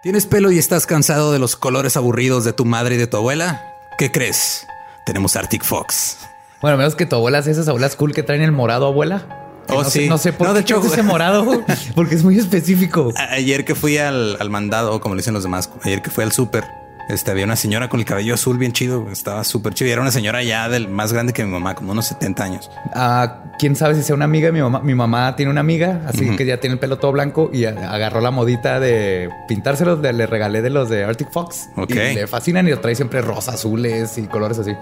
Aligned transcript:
¿Tienes 0.00 0.26
pelo 0.26 0.52
y 0.52 0.58
estás 0.58 0.86
cansado 0.86 1.32
de 1.32 1.40
los 1.40 1.56
colores 1.56 1.96
aburridos 1.96 2.44
de 2.44 2.52
tu 2.52 2.64
madre 2.64 2.94
y 2.94 2.98
de 2.98 3.08
tu 3.08 3.16
abuela? 3.16 3.74
¿Qué 3.98 4.12
crees? 4.12 4.64
Tenemos 5.04 5.34
Arctic 5.34 5.64
Fox. 5.64 6.18
Bueno, 6.62 6.76
menos 6.76 6.94
que 6.94 7.04
tu 7.04 7.16
abuela 7.16 7.38
hace 7.38 7.50
esas 7.50 7.66
abuelas 7.66 7.96
cool 7.96 8.14
que 8.14 8.22
traen 8.22 8.42
el 8.42 8.52
morado, 8.52 8.86
abuela. 8.86 9.26
Oh, 9.68 9.82
no 9.82 9.90
sí. 9.90 10.02
Sé, 10.04 10.08
no 10.08 10.16
sé 10.16 10.32
por 10.32 10.46
No, 10.46 10.52
qué 10.52 10.58
de 10.58 10.60
hecho, 10.62 10.80
ese 10.86 11.02
morado, 11.02 11.64
porque 11.96 12.14
es 12.14 12.22
muy 12.22 12.38
específico. 12.38 13.12
Ayer 13.16 13.64
que 13.64 13.74
fui 13.74 13.98
al, 13.98 14.36
al 14.38 14.50
mandado, 14.50 15.00
como 15.00 15.16
le 15.16 15.20
dicen 15.20 15.34
los 15.34 15.42
demás, 15.42 15.68
ayer 15.82 16.00
que 16.00 16.10
fui 16.10 16.22
al 16.22 16.30
súper, 16.30 16.64
este, 17.08 17.32
había 17.32 17.44
una 17.44 17.56
señora 17.56 17.88
con 17.88 17.98
el 17.98 18.06
cabello 18.06 18.34
azul 18.34 18.56
bien 18.56 18.72
chido, 18.72 19.10
estaba 19.10 19.42
súper 19.42 19.74
chido. 19.74 19.88
Y 19.88 19.92
era 19.92 20.00
una 20.00 20.12
señora 20.12 20.44
ya 20.44 20.68
del 20.68 20.88
más 20.88 21.12
grande 21.12 21.32
que 21.32 21.44
mi 21.44 21.50
mamá, 21.50 21.74
como 21.74 21.90
unos 21.90 22.06
70 22.06 22.44
años. 22.44 22.70
Ah, 22.94 23.42
quién 23.58 23.76
sabe 23.76 23.94
si 23.94 24.02
sea 24.02 24.14
una 24.14 24.24
amiga. 24.24 24.50
Mi 24.52 24.60
mamá, 24.60 24.80
mi 24.80 24.94
mamá 24.94 25.34
tiene 25.36 25.50
una 25.50 25.60
amiga, 25.60 26.02
así 26.06 26.36
que 26.36 26.46
ya 26.46 26.58
tiene 26.60 26.74
el 26.74 26.78
pelo 26.80 26.98
todo 26.98 27.12
blanco 27.12 27.50
y 27.52 27.64
agarró 27.64 28.20
la 28.20 28.30
modita 28.30 28.80
de 28.80 29.28
pintárselos. 29.48 30.00
de- 30.02 30.12
le 30.12 30.26
regalé 30.26 30.62
de 30.62 30.70
los 30.70 30.88
de 30.88 31.04
Arctic 31.04 31.30
Fox. 31.30 31.68
Ok. 31.76 31.90
Y 31.90 31.94
le 32.14 32.26
fascinan 32.26 32.66
y 32.66 32.70
lo 32.70 32.80
trae 32.80 32.94
siempre 32.94 33.20
rosa, 33.20 33.52
azules 33.52 34.16
y 34.18 34.22
colores 34.26 34.58
así. 34.58 34.72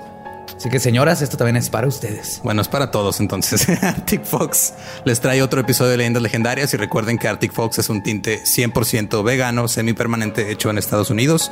Así 0.57 0.71
que 0.71 0.79
señoras, 0.79 1.21
esto 1.21 1.37
también 1.37 1.57
es 1.57 1.69
para 1.69 1.87
ustedes. 1.87 2.41
Bueno, 2.43 2.63
es 2.63 2.69
para 2.69 2.91
todos 2.91 3.21
entonces. 3.21 3.69
Arctic 3.83 4.25
Fox 4.25 4.73
les 5.05 5.21
trae 5.21 5.43
otro 5.43 5.61
episodio 5.61 5.91
de 5.91 5.97
Leyendas 5.99 6.23
Legendarias 6.23 6.73
y 6.73 6.77
recuerden 6.79 7.19
que 7.19 7.29
Arctic 7.29 7.53
Fox 7.53 7.79
es 7.79 7.91
un 7.91 8.03
tinte 8.03 8.41
100% 8.45 9.23
vegano, 9.23 9.69
semipermanente, 9.69 10.51
hecho 10.51 10.71
en 10.71 10.79
Estados 10.79 11.11
Unidos 11.11 11.51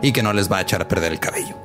y 0.00 0.12
que 0.12 0.22
no 0.22 0.32
les 0.32 0.50
va 0.50 0.58
a 0.58 0.60
echar 0.62 0.80
a 0.80 0.88
perder 0.88 1.12
el 1.12 1.20
cabello. 1.20 1.56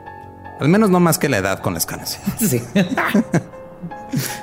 Al 0.59 0.67
menos 0.67 0.89
no 0.89 0.99
más 0.99 1.17
que 1.17 1.29
la 1.29 1.37
edad 1.37 1.59
con 1.59 1.73
las 1.73 1.85
canas. 1.85 2.19
Sí. 2.39 2.61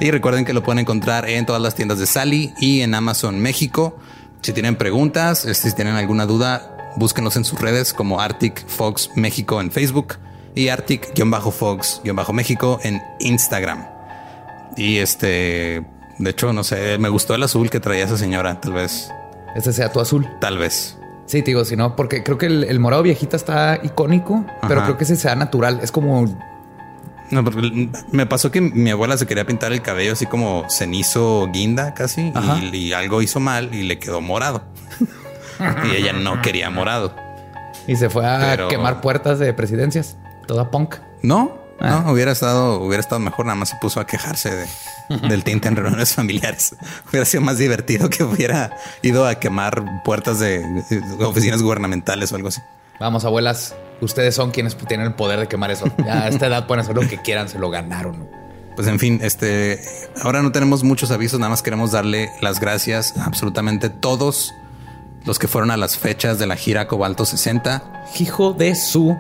Y 0.00 0.10
recuerden 0.10 0.45
que 0.45 0.52
lo 0.52 0.62
pueden 0.62 0.80
encontrar 0.80 1.28
en 1.28 1.46
todas 1.46 1.62
las 1.62 1.74
tiendas 1.74 1.98
de 1.98 2.06
Sally 2.06 2.52
y 2.60 2.82
en 2.82 2.95
Amazon 2.95 3.40
México. 3.40 3.96
Si 4.42 4.52
tienen 4.52 4.77
preguntas, 4.77 5.44
este, 5.44 5.70
si 5.70 5.77
tienen 5.77 5.96
alguna 5.96 6.27
duda, 6.27 6.92
búsquenos 6.97 7.36
en 7.36 7.44
sus 7.44 7.60
redes 7.60 7.92
como 7.92 8.20
Arctic 8.20 8.66
Fox 8.66 9.10
México 9.14 9.60
en 9.60 9.70
Facebook 9.70 10.14
y 10.55 10.69
Arctic-Fox-México 10.69 12.80
en 12.83 13.02
Instagram. 13.20 13.86
Y 14.77 14.98
este, 14.98 15.84
de 16.19 16.30
hecho, 16.30 16.53
no 16.53 16.62
sé, 16.64 16.98
me 16.98 17.08
gustó 17.08 17.34
el 17.34 17.42
azul 17.42 17.70
que 17.70 17.80
traía 17.80 18.05
esa 18.05 18.19
señora, 18.19 18.60
tal 18.60 18.72
vez, 18.72 19.10
Ese 19.55 19.72
sea 19.72 19.92
tu 19.92 20.00
azul. 20.00 20.28
tal 20.41 20.58
vez. 20.58 20.97
Sí, 21.27 21.42
te 21.42 21.50
digo, 21.50 21.64
si 21.64 21.77
no, 21.77 21.94
porque 21.94 22.22
creo 22.22 22.38
que 22.38 22.47
el, 22.47 22.64
el 22.64 22.80
morado 22.80 23.03
viejita 23.03 23.36
está 23.36 23.78
icónico, 23.82 24.47
pero 24.66 24.82
creo 24.84 24.97
que 24.97 25.05
ese 25.05 25.16
sea 25.16 25.34
natural. 25.34 25.80
Es 25.82 25.92
como 25.92 26.27
No, 27.31 27.45
porque 27.45 27.91
me 28.11 28.27
pasó 28.27 28.51
que 28.51 28.61
mi 28.61 28.91
abuela 28.91 29.17
se 29.19 29.27
quería 29.27 29.45
pintar 29.47 29.73
el 29.73 29.83
cabello 29.83 30.12
así 30.15 30.27
como 30.27 30.65
cenizo 30.71 31.48
guinda 31.53 31.93
casi 31.95 32.33
y, 32.62 32.77
y 32.77 32.93
algo 32.93 33.21
hizo 33.23 33.39
mal 33.41 33.75
y 33.75 33.83
le 33.83 33.98
quedó 33.98 34.21
morado. 34.21 34.62
y 35.84 35.97
ella 35.97 36.12
no 36.12 36.41
quería 36.43 36.71
morado. 36.71 37.15
y 37.87 37.97
se 37.97 38.09
fue 38.11 38.27
a 38.27 38.39
Pero- 38.41 38.69
quemar 38.69 39.01
puertas 39.01 39.39
de 39.39 39.53
presidencias. 39.53 40.17
Toda 40.47 40.71
punk. 40.71 40.97
No, 41.23 41.56
Ah. 41.81 42.03
no, 42.05 42.12
hubiera 42.12 42.33
estado, 42.33 42.81
hubiera 42.81 43.01
estado 43.01 43.21
mejor. 43.21 43.47
Nada 43.47 43.55
más 43.56 43.69
se 43.69 43.77
puso 43.77 44.01
a 44.01 44.06
quejarse 44.06 44.51
de, 44.53 44.67
del 45.29 45.45
tinte 45.45 45.69
en 45.69 45.77
reuniones 45.77 46.12
familiares. 46.17 46.75
Hubiera 47.09 47.25
sido 47.25 47.41
más 47.43 47.56
divertido 47.59 48.11
que 48.11 48.25
hubiera 48.25 48.77
ido 49.03 49.27
a 49.27 49.37
quemar 49.37 50.03
puertas 50.05 50.41
de 50.41 50.65
oficinas 51.21 51.62
gubernamentales 51.62 52.33
o 52.33 52.37
algo 52.37 52.49
así. 52.49 52.61
Vamos, 52.99 53.25
abuelas, 53.25 53.77
ustedes 54.00 54.34
son 54.34 54.50
quienes 54.50 54.77
tienen 54.77 55.06
el 55.06 55.14
poder 55.14 55.41
de 55.41 55.48
quemar 55.48 55.70
eso. 55.70 55.86
Ya 56.04 56.24
a 56.24 56.28
esta 56.28 56.46
edad 56.46 56.66
pueden 56.66 56.82
hacer 56.82 56.94
lo 56.94 57.08
que 57.08 57.20
quieran, 57.20 57.48
se 57.48 57.58
lo 57.58 57.70
ganaron. 57.70 58.28
Pues 58.77 58.86
en 58.86 58.98
fin, 58.98 59.18
este 59.22 59.80
ahora 60.22 60.41
no 60.42 60.52
tenemos 60.52 60.84
muchos 60.84 61.10
avisos, 61.10 61.41
nada 61.41 61.50
más 61.50 61.62
queremos 61.62 61.91
darle 61.91 62.30
las 62.41 62.60
gracias 62.60 63.16
a 63.16 63.24
absolutamente 63.24 63.91
todos 63.91 64.54
los 65.24 65.38
que 65.38 65.48
fueron 65.48 65.70
a 65.70 65.76
las 65.76 65.98
fechas 65.98 66.38
de 66.38 66.46
la 66.46 66.56
gira 66.56 66.86
Cobalto 66.86 67.24
60. 67.24 68.06
Hijo 68.20 68.52
de 68.52 68.74
su, 68.74 69.16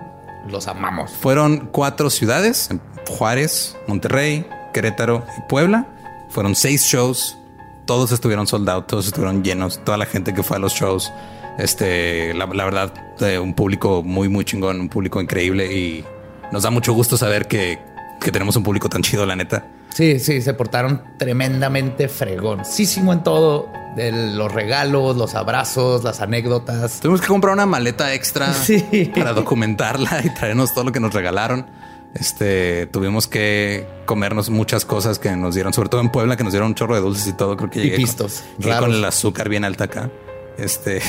los 0.48 0.68
amamos. 0.68 1.10
Fueron 1.10 1.68
cuatro 1.72 2.10
ciudades, 2.10 2.70
Juárez, 3.08 3.76
Monterrey, 3.86 4.46
Querétaro 4.72 5.24
y 5.36 5.42
Puebla. 5.48 5.86
Fueron 6.30 6.54
seis 6.54 6.84
shows, 6.84 7.36
todos 7.84 8.12
estuvieron 8.12 8.46
soldados, 8.46 8.86
todos 8.86 9.06
estuvieron 9.06 9.42
llenos, 9.42 9.82
toda 9.84 9.98
la 9.98 10.06
gente 10.06 10.34
que 10.34 10.42
fue 10.42 10.56
a 10.56 10.60
los 10.60 10.74
shows. 10.74 11.10
Este, 11.58 12.32
la, 12.34 12.46
la 12.46 12.64
verdad, 12.64 12.92
eh, 13.20 13.38
un 13.38 13.54
público 13.54 14.02
muy, 14.02 14.28
muy 14.28 14.44
chingón, 14.44 14.80
un 14.80 14.88
público 14.88 15.20
increíble 15.20 15.72
y 15.72 16.04
nos 16.52 16.62
da 16.62 16.70
mucho 16.70 16.92
gusto 16.92 17.16
saber 17.16 17.48
que, 17.48 17.78
que 18.20 18.30
tenemos 18.32 18.54
un 18.56 18.62
público 18.62 18.88
tan 18.88 19.02
chido, 19.02 19.26
la 19.26 19.34
neta. 19.36 19.66
Sí, 19.92 20.20
sí, 20.20 20.40
se 20.40 20.54
portaron 20.54 21.02
tremendamente 21.18 22.08
fregoncísimo 22.08 23.12
en 23.12 23.22
todo. 23.22 23.72
De 23.96 24.12
los 24.12 24.52
regalos, 24.52 25.16
los 25.16 25.34
abrazos, 25.34 26.04
las 26.04 26.20
anécdotas. 26.20 27.00
Tuvimos 27.00 27.20
que 27.20 27.26
comprar 27.26 27.54
una 27.54 27.66
maleta 27.66 28.14
extra 28.14 28.52
Sí. 28.54 29.10
para 29.12 29.32
documentarla 29.32 30.20
y 30.24 30.30
traernos 30.30 30.72
todo 30.72 30.84
lo 30.84 30.92
que 30.92 31.00
nos 31.00 31.12
regalaron. 31.12 31.66
Este, 32.14 32.86
tuvimos 32.86 33.26
que 33.26 33.86
comernos 34.06 34.50
muchas 34.50 34.84
cosas 34.84 35.18
que 35.18 35.34
nos 35.34 35.54
dieron, 35.56 35.72
sobre 35.72 35.88
todo 35.88 36.00
en 36.00 36.10
Puebla, 36.10 36.36
que 36.36 36.44
nos 36.44 36.52
dieron 36.52 36.68
un 36.68 36.74
chorro 36.76 36.94
de 36.94 37.00
dulces 37.00 37.26
y 37.26 37.32
todo. 37.32 37.56
Creo 37.56 37.70
que 37.70 37.80
Y 37.80 37.82
llegué, 37.84 37.96
pistos 37.96 38.42
con, 38.42 38.56
llegué 38.58 38.70
raros. 38.74 38.88
con 38.88 38.96
el 38.96 39.04
azúcar 39.04 39.48
bien 39.48 39.64
alta 39.64 39.84
acá. 39.84 40.10
Este, 40.58 41.00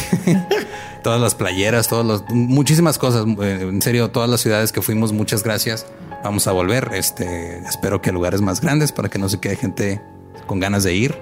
todas 1.03 1.19
las 1.19 1.35
playeras, 1.35 1.87
todos 1.87 2.05
los, 2.05 2.23
muchísimas 2.29 2.97
cosas. 2.97 3.25
Eh, 3.41 3.67
En 3.69 3.81
serio, 3.81 4.11
todas 4.11 4.29
las 4.29 4.41
ciudades 4.41 4.71
que 4.71 4.81
fuimos, 4.81 5.11
muchas 5.11 5.43
gracias. 5.43 5.85
Vamos 6.23 6.47
a 6.47 6.51
volver. 6.51 6.91
Este, 6.93 7.59
espero 7.59 8.01
que 8.01 8.11
lugares 8.11 8.41
más 8.41 8.61
grandes 8.61 8.91
para 8.91 9.09
que 9.09 9.19
no 9.19 9.29
se 9.29 9.39
quede 9.39 9.55
gente 9.55 10.01
con 10.47 10.59
ganas 10.59 10.83
de 10.83 10.93
ir. 10.93 11.15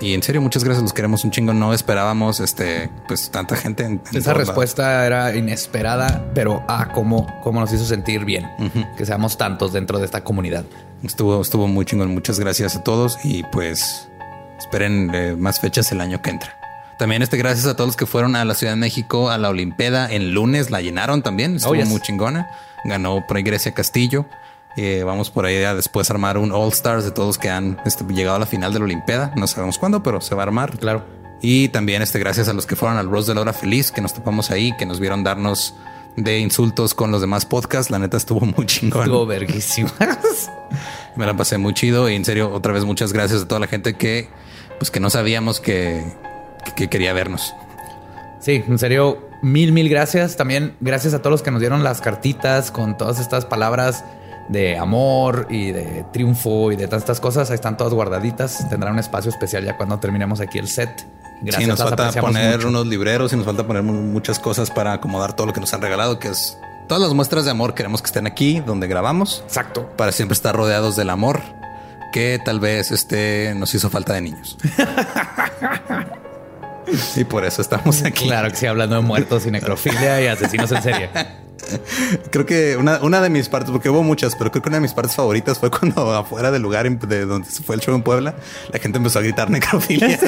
Y 0.00 0.14
en 0.14 0.22
serio, 0.22 0.40
muchas 0.40 0.62
gracias. 0.62 0.82
Los 0.82 0.92
queremos 0.92 1.24
un 1.24 1.30
chingo. 1.30 1.52
No 1.52 1.72
esperábamos, 1.74 2.40
este, 2.40 2.90
pues 3.08 3.30
tanta 3.30 3.56
gente. 3.56 3.84
En, 3.84 4.00
en 4.12 4.16
Esa 4.16 4.34
respuesta 4.34 5.04
era 5.04 5.34
inesperada, 5.34 6.30
pero 6.34 6.62
ah, 6.68 6.90
cómo, 6.94 7.26
cómo 7.42 7.60
nos 7.60 7.72
hizo 7.72 7.84
sentir 7.84 8.24
bien 8.24 8.48
que 8.96 9.06
seamos 9.06 9.36
tantos 9.38 9.72
dentro 9.72 9.98
de 9.98 10.04
esta 10.04 10.22
comunidad. 10.22 10.64
Estuvo, 11.02 11.40
estuvo 11.40 11.66
muy 11.66 11.84
chingón. 11.84 12.12
Muchas 12.12 12.38
gracias 12.38 12.76
a 12.76 12.84
todos 12.84 13.18
y 13.24 13.42
pues 13.44 14.08
esperen 14.58 15.10
eh, 15.14 15.34
más 15.36 15.58
fechas 15.58 15.90
el 15.90 16.00
año 16.00 16.20
que 16.22 16.30
entra. 16.30 16.57
También 16.98 17.22
este 17.22 17.36
gracias 17.36 17.66
a 17.66 17.74
todos 17.76 17.88
los 17.88 17.96
que 17.96 18.06
fueron 18.06 18.34
a 18.36 18.44
la 18.44 18.54
Ciudad 18.54 18.72
de 18.72 18.76
México 18.78 19.30
a 19.30 19.38
la 19.38 19.48
Olimpeda 19.50 20.10
en 20.10 20.32
lunes. 20.34 20.70
La 20.70 20.80
llenaron 20.80 21.22
también. 21.22 21.56
Estuvo 21.56 21.72
Oh, 21.72 21.76
yes. 21.76 21.88
muy 21.88 22.00
chingona. 22.00 22.50
Ganó 22.84 23.24
por 23.26 23.36
ahí 23.36 23.42
Grecia 23.44 23.72
Castillo. 23.72 24.26
Eh, 24.76 25.02
vamos 25.04 25.30
por 25.30 25.44
ahí 25.46 25.62
a 25.64 25.74
después 25.74 26.10
armar 26.10 26.38
un 26.38 26.52
All 26.52 26.68
Stars 26.72 27.04
de 27.04 27.10
todos 27.10 27.38
que 27.38 27.50
han 27.50 27.80
este, 27.84 28.04
llegado 28.12 28.36
a 28.36 28.38
la 28.40 28.46
final 28.46 28.72
de 28.72 28.78
la 28.80 28.84
Olimpeda. 28.84 29.32
No 29.36 29.46
sabemos 29.46 29.78
cuándo, 29.78 30.02
pero 30.02 30.20
se 30.20 30.34
va 30.34 30.42
a 30.42 30.46
armar. 30.46 30.76
Claro. 30.78 31.04
Y 31.40 31.68
también 31.68 32.02
este 32.02 32.18
gracias 32.18 32.48
a 32.48 32.52
los 32.52 32.66
que 32.66 32.74
fueron 32.76 32.98
al 32.98 33.08
Rose 33.08 33.28
de 33.30 33.36
la 33.36 33.42
Hora 33.42 33.52
Feliz, 33.52 33.92
que 33.92 34.00
nos 34.00 34.12
topamos 34.12 34.50
ahí, 34.50 34.72
que 34.76 34.86
nos 34.86 34.98
vieron 34.98 35.22
darnos 35.22 35.74
de 36.16 36.40
insultos 36.40 36.94
con 36.94 37.12
los 37.12 37.20
demás 37.20 37.46
podcasts. 37.46 37.90
La 37.90 37.98
neta 38.00 38.16
estuvo 38.16 38.40
muy 38.56 38.66
chingón. 38.66 39.02
Estuvo 39.02 39.24
verguísimas. 39.24 40.50
Me 41.16 41.26
la 41.26 41.36
pasé 41.36 41.58
muy 41.58 41.74
chido 41.74 42.08
y 42.08 42.14
en 42.16 42.24
serio, 42.24 42.52
otra 42.52 42.72
vez 42.72 42.84
muchas 42.84 43.12
gracias 43.12 43.42
a 43.42 43.48
toda 43.48 43.60
la 43.60 43.66
gente 43.68 43.94
que, 43.94 44.28
pues 44.78 44.90
que 44.90 45.00
no 45.00 45.10
sabíamos 45.10 45.60
que, 45.60 46.04
que- 46.68 46.74
que 46.74 46.88
quería 46.88 47.12
vernos. 47.12 47.54
Sí, 48.40 48.62
en 48.66 48.78
serio, 48.78 49.28
mil, 49.42 49.72
mil 49.72 49.88
gracias. 49.88 50.36
También 50.36 50.76
gracias 50.80 51.14
a 51.14 51.18
todos 51.18 51.32
los 51.32 51.42
que 51.42 51.50
nos 51.50 51.60
dieron 51.60 51.82
las 51.82 52.00
cartitas 52.00 52.70
con 52.70 52.96
todas 52.96 53.18
estas 53.18 53.44
palabras 53.44 54.04
de 54.48 54.78
amor 54.78 55.46
y 55.50 55.72
de 55.72 56.04
triunfo 56.12 56.72
y 56.72 56.76
de 56.76 56.88
tantas 56.88 57.20
cosas. 57.20 57.50
Ahí 57.50 57.56
están 57.56 57.76
todas 57.76 57.92
guardaditas. 57.92 58.68
Tendrán 58.70 58.94
un 58.94 58.98
espacio 59.00 59.30
especial 59.30 59.64
ya 59.64 59.76
cuando 59.76 59.98
terminemos 59.98 60.40
aquí 60.40 60.58
el 60.58 60.68
set. 60.68 60.88
Gracias, 61.42 61.62
sí, 61.64 61.68
nos 61.68 61.78
las 61.78 61.88
falta 61.90 62.20
poner 62.20 62.56
mucho. 62.56 62.68
unos 62.68 62.86
libreros 62.86 63.32
y 63.32 63.36
nos 63.36 63.44
falta 63.44 63.64
poner 63.66 63.82
mu- 63.82 63.92
muchas 63.92 64.38
cosas 64.38 64.70
para 64.70 64.92
acomodar 64.94 65.34
todo 65.34 65.46
lo 65.48 65.52
que 65.52 65.60
nos 65.60 65.72
han 65.74 65.82
regalado, 65.82 66.18
que 66.18 66.28
es 66.28 66.56
todas 66.88 67.00
las 67.02 67.12
muestras 67.12 67.44
de 67.44 67.50
amor. 67.52 67.74
Queremos 67.74 68.02
que 68.02 68.06
estén 68.06 68.26
aquí 68.26 68.60
donde 68.60 68.86
grabamos 68.88 69.42
Exacto. 69.46 69.88
para 69.96 70.10
siempre 70.12 70.32
estar 70.34 70.56
rodeados 70.56 70.96
del 70.96 71.10
amor 71.10 71.40
que 72.12 72.40
tal 72.44 72.58
vez 72.58 72.90
este 72.90 73.52
nos 73.54 73.74
hizo 73.74 73.90
falta 73.90 74.14
de 74.14 74.22
niños. 74.22 74.56
y 77.16 77.24
por 77.24 77.44
eso 77.44 77.62
estamos 77.62 78.02
aquí. 78.04 78.26
Claro 78.26 78.50
que 78.50 78.56
sí, 78.56 78.66
hablando 78.66 78.96
de 78.96 79.02
muertos 79.02 79.46
y 79.46 79.50
necrofilia 79.50 80.22
y 80.22 80.26
asesinos 80.26 80.70
en 80.72 80.82
serie. 80.82 81.10
Creo 82.30 82.46
que 82.46 82.76
una, 82.76 82.98
una 83.02 83.20
de 83.20 83.28
mis 83.28 83.48
partes, 83.48 83.70
porque 83.70 83.90
hubo 83.90 84.02
muchas, 84.02 84.34
pero 84.36 84.50
creo 84.50 84.62
que 84.62 84.68
una 84.68 84.78
de 84.78 84.82
mis 84.82 84.94
partes 84.94 85.14
favoritas 85.14 85.58
fue 85.58 85.70
cuando 85.70 86.14
afuera 86.16 86.50
del 86.50 86.62
lugar 86.62 86.88
de 86.90 87.26
donde 87.26 87.50
se 87.50 87.62
fue 87.62 87.74
el 87.74 87.82
show 87.82 87.94
en 87.94 88.02
Puebla, 88.02 88.34
la 88.72 88.78
gente 88.78 88.98
empezó 88.98 89.18
a 89.18 89.22
gritar 89.22 89.50
necrofilia. 89.50 90.18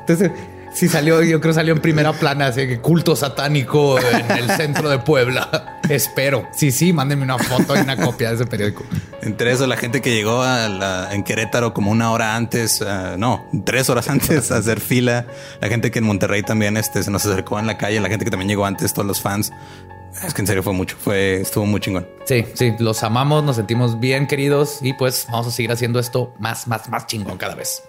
Entonces, 0.00 0.30
sí 0.74 0.88
salió, 0.88 1.22
yo 1.22 1.40
creo 1.40 1.52
salió 1.54 1.74
en 1.74 1.80
primera 1.80 2.12
plana, 2.12 2.46
así 2.46 2.66
que 2.66 2.80
culto 2.80 3.14
satánico 3.16 3.98
en 3.98 4.30
el 4.30 4.50
centro 4.50 4.88
de 4.90 4.98
Puebla. 4.98 5.80
Espero. 5.88 6.48
Sí, 6.54 6.70
sí, 6.70 6.92
mándenme 6.92 7.24
una 7.24 7.38
foto 7.38 7.76
y 7.76 7.80
una 7.80 7.96
copia 7.96 8.28
de 8.30 8.36
ese 8.36 8.46
periódico. 8.46 8.84
Entre 9.20 9.52
eso, 9.52 9.66
la 9.66 9.76
gente 9.76 10.00
que 10.00 10.14
llegó 10.14 10.42
a 10.42 10.68
la- 10.68 11.12
en 11.12 11.22
Querétaro 11.24 11.74
como 11.74 11.90
una 11.90 12.10
hora 12.12 12.36
antes, 12.36 12.80
ah, 12.82 13.16
no, 13.18 13.44
tres 13.64 13.90
horas 13.90 14.08
antes 14.08 14.50
a 14.52 14.56
hacer 14.56 14.80
fila, 14.80 15.26
la 15.60 15.68
gente 15.68 15.90
que 15.90 15.98
en 15.98 16.04
Monterrey 16.06 16.42
también 16.42 16.76
este, 16.76 17.02
se 17.02 17.10
nos 17.10 17.26
acercó 17.26 17.58
en 17.58 17.66
la 17.66 17.76
calle, 17.78 18.00
la 18.00 18.08
gente 18.08 18.24
que 18.24 18.30
también 18.30 18.48
llegó 18.48 18.64
antes, 18.64 18.92
todos 18.94 19.06
los 19.06 19.20
fans. 19.20 19.52
Es 20.26 20.34
que 20.34 20.42
en 20.42 20.46
serio 20.46 20.62
fue 20.62 20.72
mucho, 20.74 20.96
fue, 20.98 21.40
estuvo 21.40 21.64
muy 21.66 21.80
chingón. 21.80 22.06
Sí, 22.26 22.44
sí, 22.54 22.74
los 22.78 23.02
amamos, 23.02 23.42
nos 23.44 23.56
sentimos 23.56 23.98
bien 23.98 24.26
queridos 24.26 24.78
y 24.82 24.92
pues 24.92 25.26
vamos 25.30 25.46
a 25.46 25.50
seguir 25.50 25.72
haciendo 25.72 25.98
esto 25.98 26.34
más, 26.38 26.66
más, 26.68 26.88
más 26.90 27.06
chingón 27.06 27.38
cada 27.38 27.54
vez. 27.54 27.82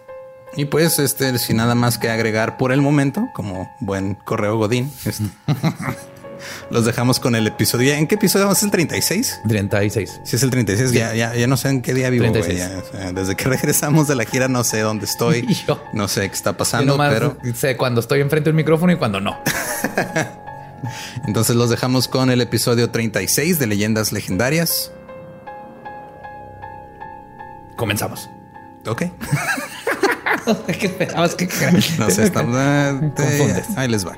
Y 0.56 0.66
pues, 0.66 1.00
este, 1.00 1.38
sin 1.40 1.58
nada 1.58 1.76
más 1.76 1.98
que 1.98 2.10
agregar 2.10 2.58
por 2.58 2.72
el 2.72 2.82
momento, 2.82 3.30
como 3.34 3.72
buen 3.80 4.16
correo 4.16 4.58
Godín, 4.58 4.92
este, 5.06 5.24
los 6.70 6.86
dejamos 6.86 7.20
con 7.20 7.36
el 7.36 7.48
episodio. 7.48 7.94
¿En 7.94 8.06
qué 8.08 8.16
episodio 8.16 8.46
vamos? 8.46 8.60
¿Es 8.60 8.64
el 8.64 8.72
36? 8.72 9.42
36. 9.48 10.22
Si 10.24 10.36
es 10.36 10.44
el 10.44 10.52
36, 10.52 10.92
ya, 10.92 11.16
ya, 11.16 11.34
ya 11.34 11.48
no 11.48 11.58
sé 11.58 11.70
en 11.70 11.82
qué 11.82 11.94
día 11.94 12.10
vivo. 12.10 12.28
güey, 12.28 12.42
36. 12.42 12.60
ya, 12.60 12.78
o 12.78 12.92
sea, 12.92 13.14
desde 13.14 13.36
que 13.36 13.46
regresamos 13.50 14.08
de 14.08 14.16
la 14.16 14.26
gira, 14.26 14.48
no 14.48 14.64
sé 14.64 14.82
dónde 14.82 15.06
estoy. 15.06 15.48
Yo. 15.68 15.84
No 15.92 16.08
sé 16.08 16.30
qué 16.30 16.36
está 16.36 16.56
pasando, 16.56 16.98
pero 16.98 17.38
sé 17.56 17.76
cuando 17.76 18.02
estoy 18.02 18.22
enfrente 18.22 18.50
del 18.50 18.56
micrófono 18.56 18.94
y 18.94 18.98
cuando 18.98 19.20
no. 19.20 19.40
entonces 21.26 21.56
los 21.56 21.70
dejamos 21.70 22.08
con 22.08 22.30
el 22.30 22.42
episodio 22.42 22.92
36 22.92 23.58
de 23.58 23.68
Leyendas 23.68 24.12
Legendarias. 24.12 24.92
Comenzamos. 27.76 28.30
Ok. 28.86 29.04
¿Qué 30.68 30.88
esperabas 30.88 31.36
que 31.36 31.48
No 32.00 32.10
sé, 32.10 32.32
Confundes. 33.16 33.78
ahí 33.78 33.88
les 33.88 34.06
va. 34.06 34.18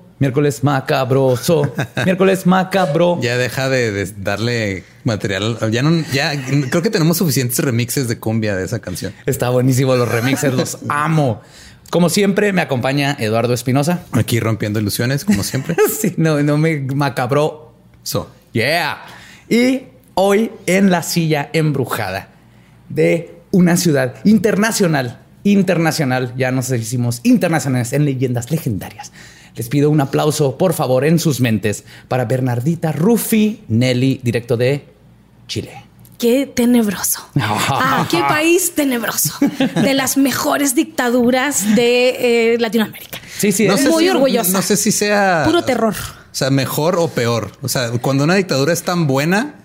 miércoles 0.21 0.63
macabroso, 0.63 1.73
miércoles 2.05 2.45
macabro. 2.45 3.19
Ya 3.21 3.37
deja 3.37 3.67
de, 3.67 3.91
de 3.91 4.05
darle 4.17 4.83
material. 5.03 5.57
Ya 5.71 5.81
no, 5.81 6.03
ya 6.13 6.31
creo 6.69 6.81
que 6.81 6.89
tenemos 6.89 7.17
suficientes 7.17 7.57
remixes 7.59 8.07
de 8.07 8.19
cumbia 8.19 8.55
de 8.55 8.63
esa 8.63 8.79
canción. 8.79 9.13
Está 9.25 9.49
buenísimo 9.49 9.95
los 9.95 10.07
remixes, 10.07 10.53
los 10.53 10.77
amo. 10.87 11.41
Como 11.89 12.09
siempre, 12.09 12.53
me 12.53 12.61
acompaña 12.61 13.17
Eduardo 13.19 13.53
Espinosa. 13.53 14.03
Aquí 14.13 14.39
rompiendo 14.39 14.79
ilusiones, 14.79 15.25
como 15.25 15.43
siempre. 15.43 15.75
Sí, 15.99 16.13
no, 16.17 16.41
no 16.41 16.57
me 16.57 16.79
macabro. 16.79 17.73
So, 18.03 18.31
Yeah. 18.53 19.05
Y 19.49 19.83
hoy 20.13 20.51
en 20.65 20.91
la 20.91 21.03
silla 21.03 21.49
embrujada 21.53 22.29
de 22.89 23.35
una 23.51 23.77
ciudad 23.77 24.15
internacional, 24.23 25.21
internacional, 25.43 26.33
ya 26.37 26.51
nos 26.51 26.69
hicimos 26.71 27.21
internacionales 27.23 27.93
en 27.93 28.05
leyendas 28.05 28.51
legendarias. 28.51 29.11
Les 29.55 29.67
pido 29.69 29.89
un 29.89 29.99
aplauso, 30.01 30.57
por 30.57 30.73
favor, 30.73 31.03
en 31.05 31.19
sus 31.19 31.41
mentes 31.41 31.83
para 32.07 32.25
Bernardita 32.25 32.91
Rufi 32.91 33.61
Nelly, 33.67 34.19
directo 34.23 34.55
de 34.57 34.85
Chile. 35.47 35.83
Qué 36.17 36.45
tenebroso. 36.45 37.19
Ah, 37.35 38.07
qué 38.09 38.19
país 38.19 38.73
tenebroso. 38.75 39.33
De 39.81 39.93
las 39.93 40.17
mejores 40.17 40.75
dictaduras 40.75 41.75
de 41.75 42.53
eh, 42.53 42.57
Latinoamérica. 42.59 43.17
Sí, 43.37 43.51
sí, 43.51 43.67
no 43.67 43.73
es- 43.75 43.89
Muy 43.89 44.03
si- 44.05 44.09
orgullosa. 44.09 44.51
No 44.51 44.61
sé 44.61 44.77
si 44.77 44.91
sea 44.91 45.43
Puro 45.45 45.63
terror. 45.63 45.95
O 45.95 46.33
sea, 46.35 46.49
mejor 46.49 46.95
o 46.97 47.07
peor. 47.09 47.51
O 47.61 47.67
sea, 47.67 47.89
cuando 48.01 48.23
una 48.23 48.35
dictadura 48.35 48.71
es 48.71 48.83
tan 48.83 49.07
buena 49.07 49.55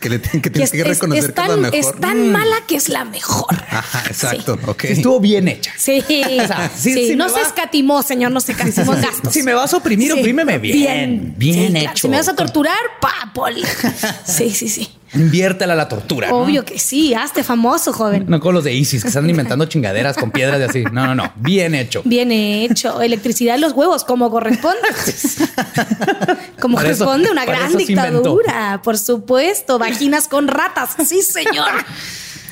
que 0.00 0.08
le 0.08 0.18
tienen 0.18 0.42
que, 0.42 0.50
Que 0.50 0.62
es, 0.62 0.70
que 0.72 0.80
es- 0.80 0.86
reconocer 0.88 1.24
es 1.30 1.32
que 1.34 1.40
es 1.42 1.46
la 1.48 1.54
tan, 1.54 1.60
mejor. 1.60 1.78
es 1.78 2.00
tan 2.00 2.32
mala 2.32 2.56
que 2.66 2.76
es 2.76 2.88
la 2.88 3.04
mejor. 3.04 3.54
Ajá, 3.68 4.02
exacto. 4.08 4.58
Estuvo 4.82 5.20
bien 5.20 5.46
hecha. 5.48 5.72
Sí, 5.76 6.02
sea, 6.08 6.70
sí, 6.76 6.92
sí, 6.94 7.08
sí 7.08 7.16
no 7.16 7.28
se 7.28 7.40
va. 7.40 7.46
escatimó, 7.46 8.02
señor, 8.02 8.32
no 8.32 8.40
se 8.40 8.52
escatimó 8.52 8.92
gastos. 8.92 9.32
Si 9.32 9.42
me 9.42 9.54
vas 9.54 9.72
a 9.74 9.76
oprimir, 9.76 10.12
Sí. 10.12 10.18
oprímeme 10.18 10.58
bien. 10.58 11.34
Bien, 11.36 11.66
Sí, 11.66 11.70
claro. 11.72 11.90
hecho. 11.90 12.02
Si 12.02 12.08
me 12.08 12.16
vas 12.16 12.28
a 12.28 12.34
torturar, 12.34 12.76
pa, 13.00 13.30
poli. 13.34 13.62
Sí, 14.26 14.50
sí, 14.50 14.68
sí. 14.68 14.88
Inviértela 15.14 15.74
la 15.74 15.88
tortura. 15.88 16.28
¿no? 16.28 16.36
Obvio 16.38 16.64
que 16.64 16.78
sí. 16.78 17.14
Hazte 17.14 17.42
famoso, 17.42 17.92
joven. 17.92 18.26
No 18.28 18.38
con 18.38 18.54
los 18.54 18.62
de 18.64 18.72
ISIS 18.74 19.02
que 19.02 19.08
están 19.08 19.28
inventando 19.28 19.64
chingaderas 19.64 20.16
con 20.16 20.30
piedras 20.30 20.60
y 20.60 20.62
así. 20.62 20.84
No, 20.92 21.06
no, 21.06 21.14
no. 21.16 21.32
Bien 21.36 21.74
hecho. 21.74 22.02
Bien 22.04 22.30
hecho. 22.30 23.02
Electricidad 23.02 23.56
en 23.56 23.60
los 23.62 23.72
huevos, 23.72 24.04
como 24.04 24.30
corresponde. 24.30 24.78
como 26.60 26.76
Para 26.76 26.90
eso- 26.90 27.04
corresponde 27.04 27.30
una 27.32 27.44
gran 27.44 27.76
dictadura. 27.76 28.80
Por 28.82 28.98
supuesto. 28.98 29.78
Vaginas 29.78 30.28
con 30.28 30.48
ratas. 30.48 30.90
Sí, 31.06 31.22
señor. 31.22 31.70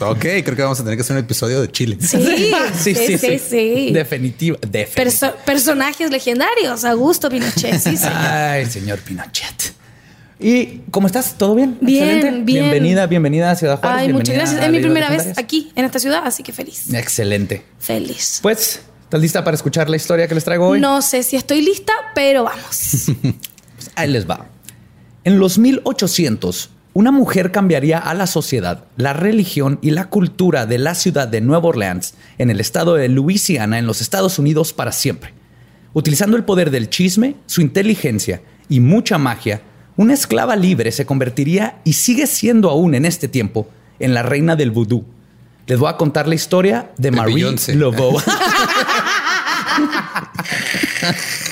Ok, 0.01 0.21
creo 0.21 0.55
que 0.55 0.63
vamos 0.63 0.79
a 0.79 0.85
tener 0.85 0.97
que 0.97 1.03
hacer 1.03 1.17
un 1.17 1.25
episodio 1.25 1.61
de 1.61 1.71
Chile. 1.73 1.99
Sí, 2.01 2.53
sí, 2.77 2.95
sí, 3.19 3.39
sí. 3.39 3.91
Definitiva. 3.93 4.57
definitiva. 4.67 4.95
Perso- 4.95 5.35
personajes 5.45 6.11
legendarios. 6.11 6.85
Augusto 6.85 7.29
Pinochet. 7.29 7.81
Sí, 7.81 7.97
señor. 7.97 8.17
Ay, 8.17 8.67
señor 8.67 8.99
Pinochet. 9.01 9.75
¿Y 10.41 10.83
cómo 10.91 11.07
estás? 11.07 11.35
¿Todo 11.37 11.55
bien? 11.57 11.79
Bien, 11.81 12.09
Excelente. 12.09 12.45
bien. 12.45 12.63
Bienvenida, 12.65 13.07
bienvenida 13.07 13.51
a 13.51 13.57
Ciudad 13.57 13.81
Juárez. 13.81 14.01
Ay, 14.03 14.13
muchas 14.13 14.37
gracias. 14.37 14.63
Es 14.63 14.71
mi 14.71 14.81
primera 14.81 15.11
vez 15.11 15.37
aquí 15.37 15.73
en 15.75 15.85
esta 15.85 15.99
ciudad, 15.99 16.23
así 16.25 16.43
que 16.43 16.53
feliz. 16.53 16.93
Excelente. 16.95 17.65
Feliz. 17.79 18.39
Pues, 18.41 18.83
¿estás 19.03 19.21
lista 19.21 19.43
para 19.43 19.57
escuchar 19.57 19.91
la 19.91 19.97
historia 19.97 20.29
que 20.29 20.35
les 20.35 20.45
traigo 20.45 20.69
hoy? 20.69 20.81
No 20.81 21.03
sé 21.03 21.25
si 21.25 21.35
estoy 21.37 21.63
lista, 21.63 21.93
pero 22.15 22.45
vamos. 22.45 23.07
Pues 23.79 23.93
ahí 23.95 24.11
les 24.11 24.29
va. 24.29 24.47
En 25.23 25.39
los 25.39 25.57
1800, 25.57 26.71
una 26.95 27.13
mujer 27.13 27.53
cambiaría 27.53 27.99
a 27.99 28.13
la 28.13 28.27
sociedad, 28.27 28.87
la 28.97 29.13
religión 29.13 29.79
y 29.83 29.93
la 29.93 30.07
cultura 30.07 30.67
de 30.67 30.79
la 30.79 30.97
ciudad 30.97 31.29
de 31.29 31.41
Nueva 31.41 31.69
Orleans, 31.69 32.15
en 32.39 32.51
el 32.51 32.59
estado 32.59 32.97
de 32.97 33.09
Luisiana, 33.09 33.79
en 33.79 33.87
los 33.87 34.01
Estados 34.01 34.41
Unidos, 34.41 34.73
para 34.73 34.91
siempre. 34.91 35.33
Utilizando 35.93 36.37
el 36.37 36.45
poder 36.45 36.73
del 36.73 36.91
chisme, 36.91 37.37
su 37.47 37.61
inteligencia 37.61 38.43
y 38.69 38.81
mucha 38.81 39.17
magia, 39.17 39.63
una 39.99 40.15
esclava 40.15 40.57
libre 40.57 40.93
se 40.93 41.05
convertiría 41.05 41.81
y 41.85 41.95
sigue 41.95 42.29
siendo 42.29 42.71
aún 42.71 42.95
en 42.95 43.05
este 43.05 43.27
tiempo 43.27 43.69
en 43.99 44.15
la 44.15 44.23
reina 44.23 44.55
del 44.55 44.71
vudú. 44.71 45.05
Les 45.67 45.77
voy 45.79 45.91
a 45.91 45.97
contar 45.97 46.29
la 46.29 46.37
historia 46.37 46.93
de, 46.97 47.11
De 47.11 47.17
Marie 47.17 47.35
Beyoncé. 47.35 47.75
Laveau. 47.75 48.17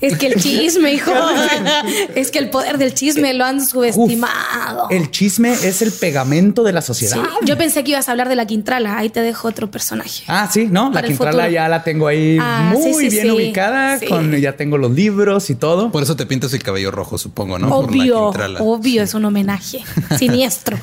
Es 0.00 0.16
que 0.18 0.26
el 0.28 0.34
chisme, 0.42 0.92
hijo. 0.94 1.12
Es 2.14 2.30
que 2.30 2.38
el 2.38 2.50
poder 2.50 2.78
del 2.78 2.94
chisme 2.94 3.34
lo 3.34 3.44
han 3.44 3.64
subestimado. 3.66 4.84
Uf, 4.86 4.90
el 4.92 5.10
chisme 5.10 5.52
es 5.52 5.82
el 5.82 5.92
pegamento 5.92 6.62
de 6.62 6.72
la 6.72 6.82
sociedad. 6.82 7.16
Sí, 7.16 7.46
Yo 7.46 7.56
pensé 7.58 7.84
que 7.84 7.92
ibas 7.92 8.08
a 8.08 8.12
hablar 8.12 8.28
de 8.28 8.36
la 8.36 8.46
Quintrala. 8.46 8.98
Ahí 8.98 9.10
te 9.10 9.20
dejo 9.22 9.48
otro 9.48 9.70
personaje. 9.70 10.24
Ah, 10.28 10.48
sí, 10.52 10.66
¿no? 10.70 10.90
La 10.90 11.02
Quintrala 11.02 11.48
ya 11.50 11.68
la 11.68 11.82
tengo 11.84 12.06
ahí 12.06 12.38
Ah, 12.40 12.70
muy 12.72 12.82
sí, 12.82 12.94
sí, 12.94 13.08
bien 13.10 13.22
sí. 13.26 13.30
ubicada. 13.30 13.98
Sí. 13.98 14.06
Con, 14.06 14.34
ya 14.36 14.56
tengo 14.56 14.78
los 14.78 14.90
libros 14.92 15.50
y 15.50 15.54
todo. 15.54 15.90
Por 15.90 16.02
eso 16.02 16.16
te 16.16 16.26
pintas 16.26 16.52
el 16.54 16.62
cabello 16.62 16.90
rojo, 16.90 17.18
supongo, 17.18 17.58
¿no? 17.58 17.68
Por 17.68 17.94
la 17.94 18.02
obvio, 18.02 18.32
obvio, 18.60 19.02
es 19.02 19.14
un 19.14 19.24
homenaje 19.24 19.80
siniestro. 20.18 20.78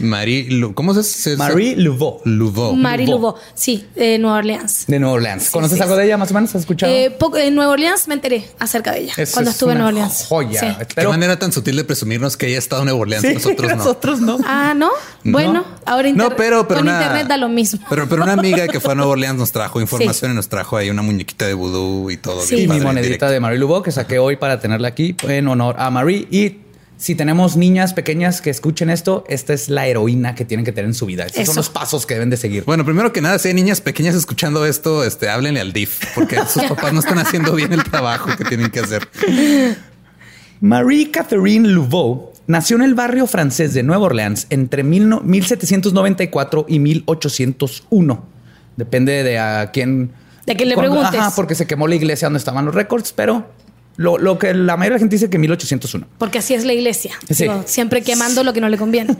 Marie, 0.00 0.46
Lu- 0.50 0.74
¿cómo 0.74 0.94
se 0.94 1.02
se- 1.02 1.36
Marie 1.36 1.76
Laveau 1.76 2.20
Laveau. 2.24 2.74
Marie. 2.74 3.06
Laveau, 3.06 3.34
sí, 3.54 3.86
de 3.94 4.18
Nueva 4.18 4.38
Orleans. 4.38 4.84
de 4.86 4.98
Nueva 4.98 5.14
Orleans. 5.14 5.50
¿Conoces 5.50 5.76
sí, 5.78 5.82
algo 5.82 5.94
sí. 5.94 6.00
de 6.00 6.06
ella 6.06 6.16
más 6.16 6.30
o 6.30 6.34
menos? 6.34 6.50
¿Has 6.54 6.60
escuchado? 6.62 6.92
Eh, 6.92 7.10
poco- 7.10 7.36
en 7.38 7.54
Nueva 7.54 7.72
Orleans 7.72 8.08
me 8.08 8.14
enteré 8.14 8.41
acerca 8.58 8.92
de 8.92 9.00
ella 9.00 9.14
Eso 9.16 9.32
cuando 9.34 9.50
es 9.50 9.56
estuve 9.56 9.72
en 9.72 9.78
Nueva 9.78 9.88
Orleans. 9.90 10.26
Joya. 10.28 10.60
Sí. 10.60 10.66
Qué 10.78 10.86
Pero- 10.94 11.10
manera 11.10 11.38
tan 11.38 11.52
sutil 11.52 11.76
de 11.76 11.84
presumirnos 11.84 12.36
que 12.36 12.46
ella 12.46 12.56
ha 12.56 12.58
estado 12.58 12.82
en 12.82 12.86
Nueva 12.86 13.00
Orleans. 13.00 13.26
Sí, 13.26 13.34
nosotros 13.34 13.70
no. 13.70 13.76
nosotros 13.76 14.20
no. 14.20 14.38
Ah, 14.44 14.74
¿no? 14.76 14.90
No. 15.24 15.32
Bueno, 15.32 15.64
ahora 15.86 16.08
No, 16.12 16.24
inter- 16.24 16.36
pero, 16.36 16.68
pero 16.68 16.80
con 16.80 16.88
una- 16.88 17.00
internet 17.00 17.26
da 17.28 17.36
lo 17.36 17.48
mismo. 17.48 17.80
Pero, 17.88 18.08
pero 18.08 18.22
una 18.22 18.32
amiga 18.32 18.68
que 18.68 18.80
fue 18.80 18.92
a 18.92 18.94
Nueva 18.94 19.12
Orleans 19.12 19.38
nos 19.38 19.52
trajo 19.52 19.80
información 19.80 20.32
y 20.32 20.34
nos 20.34 20.48
trajo 20.48 20.76
ahí 20.76 20.90
una 20.90 21.02
muñequita 21.02 21.46
de 21.46 21.54
vudú 21.54 22.10
y 22.10 22.16
todo. 22.16 22.40
Sí. 22.42 22.56
bien 22.56 22.70
y 22.70 22.74
mi 22.74 22.80
monedita 22.80 23.30
de 23.30 23.40
Marie 23.40 23.58
Laveau 23.58 23.82
que 23.82 23.90
saqué 23.92 24.18
hoy 24.18 24.36
para 24.36 24.60
tenerla 24.60 24.88
aquí 24.88 25.16
en 25.28 25.48
honor 25.48 25.76
a 25.78 25.90
Marie. 25.90 26.26
Y 26.30 26.56
si 27.02 27.16
tenemos 27.16 27.56
niñas 27.56 27.94
pequeñas 27.94 28.40
que 28.40 28.48
escuchen 28.50 28.88
esto, 28.88 29.24
esta 29.28 29.52
es 29.54 29.68
la 29.68 29.88
heroína 29.88 30.36
que 30.36 30.44
tienen 30.44 30.64
que 30.64 30.70
tener 30.70 30.86
en 30.88 30.94
su 30.94 31.04
vida. 31.04 31.24
Estos 31.26 31.42
Eso. 31.42 31.52
son 31.54 31.56
los 31.56 31.68
pasos 31.70 32.06
que 32.06 32.14
deben 32.14 32.30
de 32.30 32.36
seguir. 32.36 32.62
Bueno, 32.64 32.84
primero 32.84 33.12
que 33.12 33.20
nada, 33.20 33.40
si 33.40 33.48
hay 33.48 33.54
niñas 33.54 33.80
pequeñas 33.80 34.14
escuchando 34.14 34.64
esto, 34.66 35.02
este, 35.02 35.28
háblenle 35.28 35.58
al 35.60 35.72
DIF, 35.72 36.00
porque 36.14 36.36
sus 36.46 36.62
papás 36.62 36.92
no 36.92 37.00
están 37.00 37.18
haciendo 37.18 37.56
bien 37.56 37.72
el 37.72 37.82
trabajo 37.82 38.30
que 38.38 38.44
tienen 38.44 38.70
que 38.70 38.78
hacer. 38.78 39.08
Marie 40.60 41.10
Catherine 41.10 41.68
Laveau 41.68 42.32
nació 42.46 42.76
en 42.76 42.82
el 42.82 42.94
barrio 42.94 43.26
francés 43.26 43.74
de 43.74 43.82
Nueva 43.82 44.04
Orleans 44.06 44.46
entre 44.50 44.84
mil 44.84 45.08
no- 45.08 45.20
1794 45.22 46.66
y 46.68 46.78
1801. 46.78 48.24
Depende 48.76 49.24
de 49.24 49.38
a 49.40 49.70
quién 49.72 50.12
De 50.46 50.56
que 50.56 50.66
le 50.66 50.74
Cuando- 50.74 50.92
preguntes. 50.96 51.20
Ajá, 51.20 51.32
porque 51.34 51.54
se 51.56 51.66
quemó 51.66 51.88
la 51.88 51.96
iglesia 51.96 52.26
donde 52.26 52.38
estaban 52.38 52.64
los 52.64 52.74
récords, 52.74 53.12
pero 53.12 53.46
lo, 53.96 54.18
lo 54.18 54.38
que 54.38 54.54
la 54.54 54.76
mayoría 54.76 54.94
de 54.94 54.98
la 54.98 54.98
gente 55.00 55.16
dice 55.16 55.30
que 55.30 55.38
1801. 55.38 56.06
Porque 56.18 56.38
así 56.38 56.54
es 56.54 56.64
la 56.64 56.72
iglesia. 56.72 57.12
Sí. 57.30 57.44
Digo, 57.44 57.62
siempre 57.66 58.02
quemando 58.02 58.44
lo 58.44 58.52
que 58.52 58.60
no 58.60 58.68
le 58.68 58.78
conviene. 58.78 59.16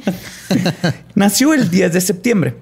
Nació 1.14 1.55
el 1.55 1.71
10 1.71 1.93
de 1.93 2.00
septiembre. 2.00 2.57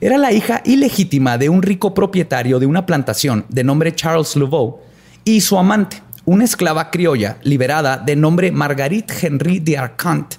Era 0.00 0.18
la 0.18 0.32
hija 0.32 0.60
ilegítima 0.64 1.38
de 1.38 1.48
un 1.48 1.62
rico 1.62 1.94
propietario 1.94 2.58
de 2.58 2.66
una 2.66 2.84
plantación 2.84 3.46
de 3.48 3.64
nombre 3.64 3.94
Charles 3.94 4.36
Laveau 4.36 4.80
y 5.24 5.40
su 5.40 5.58
amante, 5.58 6.02
una 6.26 6.44
esclava 6.44 6.90
criolla 6.90 7.38
liberada 7.42 7.96
de 7.96 8.14
nombre 8.16 8.52
Marguerite 8.52 9.14
Henry 9.22 9.60
de 9.60 9.78
Arcant, 9.78 10.34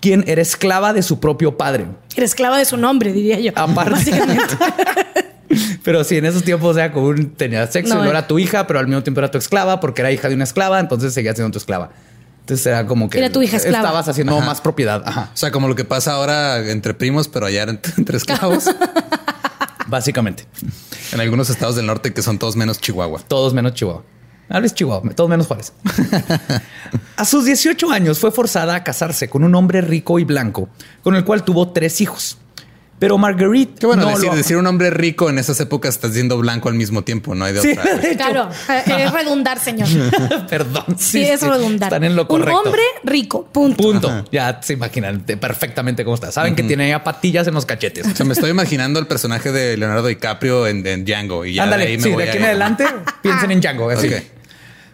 quien 0.00 0.24
era 0.28 0.40
esclava 0.40 0.92
de 0.92 1.02
su 1.02 1.18
propio 1.18 1.56
padre. 1.56 1.86
Era 2.14 2.24
esclava 2.24 2.58
de 2.58 2.64
su 2.64 2.76
nombre, 2.76 3.12
diría 3.12 3.40
yo. 3.40 3.50
Aparte. 3.56 4.12
Pero 5.82 6.04
sí, 6.04 6.16
en 6.16 6.26
esos 6.26 6.42
tiempos 6.42 6.76
era 6.76 6.92
como 6.92 7.06
un, 7.08 7.30
tenía 7.30 7.66
sexo, 7.66 7.94
No, 7.94 8.00
no, 8.00 8.06
eh. 8.06 8.10
era 8.10 8.26
tu 8.26 8.38
hija, 8.38 8.66
pero 8.66 8.78
al 8.78 8.86
mismo 8.86 9.02
tiempo 9.02 9.20
era 9.20 9.30
tu 9.30 9.38
esclava 9.38 9.80
porque 9.80 10.02
era 10.02 10.12
hija 10.12 10.28
de 10.28 10.34
una 10.34 10.44
esclava, 10.44 10.78
entonces 10.80 11.14
seguía 11.14 11.34
siendo 11.34 11.50
tu 11.50 11.58
esclava. 11.58 11.90
Entonces 12.40 12.66
era 12.66 12.86
como 12.86 13.08
que 13.10 13.18
Era 13.18 13.30
tu 13.30 13.42
hija 13.42 13.56
esclava. 13.58 13.78
estabas 13.84 14.08
haciendo 14.08 14.38
más 14.40 14.60
propiedad. 14.60 15.02
Ajá, 15.04 15.30
O 15.32 15.36
sea, 15.36 15.50
como 15.50 15.68
lo 15.68 15.74
que 15.74 15.84
pasa 15.84 16.12
ahora 16.12 16.58
entre 16.70 16.94
primos, 16.94 17.28
pero 17.28 17.46
allá 17.46 17.62
entre, 17.64 17.92
entre 17.96 18.16
esclavos. 18.16 18.64
básicamente. 19.86 20.46
en 21.12 21.20
algunos 21.20 21.50
estados 21.50 21.76
del 21.76 21.86
norte 21.86 22.12
que 22.12 22.22
son 22.22 22.38
todos 22.38 22.56
menos 22.56 22.78
Chihuahua. 22.80 23.20
Todos 23.26 23.54
menos 23.54 23.74
Chihuahua. 23.74 24.04
Tal 24.48 24.62
vez 24.62 24.74
Chihuahua, 24.74 25.10
todos 25.14 25.28
menos 25.28 25.46
Juárez. 25.46 25.72
a 27.16 27.24
sus 27.26 27.44
18 27.44 27.90
años 27.90 28.18
fue 28.18 28.30
forzada 28.30 28.74
a 28.76 28.84
casarse 28.84 29.28
con 29.28 29.44
un 29.44 29.54
hombre 29.54 29.82
rico 29.82 30.18
y 30.18 30.24
blanco, 30.24 30.70
con 31.02 31.14
el 31.16 31.24
cual 31.24 31.44
tuvo 31.44 31.68
tres 31.70 32.00
hijos. 32.00 32.38
Pero 32.98 33.16
Marguerite. 33.16 33.74
Qué 33.78 33.86
bueno 33.86 34.02
no 34.02 34.10
decir, 34.10 34.28
lo- 34.28 34.34
decir 34.36 34.56
un 34.56 34.66
hombre 34.66 34.90
rico 34.90 35.30
en 35.30 35.38
esas 35.38 35.60
épocas 35.60 35.94
estás 35.94 36.10
diciendo 36.12 36.36
blanco 36.38 36.68
al 36.68 36.74
mismo 36.74 37.02
tiempo, 37.04 37.34
no 37.34 37.44
hay 37.44 37.52
de 37.52 37.60
Sí, 37.60 37.72
otra. 37.78 37.94
de. 37.96 38.16
Claro, 38.16 38.48
eh, 38.68 38.82
es 39.04 39.12
redundar, 39.12 39.60
señor. 39.60 39.88
Perdón. 40.50 40.84
Sí, 40.98 41.22
es 41.22 41.42
redundar. 41.42 41.88
Están 41.92 42.02
en 42.04 42.16
lo 42.16 42.22
Un 42.22 42.28
correcto. 42.28 42.58
hombre 42.60 42.82
rico, 43.04 43.46
punto. 43.52 43.82
Punto. 43.82 44.24
Ya 44.32 44.60
se 44.62 44.72
imaginan 44.72 45.24
de- 45.24 45.36
perfectamente 45.36 46.02
cómo 46.04 46.16
está. 46.16 46.32
Saben 46.32 46.56
que 46.56 46.64
tiene 46.64 46.88
ya 46.88 47.04
patillas 47.04 47.46
en 47.46 47.54
los 47.54 47.66
cachetes. 47.66 48.06
O 48.06 48.14
sea, 48.16 48.26
me 48.26 48.32
estoy 48.32 48.50
imaginando 48.50 48.98
el 48.98 49.06
personaje 49.06 49.52
de 49.52 49.76
Leonardo 49.76 50.08
DiCaprio 50.08 50.66
en, 50.66 50.84
en 50.86 51.04
Django 51.04 51.44
y 51.44 51.54
ya 51.54 51.62
de 51.62 51.64
Ándale, 51.74 51.86
ahí 51.86 51.96
me 51.98 52.02
sí, 52.02 52.10
voy 52.10 52.24
de 52.24 52.28
aquí 52.30 52.38
a 52.38 52.40
en 52.40 52.46
adelante 52.46 52.84
piensen 53.22 53.50
en 53.52 53.60
Django. 53.60 53.90
así. 53.90 54.08
Ok. 54.08 54.14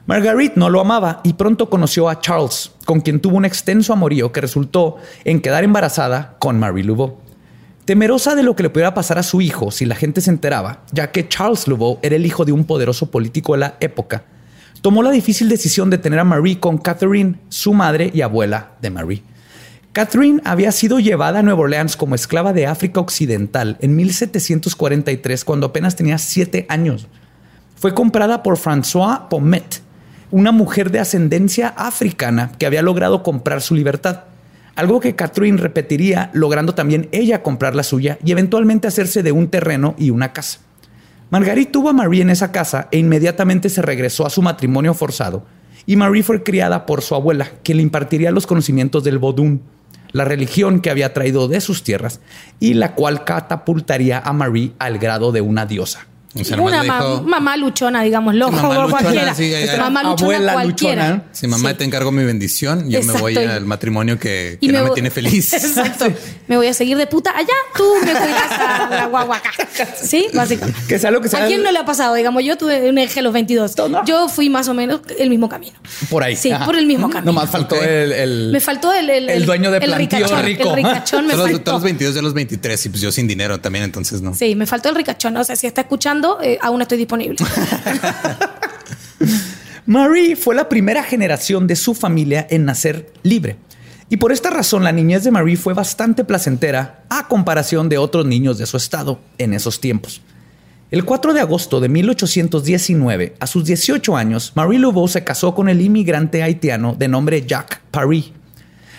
Marguerite 0.06 0.54
no 0.60 0.68
lo 0.68 0.80
amaba 0.82 1.20
y 1.24 1.32
pronto 1.32 1.70
conoció 1.70 2.10
a 2.10 2.20
Charles, 2.20 2.72
con 2.84 3.00
quien 3.00 3.20
tuvo 3.20 3.38
un 3.38 3.46
extenso 3.46 3.94
amorío 3.94 4.32
que 4.32 4.42
resultó 4.42 4.96
en 5.24 5.40
quedar 5.40 5.64
embarazada 5.64 6.36
con 6.38 6.58
Marie 6.58 6.84
Laveau. 6.84 7.20
Temerosa 7.84 8.34
de 8.34 8.42
lo 8.42 8.56
que 8.56 8.62
le 8.62 8.70
pudiera 8.70 8.94
pasar 8.94 9.18
a 9.18 9.22
su 9.22 9.42
hijo 9.42 9.70
si 9.70 9.84
la 9.84 9.94
gente 9.94 10.22
se 10.22 10.30
enteraba, 10.30 10.84
ya 10.92 11.12
que 11.12 11.28
Charles 11.28 11.68
Laveau 11.68 11.98
era 12.00 12.16
el 12.16 12.24
hijo 12.24 12.46
de 12.46 12.52
un 12.52 12.64
poderoso 12.64 13.10
político 13.10 13.52
de 13.52 13.58
la 13.58 13.76
época, 13.80 14.24
tomó 14.80 15.02
la 15.02 15.10
difícil 15.10 15.50
decisión 15.50 15.90
de 15.90 15.98
tener 15.98 16.18
a 16.18 16.24
Marie 16.24 16.58
con 16.58 16.78
Catherine, 16.78 17.34
su 17.50 17.74
madre 17.74 18.10
y 18.14 18.22
abuela 18.22 18.70
de 18.80 18.88
Marie. 18.88 19.22
Catherine 19.92 20.40
había 20.46 20.72
sido 20.72 20.98
llevada 20.98 21.40
a 21.40 21.42
Nueva 21.42 21.60
Orleans 21.60 21.96
como 21.96 22.14
esclava 22.14 22.54
de 22.54 22.66
África 22.66 23.00
Occidental 23.00 23.76
en 23.80 23.94
1743 23.96 25.44
cuando 25.44 25.66
apenas 25.66 25.94
tenía 25.94 26.16
siete 26.16 26.64
años. 26.70 27.06
Fue 27.76 27.92
comprada 27.92 28.42
por 28.42 28.56
François 28.56 29.28
Pommet, 29.28 29.82
una 30.30 30.52
mujer 30.52 30.90
de 30.90 31.00
ascendencia 31.00 31.68
africana 31.68 32.52
que 32.58 32.64
había 32.64 32.80
logrado 32.80 33.22
comprar 33.22 33.60
su 33.60 33.74
libertad. 33.74 34.24
Algo 34.76 35.00
que 35.00 35.14
Catherine 35.14 35.58
repetiría, 35.58 36.30
logrando 36.32 36.74
también 36.74 37.08
ella 37.12 37.42
comprar 37.42 37.74
la 37.74 37.84
suya 37.84 38.18
y 38.24 38.32
eventualmente 38.32 38.88
hacerse 38.88 39.22
de 39.22 39.32
un 39.32 39.48
terreno 39.48 39.94
y 39.98 40.10
una 40.10 40.32
casa. 40.32 40.60
Marguerite 41.30 41.72
tuvo 41.72 41.90
a 41.90 41.92
Marie 41.92 42.22
en 42.22 42.30
esa 42.30 42.52
casa 42.52 42.88
e 42.90 42.98
inmediatamente 42.98 43.68
se 43.68 43.82
regresó 43.82 44.26
a 44.26 44.30
su 44.30 44.42
matrimonio 44.42 44.94
forzado. 44.94 45.44
Y 45.86 45.96
Marie 45.96 46.22
fue 46.22 46.42
criada 46.42 46.86
por 46.86 47.02
su 47.02 47.14
abuela, 47.14 47.50
que 47.62 47.74
le 47.74 47.82
impartiría 47.82 48.30
los 48.30 48.46
conocimientos 48.46 49.04
del 49.04 49.18
Vodun, 49.18 49.62
la 50.12 50.24
religión 50.24 50.80
que 50.80 50.90
había 50.90 51.12
traído 51.12 51.48
de 51.48 51.60
sus 51.60 51.82
tierras 51.82 52.20
y 52.60 52.74
la 52.74 52.94
cual 52.94 53.24
catapultaría 53.24 54.20
a 54.20 54.32
Marie 54.32 54.72
al 54.78 54.98
grado 54.98 55.32
de 55.32 55.40
una 55.40 55.66
diosa. 55.66 56.06
O 56.36 56.42
sea, 56.44 56.56
nomás 56.56 56.72
Una 56.72 56.82
ma- 56.82 56.98
dijo, 56.98 57.22
mamá 57.22 57.56
luchona, 57.56 58.02
digámoslo. 58.02 58.48
Sí, 58.48 58.54
mamá 58.56 58.74
luchona, 58.74 58.90
cualquiera. 59.00 59.34
sí. 59.34 59.52
Mamá 59.78 60.02
luchona 60.02 60.34
Abuela 60.34 60.52
cualquiera. 60.52 61.08
luchona. 61.10 61.24
si 61.32 61.46
mamá 61.46 61.70
Sí. 61.70 61.76
te 61.76 61.84
encargo 61.84 62.10
mi 62.12 62.24
bendición, 62.24 62.90
yo 62.90 63.02
me 63.04 63.12
voy 63.14 63.32
Exacto. 63.34 63.54
al 63.56 63.64
matrimonio 63.66 64.18
que, 64.18 64.58
que 64.60 64.68
no 64.72 64.84
me 64.84 64.90
tiene 64.90 65.10
feliz. 65.10 65.52
Exacto. 65.54 66.06
Me 66.48 66.56
voy 66.56 66.66
a 66.66 66.74
seguir 66.74 66.96
de 66.96 67.06
puta 67.06 67.30
allá, 67.36 67.54
tú 67.76 67.84
me 68.04 68.10
cuidas 68.12 68.52
a 68.58 68.88
la 68.90 69.06
guagua 69.06 69.36
acá. 69.36 69.50
Sí, 70.00 70.26
básicamente. 70.34 70.80
Que 70.88 70.98
sea 70.98 71.10
lo 71.10 71.20
que 71.20 71.28
sea. 71.28 71.44
¿A 71.44 71.46
quién 71.46 71.62
no 71.62 71.70
le 71.70 71.78
ha 71.78 71.84
pasado? 71.84 72.14
Digamos, 72.14 72.42
yo 72.44 72.56
tuve 72.58 72.88
un 72.90 72.98
eje 72.98 73.20
a 73.20 73.22
los 73.22 73.32
22. 73.32 73.76
No. 73.88 74.04
Yo 74.04 74.28
fui 74.28 74.50
más 74.50 74.66
o 74.68 74.74
menos 74.74 75.00
el 75.18 75.30
mismo 75.30 75.48
camino. 75.48 75.78
Por 76.10 76.22
ahí. 76.24 76.36
Sí, 76.36 76.50
Ajá. 76.50 76.64
por 76.64 76.74
el 76.76 76.86
mismo 76.86 77.08
camino. 77.10 77.32
Nomás 77.32 77.50
faltó 77.50 77.76
Ok. 77.76 77.82
el, 77.84 78.12
el- 78.12 78.50
Me 78.52 78.60
faltó 78.60 78.92
el, 78.92 79.08
el, 79.08 79.28
El 79.30 79.46
dueño 79.46 79.70
de 79.70 79.78
el 79.78 79.84
plantío 79.84 80.18
ricachón, 80.18 80.44
rico. 80.44 80.68
El 80.70 80.74
ricachón 80.76 81.26
me 81.26 81.34
faltó. 81.34 81.60
todos 81.60 81.76
los 81.76 81.82
22 81.84 82.14
de 82.14 82.22
los 82.22 82.34
23 82.34 82.86
y 82.86 82.88
pues 82.88 83.00
yo 83.00 83.12
sin 83.12 83.26
dinero 83.28 83.60
también, 83.60 83.84
entonces 83.84 84.20
no. 84.20 84.34
Sí, 84.34 84.54
me 84.56 84.66
faltó 84.66 84.88
el 84.88 84.94
ricachón. 84.96 85.36
O 85.36 85.44
sea, 85.44 85.54
si 85.56 85.66
está 85.66 85.82
escuchando, 85.82 86.23
eh, 86.42 86.58
aún 86.60 86.82
estoy 86.82 86.98
disponible. 86.98 87.38
Marie 89.86 90.36
fue 90.36 90.54
la 90.54 90.68
primera 90.68 91.02
generación 91.02 91.66
de 91.66 91.76
su 91.76 91.94
familia 91.94 92.46
en 92.48 92.64
nacer 92.64 93.12
libre. 93.22 93.56
Y 94.08 94.16
por 94.16 94.32
esta 94.32 94.50
razón 94.50 94.84
la 94.84 94.92
niñez 94.92 95.24
de 95.24 95.30
Marie 95.30 95.56
fue 95.56 95.74
bastante 95.74 96.24
placentera 96.24 97.04
a 97.08 97.28
comparación 97.28 97.88
de 97.88 97.98
otros 97.98 98.26
niños 98.26 98.58
de 98.58 98.66
su 98.66 98.76
estado 98.76 99.18
en 99.38 99.54
esos 99.54 99.80
tiempos. 99.80 100.20
El 100.90 101.04
4 101.04 101.34
de 101.34 101.40
agosto 101.40 101.80
de 101.80 101.88
1819, 101.88 103.34
a 103.40 103.46
sus 103.46 103.64
18 103.64 104.16
años, 104.16 104.52
Marie 104.54 104.78
Laveau 104.78 105.08
se 105.08 105.24
casó 105.24 105.54
con 105.54 105.68
el 105.68 105.80
inmigrante 105.80 106.42
haitiano 106.42 106.94
de 106.96 107.08
nombre 107.08 107.44
Jacques 107.46 107.80
Paris. 107.90 108.32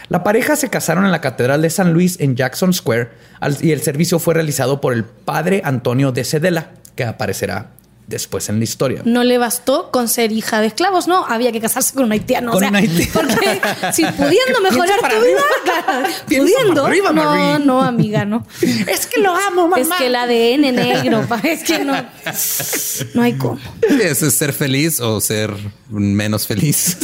La 0.10 0.24
pareja 0.24 0.56
se 0.56 0.70
casaron 0.70 1.06
en 1.06 1.12
la 1.12 1.22
Catedral 1.22 1.62
de 1.62 1.70
San 1.70 1.94
Luis 1.94 2.20
en 2.20 2.36
Jackson 2.36 2.74
Square 2.74 3.10
y 3.62 3.72
el 3.72 3.82
servicio 3.82 4.20
fue 4.20 4.34
realizado 4.34 4.82
por 4.82 4.94
el 4.94 5.04
padre 5.04 5.62
Antonio 5.64 6.12
de 6.12 6.24
Cedela, 6.24 6.72
que 6.96 7.04
aparecerá 7.04 7.72
después 8.08 8.50
en 8.50 8.60
la 8.60 8.64
historia. 8.64 9.02
No 9.06 9.24
le 9.24 9.38
bastó 9.38 9.90
con 9.92 10.08
ser 10.08 10.32
hija 10.32 10.62
de 10.62 10.68
esclavos, 10.68 11.08
no. 11.08 11.26
Había 11.26 11.52
que 11.52 11.60
casarse 11.60 11.94
con 11.94 12.06
un 12.06 12.12
haitiano. 12.12 12.52
Con 12.52 12.58
o 12.58 12.60
sea, 12.60 12.70
un 12.70 12.76
haitiano. 12.76 13.12
Porque 13.14 13.62
si 13.94 14.06
pudiendo 14.18 14.62
mejorar 14.62 15.00
tu 15.00 15.06
arriba. 15.06 15.22
vida, 16.28 16.42
pudiendo. 16.42 16.86
arriba, 16.86 17.12
no, 17.12 17.60
no, 17.60 17.82
amiga, 17.82 18.26
no. 18.26 18.46
Es 18.62 19.08
que 19.08 19.22
lo 19.22 19.36
amo, 19.36 19.68
mamá. 19.68 19.82
Es 19.82 19.90
que 19.98 20.08
el 20.08 20.16
ADN 20.16 20.76
negro, 20.76 21.26
pa, 21.28 21.40
es 21.44 21.64
que 21.64 21.84
no. 21.84 21.94
No 23.14 23.22
hay 23.22 23.34
cómo. 23.34 23.60
Es, 23.82 24.22
es 24.22 24.38
ser 24.38 24.54
feliz 24.54 25.00
o 25.00 25.20
ser 25.20 25.52
menos 25.90 26.46
feliz. 26.46 26.98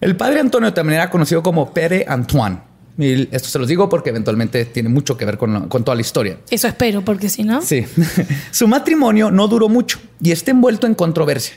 El 0.00 0.16
padre 0.16 0.40
Antonio 0.40 0.72
también 0.72 1.00
era 1.00 1.10
conocido 1.10 1.42
como 1.42 1.72
Pere 1.72 2.04
Antoine. 2.06 2.73
Y 2.96 3.28
esto 3.34 3.48
se 3.48 3.58
los 3.58 3.66
digo 3.66 3.88
porque 3.88 4.10
eventualmente 4.10 4.64
tiene 4.66 4.88
mucho 4.88 5.16
que 5.16 5.24
ver 5.24 5.36
con, 5.36 5.52
lo- 5.52 5.68
con 5.68 5.82
toda 5.84 5.94
la 5.96 6.00
historia. 6.00 6.38
Eso 6.50 6.68
espero, 6.68 7.04
porque 7.04 7.28
si 7.28 7.42
no. 7.42 7.60
Sí. 7.62 7.84
Su 8.52 8.68
matrimonio 8.68 9.30
no 9.30 9.48
duró 9.48 9.68
mucho 9.68 9.98
y 10.20 10.30
está 10.30 10.52
envuelto 10.52 10.86
en 10.86 10.94
controversia. 10.94 11.56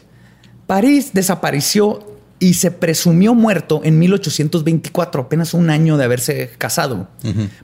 París 0.65 1.11
desapareció 1.13 2.15
y 2.39 2.55
se 2.55 2.71
presumió 2.71 3.33
muerto 3.33 3.81
en 3.83 3.97
1824, 3.99 5.21
apenas 5.21 5.53
un 5.53 5.69
año 5.69 5.97
de 5.97 6.03
haberse 6.03 6.51
casado. 6.57 7.07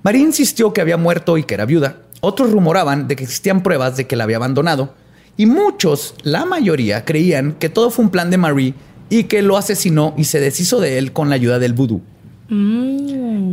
María 0.01 0.21
insistió 0.21 0.73
que 0.73 0.81
había 0.81 0.97
muerto 0.97 1.37
y 1.37 1.43
que 1.43 1.53
era 1.53 1.65
viuda. 1.65 1.97
Otros 2.21 2.51
rumoraban 2.51 3.07
de 3.07 3.15
que 3.15 3.23
existían 3.23 3.61
pruebas 3.63 3.97
de 3.97 4.07
que 4.07 4.15
la 4.15 4.23
había 4.23 4.37
abandonado. 4.37 4.95
Y 5.35 5.45
muchos, 5.45 6.15
la 6.23 6.45
mayoría, 6.45 7.05
creían 7.05 7.53
que 7.53 7.69
todo 7.69 7.89
fue 7.91 8.05
un 8.05 8.11
plan 8.11 8.29
de 8.31 8.37
Marie 8.37 8.73
y 9.09 9.25
que 9.25 9.41
lo 9.41 9.57
asesinó 9.57 10.13
y 10.17 10.23
se 10.23 10.39
deshizo 10.39 10.79
de 10.79 10.97
él 10.97 11.11
con 11.11 11.29
la 11.29 11.35
ayuda 11.35 11.59
del 11.59 11.73
vudú. 11.73 12.01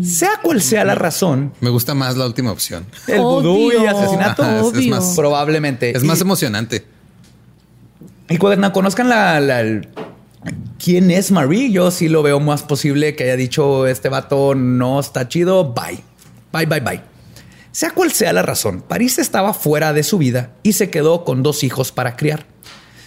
Sea 0.02 0.30
cual 0.42 0.60
sea 0.62 0.84
la 0.84 0.94
razón, 0.94 1.52
Me 1.60 1.70
gusta 1.70 1.94
más 1.94 2.16
la 2.16 2.26
última 2.26 2.50
opción. 2.52 2.84
el 3.06 3.20
vudú 3.20 3.70
y 3.72 3.86
asesinato, 3.86 4.42
Ajá, 4.42 4.60
es- 4.74 4.86
más- 4.88 5.14
probablemente. 5.16 5.96
Es 5.96 6.02
más 6.04 6.18
Y- 6.18 6.22
emocionante. 6.22 6.84
Y 8.28 8.36
cuando 8.38 8.72
conozcan 8.72 9.08
la, 9.08 9.40
la- 9.40 9.60
el- 9.60 9.88
quién 10.82 11.10
es 11.10 11.30
Marie, 11.32 11.70
yo 11.70 11.90
sí 11.90 12.08
lo 12.08 12.22
veo 12.22 12.40
más 12.40 12.62
posible 12.62 13.14
que 13.16 13.24
haya 13.24 13.36
dicho 13.36 13.86
este 13.86 14.08
vato 14.08 14.54
no 14.54 15.00
está 15.00 15.28
chido. 15.28 15.74
Bye, 15.74 16.02
bye, 16.52 16.66
bye, 16.66 16.80
bye. 16.80 17.00
Sea 17.72 17.90
cual 17.92 18.10
sea 18.12 18.32
la 18.32 18.42
razón, 18.42 18.82
París 18.86 19.18
estaba 19.18 19.52
fuera 19.54 19.92
de 19.92 20.02
su 20.02 20.18
vida 20.18 20.50
y 20.62 20.72
se 20.72 20.90
quedó 20.90 21.24
con 21.24 21.42
dos 21.42 21.62
hijos 21.62 21.92
para 21.92 22.16
criar. 22.16 22.46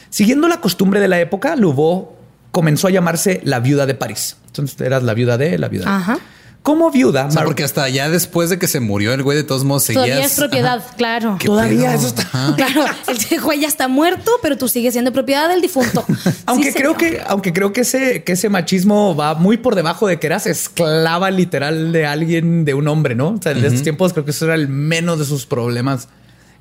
Siguiendo 0.09 0.47
la 0.47 0.61
costumbre 0.61 0.99
de 0.99 1.07
la 1.07 1.19
época, 1.19 1.55
Louveau 1.55 2.13
comenzó 2.51 2.87
a 2.87 2.91
llamarse 2.91 3.41
la 3.43 3.59
viuda 3.59 3.85
de 3.85 3.95
París. 3.95 4.37
Entonces 4.53 4.79
eras 4.81 5.01
la 5.01 5.13
viuda 5.15 5.37
de 5.37 5.57
la 5.57 5.67
viuda. 5.67 5.95
Ajá. 5.95 6.19
Como 6.61 6.89
viuda, 6.91 7.25
O 7.25 7.29
sea, 7.31 7.39
Mar- 7.41 7.45
porque 7.45 7.65
hasta 7.65 7.89
ya 7.89 8.09
después 8.09 8.49
de 8.49 8.57
que 8.57 8.67
se 8.69 8.79
murió 8.79 9.13
el 9.13 9.21
güey, 9.21 9.35
de 9.35 9.43
todos 9.43 9.65
modos 9.65 9.83
seguías. 9.83 10.05
Todavía 10.05 10.25
es 10.25 10.35
propiedad, 10.35 10.81
claro. 10.95 11.35
¿Qué 11.37 11.47
todavía 11.47 11.89
pedo? 11.89 11.99
eso 11.99 12.07
está. 12.07 12.21
Ajá. 12.21 12.55
Claro, 12.55 12.85
el 13.31 13.41
güey 13.41 13.59
ya 13.59 13.67
está 13.67 13.89
muerto, 13.89 14.31
pero 14.41 14.57
tú 14.57 14.69
sigues 14.69 14.93
siendo 14.93 15.11
propiedad 15.11 15.49
del 15.49 15.59
difunto. 15.59 16.05
Aunque 16.45 16.71
Sí, 16.71 16.77
creo 16.77 16.97
señor. 16.97 17.15
que, 17.17 17.21
aunque 17.27 17.51
creo 17.51 17.73
que 17.73 17.81
ese, 17.81 18.23
que 18.23 18.31
ese 18.33 18.47
machismo 18.47 19.13
va 19.13 19.33
muy 19.35 19.57
por 19.57 19.75
debajo 19.75 20.07
de 20.07 20.19
que 20.19 20.27
eras 20.27 20.47
esclava 20.47 21.31
literal 21.31 21.91
de 21.91 22.05
alguien, 22.05 22.63
de 22.63 22.73
un 22.75 22.87
hombre, 22.87 23.15
¿no? 23.15 23.29
O 23.31 23.41
sea, 23.41 23.51
en 23.51 23.65
esos 23.65 23.81
tiempos 23.81 24.13
creo 24.13 24.23
que 24.23 24.31
eso 24.31 24.45
era 24.45 24.55
el 24.55 24.69
menos 24.69 25.19
de 25.19 25.25
sus 25.25 25.45
problemas 25.45 26.07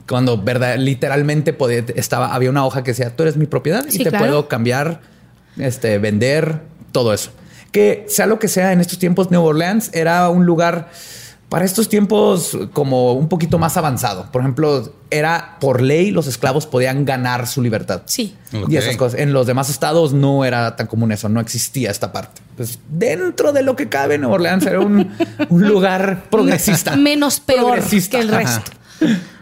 Cuando 0.08 0.36
verdad, 0.42 0.78
literalmente 0.78 1.52
podía, 1.52 1.84
estaba, 1.94 2.34
había 2.34 2.50
una 2.50 2.66
hoja 2.66 2.82
que 2.82 2.90
decía, 2.90 3.14
tú 3.14 3.22
eres 3.22 3.36
mi 3.36 3.46
propiedad 3.46 3.84
y 3.88 3.98
te 3.98 4.10
claro. 4.10 4.18
puedo 4.24 4.48
cambiar, 4.48 5.00
este, 5.58 5.98
vender, 5.98 6.60
todo 6.90 7.12
eso. 7.14 7.30
Que 7.72 8.06
sea 8.08 8.26
lo 8.26 8.38
que 8.38 8.48
sea 8.48 8.72
en 8.72 8.80
estos 8.80 8.98
tiempos, 8.98 9.30
Nueva 9.30 9.46
Orleans 9.46 9.90
era 9.92 10.28
un 10.28 10.46
lugar 10.46 10.90
para 11.48 11.66
estos 11.66 11.90
tiempos 11.90 12.56
como 12.72 13.12
un 13.12 13.28
poquito 13.28 13.58
más 13.58 13.76
avanzado. 13.76 14.30
Por 14.32 14.40
ejemplo, 14.40 14.94
era 15.10 15.58
por 15.60 15.82
ley 15.82 16.10
los 16.10 16.26
esclavos 16.26 16.66
podían 16.66 17.04
ganar 17.04 17.46
su 17.46 17.60
libertad. 17.60 18.02
Sí. 18.06 18.34
Ok. 18.54 18.70
Y 18.70 18.78
esas 18.78 18.96
cosas. 18.96 19.20
En 19.20 19.34
los 19.34 19.46
demás 19.46 19.68
estados 19.68 20.14
no 20.14 20.46
era 20.46 20.76
tan 20.76 20.86
común 20.86 21.12
eso, 21.12 21.28
no 21.28 21.40
existía 21.40 21.90
esta 21.90 22.10
parte. 22.10 22.40
Pues 22.56 22.78
dentro 22.88 23.52
de 23.52 23.62
lo 23.62 23.76
que 23.76 23.90
cabe, 23.90 24.16
Nueva 24.16 24.36
Orleans 24.36 24.64
era 24.64 24.80
un, 24.80 25.10
un 25.50 25.68
lugar 25.68 26.24
progresista. 26.30 26.96
Menos 26.96 27.40
peor 27.40 27.72
Progresista. 27.72 28.18
que 28.18 28.24
el 28.24 28.32
Ajá. 28.34 28.62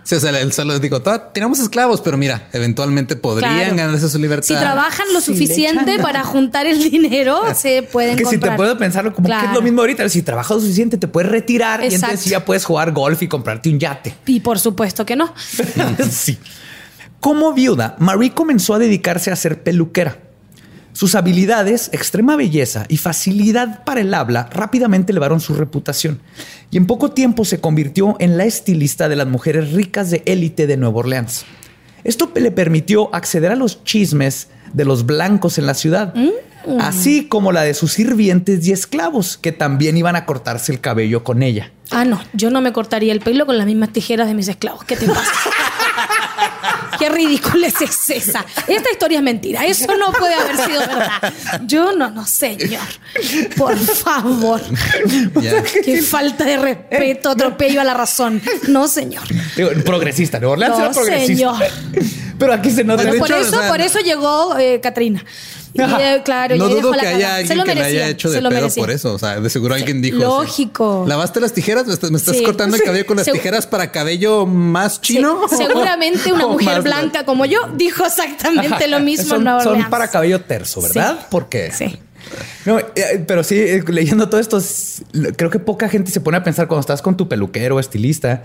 Sí, 0.03 0.15
o 0.15 0.21
sea, 0.21 0.31
él 0.41 0.53
solo 0.53 0.79
digo, 0.79 1.01
"Toda- 1.03 1.33
tenemos 1.33 1.61
esclavos, 1.61 2.01
pero 2.01 2.17
mira, 2.17 2.49
eventualmente 2.53 3.17
podrían 3.17 3.55
Claro. 3.57 3.77
ganarse 3.77 4.09
su 4.09 4.19
libertad. 4.19 4.47
Si 4.47 4.55
trabajan 4.57 5.07
lo 5.13 5.21
Si 5.21 5.27
suficiente 5.33 5.99
para 5.99 6.25
juntar 6.25 6.67
el 6.67 6.91
dinero, 6.91 7.43
se 7.55 7.83
pueden 7.83 8.17
Que 8.17 8.25
si 8.25 8.39
te 8.39 8.51
puedo 8.53 8.77
pensarlo 8.79 9.15
como 9.15 9.29
que 9.29 9.35
es 9.47 9.53
lo 9.53 9.63
mismo 9.63 9.83
ahorita. 9.83 10.09
Si 10.09 10.23
trabajas 10.23 10.57
lo 10.57 10.61
suficiente, 10.63 10.97
te 10.97 11.07
puedes 11.09 11.31
retirar 11.31 11.83
y 11.85 11.95
entonces 11.95 12.25
ya 12.25 12.45
puedes 12.45 12.65
jugar 12.65 12.93
golf 12.93 13.23
y 13.23 13.29
comprarte 13.29 13.69
un 13.71 13.79
yate. 13.79 14.15
Y 14.27 14.41
por 14.41 14.59
supuesto 14.59 15.05
que 15.07 15.17
no. 15.17 15.33
sí. 16.11 16.39
Como 17.21 17.53
viuda, 17.53 17.97
Marie 17.99 18.33
comenzó 18.33 18.75
a 18.75 18.79
dedicarse 18.79 19.31
a 19.31 19.37
ser 19.37 19.63
peluquera. 19.63 20.17
Sus 21.01 21.15
habilidades, 21.15 21.89
extrema 21.95 22.37
belleza 22.37 22.85
y 22.91 22.99
facilidad 22.99 23.85
para 23.85 24.03
el 24.03 24.13
habla 24.13 24.51
rápidamente 24.53 25.13
elevaron 25.13 25.41
su 25.41 25.55
reputación 25.55 26.21
y 26.71 26.77
en 26.77 26.87
poco 26.87 27.13
tiempo 27.13 27.47
se 27.47 27.59
convirtió 27.59 28.17
en 28.19 28.37
la 28.37 28.45
estilista 28.45 29.09
de 29.09 29.17
las 29.17 29.27
mujeres 29.27 29.73
ricas 29.73 30.11
de 30.11 30.23
élite 30.27 30.67
de 30.67 30.77
Nueva 30.77 30.99
Orleans. 30.99 31.47
Esto 32.05 32.31
le 32.35 32.51
permitió 32.51 33.09
acceder 33.15 33.51
a 33.51 33.57
los 33.57 33.83
chismes 33.83 34.49
de 34.75 34.85
los 34.85 35.07
blancos 35.07 35.57
en 35.57 35.65
la 35.65 35.73
ciudad, 35.73 36.13
así 36.79 37.29
como 37.29 37.51
la 37.51 37.63
de 37.63 37.73
sus 37.73 37.93
sirvientes 37.95 38.67
y 38.67 38.73
esclavos 38.73 39.39
que 39.39 39.53
también 39.53 39.97
iban 39.97 40.17
a 40.17 40.27
cortarse 40.27 40.71
el 40.71 40.83
cabello 40.83 41.25
con 41.25 41.43
ella. 41.43 41.73
Ah, 41.91 42.05
no, 42.05 42.21
yo 42.35 42.51
no 42.51 42.61
me 42.61 42.75
cortaría 42.75 43.15
el 43.15 43.21
pelo 43.21 43.47
con 43.47 43.57
las 43.57 43.65
mismas 43.65 43.91
tijeras 43.95 44.29
de 44.29 44.35
mis 44.35 44.49
esclavos. 44.49 44.85
¿Qué 44.85 44.97
te 44.97 45.07
pasa? 45.07 45.23
Qué 46.99 47.09
ridícula 47.09 47.67
es 47.69 48.11
esa. 48.11 48.45
Esta 48.67 48.91
historia 48.91 49.19
es 49.19 49.25
mentira. 49.25 49.65
Eso 49.65 49.97
no 49.97 50.13
puede 50.13 50.35
haber 50.35 50.57
sido 50.57 50.81
verdad. 50.81 51.33
Yo 51.67 51.93
no, 51.93 52.11
no, 52.11 52.27
señor. 52.27 52.83
Por 53.57 53.77
favor. 53.79 54.61
Qué 55.85 56.03
falta 56.03 56.45
de 56.45 56.57
respeto, 56.57 57.31
atropello 57.31 57.81
a 57.81 57.85
la 57.85 57.95
razón. 57.95 58.41
No, 58.69 58.89
señor. 58.89 59.23
Digo, 59.57 59.71
progresista, 59.85 60.39
Nueva 60.39 60.53
Orleans 60.55 60.79
No, 60.79 60.85
era 60.85 60.93
progresista. 60.93 61.27
señor. 61.27 61.57
Pero 62.39 62.53
aquí 62.55 62.71
se 62.71 62.85
nota. 62.85 63.05
De 63.05 63.19
por, 63.19 63.31
hecho, 63.31 63.37
eso, 63.41 63.57
o 63.57 63.61
sea, 63.61 63.69
por 63.69 63.81
eso 63.81 63.99
llegó 64.01 64.57
eh, 64.59 64.81
Catrina. 64.81 65.25
Y, 65.73 65.81
eh, 65.83 66.21
claro, 66.25 66.57
no 66.57 66.65
y 66.65 66.69
ahí 66.69 66.75
dejó 66.77 66.87
dudo 66.89 66.97
la 66.97 67.03
que 67.03 67.09
haya 67.09 67.19
cagada. 67.19 67.37
Se 67.37 67.41
alguien 67.43 67.59
lo 67.59 67.65
que 67.65 67.69
le 67.75 67.81
merecía, 67.81 68.01
haya 68.05 68.11
hecho 68.11 68.29
se 68.29 68.35
de 68.37 68.41
lo 68.43 68.49
pedo 68.49 68.61
merecía. 68.61 68.83
por 68.83 68.91
eso. 68.91 69.15
O 69.15 69.19
sea, 69.19 69.41
de 69.41 69.51
seguro 69.51 69.75
alguien 69.75 70.03
dijo. 70.03 70.19
Lógico. 70.19 71.05
¿Lavaste 71.07 71.41
las 71.41 71.53
tijeras? 71.53 71.87
¿Me 71.87 71.95
estás, 71.95 72.11
me 72.11 72.17
estás 72.19 72.37
Sí. 72.37 72.43
cortando 72.45 72.77
el 72.77 72.83
cabello 72.83 73.07
con 73.07 73.17
las 73.17 73.27
Segu- 73.27 73.33
tijeras 73.35 73.67
para 73.67 73.91
cabello 73.93 74.47
más 74.47 74.95
Sí, 74.95 75.15
chino? 75.15 75.43
seguramente 75.57 76.33
una 76.33 76.47
¿O 76.47 76.51
mujer 76.51 76.69
más- 76.77 76.85
blanca 76.85 77.25
como 77.25 77.45
yo 77.47 77.61
dijo 77.77 78.05
exactamente 78.05 78.89
lo 78.89 79.01
mismo 79.01 79.25
son, 79.37 79.45
Nueva 79.45 79.63
son 79.63 79.89
para 79.91 80.09
cabello 80.09 80.41
terso, 80.41 80.81
¿verdad? 80.83 81.19
Sí. 81.21 81.27
Porque 81.31 81.71
Sí. 81.73 81.99
No, 82.67 82.79
eh, 82.79 83.25
pero 83.27 83.43
sí, 83.43 83.57
eh, 83.59 83.83
leyendo 83.89 84.29
todo 84.29 84.41
esto, 84.41 84.59
es- 84.59 85.03
creo 85.37 85.51
que 85.51 85.59
poca 85.59 85.89
gente 85.89 86.11
se 86.13 86.21
pone 86.21 86.37
a 86.37 86.45
pensar 86.45 86.69
cuando 86.69 86.81
estás 86.81 87.01
con 87.03 87.17
tu 87.17 87.29
peluquero 87.29 87.77
o 87.77 87.81
estilista. 87.81 88.45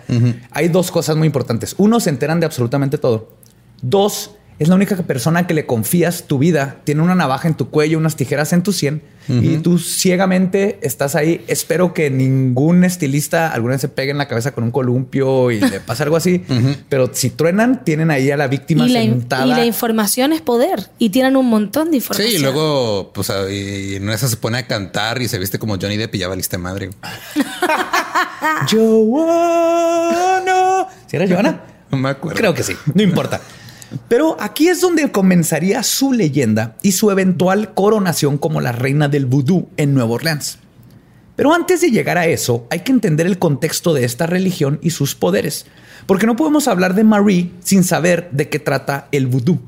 Hay 0.52 0.70
dos 0.70 0.90
cosas 0.92 1.18
muy 1.18 1.26
importantes. 1.28 1.76
Uno, 1.78 2.00
se 2.00 2.10
enteran 2.10 2.40
de 2.40 2.46
absolutamente 2.46 2.98
todo. 2.98 3.34
Dos, 3.82 4.32
es 4.58 4.70
la 4.70 4.76
única 4.76 4.96
persona 4.98 5.48
que 5.48 5.54
le 5.54 5.66
confías 5.66 6.28
tu 6.28 6.38
vida. 6.38 6.78
Tiene 6.84 7.02
una 7.02 7.16
navaja 7.16 7.48
en 7.48 7.56
tu 7.56 7.70
cuello, 7.70 7.98
unas 7.98 8.16
tijeras 8.16 8.54
en 8.54 8.64
tu 8.64 8.74
sien 8.74 9.02
y 9.28 9.58
tú 9.58 9.80
ciegamente 9.80 10.78
estás 10.84 11.16
ahí. 11.16 11.44
Espero 11.48 11.96
que 11.96 12.12
ningún 12.12 12.84
estilista 12.84 13.52
alguna 13.52 13.74
vez 13.74 13.82
se 13.82 13.90
pegue 13.90 14.12
en 14.12 14.20
la 14.20 14.28
cabeza 14.28 14.52
con 14.52 14.64
un 14.64 14.70
columpio 14.72 15.50
y 15.50 15.60
le 15.60 15.80
pase 15.80 16.04
algo 16.04 16.16
así. 16.16 16.44
Pero 16.90 17.10
si 17.12 17.32
truenan, 17.32 17.84
tienen 17.84 18.12
ahí 18.12 18.30
a 18.30 18.38
la 18.38 18.48
víctima 18.48 18.86
Y 18.86 18.90
la, 18.90 19.02
sentada. 19.02 19.48
y 19.48 19.50
la 19.50 19.66
información 19.66 20.32
es 20.32 20.42
poder 20.42 20.90
y 21.00 21.10
tienen 21.10 21.38
un 21.38 21.48
montón 21.48 21.90
de 21.90 21.98
información. 21.98 22.30
Sí, 22.30 22.36
y 22.38 22.40
luego, 22.40 23.12
pues, 23.14 23.32
y 23.50 23.76
y 23.76 23.96
en 23.96 24.10
esa 24.10 24.28
se 24.28 24.38
pone 24.38 24.58
a 24.60 24.68
cantar 24.68 25.22
y 25.22 25.28
se 25.28 25.38
viste 25.40 25.58
como 25.60 25.78
Johnny 25.82 25.98
Depp 25.98 26.16
y 26.16 26.20
ya 26.20 26.28
valiste 26.28 26.58
madre. 26.58 26.90
Joana. 28.72 30.88
¿Sí 31.08 31.18
era 31.18 31.28
Joana? 31.28 31.62
No 31.92 31.98
me 32.00 32.10
acuerdo. 32.10 32.38
Creo 32.38 32.54
que 32.54 32.64
sí, 32.64 32.74
no 32.96 33.04
importa. 33.04 33.40
Pero 34.08 34.38
aquí 34.40 34.68
es 34.68 34.82
donde 34.82 35.12
comenzaría 35.12 35.84
su 35.84 36.14
leyenda 36.14 36.76
y 36.82 36.94
su 36.94 37.12
eventual 37.12 37.74
coronación 37.74 38.38
como 38.38 38.62
la 38.62 38.72
reina 38.72 39.08
del 39.08 39.26
vudú 39.26 39.70
en 39.78 39.94
Nueva 39.94 40.12
Orleans. 40.12 40.60
Pero 41.36 41.54
antes 41.54 41.82
de 41.82 41.92
llegar 41.92 42.18
a 42.18 42.28
eso, 42.28 42.66
hay 42.70 42.80
que 42.80 42.92
entender 42.92 43.26
el 43.26 43.40
contexto 43.40 43.94
de 43.94 44.06
esta 44.06 44.26
religión 44.26 44.80
y 44.82 44.92
sus 44.92 45.16
poderes, 45.16 45.66
porque 46.06 46.28
no 46.28 46.36
podemos 46.36 46.68
hablar 46.68 46.96
de 46.96 47.04
Marie 47.04 47.52
sin 47.62 47.84
saber 47.84 48.30
de 48.32 48.48
qué 48.48 48.60
trata 48.60 49.08
el 49.12 49.28
vudú. 49.28 49.60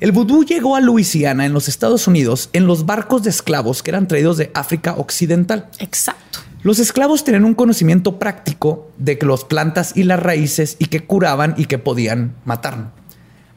El 0.00 0.12
vudú 0.12 0.44
llegó 0.44 0.76
a 0.76 0.80
Luisiana, 0.80 1.44
en 1.44 1.52
los 1.52 1.68
Estados 1.68 2.06
Unidos, 2.06 2.50
en 2.52 2.66
los 2.66 2.86
barcos 2.86 3.24
de 3.24 3.30
esclavos 3.30 3.82
que 3.82 3.90
eran 3.90 4.06
traídos 4.06 4.36
de 4.36 4.50
África 4.54 4.94
Occidental. 4.96 5.68
Exacto. 5.78 6.40
Los 6.62 6.80
esclavos 6.80 7.24
tenían 7.24 7.44
un 7.44 7.54
conocimiento 7.54 8.18
práctico 8.18 8.90
de 8.98 9.16
que 9.16 9.26
las 9.26 9.44
plantas 9.44 9.96
y 9.96 10.04
las 10.04 10.20
raíces 10.20 10.76
y 10.78 10.86
que 10.86 11.04
curaban 11.04 11.54
y 11.56 11.66
que 11.66 11.78
podían 11.78 12.34
matar. 12.44 12.97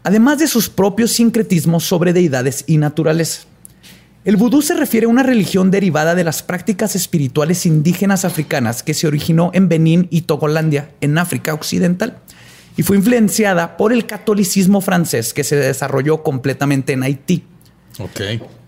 Además 0.03 0.39
de 0.39 0.47
sus 0.47 0.69
propios 0.69 1.11
sincretismos 1.11 1.83
sobre 1.83 2.13
deidades 2.13 2.63
y 2.67 2.77
naturaleza. 2.77 3.43
El 4.23 4.37
vudú 4.37 4.61
se 4.61 4.75
refiere 4.75 5.07
a 5.07 5.09
una 5.09 5.23
religión 5.23 5.71
derivada 5.71 6.13
de 6.13 6.23
las 6.23 6.43
prácticas 6.43 6.95
espirituales 6.95 7.65
indígenas 7.65 8.23
africanas 8.23 8.83
que 8.83 8.93
se 8.93 9.07
originó 9.07 9.49
en 9.53 9.67
Benín 9.67 10.07
y 10.11 10.21
Togolandia, 10.21 10.91
en 11.01 11.17
África 11.17 11.53
Occidental, 11.55 12.19
y 12.77 12.83
fue 12.83 12.97
influenciada 12.97 13.77
por 13.77 13.91
el 13.91 14.05
catolicismo 14.05 14.81
francés 14.81 15.33
que 15.33 15.43
se 15.43 15.55
desarrolló 15.55 16.21
completamente 16.21 16.93
en 16.93 17.03
Haití. 17.03 17.43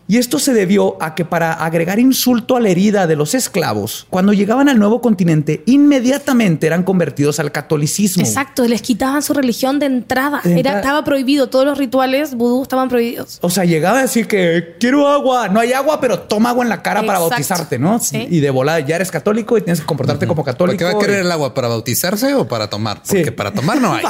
Y 0.05 0.17
esto 0.17 0.37
se 0.37 0.53
debió 0.53 1.01
a 1.01 1.15
que 1.15 1.23
para 1.23 1.53
agregar 1.53 1.97
insulto 1.97 2.57
a 2.57 2.59
la 2.59 2.67
herida 2.69 3.07
de 3.07 3.15
los 3.15 3.33
esclavos, 3.33 4.05
cuando 4.09 4.33
llegaban 4.33 4.67
al 4.67 4.77
nuevo 4.77 4.99
continente, 5.01 5.63
inmediatamente 5.65 6.67
eran 6.67 6.83
convertidos 6.83 7.39
al 7.39 7.51
catolicismo. 7.53 8.21
Exacto, 8.23 8.67
les 8.67 8.81
quitaban 8.81 9.21
su 9.23 9.33
religión 9.33 9.79
de 9.79 9.85
entrada. 9.85 10.41
De 10.43 10.59
Era, 10.59 10.75
estaba 10.77 11.03
prohibido, 11.05 11.47
todos 11.47 11.65
los 11.65 11.77
rituales 11.77 12.35
vudú 12.35 12.63
estaban 12.63 12.89
prohibidos. 12.89 13.39
O 13.41 13.49
sea, 13.49 13.63
llegaba 13.63 13.99
a 13.99 14.01
decir 14.01 14.27
que 14.27 14.75
quiero 14.79 15.07
agua, 15.07 15.47
no 15.47 15.61
hay 15.61 15.71
agua, 15.71 16.01
pero 16.01 16.19
toma 16.19 16.49
agua 16.49 16.63
en 16.65 16.69
la 16.69 16.81
cara 16.81 17.03
para 17.05 17.19
bautizarte, 17.19 17.79
¿no? 17.79 17.99
Sí. 17.99 18.27
Y 18.29 18.41
de 18.41 18.49
volada 18.49 18.81
ya 18.81 18.97
eres 18.97 19.09
católico 19.09 19.57
y 19.57 19.61
tienes 19.61 19.79
que 19.79 19.85
comportarte 19.85 20.27
como 20.27 20.43
¿Para 20.43 20.53
católico. 20.53 20.77
qué 20.79 20.83
va 20.83 20.91
a 20.91 20.99
querer 20.99 21.19
y- 21.19 21.25
el 21.25 21.31
agua? 21.31 21.53
¿Para 21.53 21.69
bautizarse 21.69 22.33
o 22.35 22.45
para 22.47 22.69
tomar? 22.69 22.99
Sí. 23.03 23.15
Porque 23.17 23.31
para 23.31 23.51
tomar 23.53 23.79
no 23.79 23.93
hay. 23.95 24.03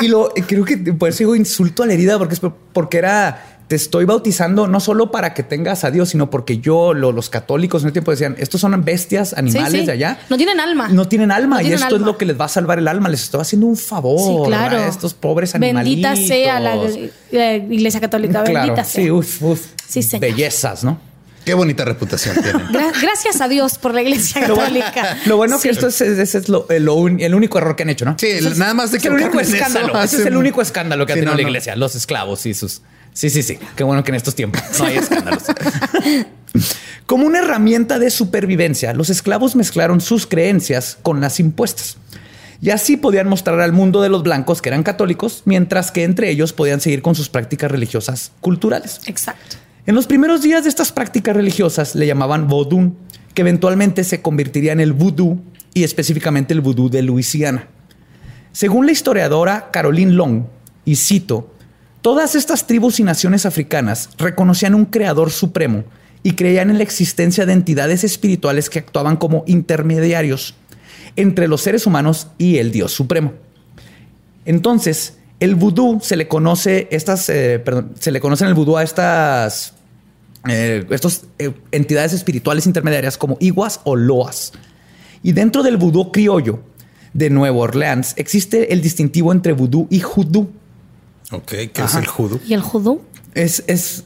Y 0.00 0.08
lo 0.08 0.30
creo 0.46 0.64
que 0.64 0.76
por 0.76 1.08
eso 1.10 1.18
digo 1.18 1.36
insulto 1.36 1.84
a 1.84 1.86
la 1.86 1.92
herida, 1.92 2.18
porque 2.18 2.34
es 2.34 2.40
porque 2.72 2.98
era 2.98 3.57
te 3.68 3.76
estoy 3.76 4.06
bautizando 4.06 4.66
no 4.66 4.80
solo 4.80 5.10
para 5.10 5.34
que 5.34 5.42
tengas 5.42 5.84
a 5.84 5.90
Dios, 5.90 6.08
sino 6.08 6.30
porque 6.30 6.58
yo, 6.58 6.94
lo- 6.94 7.12
los 7.12 7.28
católicos 7.28 7.82
en 7.82 7.88
el 7.88 7.92
tiempo 7.92 8.10
decían, 8.10 8.34
estos 8.38 8.60
son 8.62 8.82
bestias, 8.82 9.34
animales 9.34 9.72
Sí, 9.72 9.80
sí. 9.80 9.86
de 9.86 9.92
allá. 9.92 10.18
No 10.30 10.36
tienen 10.38 10.58
alma. 10.58 10.88
No 10.88 11.06
tienen 11.06 11.30
alma 11.30 11.56
No 11.56 11.60
y 11.60 11.64
tienen 11.66 11.82
esto 11.82 11.96
es 11.96 12.02
lo 12.02 12.16
que 12.16 12.24
les 12.24 12.40
va 12.40 12.46
a 12.46 12.48
salvar 12.48 12.78
el 12.78 12.88
alma. 12.88 13.08
Les 13.10 13.22
estoy 13.24 13.42
haciendo 13.42 13.66
un 13.66 13.76
favor 13.76 14.18
Sí, 14.18 14.48
claro. 14.48 14.78
a 14.78 14.86
estos 14.88 15.12
pobres 15.14 15.54
animalitos. 15.54 16.10
Bendita 16.12 16.34
sea 16.34 16.60
la, 16.60 16.76
la 17.30 17.54
Iglesia 17.56 18.00
Católica. 18.00 18.42
Claro, 18.42 18.52
Bendita 18.68 18.84
sea. 18.84 19.04
sí, 19.04 19.10
uf, 19.10 19.42
uf. 19.42 19.60
Sí, 19.86 20.02
señor. 20.02 20.22
Bellezas, 20.22 20.82
¿no? 20.84 20.98
Qué 21.44 21.52
bonita 21.54 21.84
reputación 21.84 22.36
tienen. 22.42 22.66
Gra- 22.72 22.92
gracias 23.02 23.40
a 23.42 23.48
Dios 23.48 23.78
por 23.78 23.92
la 23.94 24.00
Iglesia 24.02 24.48
Lo 24.48 24.56
bueno, 24.56 24.80
Católica. 24.80 25.16
lo 25.26 25.36
bueno 25.36 25.56
que 25.56 25.62
Sí. 25.62 25.68
esto 25.68 25.88
es, 25.88 26.00
ese 26.00 26.38
es 26.38 26.48
lo- 26.48 26.66
el, 26.70 26.84
lo 26.84 26.94
un- 26.94 27.20
el 27.20 27.34
único 27.34 27.58
error 27.58 27.76
que 27.76 27.82
han 27.82 27.90
hecho, 27.90 28.04
¿no? 28.06 28.16
Sí, 28.18 28.28
nada 28.56 28.72
más 28.74 28.92
de 28.92 28.98
es 28.98 29.04
el 29.04 29.12
único 29.12 29.38
escándalo. 29.40 30.02
Ese 30.02 30.16
es 30.20 30.26
el 30.26 30.36
único 30.38 30.62
escándalo 30.62 31.04
que 31.04 31.12
ha 31.12 31.16
Sí, 31.16 31.20
tenido 31.20 31.32
no, 31.34 31.36
la 31.38 31.42
no. 31.42 31.48
iglesia, 31.48 31.76
los 31.76 31.94
esclavos 31.94 32.44
y 32.46 32.54
sus. 32.54 32.80
Sí, 33.18 33.30
sí, 33.30 33.42
sí. 33.42 33.58
Qué 33.74 33.82
bueno 33.82 34.04
que 34.04 34.12
en 34.12 34.14
estos 34.14 34.36
tiempos 34.36 34.62
no 34.78 34.84
hay 34.84 34.96
escándalos. 34.98 35.42
Como 37.04 37.26
una 37.26 37.40
herramienta 37.40 37.98
de 37.98 38.10
supervivencia, 38.10 38.94
los 38.94 39.10
esclavos 39.10 39.56
mezclaron 39.56 40.00
sus 40.00 40.24
creencias 40.24 40.96
con 41.02 41.20
las 41.20 41.40
impuestas. 41.40 41.96
Y 42.60 42.70
así 42.70 42.96
podían 42.96 43.28
mostrar 43.28 43.58
al 43.58 43.72
mundo 43.72 44.02
de 44.02 44.08
los 44.08 44.22
blancos 44.22 44.62
que 44.62 44.68
eran 44.68 44.84
católicos, 44.84 45.42
mientras 45.46 45.90
que 45.90 46.04
entre 46.04 46.30
ellos 46.30 46.52
podían 46.52 46.80
seguir 46.80 47.02
con 47.02 47.16
sus 47.16 47.28
prácticas 47.28 47.72
religiosas 47.72 48.30
culturales. 48.40 49.00
Exacto. 49.06 49.56
En 49.84 49.96
los 49.96 50.06
primeros 50.06 50.42
días 50.42 50.62
de 50.62 50.68
estas 50.68 50.92
prácticas 50.92 51.34
religiosas 51.34 51.96
le 51.96 52.06
llamaban 52.06 52.46
vodú, 52.46 52.94
que 53.34 53.42
eventualmente 53.42 54.04
se 54.04 54.22
convertiría 54.22 54.70
en 54.70 54.80
el 54.80 54.92
vudú 54.92 55.42
y 55.74 55.82
específicamente 55.82 56.54
el 56.54 56.60
vudú 56.60 56.88
de 56.88 57.02
Luisiana. 57.02 57.66
Según 58.52 58.86
la 58.86 58.92
historiadora 58.92 59.70
Caroline 59.72 60.12
Long, 60.12 60.44
y 60.84 60.94
cito, 60.94 61.57
todas 62.02 62.34
estas 62.34 62.66
tribus 62.66 63.00
y 63.00 63.04
naciones 63.04 63.46
africanas 63.46 64.10
reconocían 64.18 64.74
un 64.74 64.84
creador 64.84 65.30
supremo 65.30 65.84
y 66.22 66.32
creían 66.32 66.70
en 66.70 66.78
la 66.78 66.84
existencia 66.84 67.46
de 67.46 67.52
entidades 67.52 68.04
espirituales 68.04 68.70
que 68.70 68.80
actuaban 68.80 69.16
como 69.16 69.44
intermediarios 69.46 70.54
entre 71.16 71.48
los 71.48 71.62
seres 71.62 71.86
humanos 71.86 72.28
y 72.38 72.58
el 72.58 72.70
Dios 72.70 72.92
supremo. 72.92 73.32
Entonces, 74.44 75.18
el 75.40 75.54
vudú 75.54 76.00
se 76.02 76.16
le 76.16 76.26
conoce 76.26 76.88
estas, 76.90 77.28
eh, 77.28 77.60
perdón, 77.64 77.92
se 77.98 78.10
le 78.10 78.20
conoce 78.20 78.44
en 78.44 78.48
el 78.48 78.54
vudú 78.54 78.76
a 78.76 78.82
estas 78.82 79.74
eh, 80.48 80.86
estos, 80.90 81.24
eh, 81.38 81.52
entidades 81.72 82.12
espirituales 82.12 82.66
intermediarias 82.66 83.18
como 83.18 83.36
iguas 83.40 83.80
o 83.84 83.96
loas. 83.96 84.52
Y 85.22 85.32
dentro 85.32 85.62
del 85.62 85.76
vudú 85.76 86.12
criollo 86.12 86.60
de 87.12 87.30
Nueva 87.30 87.56
Orleans 87.56 88.14
existe 88.16 88.72
el 88.72 88.80
distintivo 88.80 89.32
entre 89.32 89.52
vudú 89.52 89.86
y 89.90 90.00
judú. 90.00 90.50
Ok, 91.32 91.48
¿qué 91.72 91.82
es 91.84 91.94
el 91.94 92.06
judú? 92.06 92.40
¿Y 92.46 92.54
el 92.54 92.62
judú? 92.62 93.02
Es, 93.34 93.62
es 93.66 94.04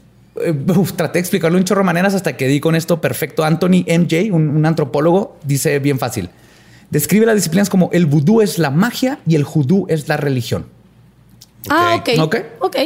traté 0.96 1.14
de 1.14 1.20
explicarlo 1.20 1.58
en 1.58 1.64
chorro 1.64 1.84
maneras 1.84 2.14
hasta 2.14 2.36
que 2.36 2.48
di 2.48 2.58
con 2.60 2.74
esto 2.74 3.00
perfecto. 3.00 3.44
Anthony 3.44 3.84
MJ, 3.86 4.32
un, 4.32 4.48
un 4.48 4.66
antropólogo, 4.66 5.36
dice 5.44 5.78
bien 5.78 5.98
fácil. 5.98 6.30
Describe 6.90 7.24
las 7.26 7.36
disciplinas 7.36 7.70
como 7.70 7.90
el 7.92 8.06
vudú 8.06 8.40
es 8.42 8.58
la 8.58 8.70
magia 8.70 9.18
y 9.26 9.34
el 9.36 9.44
judú 9.44 9.86
es 9.88 10.08
la 10.08 10.16
religión. 10.16 10.66
Ah, 11.68 11.96
ok. 12.00 12.08
Ok. 12.20 12.36
Ok. 12.60 12.76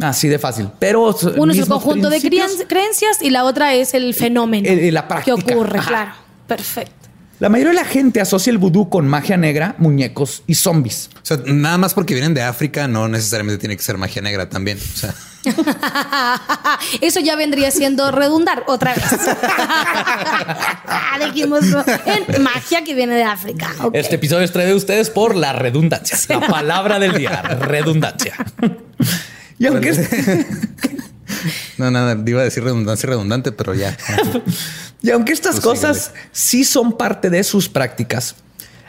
Así 0.00 0.28
de 0.28 0.38
fácil. 0.38 0.68
Pero 0.78 1.14
Uno 1.36 1.52
es 1.52 1.58
el 1.58 1.66
conjunto 1.68 2.10
de 2.10 2.20
creencias 2.20 3.22
y 3.22 3.30
la 3.30 3.44
otra 3.44 3.74
es 3.74 3.94
el 3.94 4.12
fenómeno 4.14 4.68
Eh, 4.68 4.88
eh, 4.88 4.92
la 4.92 5.08
práctica. 5.08 5.36
que 5.36 5.54
ocurre, 5.54 5.78
Ajá. 5.78 5.88
claro. 5.88 6.10
Perfecto. 6.46 7.05
La 7.38 7.50
mayoría 7.50 7.72
de 7.72 7.76
la 7.76 7.84
gente 7.84 8.20
asocia 8.20 8.50
el 8.50 8.56
vudú 8.58 8.88
con 8.88 9.06
magia 9.06 9.36
negra, 9.36 9.74
muñecos 9.78 10.42
y 10.46 10.54
zombies. 10.54 11.10
O 11.16 11.18
sea, 11.22 11.38
nada 11.44 11.76
más 11.76 11.92
porque 11.92 12.14
vienen 12.14 12.32
de 12.32 12.42
África, 12.42 12.88
no 12.88 13.08
necesariamente 13.08 13.58
tiene 13.58 13.76
que 13.76 13.82
ser 13.82 13.98
magia 13.98 14.22
negra 14.22 14.48
también. 14.48 14.78
O 14.78 14.96
sea, 14.96 15.14
Eso 17.00 17.20
ya 17.20 17.36
vendría 17.36 17.70
siendo 17.70 18.10
redundar 18.10 18.64
otra 18.66 18.94
vez. 18.94 19.04
Dijimos 21.26 21.60
en 22.06 22.42
magia 22.42 22.84
que 22.84 22.94
viene 22.94 23.14
de 23.14 23.24
África. 23.24 23.70
Este 23.92 24.16
episodio 24.16 24.44
es 24.44 24.52
traído 24.52 24.74
a 24.74 24.76
ustedes 24.76 25.10
por 25.10 25.34
la 25.36 25.52
redundancia. 25.52 26.18
La 26.28 26.40
palabra 26.46 26.98
del 26.98 27.14
día, 27.14 27.42
redundancia. 27.42 28.34
Y 29.58 29.66
aunque 29.66 29.90
es- 29.90 30.00
no, 31.78 31.90
nada, 31.90 32.16
iba 32.26 32.40
a 32.40 32.44
decir 32.44 32.64
redundancia 32.64 33.08
redundante, 33.08 33.52
pero 33.52 33.74
ya. 33.74 33.96
Y 35.02 35.10
aunque 35.10 35.32
estas 35.32 35.60
Pues 35.60 35.64
cosas 35.64 36.12
sí 36.32 36.64
son 36.64 36.96
parte 36.96 37.30
de 37.30 37.44
sus 37.44 37.68
prácticas, 37.68 38.34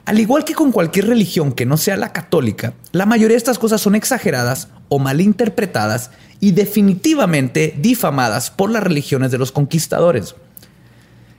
al 0.05 0.19
igual 0.19 0.45
que 0.45 0.55
con 0.55 0.71
cualquier 0.71 1.07
religión 1.07 1.51
que 1.51 1.65
no 1.65 1.77
sea 1.77 1.97
la 1.97 2.13
católica, 2.13 2.73
la 2.93 3.05
mayoría 3.05 3.35
de 3.35 3.39
estas 3.39 3.59
cosas 3.59 3.81
son 3.81 3.93
exageradas 3.93 4.69
o 4.87 4.99
malinterpretadas 4.99 6.11
y 6.39 6.53
definitivamente 6.53 7.75
difamadas 7.77 8.51
por 8.51 8.71
las 8.71 8.83
religiones 8.83 9.31
de 9.31 9.37
los 9.37 9.51
conquistadores. 9.51 10.35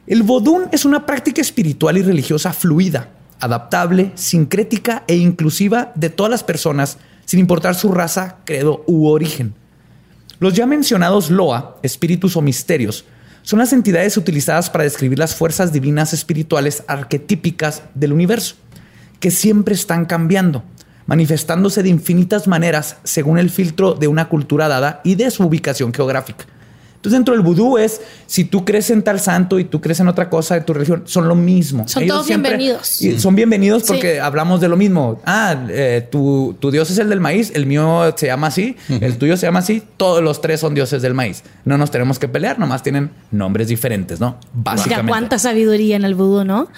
El 0.07 0.23
vodún 0.23 0.67
es 0.71 0.85
una 0.85 1.07
práctica 1.07 1.41
espiritual 1.41 1.99
y 1.99 2.03
religiosa 2.03 2.53
fluida, 2.53 3.11
adaptable, 3.41 4.13
sincrética 4.15 5.03
e 5.07 5.17
inclusiva 5.17 5.93
de 5.95 6.11
todas 6.11 6.31
las 6.31 6.45
personas, 6.45 6.99
sin 7.25 7.41
importar 7.41 7.75
su 7.75 7.91
raza, 7.91 8.37
credo 8.45 8.85
u 8.87 9.09
origen. 9.09 9.55
Los 10.41 10.55
ya 10.55 10.67
mencionados 10.67 11.31
Loa, 11.31 11.79
espíritus 11.83 12.37
o 12.37 12.43
misterios, 12.43 13.05
son 13.43 13.59
las 13.59 13.73
entidades 13.73 14.17
utilizadas 14.17 14.71
para 14.71 14.85
describir 14.85 15.19
las 15.19 15.35
fuerzas 15.35 15.73
divinas 15.73 16.13
espirituales 16.13 16.85
arquetípicas 16.87 17.83
del 17.95 18.13
universo, 18.13 18.55
que 19.19 19.33
siempre 19.33 19.75
están 19.75 20.05
cambiando, 20.05 20.63
manifestándose 21.07 21.83
de 21.83 21.89
infinitas 21.89 22.47
maneras 22.47 22.99
según 23.03 23.39
el 23.39 23.51
filtro 23.51 23.95
de 23.95 24.07
una 24.07 24.29
cultura 24.29 24.69
dada 24.69 25.01
y 25.03 25.17
de 25.17 25.31
su 25.33 25.43
ubicación 25.43 25.93
geográfica. 25.93 26.47
Entonces, 26.99 27.17
dentro 27.17 27.33
del 27.35 27.43
vudú 27.45 27.79
es 27.79 28.01
si 28.27 28.45
tú 28.45 28.65
crees 28.65 28.91
en 28.91 29.03
tal 29.05 29.21
santo 29.21 29.61
y 29.61 29.65
tú 29.65 29.81
crees 29.81 30.01
en 30.01 30.09
otra 30.09 30.29
cosa 30.29 30.57
de 30.57 30.63
tu 30.63 30.75
religión, 30.75 31.05
son 31.07 31.29
lo 31.29 31.37
mismo. 31.37 31.87
Son 31.87 32.05
todos 32.09 32.27
bienvenidos. 32.27 33.01
y 33.01 33.21
son 33.21 33.37
bienvenidos 33.37 33.85
porque 33.85 34.15
Sí. 34.15 34.19
hablamos 34.19 34.61
de 34.61 34.69
lo 34.69 34.77
mismo. 34.77 35.21
Ah, 35.25 35.55
eh, 35.69 36.09
tu, 36.11 36.57
tu 36.59 36.73
dios 36.73 36.91
es 36.91 36.99
el 36.99 37.09
del 37.09 37.21
maíz, 37.21 37.53
el 37.55 37.67
mío 37.67 38.13
se 38.17 38.27
llama 38.27 38.49
así, 38.49 38.77
el 38.89 39.17
tuyo 39.17 39.37
se 39.37 39.47
llama 39.47 39.61
así, 39.61 39.81
todos 39.97 40.25
los 40.25 40.41
tres 40.41 40.59
son 40.59 40.75
dioses 40.75 41.01
del 41.01 41.15
maíz. 41.15 41.45
No 41.65 41.79
nos 41.79 41.93
tenemos 41.93 42.19
que 42.19 42.27
pelear, 42.27 42.59
nomás 42.59 42.83
tienen 42.83 43.11
nombres 43.31 43.69
diferentes, 43.69 44.19
¿no? 44.19 44.37
Básicamente. 44.53 45.09
cuánta 45.09 45.39
sabiduría 45.39 45.95
en 45.95 46.05
el 46.05 46.17
vudú, 46.17 46.45
¿no? 46.45 46.69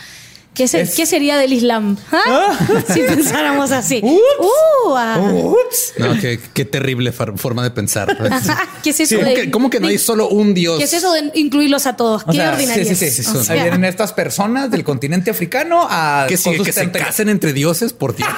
¿Qué, 0.54 0.66
se- 0.66 0.80
Es- 0.80 0.94
qué 0.96 1.06
sería 1.06 1.36
del 1.38 1.52
Islam? 1.52 1.96
¿Ah? 2.10 2.18
Ah. 2.26 2.58
Si 2.92 3.00
pensáramos 3.02 3.70
así. 3.70 4.00
Ups. 4.04 4.18
Uh, 4.40 4.94
ah. 4.96 5.18
Ups. 5.32 5.92
No, 5.98 6.18
qué, 6.20 6.40
qué 6.52 6.64
terrible 6.64 7.12
forma 7.12 7.62
de 7.62 7.70
pensar. 7.70 8.16
¿Qué 8.82 8.90
es 8.90 9.00
eso 9.00 9.16
¿Cómo 9.16 9.28
de- 9.28 9.34
que, 9.34 9.50
cómo 9.50 9.70
que 9.70 9.78
no 9.80 9.86
hay 9.88 9.98
solo 9.98 10.28
un 10.28 10.52
dios? 10.52 10.78
¿Qué 10.78 10.84
es 10.84 10.92
eso 10.92 11.12
de 11.12 11.30
incluirlos 11.34 11.86
a 11.86 11.96
todos? 11.96 12.22
O 12.24 12.26
¿Qué 12.32 12.38
sea, 12.38 12.52
ordinariedad? 12.52 12.88
sí, 12.90 12.96
sí, 12.96 13.10
sí, 13.10 13.22
sí, 13.22 13.36
O 13.36 13.44
sea, 13.44 13.54
vienen 13.62 13.84
estas 13.84 14.12
personas 14.12 14.70
del 14.70 14.82
continente 14.84 15.30
africano 15.30 15.86
a 15.88 16.26
¿Que, 16.28 16.36
sigue, 16.36 16.62
que 16.64 16.72
se 16.72 16.90
casen 16.90 17.28
entre 17.28 17.52
dioses 17.52 17.92
por 17.92 18.16
Dios. 18.16 18.28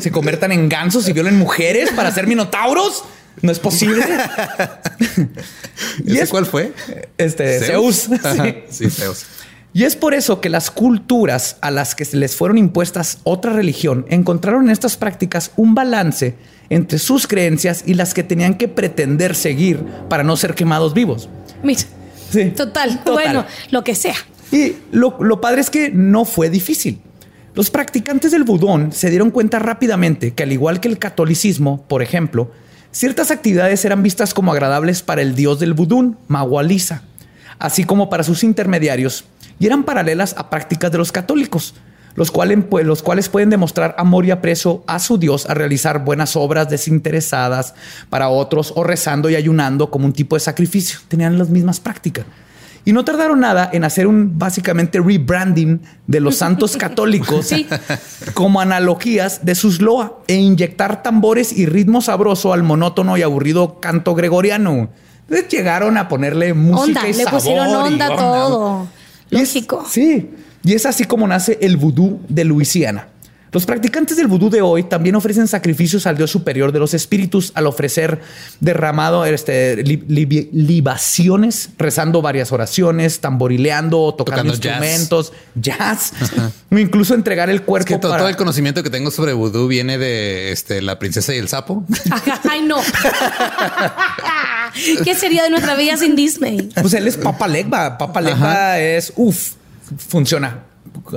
se 0.00 0.10
conviertan 0.10 0.52
en 0.52 0.68
gansos 0.68 1.08
y 1.08 1.12
violen 1.12 1.36
mujeres 1.38 1.90
para 1.94 2.10
ser 2.12 2.26
minotauros. 2.26 3.04
No 3.40 3.52
es 3.52 3.60
posible. 3.60 4.04
¿Y 6.04 6.14
es- 6.16 6.22
ese 6.22 6.28
cuál 6.30 6.44
fue? 6.46 6.72
Este, 7.16 7.60
Zeus. 7.60 8.08
Sí, 8.70 8.90
Zeus. 8.90 9.24
Y 9.72 9.84
es 9.84 9.96
por 9.96 10.14
eso 10.14 10.40
que 10.40 10.48
las 10.48 10.70
culturas 10.70 11.56
a 11.60 11.70
las 11.70 11.94
que 11.94 12.04
se 12.04 12.16
les 12.16 12.34
fueron 12.34 12.58
impuestas 12.58 13.18
otra 13.24 13.52
religión 13.52 14.06
encontraron 14.08 14.64
en 14.64 14.70
estas 14.70 14.96
prácticas 14.96 15.52
un 15.56 15.74
balance 15.74 16.36
entre 16.70 16.98
sus 16.98 17.26
creencias 17.26 17.84
y 17.86 17.94
las 17.94 18.14
que 18.14 18.22
tenían 18.22 18.54
que 18.54 18.68
pretender 18.68 19.34
seguir 19.34 19.84
para 20.08 20.24
no 20.24 20.36
ser 20.36 20.54
quemados 20.54 20.94
vivos. 20.94 21.28
Mira, 21.62 21.82
Sí. 22.30 22.50
total. 22.50 22.98
Total. 23.04 23.12
Bueno, 23.14 23.46
lo 23.70 23.84
que 23.84 23.94
sea. 23.94 24.14
Y 24.52 24.74
lo, 24.92 25.16
lo 25.20 25.40
padre 25.40 25.60
es 25.60 25.70
que 25.70 25.90
no 25.90 26.24
fue 26.24 26.50
difícil. 26.50 27.00
Los 27.54 27.70
practicantes 27.70 28.32
del 28.32 28.44
budón 28.44 28.92
se 28.92 29.10
dieron 29.10 29.30
cuenta 29.30 29.58
rápidamente 29.58 30.32
que 30.32 30.42
al 30.42 30.52
igual 30.52 30.80
que 30.80 30.88
el 30.88 30.98
catolicismo, 30.98 31.82
por 31.88 32.02
ejemplo, 32.02 32.50
ciertas 32.92 33.30
actividades 33.30 33.84
eran 33.84 34.02
vistas 34.02 34.32
como 34.34 34.52
agradables 34.52 35.02
para 35.02 35.22
el 35.22 35.34
dios 35.34 35.58
del 35.58 35.74
budún, 35.74 36.16
Magualisa, 36.28 37.02
así 37.58 37.84
como 37.84 38.10
para 38.10 38.24
sus 38.24 38.44
intermediarios, 38.44 39.24
y 39.58 39.66
eran 39.66 39.84
paralelas 39.84 40.34
a 40.38 40.50
prácticas 40.50 40.92
de 40.92 40.98
los 40.98 41.12
católicos, 41.12 41.74
los 42.14 42.30
cuales, 42.30 42.58
pues, 42.68 42.84
los 42.84 43.02
cuales 43.02 43.28
pueden 43.28 43.50
demostrar 43.50 43.94
amor 43.98 44.24
y 44.24 44.30
aprecio 44.30 44.82
a 44.86 44.98
su 44.98 45.18
dios 45.18 45.48
a 45.48 45.54
realizar 45.54 46.04
buenas 46.04 46.36
obras 46.36 46.68
desinteresadas 46.68 47.74
para 48.10 48.28
otros 48.28 48.72
o 48.76 48.82
rezando 48.82 49.30
y 49.30 49.36
ayunando 49.36 49.90
como 49.90 50.06
un 50.06 50.12
tipo 50.12 50.34
de 50.36 50.40
sacrificio. 50.40 50.98
Tenían 51.08 51.38
las 51.38 51.48
mismas 51.48 51.78
prácticas. 51.80 52.24
Y 52.84 52.92
no 52.92 53.04
tardaron 53.04 53.40
nada 53.40 53.68
en 53.72 53.84
hacer 53.84 54.06
un 54.06 54.38
básicamente 54.38 54.98
rebranding 55.00 55.80
de 56.06 56.20
los 56.20 56.36
santos 56.36 56.76
católicos 56.78 57.46
Sí. 57.46 57.66
como 58.34 58.60
analogías 58.60 59.44
de 59.44 59.54
sus 59.54 59.80
loa 59.82 60.20
e 60.26 60.36
inyectar 60.36 61.02
tambores 61.02 61.52
y 61.52 61.66
ritmo 61.66 62.00
sabroso 62.00 62.52
al 62.52 62.62
monótono 62.62 63.16
y 63.16 63.22
aburrido 63.22 63.78
canto 63.80 64.14
gregoriano. 64.14 64.88
Entonces 65.28 65.48
llegaron 65.50 65.96
a 65.98 66.08
ponerle 66.08 66.54
música 66.54 67.00
Onda, 67.00 67.08
y 67.08 67.12
le 67.12 67.24
sabor 67.24 67.40
pusieron 67.40 67.68
y 67.68 67.74
onda 67.74 68.06
a 68.06 68.16
todo. 68.16 68.86
Y 69.30 69.36
es- 69.36 69.54
Lógico. 69.54 69.84
sí. 69.88 70.30
Y 70.64 70.74
es 70.74 70.86
así 70.86 71.04
como 71.04 71.26
nace 71.28 71.58
el 71.62 71.76
vudú 71.76 72.20
de 72.28 72.44
Luisiana. 72.44 73.08
Los 73.50 73.64
practicantes 73.64 74.18
del 74.18 74.26
vudú 74.26 74.50
de 74.50 74.60
hoy 74.60 74.82
también 74.82 75.14
ofrecen 75.14 75.48
sacrificios 75.48 76.06
al 76.06 76.18
dios 76.18 76.30
superior 76.30 76.70
de 76.70 76.78
los 76.80 76.92
espíritus 76.92 77.50
al 77.54 77.66
ofrecer 77.66 78.20
derramado 78.60 79.24
este, 79.24 79.82
li- 79.82 80.50
libaciones, 80.52 81.70
rezando 81.78 82.20
varias 82.20 82.52
oraciones, 82.52 83.20
tamborileando, 83.20 84.14
tocando, 84.14 84.52
Tocando 84.52 84.52
jazz. 84.52 84.64
instrumentos, 84.82 85.32
jazz, 85.54 86.12
o 86.70 86.76
incluso 86.78 87.14
entregar 87.14 87.48
el 87.48 87.56
Es 87.56 87.62
cuerpo 87.62 87.86
que 87.86 87.96
to- 87.98 88.08
para- 88.10 88.18
todo 88.18 88.28
el 88.28 88.36
conocimiento 88.36 88.82
que 88.82 88.90
tengo 88.90 89.10
sobre 89.10 89.32
vudú 89.32 89.66
viene 89.66 89.96
de 89.96 90.52
este, 90.52 90.82
la 90.82 90.98
princesa 90.98 91.34
y 91.34 91.38
el 91.38 91.48
sapo. 91.48 91.84
Ay, 92.50 92.60
no. 92.66 92.76
¿Qué 95.04 95.14
sería 95.14 95.42
de 95.42 95.50
nuestra 95.50 95.74
vida 95.74 95.96
sin 95.96 96.16
Disney? 96.16 96.70
Pues 96.80 96.94
él 96.94 97.06
es 97.06 97.16
Papa 97.16 97.48
Legba. 97.48 97.98
Papa 97.98 98.20
Legba 98.20 98.78
es, 98.78 99.12
uff, 99.16 99.52
funciona. 99.96 100.64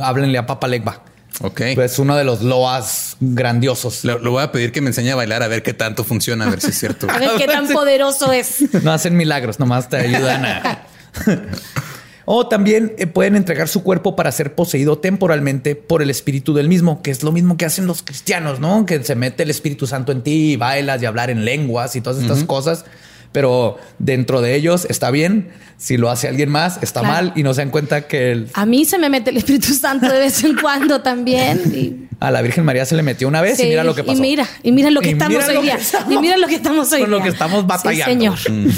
Háblenle 0.01 0.37
a 0.37 0.45
Papa 0.45 0.67
Legba. 0.67 1.03
Ok. 1.41 1.61
Es 1.61 1.97
uno 1.97 2.15
de 2.15 2.23
los 2.23 2.41
loas 2.41 3.17
grandiosos. 3.19 4.03
Le, 4.03 4.19
le 4.19 4.29
voy 4.29 4.43
a 4.43 4.51
pedir 4.51 4.71
que 4.71 4.81
me 4.81 4.87
enseñe 4.87 5.11
a 5.11 5.15
bailar 5.15 5.41
a 5.43 5.47
ver 5.47 5.63
qué 5.63 5.73
tanto 5.73 6.03
funciona, 6.03 6.45
a 6.45 6.49
ver 6.49 6.61
si 6.61 6.67
es 6.67 6.77
cierto. 6.77 7.07
A 7.09 7.17
ver 7.17 7.31
qué 7.37 7.47
tan 7.47 7.67
poderoso 7.67 8.31
es. 8.31 8.73
No 8.83 8.91
hacen 8.91 9.17
milagros, 9.17 9.59
nomás 9.59 9.89
te 9.89 9.97
ayudan 9.97 10.45
a. 10.45 10.85
o 12.25 12.47
también 12.47 12.93
eh, 12.97 13.07
pueden 13.07 13.35
entregar 13.35 13.67
su 13.67 13.83
cuerpo 13.83 14.15
para 14.15 14.31
ser 14.31 14.55
poseído 14.55 14.99
temporalmente 14.99 15.75
por 15.75 16.01
el 16.01 16.09
espíritu 16.09 16.53
del 16.53 16.67
mismo, 16.67 17.01
que 17.01 17.11
es 17.11 17.23
lo 17.23 17.31
mismo 17.31 17.57
que 17.57 17.65
hacen 17.65 17.87
los 17.87 18.03
cristianos, 18.03 18.59
¿no? 18.59 18.85
Que 18.85 19.03
se 19.03 19.15
mete 19.15 19.43
el 19.43 19.49
Espíritu 19.49 19.87
Santo 19.87 20.11
en 20.11 20.21
ti 20.21 20.53
y 20.53 20.55
bailas 20.57 21.01
y 21.01 21.05
hablar 21.05 21.29
en 21.29 21.43
lenguas 21.43 21.95
y 21.95 22.01
todas 22.01 22.21
estas 22.21 22.43
cosas. 22.43 22.85
Pero 23.31 23.77
dentro 23.99 24.41
de 24.41 24.55
ellos 24.55 24.85
está 24.89 25.09
bien. 25.11 25.49
Si 25.77 25.97
lo 25.97 26.09
hace 26.11 26.27
alguien 26.27 26.49
más, 26.49 26.77
está 26.83 26.99
Claro. 26.99 27.15
mal 27.15 27.33
y 27.35 27.43
no 27.43 27.53
se 27.53 27.61
dan 27.61 27.69
cuenta 27.71 28.07
que 28.07 28.31
el- 28.31 28.49
A 28.53 28.65
mí 28.65 28.85
se 28.85 28.97
me 28.99 29.09
mete 29.09 29.29
el 29.31 29.37
Espíritu 29.37 29.73
Santo 29.73 30.07
de 30.11 30.19
vez 30.19 30.43
en 30.43 30.55
cuando 30.57 31.01
también. 31.01 31.61
Y, 31.73 32.07
a 32.19 32.29
la 32.29 32.41
Virgen 32.41 32.65
María 32.65 32.85
se 32.85 32.95
le 32.95 33.01
metió 33.03 33.27
una 33.27 33.41
vez 33.41 33.59
y 33.59 33.63
mira 33.67 33.83
lo 33.83 33.95
que 33.95 34.03
pasó. 34.03 34.17
Y 34.17 34.21
mira, 34.21 34.47
y 34.63 34.71
mira 34.71 34.91
lo 34.91 35.01
que 35.01 35.09
Y 35.09 35.11
estamos 35.13 35.43
hoy 35.47 35.61
día. 35.63 35.75
estamos- 35.75 36.13
y 36.13 36.17
mira 36.19 36.37
lo 36.37 36.47
que 36.47 36.55
estamos 36.55 36.91
hoy 36.91 37.01
con 37.01 37.09
lo 37.11 37.21
que 37.23 37.29
estamos 37.29 37.65
batallando. 37.65 38.35
Sí, 38.37 38.43
señor. 38.43 38.73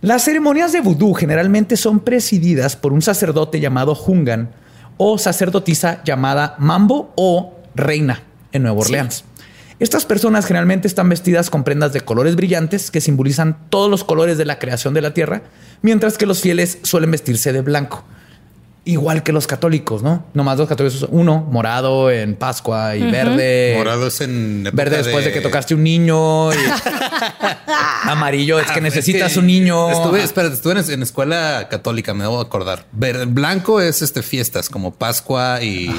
Las 0.00 0.22
ceremonias 0.22 0.70
de 0.72 0.80
vudú 0.80 1.12
generalmente 1.14 1.76
son 1.76 1.98
presididas 2.00 2.76
por 2.76 2.92
un 2.92 3.02
sacerdote 3.02 3.58
llamado 3.58 3.94
Hungan 4.00 4.50
o 4.96 5.18
sacerdotisa 5.18 6.02
llamada 6.04 6.54
Mambo 6.58 7.12
o 7.16 7.54
Reina. 7.74 8.22
en 8.52 8.62
Nueva 8.62 8.80
Orleans. 8.80 9.24
Estas 9.80 10.04
personas 10.04 10.44
generalmente 10.46 10.88
están 10.88 11.08
vestidas 11.08 11.50
con 11.50 11.62
prendas 11.62 11.92
de 11.92 12.00
colores 12.00 12.34
brillantes 12.34 12.90
que 12.90 13.00
simbolizan 13.00 13.56
todos 13.70 13.88
los 13.90 14.02
colores 14.02 14.36
de 14.36 14.44
la 14.44 14.58
creación 14.58 14.92
de 14.94 15.02
la 15.02 15.14
tierra, 15.14 15.42
mientras 15.82 16.18
que 16.18 16.26
los 16.26 16.40
fieles 16.40 16.78
suelen 16.82 17.10
vestirse 17.12 17.52
de 17.52 17.60
blanco. 17.60 18.04
Igual 18.84 19.22
que 19.22 19.32
los 19.32 19.46
católicos, 19.46 20.02
¿no? 20.02 20.24
Nomás 20.32 20.56
los 20.58 20.66
católicos, 20.66 21.06
uno 21.10 21.40
morado 21.50 22.10
en 22.10 22.34
Pascua 22.36 22.96
y 22.96 23.02
verde. 23.10 23.74
Morado 23.76 24.06
es 24.06 24.20
en. 24.22 24.66
Verde 24.72 24.96
después 24.96 25.26
de... 25.26 25.32
que 25.32 25.42
tocaste 25.42 25.74
un 25.74 25.82
niño. 25.84 26.50
y- 26.54 26.56
Amarillo 28.04 28.58
es 28.58 28.66
que 28.70 28.78
Ah, 28.78 28.82
necesitas 28.82 29.28
es 29.28 29.32
que 29.34 29.40
un 29.40 29.46
niño. 29.46 29.90
Estuve, 29.90 30.22
espérate, 30.22 30.54
estuve 30.54 30.72
en, 30.80 30.90
en 30.90 31.02
escuela 31.02 31.68
católica, 31.70 32.14
me 32.14 32.22
debo 32.24 32.40
acordar. 32.40 32.86
Ver, 32.92 33.26
blanco 33.26 33.80
es 33.80 34.00
este 34.02 34.22
fiestas 34.22 34.68
como 34.70 34.94
Pascua 34.94 35.62
y 35.62 35.94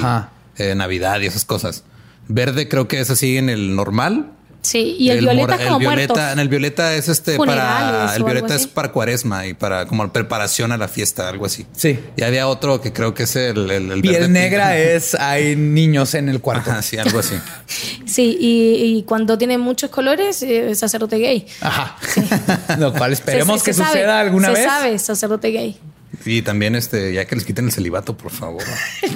eh, 0.57 0.73
Navidad 0.75 1.19
y 1.21 1.27
esas 1.27 1.45
cosas. 1.45 1.83
Verde 2.29 2.69
creo 2.69 2.87
que 2.87 3.01
es 3.01 3.09
así 3.09 3.35
en 3.37 3.49
el 3.49 3.75
normal. 3.75 4.31
Sí, 4.61 4.97
y 4.99 5.09
el, 5.09 5.21
violeta 5.21 5.53
mora- 5.55 5.57
como 5.63 5.75
el 5.75 5.79
violeta, 5.79 6.13
muertos. 6.13 6.33
En 6.33 6.39
el 6.39 6.49
violeta 6.49 6.93
es 6.93 7.07
este 7.07 7.37
Funerales 7.37 7.91
para 8.01 8.15
el 8.17 8.23
violeta 8.25 8.55
es 8.55 8.67
para 8.67 8.91
cuaresma 8.91 9.47
y 9.47 9.53
para 9.53 9.85
como 9.85 10.11
preparación 10.11 10.73
a 10.73 10.77
la 10.77 10.89
fiesta, 10.89 11.29
algo 11.29 11.45
así. 11.45 11.65
Sí. 11.73 11.97
Y 12.17 12.23
había 12.23 12.45
otro 12.49 12.81
que 12.81 12.91
creo 12.91 13.13
que 13.13 13.23
es 13.23 13.37
el, 13.37 13.71
el, 13.71 13.89
el 13.89 14.01
verde 14.01 14.01
Piel 14.01 14.31
negra 14.33 14.65
pinta. 14.71 14.77
es 14.77 15.15
hay 15.15 15.55
niños 15.55 16.13
en 16.13 16.27
el 16.27 16.41
cuarto. 16.41 16.71
Ajá, 16.71 16.81
sí, 16.81 16.97
algo 16.97 17.19
así. 17.19 17.35
Sí, 18.05 18.37
y, 18.39 18.97
y 18.97 19.03
cuando 19.03 19.37
tiene 19.37 19.57
muchos 19.59 19.91
colores, 19.91 20.41
eh, 20.43 20.71
es 20.71 20.79
sacerdote 20.79 21.17
gay. 21.19 21.45
Ajá. 21.61 21.95
Lo 22.79 22.91
cual 22.91 23.13
esperemos 23.13 23.59
Se- 23.61 23.65
que 23.65 23.73
se 23.73 23.77
sabe, 23.81 23.91
suceda 23.93 24.19
alguna 24.19 24.47
se 24.47 24.53
vez. 24.55 24.63
sabe, 24.65 24.99
sacerdote 24.99 25.51
gay. 25.51 25.77
Y 26.25 26.41
también 26.41 26.75
este, 26.75 27.13
ya 27.13 27.25
que 27.25 27.35
les 27.35 27.45
quiten 27.45 27.65
el 27.65 27.71
celibato, 27.71 28.17
por 28.17 28.31
favor. 28.31 28.63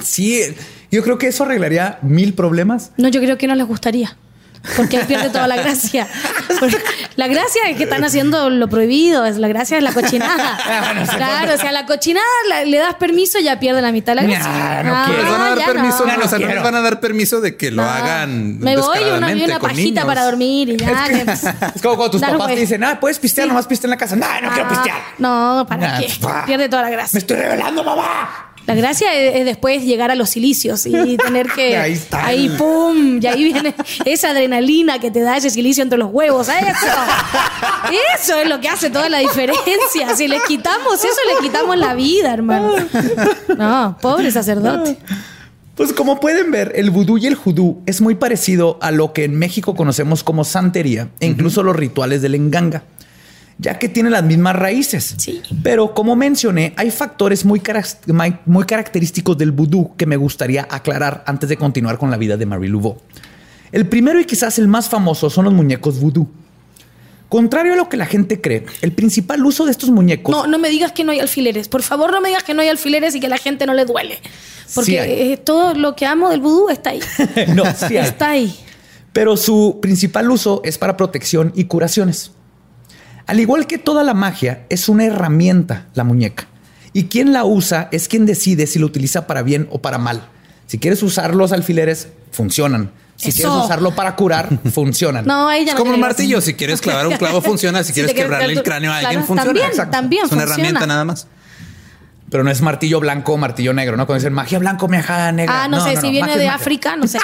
Sí, 0.04 0.41
yo 0.94 1.04
creo 1.04 1.18
que 1.18 1.28
eso 1.28 1.44
arreglaría 1.44 1.98
mil 2.02 2.34
problemas. 2.34 2.92
No, 2.98 3.08
yo 3.10 3.20
creo 3.22 3.38
que 3.38 3.48
no 3.48 3.56
les 3.56 3.66
gustaría. 3.68 4.16
Porque 4.78 4.96
ahí 4.98 5.04
pierde 5.06 5.30
toda 5.30 5.46
la 5.46 5.58
gracia. 5.58 6.08
Porque 6.62 6.78
la 7.18 7.28
gracia 7.28 7.64
es 7.70 7.76
que 7.76 7.84
están 7.84 8.02
haciendo 8.06 8.50
lo 8.50 8.70
prohibido, 8.70 9.26
es 9.26 9.36
la 9.38 9.50
gracia 9.50 9.76
es 9.76 9.84
la 9.84 9.92
cochinada. 9.92 10.58
Claro, 11.18 11.54
o 11.54 11.58
sea, 11.58 11.74
la 11.74 11.86
cochinada 11.86 12.26
la- 12.48 12.64
le 12.64 12.78
das 12.78 12.96
permiso 12.96 13.40
y 13.40 13.44
ya 13.44 13.60
pierde 13.60 13.82
la 13.82 13.92
mitad 13.92 14.16
de 14.16 14.22
la 14.22 14.24
gracia. 14.24 14.50
Nah, 14.50 14.84
no 14.84 14.96
Ah, 14.96 15.04
quiero. 15.06 15.22
Les 15.24 15.32
van 15.32 15.42
a 15.42 15.50
dar 15.56 15.66
permiso, 15.66 16.06
no. 16.06 16.18
no, 16.18 16.26
o 16.26 16.28
sea, 16.30 16.40
no 16.40 16.46
quiero. 16.46 16.54
les 16.54 16.64
van 16.64 16.76
a 16.76 16.82
dar 16.82 17.00
permiso 17.02 17.42
de 17.42 17.58
que 17.58 17.72
lo 17.72 17.84
No. 17.84 17.90
hagan. 17.90 18.60
Me 18.60 18.78
voy 18.78 19.00
y 19.00 19.10
una, 19.44 19.60
pajita 19.60 19.82
niños. 19.84 20.06
para 20.06 20.24
dormir 20.24 20.70
y 20.70 20.78
ya. 20.78 21.08
que- 21.10 21.32
Es 21.76 21.82
como 21.82 21.98
cuando 21.98 22.12
tus 22.12 22.22
papás 22.22 22.48
te 22.48 22.56
dicen, 22.56 22.84
ah, 22.86 23.00
puedes 23.02 23.20
pistear, 23.20 23.50
nomás 23.50 23.68
piste 23.68 23.86
en 23.88 23.92
la 23.92 23.98
casa. 23.98 24.16
No, 24.16 24.26
no 24.42 24.50
quiero 24.50 24.66
Ah, 24.66 24.70
pistear. 24.70 24.98
No, 25.18 25.66
¿para 25.68 25.88
Nah, 25.88 26.00
qué? 26.00 26.08
pa. 26.22 26.46
Pierde 26.46 26.70
toda 26.70 26.84
la 26.84 26.88
Me 26.90 26.94
gracia. 26.96 27.18
estoy 27.18 27.36
revelando, 27.36 27.84
mamá. 27.84 28.53
La 28.65 28.76
gracia 28.76 29.13
es, 29.13 29.36
es 29.36 29.45
después 29.45 29.84
llegar 29.84 30.12
a 30.12 30.15
los 30.15 30.30
silicios 30.30 30.86
y 30.86 31.17
tener 31.17 31.47
que. 31.52 31.78
Ahí 31.78 31.93
está. 31.93 32.26
Ahí, 32.26 32.49
pum. 32.49 33.19
Y 33.21 33.28
ahí 33.28 33.43
viene 33.43 33.76
esa 34.06 34.30
adrenalina 34.30 34.99
que 34.99 35.12
te 35.12 35.21
da 35.21 35.38
ese 35.38 35.49
silicio 35.49 35.84
entre 35.84 35.97
los 35.97 36.10
huevos. 36.12 36.47
¿sabes? 36.47 36.63
Eso. 36.69 36.88
Eso 38.17 38.39
es 38.39 38.49
lo 38.49 38.60
que 38.62 38.69
hace 38.69 38.89
toda 38.89 39.10
la 39.10 39.19
diferencia. 39.19 40.15
Si 40.15 40.28
le 40.28 40.38
quitamos 40.47 40.99
eso, 40.99 41.19
le 41.34 41.47
quitamos 41.47 41.78
la 41.78 41.93
vida, 41.93 42.34
hermano. 42.34 42.73
No, 43.58 43.97
pobre 44.02 44.32
sacerdote. 44.32 44.97
Pues 45.76 45.91
como 45.91 46.19
pueden 46.19 46.52
ver, 46.52 46.71
el 46.76 46.91
vudú 46.91 47.17
y 47.17 47.26
el 47.26 47.34
judú 47.34 47.82
es 47.88 47.99
muy 47.99 48.13
parecido 48.13 48.78
a 48.82 48.91
lo 48.91 49.12
que 49.12 49.23
en 49.23 49.36
México 49.36 49.76
conocemos 49.76 50.23
como 50.23 50.43
santería 50.43 51.10
e 51.19 51.26
incluso 51.26 51.63
los 51.63 51.76
rituales 51.76 52.21
del 52.21 52.36
enganga, 52.36 52.84
ya 53.58 53.78
que 53.80 53.89
tiene 53.89 54.10
las 54.10 54.24
mismas 54.24 54.56
raíces. 54.56 55.16
Sí. 55.18 55.42
Pero 55.62 55.94
como 55.94 56.16
mencioné, 56.16 56.74
hay 56.76 56.92
factores 56.92 57.46
muy, 57.46 57.62
muy 58.46 58.66
característicos 58.66 59.38
del 59.38 59.52
vudú 59.52 59.96
que 59.96 60.06
me 60.06 60.18
gustaría 60.18 60.68
aclarar 60.70 61.24
antes 61.28 61.50
de 61.50 61.58
continuar 61.58 61.98
con 61.98 62.12
la 62.12 62.18
vida 62.18 62.38
de 62.38 62.46
Marie 62.46 62.70
Laveau. 62.70 62.98
El 63.72 63.88
primero 63.88 64.20
y 64.20 64.26
quizás 64.26 64.60
el 64.60 64.68
más 64.68 64.89
famoso 64.89 65.30
son 65.30 65.46
los 65.46 65.54
muñecos 65.54 66.00
vudú. 66.00 66.28
Contrario 67.28 67.74
a 67.74 67.76
lo 67.76 67.89
que 67.89 67.98
la 67.98 68.06
gente 68.06 68.39
cree, 68.39 68.63
el 68.82 68.92
principal 68.92 69.44
uso 69.44 69.66
de 69.66 69.72
estos 69.72 69.89
muñecos 69.89 70.36
No, 70.36 70.46
no 70.46 70.60
me 70.60 70.70
digas 70.70 70.92
que 70.92 71.04
no 71.04 71.12
hay 71.12 71.20
alfileres. 71.20 71.68
Por 71.68 71.82
favor, 71.82 72.12
no 72.12 72.22
me 72.22 72.30
digas 72.30 72.44
que 72.44 72.54
no 72.54 72.62
hay 72.62 72.68
alfileres 72.68 73.16
y 73.16 73.20
que 73.20 73.26
a 73.26 73.30
la 73.30 73.39
gente 73.39 73.66
no 73.66 73.74
le 73.74 73.86
duele. 73.86 74.20
Porque 74.76 74.92
Sí 74.92 74.98
eh, 74.98 75.42
todo 75.44 75.74
lo 75.74 75.96
que 75.96 76.06
amo 76.06 76.30
del 76.30 76.42
vudú 76.42 76.70
está 76.70 76.92
ahí. 76.92 77.00
no, 77.56 77.63
sí 77.66 77.98
hay. 77.98 78.06
Está 78.06 78.30
ahí. 78.30 78.56
pero 79.13 79.36
su 79.36 79.80
principal 79.82 80.30
uso 80.30 80.62
es 80.63 80.78
para 80.78 80.96
protección 80.96 81.52
y 81.56 81.63
curaciones. 81.63 82.32
Al 83.28 83.40
igual 83.40 83.68
que 83.68 83.78
toda 83.78 84.04
la 84.04 84.14
magia, 84.14 84.66
es 84.70 84.90
una 84.90 85.06
herramienta 85.06 85.88
la 85.94 86.04
muñeca. 86.04 86.48
Y 86.92 87.06
quien 87.06 87.34
la 87.34 87.46
usa 87.46 87.90
es 87.92 88.08
quien 88.08 88.26
decide 88.26 88.68
si 88.68 88.80
lo 88.80 88.86
utiliza 88.86 89.26
para 89.28 89.42
bien 89.42 89.68
o 89.72 89.82
para 89.82 89.98
mal. 89.98 90.24
Si 90.68 90.78
quieres 90.78 91.02
usar 91.04 91.34
los 91.36 91.52
alfileres, 91.52 92.08
funcionan. 92.32 92.92
Si 93.16 93.30
Eso. 93.30 93.38
quieres 93.44 93.66
usarlo 93.66 93.96
para 93.96 94.16
curar, 94.16 94.50
funcionan. 94.74 95.26
No, 95.26 95.50
ella 95.52 95.72
Es 95.72 95.74
no 95.74 95.80
como 95.80 95.94
un 95.94 96.00
martillo. 96.00 96.42
Si 96.42 96.54
quieres 96.56 96.82
clavar 96.82 97.08
un 97.08 97.16
clavo, 97.18 97.42
funciona. 97.42 97.80
Si 97.84 97.88
Si 97.88 97.94
quieres 97.94 98.12
quieres 98.14 98.30
quebrarle 98.32 98.54
el 98.54 98.64
cráneo 98.64 98.92
a 98.92 98.98
alguien, 98.98 99.24
funciona. 99.24 99.44
también, 99.46 99.68
Exacto. 99.68 99.92
también 99.92 100.26
Es 100.26 100.32
una 100.32 100.42
funciona. 100.42 100.54
herramienta 100.64 100.88
nada 100.88 101.06
más. 101.06 101.28
Pero 102.34 102.43
no 102.43 102.50
es 102.50 102.63
martillo 102.63 103.00
blanco 103.00 103.34
o 103.34 103.38
martillo 103.38 103.74
negro, 103.74 103.96
¿no? 103.96 104.08
Cuando 104.08 104.19
dicen 104.19 104.34
magia 104.34 104.58
blanco, 104.58 104.88
magia 104.88 105.32
negra. 105.32 105.65
Ah, 105.65 105.67
no, 105.67 105.80
sé, 105.88 106.02
si 106.02 106.10
viene 106.10 106.36
de. 106.36 106.48
África, 106.48 106.96
no 106.96 107.08
sé. 107.08 107.19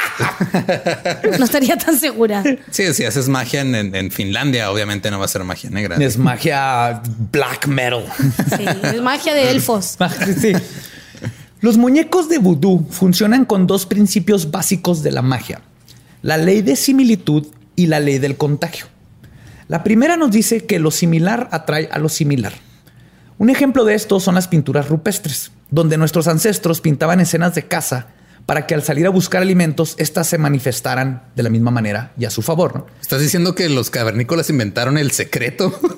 no 1.39 1.45
estaría 1.45 1.76
tan 1.80 1.98
segura. 2.00 2.43
Sí, 2.69 2.93
si 2.93 3.06
haces 3.06 3.28
magia 3.28 3.62
en, 3.62 3.74
en- 3.74 3.95
en 3.95 4.12
Finlandia, 4.12 4.69
obviamente 4.69 5.10
no 5.10 5.17
va 5.17 5.26
a 5.26 5.28
ser 5.28 5.43
magia 5.45 5.72
negra. 5.72 5.95
Es 5.95 6.19
magia 6.19 7.02
black 7.32 7.65
metal. 7.65 8.06
Sí, 8.56 8.65
es 8.84 9.02
magia 9.02 9.34
de 9.34 9.50
elfos. 9.50 9.98
Sí. 10.39 10.54
Los 11.60 11.78
muñecos 11.78 12.30
de 12.30 12.38
vudú 12.38 12.86
funcionan 12.91 13.45
con 13.45 13.65
dos 13.65 13.88
principios 13.88 14.52
básicos 14.52 15.02
de 15.02 15.12
la 15.12 15.24
magia: 15.24 15.62
la 16.22 16.38
ley 16.38 16.62
de 16.62 16.76
similitud 16.76 17.48
y 17.76 17.88
la 17.88 18.00
ley 18.00 18.19
del 18.19 18.38
contagio. 18.38 18.86
La 19.69 19.84
primera 19.84 20.17
nos 20.17 20.30
dice 20.30 20.67
que 20.67 20.78
lo 20.78 20.91
similar 20.91 21.50
atrae 21.52 21.89
a 21.91 21.98
lo 21.98 22.10
similar. 22.10 22.54
Un 23.39 23.49
ejemplo 23.49 23.86
de 23.86 23.95
esto 23.95 24.19
son 24.19 24.36
las 24.36 24.49
pinturas 24.49 24.89
rupestres, 24.89 25.54
donde 25.71 25.97
nuestros 25.97 26.28
ancestros 26.28 26.82
pintaban 26.82 27.21
escenas 27.21 27.56
de 27.56 27.65
caza 27.65 28.08
para 28.45 28.65
que 28.65 28.73
al 28.75 28.82
salir 28.84 29.06
a 29.06 29.10
buscar 29.10 29.41
alimentos, 29.41 29.95
éstas 29.97 30.28
se 30.28 30.38
manifestaran 30.38 31.21
de 31.36 31.43
la 31.43 31.49
misma 31.49 31.69
manera 31.71 32.12
y 32.17 32.25
a 32.25 32.30
su 32.32 32.41
favor. 32.41 32.75
¿no? 32.75 32.86
¿Estás 33.02 33.21
diciendo 33.21 33.54
que 33.56 33.69
los 33.69 33.89
cavernícolas 33.89 34.49
inventaron 34.49 34.97
el 34.97 35.12
secreto? 35.12 35.80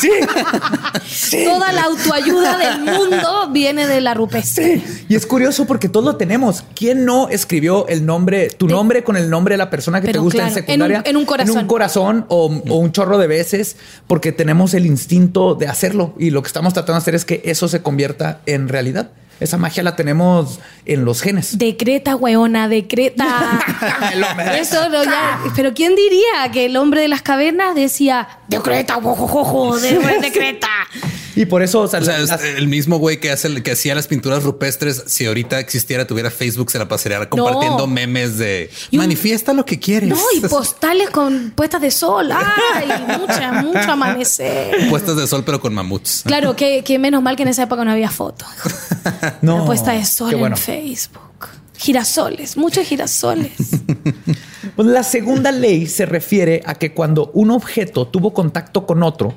Sí. 0.00 1.44
Toda 1.44 1.72
la 1.72 1.84
autoayuda 1.84 2.58
del 2.58 2.80
mundo 2.80 3.50
viene 3.50 3.86
de 3.86 4.00
la 4.00 4.14
rupestre. 4.14 4.82
Y 5.08 5.14
es 5.14 5.26
curioso 5.26 5.64
porque 5.66 5.88
todos 5.88 6.04
lo 6.04 6.16
tenemos. 6.16 6.64
¿Quién 6.74 7.04
no 7.04 7.28
escribió 7.28 7.86
el 7.88 8.04
nombre, 8.04 8.48
tu 8.50 8.66
De- 8.66 8.74
nombre 8.74 9.02
con 9.04 9.16
el 9.16 9.30
nombre 9.30 9.54
de 9.54 9.58
la 9.58 9.70
persona 9.70 10.00
que 10.00 10.06
Pero 10.08 10.20
te 10.20 10.24
gusta 10.24 10.48
en 10.48 10.54
secundaria? 10.54 10.96
en 10.98 11.02
un- 11.02 11.10
en 11.10 11.16
un 11.16 11.24
corazón. 11.24 11.56
En 11.56 11.62
un 11.62 11.66
corazón 11.68 12.26
o, 12.28 12.46
o 12.68 12.76
un 12.76 12.92
chorro 12.92 13.18
de 13.18 13.26
veces 13.26 13.76
porque 14.06 14.32
tenemos 14.32 14.74
el 14.74 14.86
instinto 14.86 15.54
de 15.54 15.66
hacerlo. 15.68 16.14
Y 16.18 16.30
lo 16.30 16.42
que 16.42 16.48
estamos 16.48 16.74
tratando 16.74 16.94
de 16.94 16.98
hacer 16.98 17.14
es 17.14 17.24
que 17.24 17.40
eso 17.44 17.68
se 17.68 17.80
convierta 17.82 18.40
en 18.46 18.68
realidad. 18.68 19.10
Esa 19.38 19.58
magia 19.58 19.82
la 19.82 19.96
tenemos 19.96 20.60
en 20.86 21.04
los 21.04 21.20
genes. 21.20 21.58
Decreta, 21.58 22.16
weona, 22.16 22.68
decreta. 22.68 23.60
Eso 24.58 24.88
no, 24.88 25.04
ya- 25.04 25.38
Pero 25.54 25.74
¿quién 25.74 25.94
diría 25.94 26.50
que 26.52 26.64
el 26.66 26.76
hombre 26.76 27.02
de 27.02 27.08
las 27.08 27.20
cavernas 27.22 27.74
decía 27.74 28.28
decreta, 28.48 28.94
jojojojo, 28.94 29.78
de- 29.78 29.98
decreta? 30.22 30.68
Y 31.36 31.46
por 31.46 31.62
eso, 31.62 31.80
o 31.82 31.86
sea, 31.88 32.00
O 32.00 32.04
sea, 32.04 32.18
las- 32.18 32.42
el 32.42 32.66
mismo 32.66 32.96
güey 32.98 33.20
que 33.20 33.30
hace 33.30 33.62
que 33.62 33.72
hacía 33.72 33.94
las 33.94 34.08
pinturas 34.08 34.42
rupestres. 34.42 35.04
Si 35.06 35.26
ahorita 35.26 35.60
existiera, 35.60 36.06
tuviera 36.06 36.30
Facebook, 36.30 36.70
se 36.70 36.78
la 36.78 36.88
pasaría 36.88 37.28
compartiendo 37.28 37.86
memes 37.86 38.38
de 38.38 38.70
un- 38.92 38.98
manifiesta 38.98 39.52
lo 39.52 39.64
que 39.64 39.78
quieres. 39.78 40.08
No, 40.08 40.18
y 40.34 40.40
postales 40.40 41.10
con 41.10 41.50
puestas 41.54 41.80
de 41.82 41.90
sol. 41.90 42.30
Ay, 42.32 42.88
mucha, 43.20 43.52
mucho 43.62 43.92
amanecer. 43.92 44.88
puestas 44.88 45.16
de 45.16 45.26
sol, 45.26 45.42
pero 45.44 45.60
con 45.60 45.72
mamuts. 45.74 46.22
Claro, 46.24 46.56
que, 46.56 46.82
que 46.82 46.98
menos 46.98 47.22
mal 47.22 47.36
que 47.36 47.42
en 47.42 47.48
esa 47.48 47.64
época 47.64 47.84
no 47.84 47.90
había 47.92 48.10
fotos. 48.10 48.48
no, 49.42 49.58
La 49.58 49.64
puesta 49.66 49.92
de 49.92 50.04
sol 50.06 50.32
en. 50.34 50.56
Facebook. 50.56 51.20
Girasoles, 51.76 52.56
muchos 52.56 52.86
girasoles. 52.86 53.52
Pues 54.74 54.88
la 54.88 55.04
segunda 55.04 55.52
ley 55.52 55.86
se 55.86 56.06
refiere 56.06 56.60
a 56.66 56.74
que 56.74 56.92
cuando 56.92 57.30
un 57.34 57.50
objeto 57.52 58.08
tuvo 58.08 58.34
contacto 58.34 58.84
con 58.84 59.02
otro, 59.04 59.32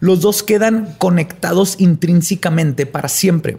los 0.00 0.20
dos 0.20 0.42
quedan 0.42 0.94
conectados 0.98 1.76
intrínsecamente 1.78 2.86
para 2.86 3.08
siempre. 3.08 3.58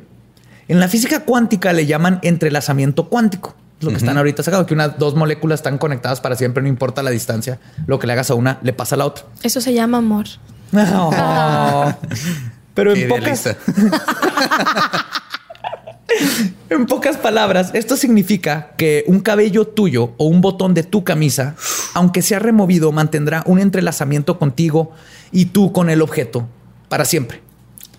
En 0.68 0.80
la 0.80 0.88
física 0.88 1.22
cuántica 1.22 1.74
le 1.74 1.86
llaman 1.86 2.20
entrelazamiento 2.22 3.10
cuántico. 3.10 3.56
Es 3.80 3.86
lo 3.86 3.92
que 3.92 3.98
están 3.98 4.18
ahorita 4.18 4.44
sacando, 4.44 4.66
que 4.66 4.74
unas 4.74 5.00
dos 5.00 5.16
moléculas 5.16 5.60
están 5.60 5.78
conectadas 5.78 6.20
para 6.20 6.36
siempre, 6.36 6.62
no 6.62 6.68
importa 6.68 7.02
la 7.02 7.12
distancia. 7.12 7.60
Lo 7.88 7.98
que 7.98 8.08
le 8.08 8.14
hagas 8.14 8.30
a 8.30 8.36
una, 8.36 8.60
le 8.62 8.74
pasa 8.74 8.96
a 8.96 8.98
la 8.98 9.06
otra. 9.06 9.24
Eso 9.42 9.62
se 9.62 9.74
llama 9.74 10.00
amor. 10.00 10.26
No. 10.72 11.98
Pero 12.76 12.94
en 12.94 13.10
pocas. 13.10 13.56
En 16.70 16.86
pocas 16.86 17.18
palabras, 17.18 17.72
esto 17.74 17.98
significa 17.98 18.72
que 18.78 19.04
un 19.08 19.22
cabello 19.22 19.66
tuyo 19.66 20.14
o 20.18 20.26
un 20.26 20.42
botón 20.42 20.74
de 20.74 20.84
tu 20.84 21.04
camisa, 21.04 21.56
aunque 22.00 22.22
sea 22.22 22.40
removido, 22.40 22.92
mantendrá 22.92 23.44
un 23.46 23.60
entrelazamiento 23.60 24.40
contigo 24.40 24.92
y 25.32 25.46
tú 25.46 25.72
con 25.72 25.90
el 25.90 26.02
objeto 26.02 26.48
para 26.88 27.06
siempre. 27.06 27.42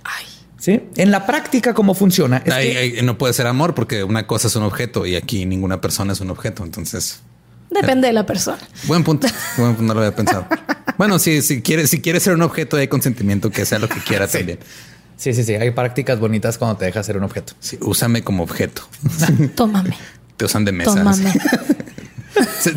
Ay. 0.02 0.24
¿Sí? 0.58 0.82
En 0.96 1.10
la 1.10 1.26
práctica, 1.26 1.72
¿cómo 1.74 1.94
funciona? 1.94 2.38
Es 2.44 2.52
que- 2.54 3.02
no 3.02 3.16
puede 3.18 3.32
ser 3.32 3.46
amor 3.46 3.74
porque 3.74 4.02
una 4.04 4.26
cosa 4.26 4.48
es 4.48 4.56
un 4.56 4.64
objeto 4.64 5.06
y 5.06 5.16
aquí 5.16 5.46
ninguna 5.46 5.80
persona 5.80 6.12
es 6.12 6.20
un 6.20 6.30
objeto. 6.30 6.64
Entonces, 6.64 7.20
Depende 7.70 8.08
de 8.08 8.12
la 8.12 8.26
persona. 8.26 8.58
Buen 8.88 9.04
punto. 9.04 9.28
Buen 9.56 9.76
punto, 9.76 9.82
no 9.84 9.94
lo 9.94 10.00
había 10.00 10.16
pensado. 10.16 10.44
Bueno, 10.98 11.20
si, 11.20 11.40
si 11.40 11.62
quieres, 11.62 11.88
si 11.88 12.00
quieres 12.00 12.24
ser 12.24 12.34
un 12.34 12.42
objeto 12.42 12.76
de 12.76 12.88
consentimiento, 12.88 13.50
que 13.50 13.64
sea 13.64 13.78
lo 13.78 13.88
que 13.88 14.00
quiera 14.00 14.26
también. 14.28 14.58
Sí, 15.16 15.32
sí, 15.34 15.44
sí. 15.44 15.54
Hay 15.54 15.70
prácticas 15.70 16.18
bonitas 16.18 16.58
cuando 16.58 16.76
te 16.78 16.86
dejas 16.86 17.06
ser 17.06 17.16
un 17.16 17.22
objeto. 17.24 17.52
Sí, 17.60 17.78
úsame 17.82 18.24
como 18.24 18.42
objeto. 18.42 18.82
Tómame. 19.54 19.96
Te 20.36 20.46
usan 20.46 20.64
de 20.64 20.72
mesa. 20.72 20.94
Tómame. 20.94 21.32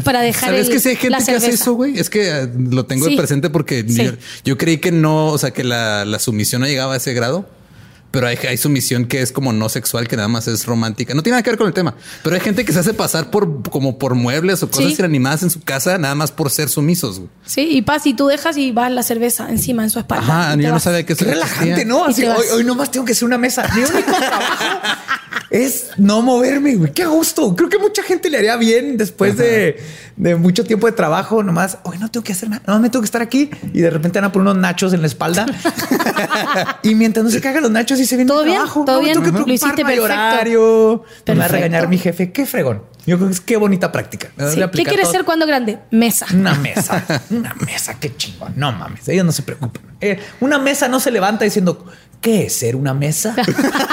Para 0.03 0.21
dejar 0.21 0.49
¿Sabes 0.49 0.67
el- 0.67 0.73
que 0.73 0.79
si 0.79 0.89
hay 0.89 0.95
la 1.09 1.17
gente 1.17 1.31
que 1.31 1.37
hace 1.37 1.49
eso, 1.51 1.73
güey? 1.73 1.97
Es 1.99 2.09
que 2.09 2.29
eh, 2.29 2.49
lo 2.69 2.85
tengo 2.85 3.07
Sí. 3.07 3.15
presente 3.15 3.49
porque 3.49 3.85
Sí. 3.87 4.03
yo, 4.05 4.11
yo 4.43 4.57
creí 4.57 4.77
que 4.77 4.91
no, 4.91 5.27
o 5.27 5.37
sea, 5.37 5.51
que 5.51 5.63
la, 5.63 6.05
la 6.05 6.19
sumisión 6.19 6.61
no 6.61 6.67
llegaba 6.67 6.93
a 6.93 6.97
ese 6.97 7.13
grado. 7.13 7.47
Pero 8.13 8.27
hay, 8.27 8.37
hay 8.47 8.57
sumisión 8.57 9.05
que 9.05 9.23
es 9.23 9.31
como 9.31 9.51
no 9.53 9.69
sexual, 9.69 10.07
que 10.07 10.15
nada 10.15 10.27
más 10.27 10.47
es 10.47 10.67
romántica. 10.67 11.15
No 11.15 11.23
tiene 11.23 11.33
nada 11.33 11.41
que 11.41 11.49
ver 11.49 11.57
con 11.57 11.65
el 11.65 11.73
tema. 11.73 11.95
Pero 12.21 12.35
hay 12.35 12.41
gente 12.43 12.63
que 12.63 12.71
se 12.71 12.77
hace 12.77 12.93
pasar 12.93 13.31
por 13.31 13.63
como 13.71 13.97
por 13.97 14.13
muebles 14.13 14.61
o 14.61 14.69
cosas 14.69 14.91
Sí. 14.93 14.95
inanimadas 14.99 15.41
en 15.41 15.49
su 15.49 15.61
casa, 15.61 15.97
nada 15.97 16.13
más 16.13 16.31
por 16.31 16.51
ser 16.51 16.69
sumisos. 16.69 17.17
güey. 17.17 17.29
Sí, 17.43 17.61
y 17.71 17.81
pasa 17.81 18.09
y 18.09 18.13
tú 18.13 18.27
dejas 18.27 18.55
y 18.57 18.71
vas 18.71 18.91
la 18.91 19.01
cerveza 19.01 19.49
encima 19.49 19.83
en 19.83 19.89
su 19.89 19.97
espalda. 19.97 20.43
Ajá, 20.51 20.55
yo 20.55 20.69
no 20.71 20.79
sabía 20.79 21.03
que 21.07 21.15
Qué 21.15 21.25
relajante. 21.25 21.85
¿no? 21.85 22.05
Así, 22.05 22.23
hoy, 22.23 22.45
hoy 22.53 22.63
nomás 22.63 22.91
tengo 22.91 23.03
que 23.03 23.13
hacer 23.13 23.25
una 23.25 23.39
mesa. 23.39 23.67
Mi 23.75 23.81
único 23.81 24.11
trabajo 24.11 24.63
es 25.49 25.87
no 25.97 26.21
moverme, 26.21 26.75
güey. 26.75 26.91
Qué 26.93 27.05
gusto. 27.05 27.55
Creo 27.55 27.69
que 27.69 27.79
mucha 27.79 28.03
gente 28.03 28.29
le 28.29 28.37
haría 28.37 28.55
bien 28.57 28.97
después 28.97 29.37
de, 29.37 29.81
de 30.17 30.35
mucho 30.35 30.63
tiempo 30.63 30.85
de 30.87 30.93
trabajo. 30.93 31.41
Nomás, 31.43 31.77
hoy 31.83 31.97
no 31.97 32.09
tengo 32.11 32.23
que 32.23 32.33
hacer 32.33 32.49
nada. 32.49 32.61
Nomás 32.67 32.81
me 32.81 32.89
tengo 32.89 33.01
que 33.01 33.07
estar 33.07 33.21
aquí 33.23 33.49
y 33.73 33.81
de 33.81 33.89
repente 33.89 34.19
van 34.19 34.29
a 34.29 34.31
poner 34.31 34.49
unos 34.51 34.61
nachos 34.61 34.93
en 34.93 35.01
la 35.01 35.07
espalda. 35.07 35.45
y 36.83 36.95
mientras 36.95 37.23
no 37.23 37.31
se 37.31 37.41
cagan 37.41 37.63
los 37.63 37.71
nachos 37.71 37.99
y 38.03 38.07
se 38.07 38.15
viene 38.15 38.27
¿Todo 38.29 38.43
bien? 38.43 38.55
trabajo. 38.57 38.85
¿Todo 38.85 38.95
no 38.97 39.01
bien? 39.01 39.21
tengo 39.23 39.43
que 39.43 39.49
Lo 39.49 39.53
hiciste 39.53 39.83
perfecto. 39.83 40.03
horario. 40.03 41.03
Me 41.27 41.35
va 41.35 41.45
a 41.45 41.47
regañar 41.47 41.87
mi 41.87 41.97
jefe. 41.97 42.31
Qué 42.31 42.45
fregón. 42.45 42.83
Yo 43.05 43.17
creo 43.17 43.27
que 43.27 43.33
es 43.33 43.41
qué 43.41 43.57
bonita 43.57 43.91
práctica. 43.91 44.29
Sí. 44.51 44.61
¿Qué 44.73 44.83
quieres 44.83 45.03
todo. 45.03 45.11
ser 45.11 45.25
cuando 45.25 45.45
grande? 45.45 45.79
Mesa. 45.91 46.25
Una 46.33 46.53
mesa, 46.55 47.03
una 47.31 47.53
mesa, 47.65 47.99
qué 47.99 48.15
chingón. 48.15 48.53
No 48.55 48.71
mames, 48.71 49.07
ellos 49.09 49.25
no 49.25 49.31
se 49.33 49.41
preocupan. 49.41 49.81
Eh, 49.99 50.19
una 50.39 50.57
mesa 50.57 50.87
no 50.87 51.01
se 51.01 51.11
levanta 51.11 51.43
diciendo, 51.43 51.85
¿qué 52.21 52.45
es 52.45 52.55
ser 52.55 52.77
una 52.77 52.93
mesa? 52.93 53.35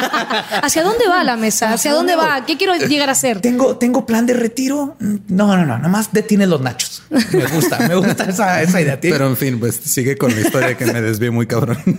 ¿Hacia 0.63 0.85
dónde 0.85 1.09
va 1.09 1.25
la 1.25 1.37
mesa? 1.37 1.73
¿Hacia 1.73 1.93
dónde 1.93 2.15
va? 2.15 2.47
¿Qué 2.47 2.57
quiero 2.57 2.77
llegar 2.77 3.11
a 3.11 3.17
ser? 3.17 3.41
¿Tengo, 3.41 3.77
¿Tengo 3.79 4.07
plan 4.07 4.27
de 4.27 4.35
retiro? 4.35 4.95
Mm, 5.01 5.17
No, 5.29 5.57
no, 5.57 5.67
no, 5.67 5.79
nomás 5.79 6.13
detiene 6.13 6.47
los 6.47 6.61
nachos. 6.61 7.03
Me 7.11 7.47
gusta, 7.47 7.79
me 7.89 7.97
gusta 7.97 8.25
esa, 8.25 8.63
esa 8.63 8.81
idea. 8.81 8.99
Pero 9.01 9.27
en 9.27 9.37
fin, 9.37 9.59
pues 9.59 9.75
sigue 9.75 10.17
con 10.17 10.33
la 10.33 10.41
historia 10.41 10.77
que 10.77 10.87
me 10.87 11.01
desvié 11.03 11.33
muy 11.33 11.47
cabrón. 11.49 11.79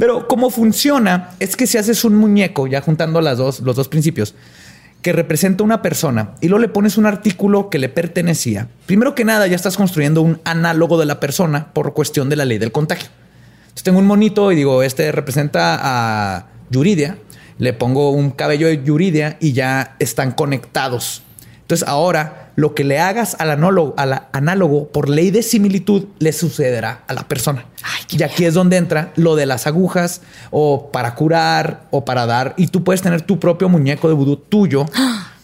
Pero 0.00 0.26
cómo 0.26 0.48
funciona 0.48 1.28
es 1.40 1.56
que 1.56 1.66
si 1.66 1.76
haces 1.76 2.06
un 2.06 2.14
muñeco, 2.14 2.66
ya 2.66 2.80
juntando 2.80 3.20
las 3.20 3.36
dos, 3.36 3.60
los 3.60 3.76
dos 3.76 3.88
principios, 3.88 4.34
que 5.02 5.12
representa 5.12 5.62
una 5.62 5.82
persona 5.82 6.36
y 6.40 6.48
luego 6.48 6.62
le 6.62 6.68
pones 6.68 6.96
un 6.96 7.04
artículo 7.04 7.68
que 7.68 7.78
le 7.78 7.90
pertenecía, 7.90 8.68
primero 8.86 9.14
que 9.14 9.26
nada 9.26 9.46
ya 9.46 9.56
estás 9.56 9.76
construyendo 9.76 10.22
un 10.22 10.40
análogo 10.44 10.98
de 10.98 11.04
la 11.04 11.20
persona 11.20 11.70
por 11.74 11.92
cuestión 11.92 12.30
de 12.30 12.36
la 12.36 12.46
ley 12.46 12.56
del 12.56 12.72
contagio. 12.72 13.10
Entonces 13.60 13.82
tengo 13.82 13.98
un 13.98 14.06
monito 14.06 14.50
y 14.52 14.56
digo, 14.56 14.82
este 14.82 15.12
representa 15.12 15.78
a 15.78 16.46
Yuridia, 16.70 17.18
le 17.58 17.74
pongo 17.74 18.10
un 18.10 18.30
cabello 18.30 18.68
de 18.68 18.82
Yuridia 18.82 19.36
y 19.38 19.52
ya 19.52 19.96
están 19.98 20.32
conectados. 20.32 21.22
Entonces 21.70 21.86
ahora 21.86 22.50
lo 22.56 22.74
que 22.74 22.82
le 22.82 22.98
hagas 22.98 23.36
al 23.38 23.52
análogo, 23.52 23.94
al 23.96 24.22
análogo 24.32 24.88
por 24.88 25.08
ley 25.08 25.30
de 25.30 25.40
similitud 25.40 26.06
le 26.18 26.32
sucederá 26.32 27.04
a 27.06 27.14
la 27.14 27.28
persona. 27.28 27.64
Ay, 27.84 28.18
y 28.18 28.22
aquí 28.24 28.44
es 28.44 28.54
donde 28.54 28.76
entra 28.76 29.12
lo 29.14 29.36
de 29.36 29.46
las 29.46 29.68
agujas 29.68 30.20
o 30.50 30.90
para 30.90 31.14
curar 31.14 31.82
o 31.92 32.04
para 32.04 32.26
dar. 32.26 32.54
Y 32.56 32.66
tú 32.66 32.82
puedes 32.82 33.02
tener 33.02 33.22
tu 33.22 33.38
propio 33.38 33.68
muñeco 33.68 34.08
de 34.08 34.14
vudú 34.14 34.36
tuyo. 34.36 34.84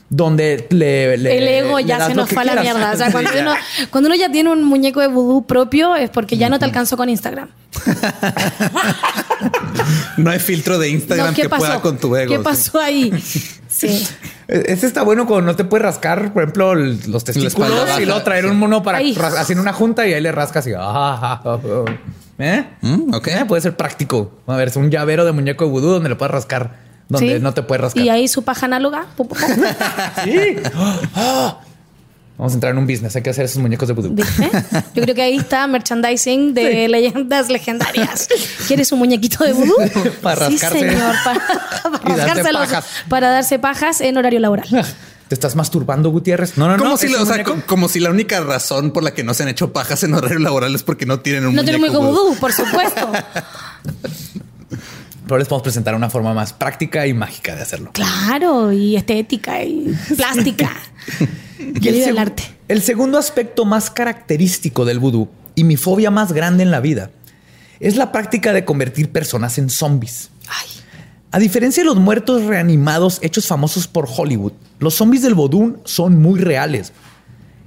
Donde 0.08 0.66
le, 0.70 1.16
le- 1.16 1.38
El 1.38 1.48
ego 1.48 1.78
le 1.78 1.84
ya 1.84 2.06
se 2.06 2.14
nos 2.14 2.30
fue 2.30 2.42
a 2.42 2.54
la 2.54 2.62
mierda. 2.62 2.92
O 2.92 2.96
sea, 2.96 3.10
cuando 3.12 3.30
Sí, 3.32 3.38
uno, 3.40 3.54
ya. 3.54 3.86
cuando 3.90 4.06
uno 4.08 4.16
ya 4.16 4.30
tiene 4.30 4.50
un 4.50 4.62
muñeco 4.62 5.00
de 5.00 5.08
vudú 5.08 5.44
propio 5.46 5.96
es 5.96 6.10
porque 6.10 6.36
ya 6.36 6.48
no 6.48 6.58
te 6.60 6.64
alcanzó 6.64 6.96
con 6.96 7.08
Instagram. 7.08 7.48
No 10.16 10.30
hay 10.30 10.38
filtro 10.38 10.78
de 10.78 10.88
Instagram 10.88 11.28
No, 11.28 11.34
¿qué 11.34 11.42
que 11.42 11.48
pueda 11.48 11.80
con 11.80 11.98
tu 11.98 12.16
ego. 12.16 12.30
¿Qué 12.32 12.38
sí. 12.38 12.42
pasó 12.44 12.80
ahí? 12.80 13.12
Sí. 13.68 14.08
Este 14.48 14.86
está 14.86 15.02
bueno 15.02 15.26
cuando 15.26 15.48
no 15.52 15.54
te 15.56 15.64
puedes 15.64 15.84
rascar, 15.84 16.32
por 16.32 16.44
ejemplo, 16.44 16.74
los 16.74 17.24
testículos 17.24 17.68
y 18.00 18.06
luego 18.06 18.22
traer 18.22 18.44
sí. 18.44 18.50
un 18.50 18.58
mono 18.58 18.82
para 18.82 19.00
haciendo 19.38 19.60
una 19.60 19.74
junta 19.74 20.06
y 20.08 20.14
ahí 20.14 20.20
le 20.22 20.32
rascas 20.32 20.66
y 20.66 20.72
ah, 20.72 20.78
ah, 20.80 21.42
ah, 21.44 21.58
ah. 21.62 21.84
¿Eh? 22.38 22.64
Mm, 22.80 23.12
ok. 23.12 23.26
Eh, 23.28 23.44
Puede 23.46 23.60
ser 23.60 23.76
práctico. 23.76 24.32
A 24.46 24.56
ver, 24.56 24.68
es 24.68 24.76
un 24.76 24.90
llavero 24.90 25.26
de 25.26 25.32
muñeco 25.32 25.64
de 25.66 25.70
vudú 25.70 25.88
donde 25.90 26.08
le 26.08 26.16
puedes 26.16 26.32
rascar, 26.32 26.85
donde 27.08 27.36
Sí. 27.36 27.42
no 27.42 27.54
te 27.54 27.62
puedes 27.62 27.82
rascar. 27.82 28.04
Y 28.04 28.08
ahí 28.08 28.28
su 28.28 28.42
paja 28.42 28.66
análoga. 28.66 29.06
Sí. 30.24 30.56
Vamos 32.38 32.52
a 32.52 32.54
entrar 32.56 32.72
en 32.72 32.78
un 32.78 32.86
business. 32.86 33.16
Hay 33.16 33.22
que 33.22 33.30
hacer 33.30 33.46
esos 33.46 33.62
muñecos 33.62 33.88
de 33.88 33.94
vudú. 33.94 34.10
¿Viste? 34.10 34.50
Yo 34.94 35.02
creo 35.02 35.14
que 35.14 35.22
ahí 35.22 35.36
está 35.38 35.66
merchandising 35.66 36.52
de 36.52 36.84
Sí. 36.84 36.88
leyendas 36.88 37.48
legendarias. 37.48 38.28
¿Quieres 38.68 38.92
un 38.92 38.98
muñequito 38.98 39.42
de 39.44 39.54
vudú? 39.54 39.74
Para 40.22 40.46
Sí, 40.48 40.52
rascarse. 40.58 40.80
señor. 40.80 41.14
Para, 41.24 41.40
para 42.02 42.16
darse 42.26 42.52
pajas. 42.52 42.84
para 43.08 43.28
darse 43.30 43.58
pajas 43.58 44.00
en 44.02 44.18
horario 44.18 44.38
laboral. 44.40 44.66
¿Te 45.28 45.34
estás 45.34 45.56
masturbando, 45.56 46.10
Gutiérrez? 46.10 46.58
No, 46.58 46.68
no, 46.68 46.76
Como, 46.76 46.90
no. 46.90 46.96
si, 46.98 47.08
la- 47.08 47.16
un 47.16 47.22
o 47.22 47.26
sea, 47.26 47.36
muñeco. 47.36 47.54
co- 47.54 47.62
como 47.66 47.88
si 47.88 48.00
la 48.00 48.10
única 48.10 48.38
razón 48.40 48.90
por 48.90 49.02
la 49.02 49.14
que 49.14 49.24
no 49.24 49.32
se 49.32 49.42
han 49.44 49.48
hecho 49.48 49.72
pajas 49.72 50.02
en 50.02 50.12
horario 50.12 50.38
laboral 50.38 50.74
es 50.74 50.82
porque 50.82 51.06
no 51.06 51.20
tienen 51.20 51.46
un 51.46 51.54
No 51.54 51.62
tiene 51.64 51.78
muñeco 51.78 52.02
muñeco 52.02 52.12
vudú. 52.20 52.28
vudú, 52.32 52.38
por 52.40 52.52
supuesto. 52.52 53.12
Pero 55.26 55.38
les 55.38 55.48
podemos 55.48 55.64
presentar 55.64 55.94
una 55.94 56.08
forma 56.08 56.32
más 56.34 56.52
práctica 56.52 57.06
y 57.06 57.12
mágica 57.12 57.56
de 57.56 57.62
hacerlo. 57.62 57.90
Claro, 57.92 58.72
y 58.72 58.96
estética 58.96 59.62
y 59.62 59.94
plástica. 60.16 60.70
Y 61.58 61.88
el, 61.88 62.18
arte. 62.18 62.42
el 62.68 62.82
segundo 62.82 63.16
aspecto 63.16 63.64
más 63.64 63.90
característico 63.90 64.84
del 64.84 64.98
vudú 64.98 65.28
y 65.54 65.64
mi 65.64 65.76
fobia 65.76 66.10
más 66.10 66.32
grande 66.32 66.62
en 66.62 66.70
la 66.70 66.80
vida 66.80 67.10
es 67.80 67.96
la 67.96 68.12
práctica 68.12 68.52
de 68.52 68.64
convertir 68.64 69.10
personas 69.10 69.56
en 69.56 69.70
zombies. 69.70 70.30
Ay, 70.48 70.68
A 71.32 71.38
diferencia 71.38 71.82
de 71.82 71.86
los 71.86 71.96
muertos 71.96 72.44
reanimados 72.44 73.18
hechos 73.22 73.46
famosos 73.46 73.88
por 73.88 74.06
Hollywood, 74.06 74.52
los 74.78 74.94
zombies 74.94 75.22
del 75.22 75.34
vodú 75.34 75.78
son 75.84 76.20
muy 76.20 76.40
reales. 76.40 76.92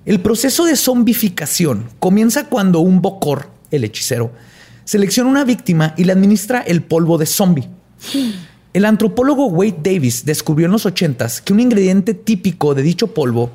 El 0.05 0.21
proceso 0.21 0.65
de 0.65 0.75
zombificación 0.75 1.89
comienza 1.99 2.45
cuando 2.45 2.79
un 2.79 3.01
bocor, 3.01 3.49
el 3.71 3.83
hechicero, 3.83 4.31
selecciona 4.89 5.29
una 5.29 5.43
víctima 5.45 5.93
y 5.97 6.03
le 6.05 6.13
administra 6.13 6.61
el 6.61 6.81
polvo 6.81 7.19
de 7.19 7.27
zombie. 7.27 7.69
El 8.73 8.85
antropólogo 8.85 9.45
Wade 9.45 9.77
Davis 9.83 10.25
descubrió 10.25 10.65
en 10.65 10.71
los 10.71 10.87
80s 10.87 11.41
que 11.43 11.53
un 11.53 11.59
ingrediente 11.59 12.15
típico 12.15 12.73
de 12.73 12.81
dicho 12.81 13.13
polvo 13.13 13.51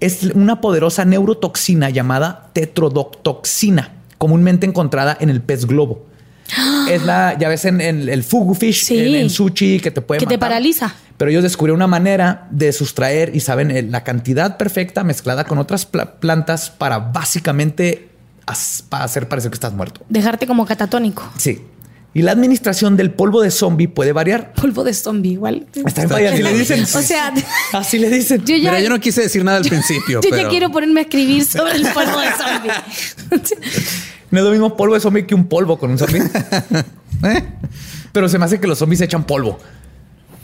es 0.00 0.22
una 0.34 0.62
poderosa 0.62 1.04
neurotoxina 1.04 1.90
llamada 1.90 2.48
tetrodotoxina, 2.54 3.96
comúnmente 4.16 4.64
encontrada 4.66 5.14
en 5.20 5.28
el 5.28 5.42
pez 5.42 5.66
globo. 5.66 6.06
Es 6.90 7.04
la, 7.04 7.36
ya 7.38 7.50
ves 7.50 7.66
en, 7.66 7.82
en 7.82 8.08
el 8.08 8.24
fugu 8.24 8.54
fish, 8.54 8.84
Sí. 8.86 8.98
en, 8.98 9.14
en 9.16 9.28
sushi, 9.28 9.80
que 9.80 9.90
te 9.90 10.00
puede 10.00 10.20
Que 10.20 10.26
te 10.26 10.38
paraliza. 10.38 10.94
Pero 11.18 11.30
ellos 11.30 11.42
descubrieron 11.42 11.76
una 11.76 11.86
manera 11.86 12.48
de 12.50 12.72
sustraer 12.72 13.36
y 13.36 13.40
saben 13.40 13.70
eh, 13.70 13.82
la 13.82 14.04
cantidad 14.04 14.56
perfecta 14.56 15.04
mezclada 15.04 15.44
con 15.44 15.58
otras 15.58 15.84
pla- 15.84 16.18
plantas 16.18 16.70
para 16.70 16.98
básicamente 16.98 18.08
para 18.88 19.04
hacer 19.04 19.28
parecer 19.28 19.50
que 19.50 19.56
estás 19.56 19.72
muerto. 19.72 20.04
dejarte 20.08 20.46
como 20.46 20.66
catatónico. 20.66 21.28
Sí. 21.36 21.62
Y 22.14 22.22
la 22.22 22.32
administración 22.32 22.96
del 22.96 23.12
polvo 23.12 23.42
de 23.42 23.50
zombie 23.50 23.86
puede 23.86 24.12
variar. 24.12 24.52
Polvo 24.54 24.82
de 24.82 24.94
zombie, 24.94 25.32
igual. 25.32 25.66
Está 25.74 26.02
en 26.02 26.12
así 26.12 26.42
le 26.42 26.52
dicen. 26.54 26.82
O 26.82 27.02
sea, 27.02 27.32
así 27.72 27.98
le 27.98 28.10
dicen. 28.10 28.44
yo 28.44 28.56
ya, 28.56 28.70
Mira, 28.70 28.80
yo 28.80 28.88
no 28.88 28.98
quise 28.98 29.22
decir 29.22 29.44
nada 29.44 29.58
al 29.58 29.64
principio, 29.64 30.20
yo 30.20 30.30
pero 30.30 30.42
ya 30.42 30.48
quiero 30.48 30.70
ponerme 30.70 31.00
a 31.00 31.02
escribir 31.04 31.44
sobre 31.44 31.76
el 31.76 31.86
polvo 31.92 32.18
de 32.20 32.28
zombie. 32.32 32.72
No 34.30 34.38
es 34.40 34.44
lo 34.44 34.50
mismo 34.50 34.76
polvo 34.76 34.94
de 34.94 35.00
zombie 35.00 35.26
que 35.26 35.34
un 35.34 35.46
polvo 35.46 35.78
con 35.78 35.90
un 35.90 35.98
zombie. 35.98 36.22
¿Eh? 37.24 37.44
Pero 38.12 38.28
se 38.28 38.38
me 38.38 38.44
hace 38.46 38.58
que 38.58 38.66
los 38.66 38.78
zombies 38.78 39.00
echan 39.00 39.24
polvo. 39.24 39.58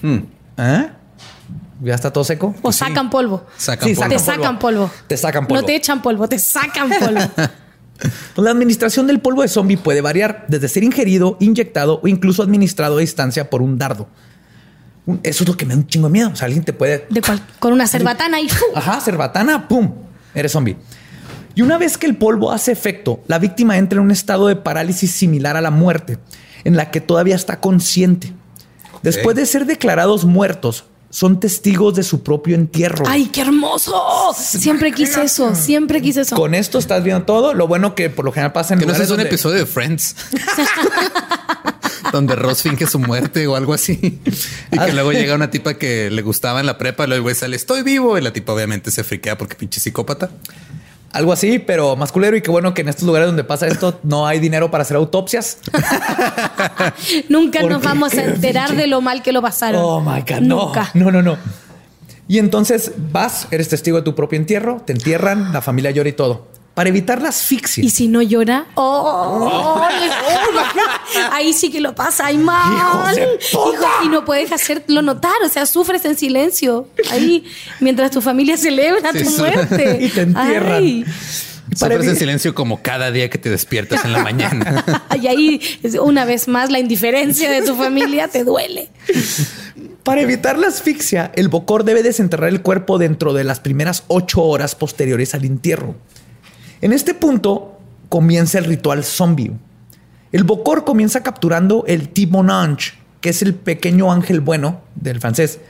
¿Eh? 0.03 0.88
¿Ya 1.83 1.95
está 1.95 2.12
todo 2.12 2.25
seco? 2.25 2.55
o 2.62 2.73
sacan 2.73 3.11
polvo. 3.11 3.47
sacan 3.57 3.88
Sí, 3.88 3.95
polvo. 3.95 4.09
Te 4.11 4.19
sacan 4.19 4.37
sacan 4.37 4.59
polvo. 4.59 4.91
Te 5.07 5.16
sacan 5.16 5.47
polvo. 5.47 5.61
No 5.61 5.66
te 5.66 5.76
echan 5.76 6.03
polvo, 6.03 6.28
te 6.28 6.39
sacan 6.39 6.91
polvo. 6.91 7.20
La 8.36 8.51
administración 8.51 9.07
del 9.07 9.20
polvo 9.20 9.42
de 9.42 9.49
zombie 9.49 9.76
puede 9.76 10.01
variar 10.01 10.47
desde 10.49 10.68
ser 10.68 10.84
ingerido, 10.84 11.36
inyectado 11.40 12.01
o 12.03 12.09
incluso 12.09 12.42
administrado 12.42 12.97
a 12.97 13.01
distancia 13.01 13.51
por 13.51 13.62
un 13.62 13.78
dardo. 13.78 14.09
Eso 15.22 15.45
es 15.45 15.49
lo 15.49 15.57
que 15.57 15.66
me 15.66 15.74
da 15.74 15.80
un 15.80 15.86
chingo 15.86 16.09
de 16.09 16.12
miedo. 16.12 16.30
O 16.32 16.36
sea, 16.36 16.47
alguien 16.47 16.64
te 16.64 16.72
puede 16.72 17.07
De 17.11 17.20
cual- 17.20 17.42
con 17.59 17.72
una 17.72 17.86
cerbatana 17.86 18.40
y. 18.40 18.49
Ajá, 18.74 19.01
cerbatana, 19.01 19.68
pum, 19.68 19.92
eres 20.34 20.53
zombie. 20.53 20.76
Y 21.55 21.62
una 21.62 21.78
vez 21.78 21.97
que 21.99 22.07
el 22.07 22.16
polvo 22.16 22.51
hace 22.51 22.72
efecto, 22.72 23.22
la 23.28 23.38
víctima 23.38 23.76
entra 23.78 23.99
en 23.99 24.05
un 24.07 24.11
estado 24.11 24.49
de 24.49 24.57
parálisis 24.57 25.11
similar 25.12 25.57
a 25.57 25.61
la 25.61 25.70
muerte, 25.70 26.18
en 26.64 26.76
la 26.76 26.90
que 26.90 27.01
todavía 27.01 27.36
está 27.36 27.61
consciente. 27.61 28.32
Después 29.03 29.36
de 29.36 29.45
ser 29.47 29.66
declarados 29.66 30.24
muertos, 30.24 30.86
son 31.15 31.39
testigos 31.39 31.95
de 31.95 32.03
su 32.03 32.25
propio 32.25 32.57
entierro. 32.57 33.05
¡Ay, 33.07 33.27
qué 33.27 33.43
hermoso! 33.43 34.35
Siempre 34.37 34.91
quise 34.91 35.23
eso, 35.23 35.55
siempre 35.55 36.03
quise 36.03 36.23
eso. 36.23 36.35
Con 36.35 36.57
esto 36.57 36.77
estás 36.77 37.05
viendo 37.05 37.25
todo. 37.25 37.55
Lo 37.55 37.69
bueno 37.69 37.95
que 37.95 38.11
por 38.11 38.25
lo 38.25 38.33
general 38.33 38.51
pasa 38.53 38.75
en 38.75 38.81
que 38.81 38.87
no 38.87 38.93
es 38.93 38.99
un 38.99 39.07
donde- 39.07 39.27
episodio 39.27 39.59
de 39.61 39.67
Friends. 39.67 40.17
donde 42.11 42.35
Ross 42.35 42.62
finge 42.62 42.89
su 42.89 42.99
muerte 42.99 43.47
o 43.47 43.55
algo 43.55 43.75
así. 43.75 44.21
Y 44.73 44.77
que 44.77 44.93
luego 44.93 45.12
llega 45.12 45.37
una 45.37 45.51
tipa 45.53 45.75
que 45.75 46.11
le 46.11 46.23
gustaba 46.23 46.59
en 46.59 46.67
la 46.67 46.79
prepa, 46.79 47.05
y 47.05 47.07
luego 47.07 47.19
el 47.19 47.23
güey 47.23 47.35
sale, 47.37 47.55
estoy 47.55 47.85
vivo. 47.85 48.19
Y 48.19 48.21
la 48.21 48.33
tipa 48.33 48.53
obviamente 48.53 48.91
se 48.91 49.05
friquea 49.05 49.39
porque 49.39 49.55
pinche 49.55 49.79
psicópata. 49.79 50.31
Algo 51.15 51.33
así, 51.33 51.61
pero 51.61 51.95
más 51.95 52.11
culero 52.11 52.37
y 52.37 52.43
qué 52.43 52.51
bueno 52.51 52.75
que 52.75 52.83
en 52.83 52.89
estos 52.89 53.05
lugares 53.05 53.29
donde 53.29 53.45
pasa 53.45 53.69
esto 53.69 54.01
no 54.03 54.27
hay 54.27 54.41
dinero 54.41 54.71
para 54.71 54.83
hacer 54.83 54.97
autopsias. 54.97 55.59
Nunca 57.29 57.61
¿Por 57.61 57.71
nos 57.71 57.81
qué? 57.83 57.87
vamos 57.89 58.15
a 58.15 58.25
enterar 58.25 58.75
de 58.75 58.87
lo 58.89 59.01
mal 59.01 59.23
que 59.23 59.33
lo 59.33 59.41
pasaron. 59.41 59.81
Oh 59.85 60.01
my 60.01 60.21
God, 60.23 60.41
Nunca. 60.41 60.91
no. 60.95 61.05
No, 61.05 61.12
no, 61.12 61.23
no. 61.23 61.39
Y 62.27 62.39
entonces 62.39 62.93
vas, 63.12 63.47
eres 63.51 63.69
testigo 63.69 63.99
de 63.99 64.03
tu 64.03 64.15
propio 64.15 64.39
entierro, 64.39 64.83
te 64.85 64.93
entierran, 64.93 65.53
la 65.53 65.61
familia 65.62 65.91
llora 65.93 66.09
y 66.09 66.12
todo. 66.15 66.47
Para 66.75 66.89
evitar 66.89 67.22
la 67.22 67.29
asfixia. 67.29 67.85
Y 67.85 67.91
si 67.91 68.09
no 68.09 68.20
llora, 68.20 68.66
oh, 68.75 69.81
ahí 71.33 71.53
sí 71.53 71.70
que 71.70 71.81
lo 71.81 71.95
pasa, 71.95 72.27
ay 72.27 72.39
mal. 72.39 72.75
¡Hijos 72.77 73.16
de 73.16 73.27
puta! 73.53 73.79
Hijo, 73.79 74.05
y 74.05 74.09
no 74.09 74.25
puedes 74.25 74.51
hacerlo 74.51 75.01
notar, 75.03 75.35
o 75.45 75.49
sea, 75.49 75.66
sufres 75.66 76.05
en 76.05 76.16
silencio 76.16 76.89
ahí 77.11 77.45
mientras 77.81 78.11
tu 78.11 78.20
familia 78.20 78.57
celebra 78.57 79.12
Sí, 79.12 79.22
tu 79.25 79.31
muerte. 79.39 79.99
Y 80.05 80.09
te 80.09 80.22
entierran. 80.22 80.83
Ay. 80.83 81.05
Para 81.79 81.95
Sufres 81.95 82.11
en 82.12 82.16
silencio 82.18 82.55
como 82.55 82.83
cada 82.83 83.11
día 83.11 83.31
que 83.31 83.39
te 83.39 83.49
despiertas 83.51 84.05
en 84.05 84.12
la 84.12 84.22
mañana. 84.22 84.85
Y 85.20 85.27
ahí, 85.29 85.61
es- 85.83 85.95
una 85.95 86.25
vez 86.25 86.49
más, 86.49 86.70
la 86.70 86.79
indiferencia 86.79 87.51
de 87.51 87.62
tu 87.62 87.75
familia 87.77 88.29
te 88.29 88.45
duele. 88.45 88.91
Para 90.03 90.20
evitar 90.20 90.59
la 90.59 90.66
asfixia, 90.66 91.31
el 91.37 91.49
bocor 91.49 91.85
debe 91.85 92.03
desenterrar 92.03 92.49
el 92.51 92.61
cuerpo 92.62 92.99
dentro 92.99 93.33
de 93.33 93.45
las 93.45 93.61
primeras 93.61 94.03
ocho 94.09 94.43
horas 94.43 94.75
posteriores 94.75 95.35
al 95.35 95.45
entierro. 95.45 95.95
En 96.85 96.93
este 96.93 97.14
punto 97.14 97.78
comienza 98.11 98.59
el 98.59 98.66
ritual 98.66 99.05
zombie. 99.05 99.53
El 100.32 100.45
bocor 100.45 100.85
comienza 100.85 101.22
capturando 101.22 101.85
el 101.87 102.11
Timon 102.11 102.51
Ange, 102.51 102.93
que 103.22 103.30
es 103.30 103.41
el 103.41 103.55
pequeño 103.55 104.12
ángel 104.12 104.41
bueno 104.41 104.82
del 104.95 105.18
francés, 105.18 105.61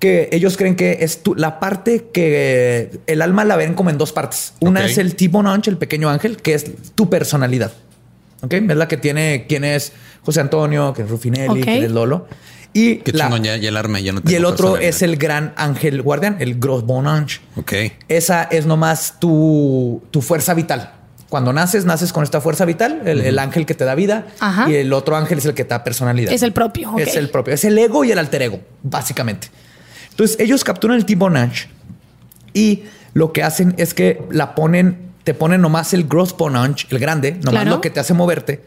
que 0.00 0.28
ellos 0.32 0.56
creen 0.56 0.74
que 0.74 0.98
es 1.02 1.22
tu- 1.22 1.36
la 1.36 1.60
parte 1.60 2.06
que 2.12 2.90
el 3.06 3.22
alma 3.22 3.44
la 3.44 3.54
ven 3.54 3.74
como 3.74 3.90
en 3.90 3.98
dos 3.98 4.10
partes. 4.12 4.54
Una 4.60 4.80
es 4.86 4.98
el 4.98 5.14
Timon 5.14 5.46
Ange, 5.46 5.70
el 5.70 5.76
pequeño 5.78 6.08
ángel, 6.10 6.38
que 6.38 6.54
es 6.54 6.66
tu 6.96 7.08
personalidad. 7.08 7.70
¿Ok? 8.42 8.54
Es 8.54 8.76
la 8.76 8.88
que 8.88 8.96
tiene 8.96 9.46
quién 9.48 9.62
es 9.62 9.92
José 10.24 10.40
Antonio, 10.40 10.92
quién 10.92 11.06
es 11.06 11.10
Rufinelli, 11.12 11.60
quién 11.62 11.84
es 11.84 11.90
Lolo. 11.92 12.26
Y 12.74 12.96
Qué 12.96 13.12
la- 13.12 13.24
chingón, 13.26 13.44
ya, 13.44 13.56
ya 13.56 13.68
el 13.68 13.76
arma 13.76 14.00
ya 14.00 14.12
no 14.12 14.20
y 14.20 14.22
tengo 14.22 14.36
el 14.38 14.44
otro 14.46 14.76
es 14.78 15.02
el 15.02 15.16
gran 15.16 15.52
ángel 15.56 16.00
guardián, 16.02 16.36
el 16.40 16.58
Gros 16.58 16.84
Bon 16.86 17.06
Ange. 17.06 17.40
Ok. 17.56 17.72
Esa 18.08 18.44
es 18.44 18.64
nomás 18.66 19.16
tu, 19.20 20.02
tu 20.10 20.22
fuerza 20.22 20.54
vital. 20.54 20.92
Cuando 21.28 21.52
naces, 21.52 21.84
naces 21.86 22.12
con 22.12 22.24
esta 22.24 22.40
fuerza 22.42 22.64
vital, 22.66 23.02
el, 23.06 23.20
el 23.22 23.38
ángel 23.38 23.64
que 23.66 23.74
te 23.74 23.84
da 23.84 23.94
vida. 23.94 24.26
Ajá. 24.40 24.70
Y 24.70 24.74
el 24.74 24.92
otro 24.92 25.16
ángel 25.16 25.38
es 25.38 25.46
el 25.46 25.54
que 25.54 25.64
te 25.64 25.70
da 25.70 25.82
personalidad. 25.84 26.32
Es 26.32 26.42
el 26.42 26.52
propio. 26.52 26.94
Es 26.98 27.16
el 27.16 27.30
propio. 27.30 27.54
Es 27.54 27.64
el 27.64 27.78
ego 27.78 28.04
y 28.04 28.12
el 28.12 28.18
alter 28.18 28.42
ego, 28.42 28.60
básicamente. 28.82 29.48
Entonces, 30.10 30.38
ellos 30.40 30.62
capturan 30.64 30.98
el 30.98 31.36
Ange 31.36 31.68
y 32.52 32.84
lo 33.14 33.32
que 33.32 33.42
hacen 33.42 33.74
es 33.78 33.94
que 33.94 34.22
la 34.30 34.54
ponen, 34.54 35.10
te 35.24 35.32
ponen 35.34 35.60
nomás 35.62 35.94
el 35.94 36.04
Gross 36.04 36.36
Bon 36.36 36.54
Ange, 36.54 36.86
el 36.90 36.98
grande, 36.98 37.32
nomás 37.32 37.62
Claro. 37.62 37.70
lo 37.70 37.80
que 37.80 37.88
te 37.90 38.00
hace 38.00 38.12
moverte. 38.14 38.62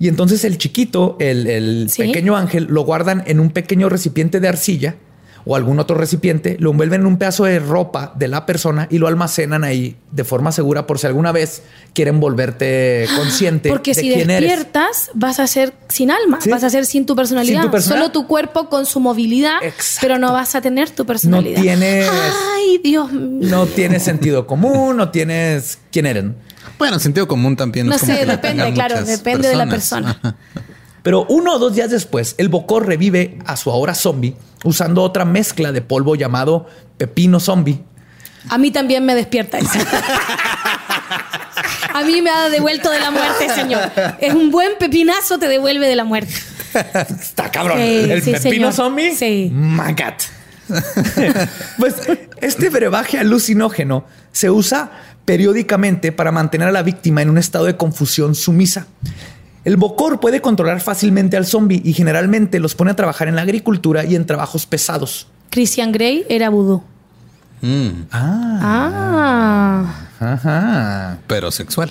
Y 0.00 0.08
entonces 0.08 0.44
el 0.44 0.58
chiquito, 0.58 1.16
el, 1.20 1.46
el 1.46 1.90
Sí. 1.90 2.02
pequeño 2.02 2.36
ángel, 2.36 2.66
lo 2.70 2.82
guardan 2.82 3.24
en 3.26 3.40
un 3.40 3.50
pequeño 3.50 3.88
recipiente 3.88 4.38
de 4.40 4.48
arcilla 4.48 4.94
o 5.44 5.56
algún 5.56 5.78
otro 5.78 5.96
recipiente, 5.96 6.56
lo 6.60 6.70
envuelven 6.72 7.00
en 7.02 7.06
un 7.06 7.16
pedazo 7.18 7.44
de 7.44 7.58
ropa 7.58 8.12
de 8.16 8.28
la 8.28 8.44
persona 8.46 8.86
y 8.90 8.98
lo 8.98 9.06
almacenan 9.06 9.64
ahí 9.64 9.96
de 10.12 10.24
forma 10.24 10.52
segura 10.52 10.86
por 10.86 10.98
si 10.98 11.06
alguna 11.06 11.32
vez 11.32 11.62
quieren 11.94 12.20
volverte 12.20 13.06
consciente 13.16 13.68
Porque 13.68 13.94
de 13.94 14.00
si 14.00 14.12
quién 14.12 14.30
eres. 14.30 14.48
despiertas, 14.48 15.10
vas 15.14 15.40
a 15.40 15.46
ser 15.46 15.72
sin 15.88 16.10
alma, 16.10 16.40
Sí. 16.40 16.50
vas 16.50 16.64
a 16.64 16.70
ser 16.70 16.84
sin 16.86 17.06
tu 17.06 17.16
personalidad. 17.16 17.60
Sin 17.62 17.68
tu 17.68 17.72
personalidad. 17.72 18.06
Solo 18.06 18.12
tu 18.12 18.26
cuerpo 18.26 18.68
con 18.68 18.84
su 18.86 19.00
movilidad, 19.00 19.56
Exacto. 19.62 19.98
pero 20.06 20.18
no 20.18 20.32
vas 20.32 20.54
a 20.54 20.60
tener 20.60 20.90
tu 20.90 21.06
personalidad. 21.06 21.60
tienes- 21.62 22.08
Ay, 22.56 22.78
Dios 22.82 23.12
mío. 23.12 23.48
No 23.50 23.66
tienes 23.66 24.02
sentido 24.02 24.46
común, 24.46 24.96
no 24.96 25.10
tienes 25.10 25.78
quién 25.90 26.06
eres. 26.06 26.24
Bueno, 26.78 26.98
sentido 26.98 27.26
común 27.26 27.56
también. 27.56 27.86
No 27.86 27.94
es 27.94 28.00
como 28.00 28.12
sé, 28.12 28.20
que 28.20 28.26
lo 28.26 28.32
depende, 28.32 28.72
claro, 28.72 29.02
depende 29.02 29.48
de 29.48 29.56
la 29.56 29.66
persona. 29.66 30.20
Pero 31.02 31.26
uno 31.28 31.54
o 31.54 31.58
dos 31.58 31.74
días 31.74 31.90
después, 31.90 32.34
el 32.38 32.48
Bocor 32.48 32.86
revive 32.86 33.38
a 33.46 33.56
su 33.56 33.70
ahora 33.70 33.94
zombie 33.94 34.36
usando 34.64 35.02
otra 35.02 35.24
mezcla 35.24 35.72
de 35.72 35.80
polvo 35.82 36.16
llamado 36.16 36.66
pepino 36.96 37.40
zombie. 37.40 37.82
A 38.48 38.58
mí 38.58 38.70
también 38.70 39.04
me 39.04 39.14
despierta 39.14 39.58
eso. 39.58 39.78
A 41.94 42.02
mí 42.04 42.22
me 42.22 42.30
ha 42.30 42.48
devuelto 42.48 42.90
de 42.90 43.00
la 43.00 43.10
muerte, 43.10 43.48
señor. 43.54 43.90
Es 44.20 44.34
un 44.34 44.50
buen 44.50 44.72
pepinazo, 44.78 45.38
te 45.38 45.48
devuelve 45.48 45.86
de 45.88 45.96
la 45.96 46.04
muerte. 46.04 46.32
Está 47.20 47.50
cabrón. 47.50 47.78
Sí, 47.78 48.10
el 48.10 48.22
sí, 48.22 48.32
pepino 48.32 48.72
señor. 48.72 48.72
zombie. 48.72 49.14
Sí. 49.14 49.52
God. 49.52 50.14
pues 51.78 51.94
este 52.40 52.68
brebaje 52.68 53.18
alucinógeno 53.18 54.04
se 54.32 54.50
usa 54.50 54.90
periódicamente 55.24 56.12
para 56.12 56.30
mantener 56.30 56.68
a 56.68 56.72
la 56.72 56.82
víctima 56.82 57.22
en 57.22 57.30
un 57.30 57.38
estado 57.38 57.64
de 57.64 57.76
confusión 57.76 58.34
sumisa. 58.34 58.86
El 59.68 59.76
Bocor 59.76 60.18
puede 60.18 60.40
controlar 60.40 60.80
fácilmente 60.80 61.36
al 61.36 61.44
zombie 61.44 61.82
y 61.84 61.92
generalmente 61.92 62.58
los 62.58 62.74
pone 62.74 62.92
a 62.92 62.96
trabajar 62.96 63.28
en 63.28 63.36
la 63.36 63.42
agricultura 63.42 64.02
y 64.06 64.14
en 64.16 64.24
trabajos 64.24 64.64
pesados. 64.64 65.26
Christian 65.50 65.92
Grey 65.92 66.24
era 66.30 66.48
vudú. 66.48 66.82
Mm, 67.60 67.88
Ah. 68.10 69.94
Ajá. 70.20 71.18
pero 71.26 71.50
sexual. 71.50 71.90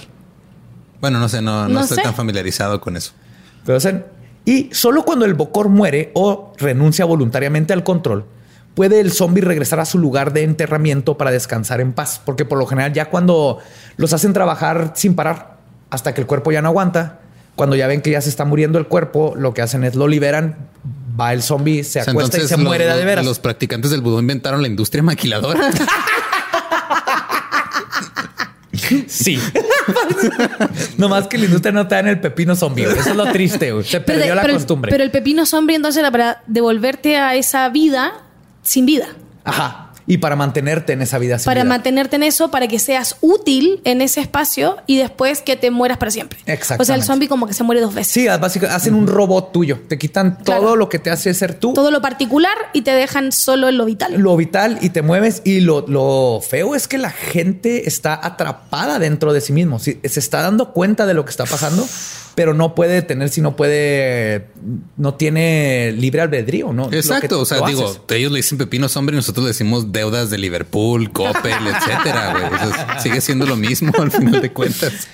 Bueno, 1.01 1.19
no 1.19 1.30
sé, 1.30 1.43
no, 1.43 1.67
no, 1.67 1.69
No 1.75 1.82
estoy 1.82 1.97
sé. 1.97 2.01
tan 2.01 2.15
familiarizado 2.15 2.82
con 2.82 2.97
eso. 2.97 3.11
Pero, 3.63 3.78
o 3.78 3.80
sea, 3.80 4.07
y 4.43 4.69
solo 4.73 5.03
cuando 5.05 5.25
el 5.25 5.36
Bocor 5.36 5.69
muere 5.69 6.09
o 6.15 6.53
renuncia 6.57 7.05
voluntariamente 7.05 7.73
al 7.73 7.84
control, 7.84 8.25
puede 8.73 8.99
el 9.01 9.11
zombie 9.11 9.41
regresar 9.43 9.80
a 9.80 9.86
su 9.86 9.99
lugar 9.99 10.34
de 10.34 10.41
enterramiento 10.41 11.15
para 11.15 11.30
descansar 11.30 11.80
en 11.80 11.93
paz. 11.93 12.19
Porque 12.25 12.43
por 12.43 12.57
lo 12.57 12.65
general, 12.65 12.91
ya 12.93 13.11
cuando 13.11 13.59
los 13.97 14.13
hacen 14.13 14.34
trabajar 14.34 14.93
sin 14.95 15.13
parar 15.13 15.57
hasta 15.91 16.15
que 16.15 16.21
el 16.21 16.25
cuerpo 16.28 16.51
ya 16.51 16.63
no 16.63 16.69
aguanta, 16.69 17.19
cuando 17.57 17.75
ya 17.75 17.87
ven 17.87 18.01
que 18.01 18.11
ya 18.11 18.21
se 18.21 18.29
está 18.29 18.45
muriendo 18.45 18.79
el 18.79 18.87
cuerpo, 18.87 19.33
lo 19.35 19.53
que 19.53 19.61
hacen 19.61 19.83
es 19.83 19.95
lo 19.95 20.07
liberan, 20.07 20.55
va 21.19 21.33
el 21.33 21.41
zombie, 21.41 21.83
se 21.83 21.99
acuesta 21.99 22.37
y 22.37 22.47
se 22.47 22.55
los- 22.55 22.63
muere 22.65 22.85
de, 22.85 23.03
veras. 23.03 23.25
Los 23.25 23.39
practicantes 23.39 23.91
del 23.91 23.99
vudú 23.99 24.19
inventaron 24.19 24.61
la 24.61 24.69
industria 24.69 25.03
maquiladora. 25.03 25.69
Sí. 29.07 29.37
Nomás 30.97 31.27
que 31.27 31.37
la 31.37 31.45
industria 31.45 31.71
no 31.73 31.87
te 31.87 31.95
da 31.95 31.99
en 32.01 32.07
el 32.07 32.19
pepino 32.21 32.55
zombie. 32.55 32.85
Eso 32.85 33.09
es 33.09 33.15
lo 33.15 33.25
triste. 33.31 33.71
güey. 33.73 33.83
Se 33.83 33.99
perdió 33.99 34.33
la 34.35 34.41
pero 34.41 34.53
el- 34.53 34.59
costumbre. 34.59 34.91
pero 34.91 35.03
el 35.03 35.11
pepino 35.11 35.45
zombie 35.45 35.75
entonces 35.75 35.99
era 35.99 36.11
para 36.11 36.41
devolverte 36.47 37.17
a 37.17 37.35
esa 37.35 37.67
vida 37.69 38.13
sin 38.63 38.85
vida. 38.85 39.07
Ajá. 39.43 39.86
Y 40.09 40.19
para 40.19 40.37
mantenerte 40.37 40.93
en 40.93 41.01
esa 41.01 41.17
vida. 41.19 41.37
sin 41.37 41.45
para 41.45 41.63
vida. 41.63 41.69
mantenerte 41.69 42.15
en 42.15 42.23
eso, 42.23 42.49
para 42.49 42.67
que 42.69 42.79
seas 42.79 43.17
útil 43.19 43.81
en 43.83 44.01
ese 44.01 44.21
espacio 44.21 44.77
y 44.87 44.97
después 44.97 45.41
que 45.41 45.57
te 45.57 45.69
mueras 45.69 45.97
para 45.97 46.11
siempre. 46.11 46.39
O 46.79 46.85
sea, 46.85 46.95
el 46.95 47.03
zombie 47.03 47.27
como 47.27 47.45
que 47.45 47.53
se 47.53 47.63
muere 47.63 47.81
dos 47.81 47.93
veces. 47.93 48.13
Sí, 48.13 48.25
básicamente 48.25 48.75
hacen 48.75 48.93
un 48.95 49.05
robot 49.07 49.51
tuyo. 49.51 49.79
Te 49.87 49.97
quitan 49.97 50.37
Claro. 50.45 50.61
todo 50.61 50.75
lo 50.77 50.87
que 50.87 50.97
te 50.99 51.09
hace 51.11 51.33
ser 51.33 51.55
tú, 51.55 51.73
Todo 51.73 51.91
lo 51.91 52.01
particular 52.01 52.55
y 52.73 52.81
te 52.83 52.91
dejan 52.91 53.31
solo 53.33 53.67
en 53.67 53.77
lo 53.77 53.83
vital. 53.85 54.13
lo 54.17 54.37
vital 54.37 54.77
y 54.81 54.89
te 54.91 55.01
mueves. 55.01 55.41
Y 55.43 55.59
lo, 55.59 55.85
lo 55.87 56.39
feo 56.41 56.73
es 56.73 56.87
que 56.87 56.97
la 56.97 57.11
gente 57.11 57.87
está 57.87 58.17
atrapada 58.25 58.99
dentro 58.99 59.33
de 59.33 59.41
sí 59.41 59.51
mismo. 59.51 59.77
Se 59.79 59.99
está 60.03 60.41
dando 60.41 60.71
cuenta 60.71 61.05
de 61.05 61.13
lo 61.15 61.25
que 61.25 61.31
está 61.31 61.45
pasando, 61.45 61.85
pero 62.35 62.53
no 62.53 62.75
puede 62.75 62.93
detener 62.93 63.29
si 63.29 63.41
no 63.41 63.55
puede, 63.55 64.47
no 64.95 65.15
tiene 65.15 65.91
libre 65.97 66.21
albedrío, 66.21 66.71
¿no? 66.71 66.83
Lo 66.85 66.89
que 66.91 66.97
Exacto. 66.97 67.41
O 67.41 67.45
sea, 67.45 67.57
lo 67.59 67.65
digo, 67.67 67.85
haces. 67.85 68.01
ellos 68.09 68.31
le 68.31 68.37
dicen 68.37 68.57
pepino 68.57 68.87
hombre 68.95 69.15
y 69.15 69.17
nosotros 69.17 69.43
le 69.43 69.49
decimos 69.49 69.91
deudas 69.97 70.29
de 70.29 70.37
Liverpool, 70.37 71.11
Coppel, 71.11 71.67
etcétera. 71.75 72.31
güey. 72.33 72.45
O 72.45 72.57
sea, 72.73 72.99
sigue 72.99 73.19
siendo 73.19 73.47
lo 73.47 73.55
mismo 73.55 73.91
al 73.99 74.11
final 74.11 74.39
de 74.41 74.53
cuentas. 74.53 75.07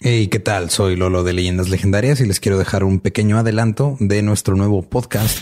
Hey, 0.00 0.26
¿qué 0.26 0.40
tal? 0.40 0.70
Soy 0.70 0.96
Lolo 0.96 1.22
de 1.22 1.32
Leyendas 1.32 1.68
Legendarias 1.68 2.20
y 2.20 2.26
les 2.26 2.40
quiero 2.40 2.58
dejar 2.58 2.82
un 2.82 2.98
pequeño 2.98 3.38
adelanto 3.38 3.96
de 4.00 4.22
nuestro 4.22 4.56
nuevo 4.56 4.82
podcast. 4.82 5.38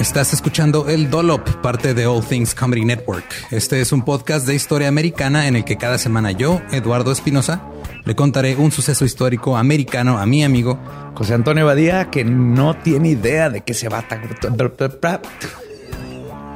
Estás 0.00 0.32
escuchando 0.32 0.88
El 0.88 1.08
Dollop, 1.08 1.48
parte 1.62 1.94
de 1.94 2.04
All 2.08 2.24
Things 2.26 2.52
Comedy 2.56 2.84
Network. 2.84 3.24
Este 3.52 3.80
es 3.80 3.92
un 3.92 4.04
podcast 4.04 4.48
de 4.48 4.56
historia 4.56 4.88
americana 4.88 5.46
en 5.46 5.54
el 5.54 5.64
que 5.64 5.76
cada 5.76 5.98
semana 5.98 6.32
yo, 6.32 6.60
Eduardo 6.72 7.12
Espinosa, 7.12 7.62
le 8.04 8.16
contaré 8.16 8.56
un 8.56 8.72
suceso 8.72 9.04
histórico 9.04 9.56
americano 9.56 10.18
a 10.18 10.26
mi 10.26 10.42
amigo 10.42 10.80
José 11.14 11.34
Antonio 11.34 11.64
Badía, 11.64 12.10
que 12.10 12.24
no 12.24 12.76
tiene 12.76 13.10
idea 13.10 13.50
de 13.50 13.60
qué 13.60 13.72
se 13.72 13.88
va 13.88 14.00
a 14.00 14.08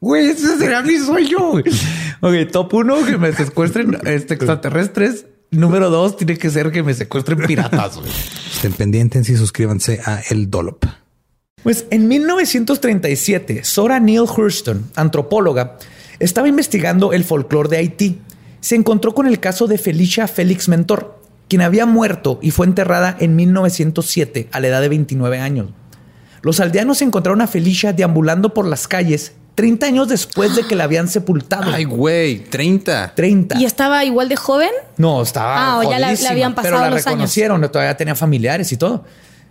Güey, 0.00 0.28
ese 0.28 0.58
sería 0.58 0.82
mi 0.82 0.98
sueño. 0.98 1.52
Ok, 2.20 2.34
top 2.50 2.74
uno, 2.74 3.04
que 3.04 3.18
me 3.18 3.32
secuestren 3.32 3.96
este, 4.04 4.34
extraterrestres. 4.34 5.26
Número 5.50 5.90
dos, 5.90 6.16
tiene 6.16 6.36
que 6.36 6.50
ser 6.50 6.70
que 6.70 6.82
me 6.82 6.92
secuestren 6.94 7.38
piratas. 7.46 7.98
Estén 8.54 8.72
pendientes 8.72 9.28
y 9.28 9.36
suscríbanse 9.36 10.00
a 10.04 10.20
El 10.30 10.50
Dolop. 10.50 10.84
Pues 11.62 11.86
en 11.90 12.08
1937, 12.08 13.64
Sora 13.64 14.00
Neil 14.00 14.22
Hurston, 14.22 14.90
antropóloga, 14.96 15.78
estaba 16.18 16.48
investigando 16.48 17.12
el 17.12 17.24
folclore 17.24 17.68
de 17.68 17.76
Haití. 17.78 18.20
Se 18.60 18.76
encontró 18.76 19.14
con 19.14 19.26
el 19.26 19.40
caso 19.40 19.66
de 19.66 19.78
Felicia 19.78 20.28
Félix 20.28 20.68
Mentor, 20.68 21.20
quien 21.48 21.62
había 21.62 21.86
muerto 21.86 22.38
y 22.42 22.50
fue 22.50 22.66
enterrada 22.66 23.16
en 23.18 23.36
1907 23.36 24.48
a 24.52 24.60
la 24.60 24.68
edad 24.68 24.80
de 24.80 24.88
29 24.88 25.38
años. 25.38 25.70
Los 26.42 26.60
aldeanos 26.60 27.02
encontraron 27.02 27.40
a 27.40 27.46
Felicia 27.46 27.92
deambulando 27.92 28.54
por 28.54 28.66
las 28.66 28.86
calles 28.86 29.32
30 29.56 29.86
años 29.86 30.08
después 30.08 30.54
de 30.54 30.62
que 30.64 30.76
la 30.76 30.84
habían 30.84 31.08
sepultado. 31.08 31.64
Ay, 31.72 31.84
güey, 31.84 32.44
30. 32.44 33.14
30. 33.16 33.58
¿Y 33.58 33.64
estaba 33.64 34.04
igual 34.04 34.28
de 34.28 34.36
joven? 34.36 34.70
No, 34.98 35.22
estaba. 35.22 35.56
Ah, 35.72 35.78
o 35.78 35.90
ya 35.90 35.98
la- 35.98 36.08
habían 36.30 36.54
pasado 36.54 36.74
Pero 36.76 36.84
la 36.84 36.90
los 36.90 36.98
años. 36.98 37.04
reconocieron, 37.06 37.60
todavía 37.72 37.96
tenía 37.96 38.14
familiares 38.14 38.70
y 38.70 38.76
todo. 38.76 39.04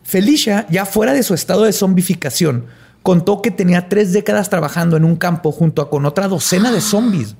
Felicia, 0.03 0.67
ya 0.69 0.85
fuera 0.85 1.11
de 1.13 1.23
su 1.23 1.33
estado 1.33 1.63
de 1.63 1.73
zombificación, 1.73 2.65
contó 3.01 3.41
que 3.41 3.49
tenía 3.51 3.89
tres 3.89 4.13
décadas 4.13 4.49
trabajando 4.49 4.95
en 4.95 5.03
un 5.03 5.15
campo 5.15 5.51
junto 5.51 5.81
a 5.81 5.89
con 5.89 6.05
otra 6.05 6.27
docena 6.27 6.71
de 6.71 6.81
zombies. 6.81 7.35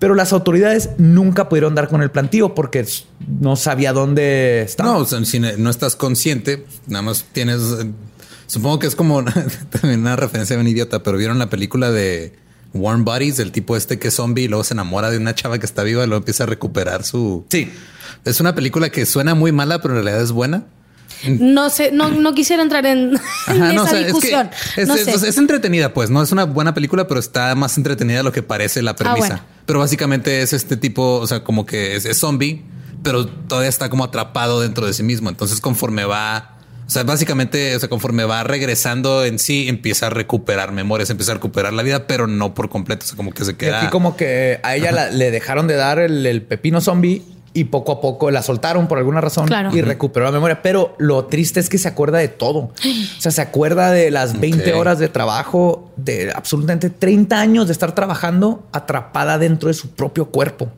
Pero 0.00 0.14
las 0.14 0.32
autoridades 0.32 0.90
nunca 0.98 1.48
pudieron 1.48 1.74
dar 1.74 1.88
con 1.88 2.02
el 2.02 2.10
plantío 2.10 2.54
porque 2.54 2.86
no 3.40 3.54
sabía 3.54 3.92
dónde 3.92 4.62
estaba. 4.62 4.92
No, 4.92 4.98
o 4.98 5.04
sea, 5.04 5.22
si 5.24 5.38
no 5.38 5.70
estás 5.70 5.94
consciente, 5.94 6.64
nada 6.86 7.02
más 7.02 7.24
tienes. 7.32 7.60
Supongo 8.50 8.80
que 8.80 8.88
es 8.88 8.96
como 8.96 9.22
también 9.70 10.00
una 10.00 10.16
referencia 10.16 10.56
de 10.56 10.62
un 10.62 10.66
idiota, 10.68 11.02
pero 11.04 11.16
vieron 11.16 11.38
la 11.38 11.48
película 11.48 11.90
de 11.92 12.36
Warm 12.74 13.04
Bodies, 13.04 13.38
el 13.38 13.52
tipo 13.52 13.76
este 13.76 14.00
que 14.00 14.08
es 14.08 14.14
zombie 14.14 14.44
y 14.44 14.48
luego 14.48 14.64
se 14.64 14.74
enamora 14.74 15.08
de 15.10 15.18
una 15.18 15.34
chava 15.36 15.58
que 15.60 15.66
está 15.66 15.84
viva 15.84 16.02
y 16.02 16.06
luego 16.08 16.18
empieza 16.18 16.42
a 16.44 16.46
recuperar 16.46 17.04
su. 17.04 17.46
Sí. 17.48 17.70
Es 18.24 18.40
una 18.40 18.54
película 18.56 18.90
que 18.90 19.06
suena 19.06 19.34
muy 19.36 19.52
mala, 19.52 19.80
pero 19.80 19.96
en 19.96 20.02
realidad 20.02 20.22
es 20.22 20.32
buena. 20.32 20.64
No 21.28 21.70
sé, 21.70 21.92
no, 21.92 22.08
no 22.10 22.34
quisiera 22.34 22.62
entrar 22.62 22.86
en, 22.86 23.10
en 23.48 23.62
Ajá, 23.62 23.72
no, 23.72 23.82
esa 23.82 23.82
o 23.84 23.86
sea, 23.86 23.98
es 24.00 24.06
que 24.06 24.12
discusión. 24.12 24.50
es, 24.76 24.88
no 24.88 24.94
es- 24.96 25.20
sé. 25.20 25.28
es 25.28 25.38
entretenida, 25.38 25.94
pues 25.94 26.10
no 26.10 26.20
es 26.22 26.32
una 26.32 26.44
buena 26.44 26.74
película, 26.74 27.06
pero 27.06 27.20
está 27.20 27.54
más 27.54 27.76
entretenida 27.76 28.16
de 28.18 28.22
lo 28.24 28.32
que 28.32 28.42
parece 28.42 28.82
la 28.82 28.96
premisa. 28.96 29.18
bueno. 29.28 29.42
Pero 29.66 29.78
básicamente 29.78 30.42
es 30.42 30.52
este 30.52 30.76
tipo, 30.76 31.18
o 31.18 31.26
sea, 31.28 31.44
como 31.44 31.66
que 31.66 31.94
es, 31.94 32.04
es 32.04 32.18
zombie, 32.18 32.64
pero 33.04 33.26
todavía 33.26 33.68
está 33.68 33.88
como 33.90 34.02
atrapado 34.04 34.60
dentro 34.60 34.86
de 34.86 34.92
sí 34.92 35.02
mismo. 35.04 35.28
Entonces, 35.28 35.60
conforme 35.60 36.04
va, 36.04 36.58
o 36.90 36.92
sea, 36.92 37.04
básicamente, 37.04 37.76
o 37.76 37.78
sea, 37.78 37.88
conforme 37.88 38.24
va 38.24 38.42
regresando 38.42 39.24
en 39.24 39.38
sí, 39.38 39.68
empieza 39.68 40.08
a 40.08 40.10
recuperar 40.10 40.72
memorias, 40.72 41.08
empieza 41.08 41.30
a 41.30 41.34
recuperar 41.36 41.72
la 41.72 41.84
vida, 41.84 42.08
pero 42.08 42.26
no 42.26 42.52
por 42.52 42.68
completo. 42.68 43.04
O 43.04 43.06
sea, 43.06 43.16
como 43.16 43.30
que 43.30 43.44
se 43.44 43.52
Y 43.52 43.54
queda. 43.54 43.78
aquí 43.82 43.90
como 43.90 44.16
que 44.16 44.58
a 44.64 44.74
ella 44.74 44.90
la- 44.90 45.08
le 45.10 45.30
dejaron 45.30 45.68
de 45.68 45.76
dar 45.76 46.00
el, 46.00 46.26
el 46.26 46.42
pepino 46.42 46.80
zombie 46.80 47.22
y 47.54 47.64
poco 47.64 47.92
a 47.92 48.00
poco 48.00 48.32
la 48.32 48.42
soltaron 48.42 48.88
por 48.88 48.98
alguna 48.98 49.20
razón 49.20 49.46
Claro. 49.46 49.70
y 49.72 49.82
recuperó 49.82 50.24
la 50.26 50.32
memoria. 50.32 50.62
Pero 50.62 50.96
lo 50.98 51.26
triste 51.26 51.60
es 51.60 51.68
que 51.68 51.78
se 51.78 51.86
acuerda 51.86 52.18
de 52.18 52.26
todo. 52.26 52.72
O 53.18 53.20
sea, 53.20 53.30
se 53.30 53.40
acuerda 53.40 53.92
de 53.92 54.10
las 54.10 54.40
20 54.40 54.72
Ok. 54.74 54.80
horas 54.80 54.98
de 54.98 55.06
trabajo, 55.08 55.92
de 55.96 56.32
absolutamente 56.34 56.90
30 56.90 57.40
años 57.40 57.66
de 57.68 57.72
estar 57.72 57.94
trabajando 57.94 58.66
atrapada 58.72 59.38
dentro 59.38 59.68
de 59.68 59.74
su 59.74 59.90
propio 59.90 60.26
cuerpo. 60.26 60.70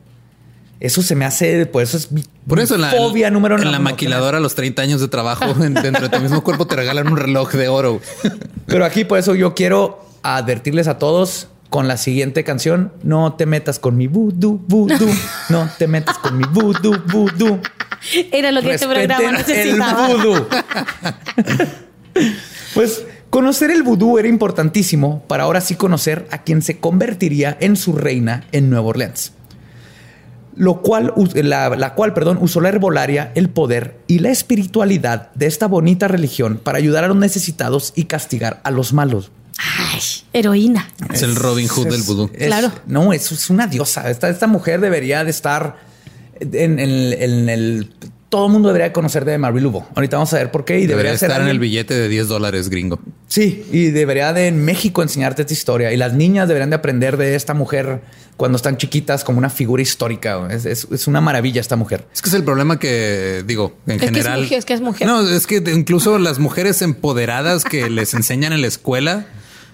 Eso 0.83 1.01
se 1.01 1.15
me 1.15 1.23
hace, 1.25 1.65
pues 1.65 1.89
eso 1.89 1.97
es 1.97 2.11
mi, 2.11 2.23
Por 2.45 2.59
eso 2.59 2.75
en 2.75 2.81
mi 2.81 2.87
la, 2.87 2.91
fobia 2.91 3.31
número 3.31 3.55
en 3.55 3.61
uno. 3.61 3.71
la 3.71 3.79
maquiladora 3.79 4.37
a 4.37 4.41
los 4.41 4.53
30 4.53 4.81
años 4.81 4.99
de 5.01 5.07
trabajo 5.07 5.45
en- 5.63 5.73
dentro 5.75 6.09
de 6.09 6.09
tu 6.09 6.19
mismo 6.21 6.43
cuerpo 6.43 6.67
te 6.67 6.75
regalan 6.75 7.07
un 7.07 7.15
reloj 7.17 7.51
de 7.53 7.69
oro. 7.69 8.01
Pero 8.65 8.83
aquí 8.83 9.05
por 9.05 9.17
eso 9.17 9.33
yo 9.33 9.55
quiero 9.55 10.05
advertirles 10.23 10.87
a 10.89 10.97
todos 10.99 11.47
con 11.69 11.87
la 11.87 11.95
siguiente 11.97 12.43
canción. 12.43 12.91
No 13.01 13.33
te 13.33 13.45
metas 13.45 13.79
con 13.79 13.95
mi 13.97 14.07
voodoo, 14.07 14.59
voodoo. 14.67 15.09
No 15.49 15.69
te 15.79 15.87
metas 15.87 16.17
con 16.19 16.37
mi 16.37 16.43
voodoo, 16.51 17.01
voodoo. 17.11 17.59
Era 18.33 18.51
lo 18.51 18.61
que 18.61 18.73
este 18.73 18.85
programa 18.87 19.31
necesitaba. 19.31 20.11
El 20.11 20.17
vudú. 20.17 20.47
pues 22.73 23.05
conocer 23.29 23.71
el 23.71 23.83
vudú 23.83 24.17
era 24.19 24.27
importantísimo 24.27 25.23
para 25.27 25.43
ahora 25.43 25.61
sí 25.61 25.75
conocer 25.75 26.27
a 26.31 26.39
quien 26.43 26.61
se 26.61 26.79
convertiría 26.79 27.57
en 27.59 27.75
su 27.75 27.93
reina 27.93 28.43
en 28.51 28.69
Nueva 28.69 28.87
Orleans. 28.87 29.31
Lo 30.55 30.81
cual, 30.81 31.13
la, 31.35 31.69
la 31.75 31.93
cual, 31.95 32.13
perdón, 32.13 32.37
usó 32.39 32.61
la 32.61 32.69
herbolaria, 32.69 33.31
el 33.35 33.49
poder 33.49 33.97
y 34.07 34.19
la 34.19 34.29
espiritualidad 34.29 35.31
de 35.33 35.47
esta 35.47 35.67
bonita 35.67 36.07
religión 36.07 36.59
para 36.63 36.77
ayudar 36.77 37.03
a 37.03 37.07
los 37.07 37.17
necesitados 37.17 37.91
y 37.95 38.05
castigar 38.05 38.61
a 38.63 38.69
los 38.71 38.93
malos. 38.93 39.31
Ay, 39.57 39.99
heroína. 40.33 40.87
Es 41.13 41.21
el 41.23 41.35
Robin 41.35 41.67
Hood 41.67 41.87
del 41.89 42.03
vudú. 42.03 42.29
es- 42.33 42.47
Claro. 42.47 42.71
No, 42.87 43.13
es, 43.13 43.31
es 43.31 43.49
una 43.49 43.67
diosa. 43.67 44.09
Esta, 44.09 44.29
esta 44.29 44.47
mujer 44.47 44.79
debería 44.81 45.23
de 45.23 45.29
estar 45.31 45.77
en, 46.39 46.79
en- 46.79 47.13
en 47.13 47.49
el... 47.49 47.93
Todo 48.33 48.47
el 48.47 48.51
mundo 48.51 48.69
debería 48.69 48.91
conocer 48.91 49.25
de 49.25 49.37
Marie 49.37 49.61
Lubo. 49.61 49.87
Ahorita 49.93 50.17
vamos 50.17 50.33
a 50.33 50.37
ver 50.37 50.49
por 50.49 50.65
qué. 50.65 50.79
Y 50.79 50.87
Debería 50.87 51.11
debería, 51.11 51.17
ser 51.19 51.29
estar 51.29 51.43
en 51.43 51.49
el 51.49 51.59
billete 51.59 51.93
de 51.93 52.09
10 52.09 52.27
dólares 52.27 52.67
gringo. 52.69 52.99
Sí, 53.27 53.63
y 53.71 53.91
debería 53.91 54.33
de 54.33 54.47
en 54.47 54.65
México 54.65 55.03
enseñarte 55.03 55.43
esta 55.43 55.53
historia. 55.53 55.93
Y 55.93 55.97
las 55.97 56.13
niñas 56.13 56.47
deberían 56.47 56.71
de 56.71 56.77
aprender 56.77 57.17
de 57.17 57.35
esta 57.35 57.53
mujer 57.53 58.01
cuando 58.35 58.55
están 58.55 58.77
chiquitas 58.77 59.23
como 59.23 59.37
una 59.37 59.51
figura 59.51 59.83
histórica. 59.83 60.47
Es, 60.49 60.65
es- 60.65 60.87
es 60.91 61.05
una 61.05 61.21
maravilla 61.21 61.61
esta 61.61 61.75
mujer. 61.75 62.05
Es 62.11 62.23
que 62.23 62.29
es 62.29 62.33
el 62.33 62.43
problema 62.43 62.79
que 62.79 63.43
digo 63.45 63.75
en 63.85 63.91
Es 63.93 63.99
que 63.99 64.05
es 64.07 64.11
general. 64.11 64.41
mujer, 64.41 64.57
es 64.57 64.65
que 64.65 64.73
es 64.73 64.81
mujer. 64.81 65.05
No, 65.07 65.29
es 65.29 65.45
que 65.45 65.57
incluso 65.71 66.17
las 66.17 66.39
mujeres 66.39 66.81
empoderadas 66.81 67.63
que 67.63 67.87
les 67.91 68.15
enseñan 68.15 68.51
en 68.51 68.61
la 68.61 68.67
escuela 68.67 69.27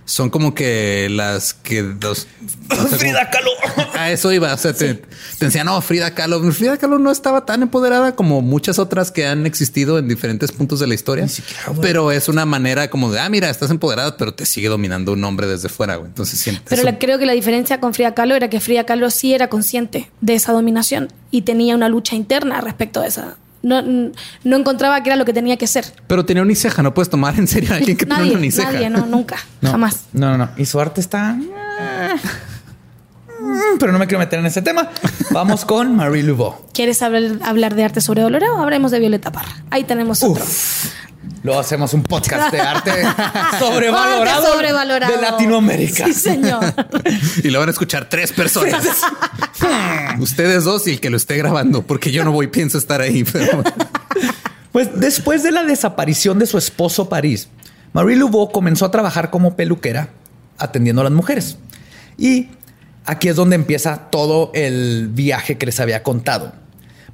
son 0.09 0.31
como 0.31 0.55
que 0.55 1.07
las 1.11 1.53
que 1.53 1.83
dos. 1.83 2.25
o 2.71 2.75
sea, 2.87 2.97
como- 2.97 3.13
Kahlo. 3.31 3.89
A 3.93 4.09
eso 4.11 4.31
iba. 4.31 4.51
O 4.53 4.57
sea, 4.57 4.73
te, 4.73 4.95
te 4.95 5.45
enseñan, 5.45 5.67
no, 5.67 5.79
Frida 5.81 6.15
Kahlo. 6.15 6.51
Frida 6.51 6.77
Kahlo 6.77 6.97
no 6.97 7.11
estaba 7.11 7.45
tan 7.45 7.61
empoderada 7.61 8.15
como 8.15 8.41
muchas 8.41 8.79
otras 8.79 9.11
que 9.11 9.27
han 9.27 9.45
existido 9.45 9.99
en 9.99 10.07
diferentes 10.07 10.51
puntos 10.51 10.79
de 10.79 10.87
la 10.87 10.95
historia. 10.95 11.25
Ni 11.25 11.29
siquiera, 11.29 11.63
güey. 11.67 11.81
pero 11.81 12.11
es 12.11 12.27
una 12.27 12.45
manera 12.45 12.89
como 12.89 13.11
de, 13.11 13.19
ah, 13.19 13.29
mira, 13.29 13.51
estás 13.51 13.69
empoderada, 13.69 14.17
pero 14.17 14.33
te 14.33 14.47
sigue 14.47 14.67
dominando 14.67 15.13
un 15.13 15.23
hombre 15.23 15.45
desde 15.45 15.69
fuera. 15.69 15.97
güey. 15.97 16.07
Entonces 16.09 16.39
sientes. 16.39 16.65
Pero 16.67 16.81
la- 16.83 16.97
creo 16.97 17.19
que 17.19 17.27
la 17.27 17.33
diferencia 17.33 17.79
con 17.79 17.93
Frida 17.93 18.15
Kahlo 18.15 18.35
era 18.35 18.49
que 18.49 18.59
Frida 18.59 18.85
Kahlo 18.85 19.11
sí 19.11 19.35
era 19.35 19.47
consciente 19.47 20.09
de 20.21 20.33
esa 20.33 20.53
dominación 20.53 21.13
y 21.29 21.43
tenía 21.43 21.75
una 21.75 21.87
lucha 21.87 22.15
interna 22.15 22.61
respecto 22.61 23.01
a 23.01 23.05
esa. 23.07 23.37
No, 23.61 23.81
no 23.81 24.55
encontraba 24.57 25.01
que 25.03 25.09
era 25.09 25.15
lo 25.17 25.25
que 25.25 25.33
tenía 25.33 25.57
que 25.57 25.67
ser. 25.67 25.85
Pero 26.07 26.25
tenía 26.25 26.43
uniceja. 26.43 26.81
No 26.81 26.93
puedes 26.93 27.09
tomar 27.09 27.37
en 27.37 27.47
serio 27.47 27.73
a 27.73 27.75
alguien 27.77 27.97
que 27.97 28.05
tiene 28.05 28.19
Nadie, 28.19 28.31
una 28.31 28.39
uniceja. 28.39 28.71
nadie, 28.71 28.89
no, 28.89 29.05
nunca, 29.05 29.37
No, 29.61 29.71
jamás. 29.71 30.05
No, 30.13 30.31
no, 30.31 30.37
no. 30.37 30.49
Y 30.57 30.65
su 30.65 30.79
arte 30.79 31.01
está. 31.01 31.37
Mm, 33.59 33.77
Pero 33.79 33.91
no 33.91 33.99
me 33.99 34.07
quiero 34.07 34.19
meter 34.19 34.39
en 34.39 34.45
ese 34.45 34.61
tema. 34.61 34.89
Vamos 35.31 35.65
con 35.65 35.95
Marie 35.95 36.23
Laveau. 36.23 36.55
¿Quieres 36.73 37.01
hablar, 37.01 37.23
hablar 37.43 37.75
de 37.75 37.83
arte 37.83 38.01
sobrevalorado 38.01 38.55
o 38.55 38.61
hablemos 38.61 38.91
de 38.91 38.99
Violeta 38.99 39.31
Parra? 39.31 39.51
Ahí 39.69 39.83
tenemos 39.83 40.23
otro. 40.23 40.43
Luego 41.43 41.59
hacemos 41.59 41.93
un 41.93 42.03
podcast 42.03 42.51
de 42.51 42.59
arte 42.59 42.91
sobrevalorado, 43.59 44.23
Arte 44.45 44.51
sobrevalorado. 44.51 45.15
de 45.15 45.21
Latinoamérica. 45.21 46.05
Sí, 46.05 46.13
señor. 46.13 46.59
Y 47.43 47.49
lo 47.49 47.59
van 47.59 47.69
a 47.69 47.71
escuchar 47.71 48.09
tres 48.09 48.31
personas. 48.33 48.85
Ustedes 50.19 50.63
dos 50.65 50.85
y 50.87 50.91
el 50.91 50.99
que 50.99 51.09
lo 51.09 51.17
esté 51.17 51.37
grabando, 51.37 51.83
porque 51.83 52.11
yo 52.11 52.23
no 52.25 52.31
voy, 52.31 52.47
pienso 52.47 52.77
estar 52.77 53.01
ahí. 53.01 53.23
Pero 53.23 53.63
Pues 54.71 54.89
después 54.99 55.43
de 55.43 55.51
la 55.51 55.63
desaparición 55.63 56.39
de 56.39 56.45
su 56.45 56.57
esposo 56.57 57.07
París, 57.09 57.47
Marie 57.93 58.17
Laveau 58.17 58.51
comenzó 58.51 58.85
a 58.85 58.91
trabajar 58.91 59.29
como 59.29 59.55
peluquera 59.55 60.09
atendiendo 60.57 61.01
a 61.01 61.05
las 61.05 61.13
mujeres. 61.13 61.57
Y 62.17 62.49
aquí 63.09 63.27
es 63.27 63.35
donde 63.35 63.55
empieza 63.55 64.09
todo 64.11 64.51
el 64.53 65.09
viaje 65.11 65.57
que 65.57 65.65
les 65.65 65.79
había 65.79 66.03
contado. 66.03 66.53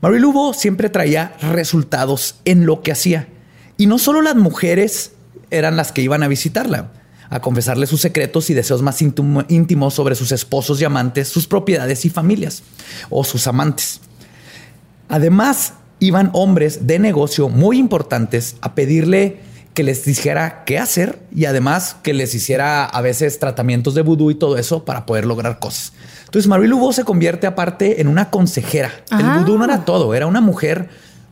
Marie 0.01 0.19
Laveau 0.19 0.53
siempre 0.53 0.89
traía 0.89 1.33
resultados 1.41 2.35
en 2.43 2.65
lo 2.65 2.81
que 2.81 2.91
hacía. 2.91 3.29
Y 3.77 3.87
no 3.87 3.97
solo 3.97 4.21
las 4.21 4.35
mujeres 4.35 5.13
eran 5.51 5.77
las 5.77 5.93
que 5.93 6.01
iban 6.01 6.21
a 6.21 6.27
visitarla, 6.27 6.91
a 7.29 7.39
confesarle 7.39 7.87
sus 7.87 8.01
secretos 8.01 8.49
y 8.49 8.53
deseos 8.53 8.81
más 8.81 9.01
íntim- 9.01 9.45
íntimos 9.47 9.93
sobre 9.93 10.15
sus 10.15 10.33
esposos 10.33 10.81
y 10.81 10.85
amantes, 10.85 11.29
sus 11.29 11.47
propiedades 11.47 12.03
y 12.03 12.09
familias, 12.09 12.63
o 13.09 13.23
sus 13.23 13.47
amantes. 13.47 14.01
Además, 15.07 15.75
iban 15.99 16.29
hombres 16.33 16.87
de 16.87 16.99
negocio 16.99 17.47
muy 17.47 17.77
importantes 17.77 18.57
a 18.59 18.75
pedirle 18.75 19.39
que 19.75 19.83
les 19.83 20.03
dijera 20.05 20.63
qué 20.65 20.79
hacer 20.79 21.19
y 21.35 21.45
además 21.45 21.97
que 22.01 22.13
les 22.13 22.33
hiciera 22.33 22.85
a 22.85 23.01
veces 23.01 23.37
tratamientos 23.37 23.93
de 23.93 24.01
vudú 24.01 24.31
y 24.31 24.35
todo 24.35 24.57
eso 24.57 24.83
para 24.85 25.05
poder 25.05 25.25
lograr 25.25 25.59
cosas. 25.59 25.93
Entonces, 26.25 26.47
Marie 26.49 26.67
Laveau 26.67 26.91
se 26.93 27.03
convierte 27.03 27.45
aparte 27.45 28.01
en 28.01 28.07
una 28.07 28.31
consejera. 28.31 28.91
El 29.11 29.25
Ah. 29.25 29.37
vudú 29.39 29.57
no 29.59 29.65
era 29.65 29.85
todo, 29.85 30.15
era 30.15 30.25
una 30.25 30.41
mujer 30.41 30.89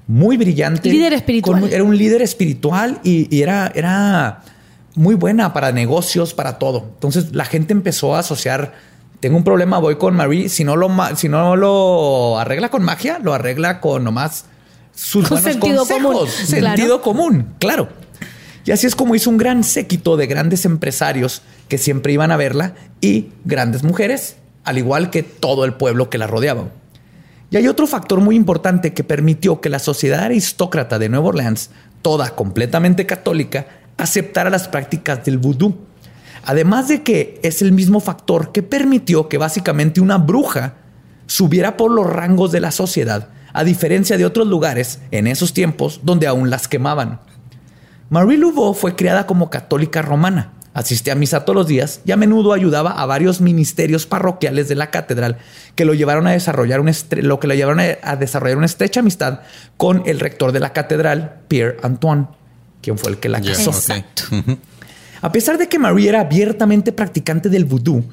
muy 0.07 0.37
brillante. 0.37 0.89
Líder 0.89 1.13
espiritual. 1.13 1.61
con- 1.61 1.71
era 1.73 1.83
un 1.83 1.97
líder 1.97 2.21
espiritual 2.21 2.99
y, 3.03 3.33
y 3.35 3.41
era, 3.41 3.71
era 3.73 4.41
muy 4.95 5.15
buena 5.15 5.53
para 5.53 5.71
negocios, 5.71 6.33
para 6.35 6.59
todo. 6.59 6.85
Entonces, 6.95 7.33
la 7.33 7.45
gente 7.45 7.73
empezó 7.73 8.15
a 8.15 8.19
asociar 8.19 8.73
tengo 9.21 9.37
un 9.37 9.45
problema, 9.45 9.77
voy 9.79 9.95
con 9.95 10.17
Marie. 10.17 10.49
Si 10.49 10.65
no 10.65 10.75
lo, 10.75 10.89
si 11.15 11.29
no 11.29 11.55
lo 11.55 12.37
arregla 12.37 12.67
con 12.67 12.83
magia, 12.83 13.19
lo 13.23 13.33
arregla 13.33 13.79
con 13.79 14.03
nomás 14.03 14.43
sus 14.93 15.29
Con 15.29 15.37
buenos 15.41 15.53
sentido 15.53 15.77
consejos. 15.77 16.03
común, 16.13 16.27
Sentido 16.29 16.87
claro. 16.87 17.01
común, 17.01 17.47
claro. 17.57 17.87
Y 18.65 18.71
así 18.71 18.87
es 18.87 18.95
como 18.95 19.15
hizo 19.15 19.29
un 19.29 19.37
gran 19.37 19.63
séquito 19.63 20.15
de 20.15 20.27
grandes 20.27 20.65
empresarios 20.65 21.41
que 21.67 21.77
siempre 21.77 22.13
iban 22.13 22.31
a 22.31 22.37
verla 22.37 22.75
y 23.01 23.29
grandes 23.43 23.83
mujeres, 23.83 24.37
al 24.63 24.77
igual 24.77 25.09
que 25.09 25.23
todo 25.23 25.65
el 25.65 25.73
pueblo 25.73 26.09
que 26.09 26.17
la 26.17 26.27
rodeaba. 26.27 26.69
Y 27.49 27.57
hay 27.57 27.67
otro 27.67 27.85
factor 27.87 28.19
muy 28.19 28.35
importante 28.35 28.93
que 28.93 29.03
permitió 29.03 29.61
que 29.61 29.69
la 29.69 29.79
sociedad 29.79 30.21
aristócrata 30.23 30.97
de 30.97 31.09
Nueva 31.09 31.27
Orleans, 31.27 31.69
toda 32.01 32.35
completamente 32.35 33.05
católica, 33.05 33.67
aceptara 33.97 34.49
las 34.49 34.67
prácticas 34.67 35.23
del 35.25 35.37
vudú. 35.37 35.77
Además 36.45 36.87
de 36.87 37.03
que 37.03 37.39
es 37.43 37.61
el 37.61 37.71
mismo 37.71 37.99
factor 37.99 38.51
que 38.51 38.63
permitió 38.63 39.29
que 39.29 39.37
básicamente 39.37 40.01
una 40.01 40.17
bruja 40.17 40.75
subiera 41.27 41.77
por 41.77 41.91
los 41.91 42.07
rangos 42.07 42.51
de 42.51 42.59
la 42.59 42.71
sociedad, 42.71 43.29
a 43.53 43.63
diferencia 43.63 44.17
de 44.17 44.25
otros 44.25 44.47
lugares 44.47 44.99
en 45.11 45.27
esos 45.27 45.53
tiempos 45.53 46.01
donde 46.03 46.27
aún 46.27 46.49
las 46.49 46.67
quemaban. 46.67 47.19
Marie 48.09 48.37
Laveau 48.37 48.73
fue 48.73 48.95
criada 48.95 49.25
como 49.25 49.49
católica 49.49 50.01
romana, 50.01 50.53
asistía 50.73 51.13
a 51.13 51.15
misa 51.15 51.45
todos 51.45 51.55
los 51.55 51.67
días 51.67 52.01
y 52.05 52.11
a 52.11 52.17
menudo 52.17 52.53
ayudaba 52.53 52.91
a 52.91 53.05
varios 53.05 53.41
ministerios 53.41 54.05
parroquiales 54.05 54.67
de 54.67 54.75
la 54.75 54.91
catedral 54.91 55.37
que 55.75 55.85
lo 55.85 55.93
llevaron 55.93 56.27
a 56.27 56.31
desarrollar 56.31 56.79
un 56.79 56.91
lo 57.21 57.39
que 57.39 57.47
lo 57.47 57.53
llevaron 57.53 57.79
a 57.79 58.15
desarrollar 58.15 58.57
una 58.57 58.65
estrecha 58.65 58.99
amistad 58.99 59.41
con 59.77 60.03
el 60.05 60.19
rector 60.19 60.51
de 60.51 60.59
la 60.59 60.73
catedral, 60.73 61.41
Pierre 61.47 61.77
Antoine, 61.83 62.27
quien 62.81 62.97
fue 62.97 63.11
el 63.11 63.17
que 63.17 63.29
la 63.29 63.41
casó. 63.41 63.71
A 65.21 65.31
pesar 65.31 65.57
de 65.57 65.69
que 65.69 65.79
Marie 65.79 66.09
era 66.09 66.21
abiertamente 66.21 66.91
practicante 66.91 67.47
del 67.47 67.63
vudú, 67.63 68.03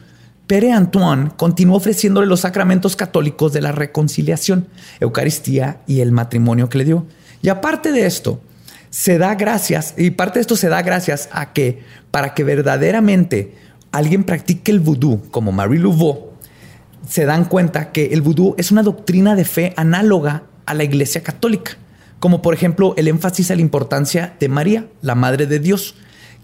Pere 0.46 0.72
Antoine 0.72 1.30
continuó 1.36 1.76
ofreciéndole 1.76 2.26
los 2.26 2.40
sacramentos 2.40 2.96
católicos 2.96 3.52
de 3.52 3.60
la 3.60 3.72
reconciliación, 3.72 4.66
Eucaristía 4.98 5.80
y 5.86 6.00
el 6.00 6.10
matrimonio 6.12 6.68
que 6.68 6.78
le 6.78 6.84
dio. 6.84 7.06
Y 7.40 7.48
aparte 7.48 7.92
de 7.92 8.04
esto, 8.04 8.40
se 8.90 9.18
da 9.18 9.34
gracias, 9.36 9.94
y 9.96 10.10
parte 10.10 10.38
de 10.38 10.42
esto 10.42 10.56
se 10.56 10.68
da 10.68 10.82
gracias 10.82 11.28
a 11.32 11.52
que 11.52 11.82
para 12.10 12.34
que 12.34 12.44
verdaderamente 12.44 13.54
alguien 13.92 14.24
practique 14.24 14.72
el 14.72 14.80
vudú, 14.80 15.22
como 15.30 15.52
Marie 15.52 15.78
Laveau, 15.78 16.30
se 17.08 17.24
dan 17.24 17.44
cuenta 17.44 17.92
que 17.92 18.06
el 18.06 18.20
vudú 18.20 18.54
es 18.58 18.70
una 18.70 18.82
doctrina 18.82 19.34
de 19.34 19.44
fe 19.44 19.72
análoga 19.76 20.42
a 20.66 20.74
la 20.74 20.84
Iglesia 20.84 21.22
Católica, 21.22 21.72
como 22.18 22.42
por 22.42 22.52
ejemplo 22.52 22.94
el 22.96 23.08
énfasis 23.08 23.50
a 23.50 23.54
la 23.54 23.62
importancia 23.62 24.34
de 24.38 24.48
María, 24.48 24.86
la 25.02 25.14
Madre 25.14 25.46
de 25.46 25.60
Dios, 25.60 25.94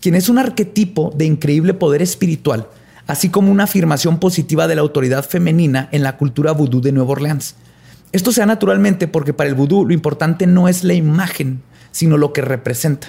quien 0.00 0.14
es 0.14 0.28
un 0.28 0.38
arquetipo 0.38 1.12
de 1.16 1.24
increíble 1.24 1.74
poder 1.74 2.00
espiritual, 2.00 2.68
así 3.06 3.28
como 3.28 3.50
una 3.50 3.64
afirmación 3.64 4.18
positiva 4.18 4.68
de 4.68 4.76
la 4.76 4.82
autoridad 4.82 5.24
femenina 5.24 5.88
en 5.92 6.02
la 6.02 6.16
cultura 6.16 6.52
vudú 6.52 6.80
de 6.80 6.92
Nueva 6.92 7.12
Orleans. 7.12 7.56
Esto 8.12 8.32
se 8.32 8.40
da 8.40 8.46
naturalmente 8.46 9.08
porque 9.08 9.34
para 9.34 9.48
el 9.48 9.54
vudú 9.54 9.84
lo 9.84 9.92
importante 9.92 10.46
no 10.46 10.68
es 10.68 10.84
la 10.84 10.94
imagen, 10.94 11.60
sino 11.96 12.18
lo 12.18 12.34
que 12.34 12.42
representa. 12.42 13.08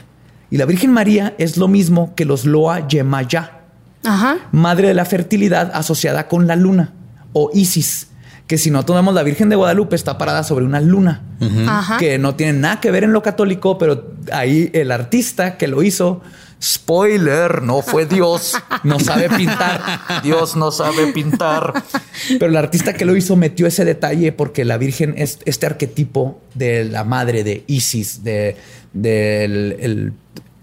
Y 0.49 0.55
la 0.55 0.63
Virgen 0.65 0.93
María 0.93 1.35
es 1.38 1.57
lo 1.57 1.67
mismo 1.67 2.15
que 2.15 2.23
los 2.23 2.45
Loa 2.45 2.88
Yemaya, 2.88 3.63
madre 4.53 4.88
de 4.88 4.93
la 4.93 5.03
fertilidad 5.03 5.71
asociada 5.73 6.29
con 6.29 6.47
la 6.47 6.55
luna, 6.55 6.93
o 7.33 7.51
Isis, 7.53 8.07
que 8.47 8.57
si 8.57 8.71
no 8.71 8.85
tomamos 8.85 9.13
la 9.13 9.23
Virgen 9.23 9.49
de 9.49 9.57
Guadalupe 9.57 9.97
está 9.97 10.17
parada 10.17 10.45
sobre 10.45 10.63
una 10.63 10.79
luna, 10.79 11.21
que 11.99 12.17
no 12.17 12.35
tiene 12.35 12.53
nada 12.53 12.79
que 12.79 12.89
ver 12.89 13.03
en 13.03 13.11
lo 13.11 13.21
católico, 13.21 13.77
pero 13.77 14.15
ahí 14.31 14.71
el 14.71 14.93
artista 14.93 15.57
que 15.57 15.67
lo 15.67 15.83
hizo 15.83 16.21
Spoiler, 16.61 17.61
no 17.61 17.83
fue 17.83 18.07
Dios, 18.07 18.55
no 18.83 18.99
sabe 18.99 19.29
pintar. 19.29 19.81
Dios 20.23 20.55
no 20.55 20.71
sabe 20.71 21.13
pintar. 21.13 21.83
Pero 22.27 22.47
el 22.47 22.57
artista 22.57 22.93
que 22.93 23.05
lo 23.05 23.15
hizo 23.15 23.35
metió 23.35 23.67
ese 23.67 23.85
detalle 23.85 24.31
porque 24.31 24.65
la 24.65 24.77
Virgen 24.77 25.13
es 25.17 25.39
este 25.45 25.67
arquetipo 25.67 26.41
de 26.55 26.85
la 26.85 27.03
madre 27.03 27.43
de 27.43 27.63
Isis, 27.67 28.23
de, 28.23 28.57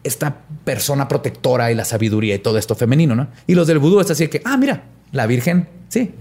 esta 0.02 0.36
persona 0.64 1.08
protectora 1.08 1.70
y 1.70 1.74
la 1.74 1.84
sabiduría 1.84 2.34
y 2.34 2.38
todo 2.38 2.58
esto 2.58 2.74
femenino, 2.74 3.14
¿no? 3.14 3.28
Y 3.46 3.54
los 3.54 3.66
del 3.66 3.78
vudú 3.78 4.00
es 4.00 4.10
así 4.10 4.28
que, 4.28 4.42
ah, 4.44 4.56
mira, 4.56 4.84
la 5.12 5.26
Virgen, 5.26 5.68
sí, 5.88 6.14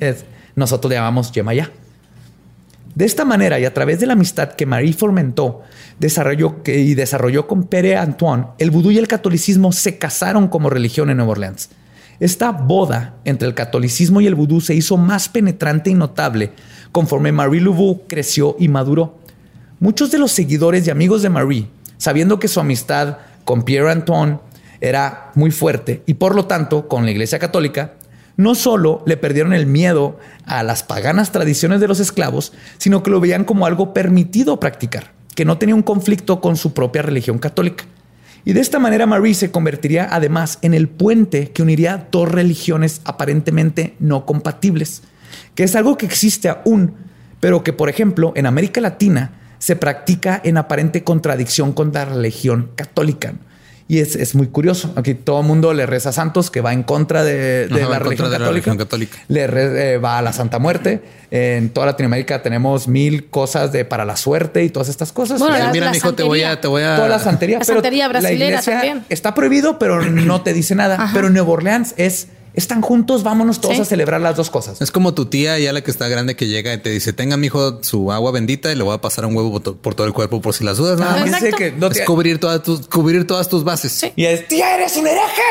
nosotros 0.55 0.89
le 0.89 0.95
llamamos 0.95 1.31
Yemayá. 1.31 1.71
De 2.95 3.05
esta 3.05 3.25
manera 3.25 3.59
y 3.59 3.65
a 3.65 3.73
través 3.73 3.99
de 3.99 4.05
la 4.05 4.13
amistad 4.13 4.49
que 4.49 4.67
Marie 4.67 4.93
fomentó 4.93 5.63
desarrolló, 5.99 6.57
y 6.65 6.93
desarrolló 6.93 7.47
con 7.47 7.63
Pere 7.63 7.97
Antoine, 7.97 8.45
el 8.59 8.69
vudú 8.69 8.91
y 8.91 8.99
el 8.99 9.07
catolicismo 9.07 9.71
se 9.71 9.97
casaron 9.97 10.47
como 10.47 10.69
religión 10.69 11.09
en 11.09 11.17
Nueva 11.17 11.31
Orleans. 11.31 11.69
Esta 12.19 12.51
boda 12.51 13.15
entre 13.25 13.47
el 13.47 13.55
catolicismo 13.55 14.21
y 14.21 14.27
el 14.27 14.35
vudú 14.35 14.61
se 14.61 14.75
hizo 14.75 14.97
más 14.97 15.27
penetrante 15.27 15.89
y 15.89 15.95
notable 15.95 16.51
conforme 16.91 17.31
Marie 17.31 17.61
Laveau 17.61 18.03
creció 18.07 18.55
y 18.59 18.67
maduró. 18.67 19.17
Muchos 19.79 20.11
de 20.11 20.19
los 20.19 20.31
seguidores 20.31 20.85
y 20.85 20.91
amigos 20.91 21.23
de 21.23 21.29
Marie, 21.29 21.67
sabiendo 22.03 22.37
que 22.37 22.49
su 22.49 22.59
amistad 22.59 23.19
con 23.45 23.63
Pierre 23.63 23.89
Antoine 23.89 24.39
era 24.81 25.31
muy 25.35 25.51
fuerte 25.51 26.03
y 26.05 26.15
por 26.15 26.35
lo 26.35 26.47
tanto 26.47 26.89
con 26.89 27.05
la 27.05 27.11
Iglesia 27.11 27.39
Católica, 27.39 27.93
no 28.35 28.55
solo 28.55 29.03
le 29.05 29.15
perdieron 29.15 29.53
el 29.53 29.67
miedo 29.67 30.19
a 30.45 30.63
las 30.63 30.83
paganas 30.83 31.31
tradiciones 31.31 31.79
de 31.79 31.87
los 31.87 32.01
esclavos, 32.01 32.51
sino 32.77 33.03
que 33.03 33.09
lo 33.09 33.21
veían 33.21 33.45
como 33.45 33.65
algo 33.65 33.93
permitido 33.93 34.59
practicar, 34.59 35.13
que 35.33 35.45
no 35.45 35.57
tenía 35.57 35.75
un 35.75 35.81
conflicto 35.81 36.41
con 36.41 36.57
su 36.57 36.73
propia 36.73 37.03
religión 37.03 37.39
católica. 37.39 37.85
Y 38.43 38.51
de 38.51 38.59
esta 38.59 38.79
manera 38.79 39.05
Marie 39.05 39.33
se 39.33 39.51
convertiría 39.51 40.09
además 40.11 40.59
en 40.61 40.73
el 40.73 40.89
puente 40.89 41.51
que 41.51 41.61
uniría 41.61 42.09
dos 42.11 42.29
religiones 42.29 42.99
aparentemente 43.05 43.95
no 43.99 44.25
compatibles, 44.25 45.03
que 45.55 45.63
es 45.63 45.73
algo 45.77 45.95
que 45.95 46.05
existe 46.05 46.49
aún, 46.49 46.95
pero 47.39 47.63
que 47.63 47.71
por 47.71 47.87
ejemplo 47.87 48.33
en 48.35 48.45
América 48.45 48.81
Latina 48.81 49.39
se 49.63 49.77
practica 49.77 50.41
en 50.43 50.57
aparente 50.57 51.05
contradicción 51.05 51.71
con 51.71 51.93
la 51.93 52.03
religión 52.03 52.71
católica. 52.75 53.33
Y 53.87 53.99
es, 53.99 54.35
muy 54.35 54.47
curioso. 54.47 54.91
Aquí 54.97 55.13
todo 55.13 55.39
el 55.39 55.47
mundo 55.47 55.73
le 55.73 55.85
reza 55.85 56.09
a 56.09 56.11
santos 56.11 56.51
que 56.51 56.59
va 56.59 56.73
en 56.73 56.83
contra 56.83 57.23
de, 57.23 57.69
la, 57.69 57.97
religión 57.97 58.75
católica. 58.77 59.17
Le 59.29 59.43
eh, 59.45 59.97
va 59.99 60.17
a 60.17 60.21
la 60.21 60.33
Santa 60.33 60.59
Muerte. 60.59 61.01
En 61.31 61.69
toda 61.69 61.85
Latinoamérica 61.85 62.41
tenemos 62.41 62.89
mil 62.89 63.29
cosas 63.29 63.71
de 63.71 63.85
para 63.85 64.03
la 64.03 64.17
suerte 64.17 64.65
y 64.65 64.69
todas 64.69 64.89
estas 64.89 65.13
cosas. 65.13 65.39
Bueno, 65.39 65.55
mira, 65.71 65.91
mijo, 65.91 66.13
te 66.13 66.23
voy 66.23 66.43
a, 66.43 66.59
te 66.59 66.67
voy 66.67 66.83
a. 66.83 66.97
Toda 66.97 67.07
la 67.07 67.19
santería. 67.19 67.59
La 67.59 67.65
santería 67.65 68.09
brasileña 68.09 68.61
también. 68.61 69.05
Está 69.07 69.33
prohibido, 69.33 69.79
pero 69.79 70.01
no 70.01 70.41
te 70.41 70.51
dice 70.51 70.75
nada. 70.75 71.09
Pero 71.13 71.27
en 71.27 71.33
Nueva 71.33 71.51
Orleans 71.51 71.93
es 71.95 72.27
están 72.53 72.81
juntos, 72.81 73.23
vámonos 73.23 73.59
todos 73.61 73.79
a 73.79 73.85
celebrar 73.85 74.21
las 74.21 74.35
dos 74.35 74.49
cosas. 74.49 74.81
Es 74.81 74.91
como 74.91 75.13
tu 75.13 75.25
tía, 75.25 75.57
ya 75.59 75.73
la 75.73 75.81
que 75.81 75.91
está 75.91 76.07
grande, 76.07 76.35
que 76.35 76.47
llega 76.47 76.73
y 76.73 76.77
te 76.77 76.89
dice: 76.89 77.13
Tenga, 77.13 77.37
mi 77.37 77.47
hijo, 77.47 77.83
su 77.83 78.11
agua 78.11 78.31
bendita 78.31 78.71
y 78.71 78.75
le 78.75 78.83
voy 78.83 78.93
a 78.93 79.01
pasar 79.01 79.25
un 79.25 79.35
huevo 79.35 79.59
por 79.59 79.95
todo 79.95 80.05
el 80.07 80.13
cuerpo 80.13 80.41
por 80.41 80.53
si 80.53 80.63
las 80.63 80.77
dudas. 80.77 80.99
Ah, 81.01 81.25
es 81.25 82.01
cubrir 82.05 82.39
todas 82.39 82.61
tus, 82.63 82.87
cubrir 82.87 83.25
todas 83.25 83.49
tus 83.49 83.63
bases. 83.63 84.05
Y 84.15 84.25
es 84.25 84.47
tía, 84.47 84.75
eres 84.75 84.95
un 84.97 85.07
hereje. 85.07 85.41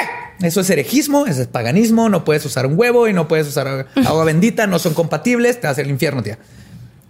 Eso 0.41 0.61
es 0.61 0.71
herejismo, 0.71 1.27
eso 1.27 1.43
es 1.43 1.49
paganismo. 1.49 2.09
No 2.09 2.25
puedes 2.25 2.45
usar 2.45 2.67
un 2.67 2.79
huevo 2.79 3.09
y 3.09 3.13
no 3.13 3.29
puedes 3.29 3.47
usar 3.47 3.89
agua 4.07 4.25
bendita, 4.25 4.67
no 4.67 4.79
son 4.79 4.95
compatibles. 4.95 5.61
Te 5.61 5.67
vas 5.67 5.79
al 5.79 5.91
infierno, 5.91 6.23
tía. 6.23 6.39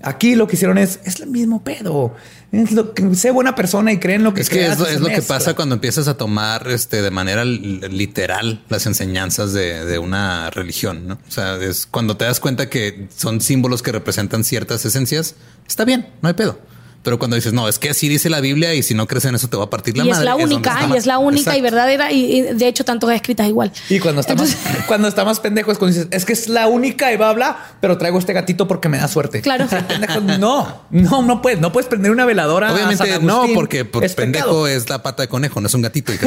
Aquí 0.03 0.35
lo 0.35 0.47
que 0.47 0.57
hicieron 0.57 0.79
es, 0.79 1.01
es 1.05 1.21
el 1.21 1.29
mismo 1.29 1.63
pedo. 1.63 2.15
Es 2.51 2.73
lo 2.73 2.93
que 2.93 3.15
sé 3.15 3.31
buena 3.31 3.55
persona 3.55 3.93
y 3.93 3.99
creen 3.99 4.25
lo 4.25 4.35
que 4.35 4.43
es 4.43 4.51
que 4.51 4.67
es, 4.67 4.79
lo, 4.79 5.09
que 5.09 5.23
pasa 5.23 5.55
cuando 5.55 5.75
empiezas 5.75 6.07
a 6.09 6.17
tomar 6.17 6.69
este 6.69 7.01
de 7.01 7.11
manera 7.11 7.45
literal 7.45 8.63
las 8.69 8.85
enseñanzas 8.87 9.53
de, 9.53 9.87
de, 9.87 9.99
una 9.99 10.51
religión, 10.51 11.07
¿no? 11.07 11.15
O 11.27 11.31
sea, 11.31 11.57
es 11.57 11.87
cuando 11.87 12.17
te 12.17 12.27
das 12.27 12.41
cuenta 12.41 12.69
que 12.69 13.09
son 13.17 13.41
símbolos 13.41 13.83
que 13.83 13.93
representan 13.93 14.45
ciertas 14.45 14.85
esencias, 14.85 15.35
está 15.67 15.85
bien, 15.85 16.09
no 16.21 16.29
hay 16.29 16.35
pedo. 16.35 16.59
Pero 17.03 17.19
cuando 17.19 17.35
dices, 17.35 17.53
no, 17.53 17.69
es 17.69 17.81
que 17.81 17.91
así 17.91 18.09
dice 18.09 18.31
la 18.31 18.41
Biblia 18.41 18.75
y 18.75 18.83
si 18.85 18.95
no 18.95 19.09
crees 19.09 19.25
en 19.25 19.35
eso 19.35 19.49
te 19.49 19.57
va 19.57 19.65
a 19.65 19.71
partir 19.71 19.97
la 19.97 20.05
y 20.05 20.11
madre. 20.11 20.21
Es 20.21 20.25
la 20.25 20.37
única, 20.37 20.89
y 20.89 20.97
es 20.97 21.07
la 21.07 21.19
única 21.19 21.57
y 21.57 21.61
verdadera. 21.61 22.13
Y, 22.13 22.43
de 22.43 22.69
hecho, 22.69 22.85
tanto 22.85 23.11
escritas 23.11 23.49
igual. 23.49 23.73
Y 23.89 23.99
cuando 23.99 24.21
está, 24.21 24.37
más, 24.37 24.57
cuando 24.87 25.09
está 25.09 25.25
más 25.25 25.41
pendejo 25.41 25.73
es 25.73 25.79
cuando 25.79 25.97
dices, 25.97 26.09
es 26.13 26.25
que 26.25 26.33
es 26.33 26.49
la 26.49 26.69
única 26.69 27.13
y 27.13 27.17
va 27.17 27.27
a 27.27 27.31
hablar, 27.31 27.57
pero 27.81 27.99
traigo 27.99 28.19
este 28.21 28.33
gatito 28.33 28.69
porque 28.69 28.89
me 28.89 28.99
da 28.99 29.09
suerte. 29.09 29.41
Claro. 29.41 29.67
no, 30.39 30.83
no, 30.91 31.23
no 31.23 31.43
puedes, 31.43 31.61
no 31.61 31.73
puedes 31.73 31.89
prender 31.89 32.13
una 32.13 32.25
veladora. 32.25 32.73
Obviamente 32.73 33.19
no, 33.21 33.47
porque 33.53 33.85
por 33.85 34.09
pendejo 34.15 34.69
es 34.69 34.89
la 34.89 35.03
pata 35.03 35.23
de 35.23 35.29
conejo, 35.29 35.61
no 35.61 35.67
es 35.67 35.75
un 35.75 35.83
gatito. 35.83 36.13
Y 36.13 36.19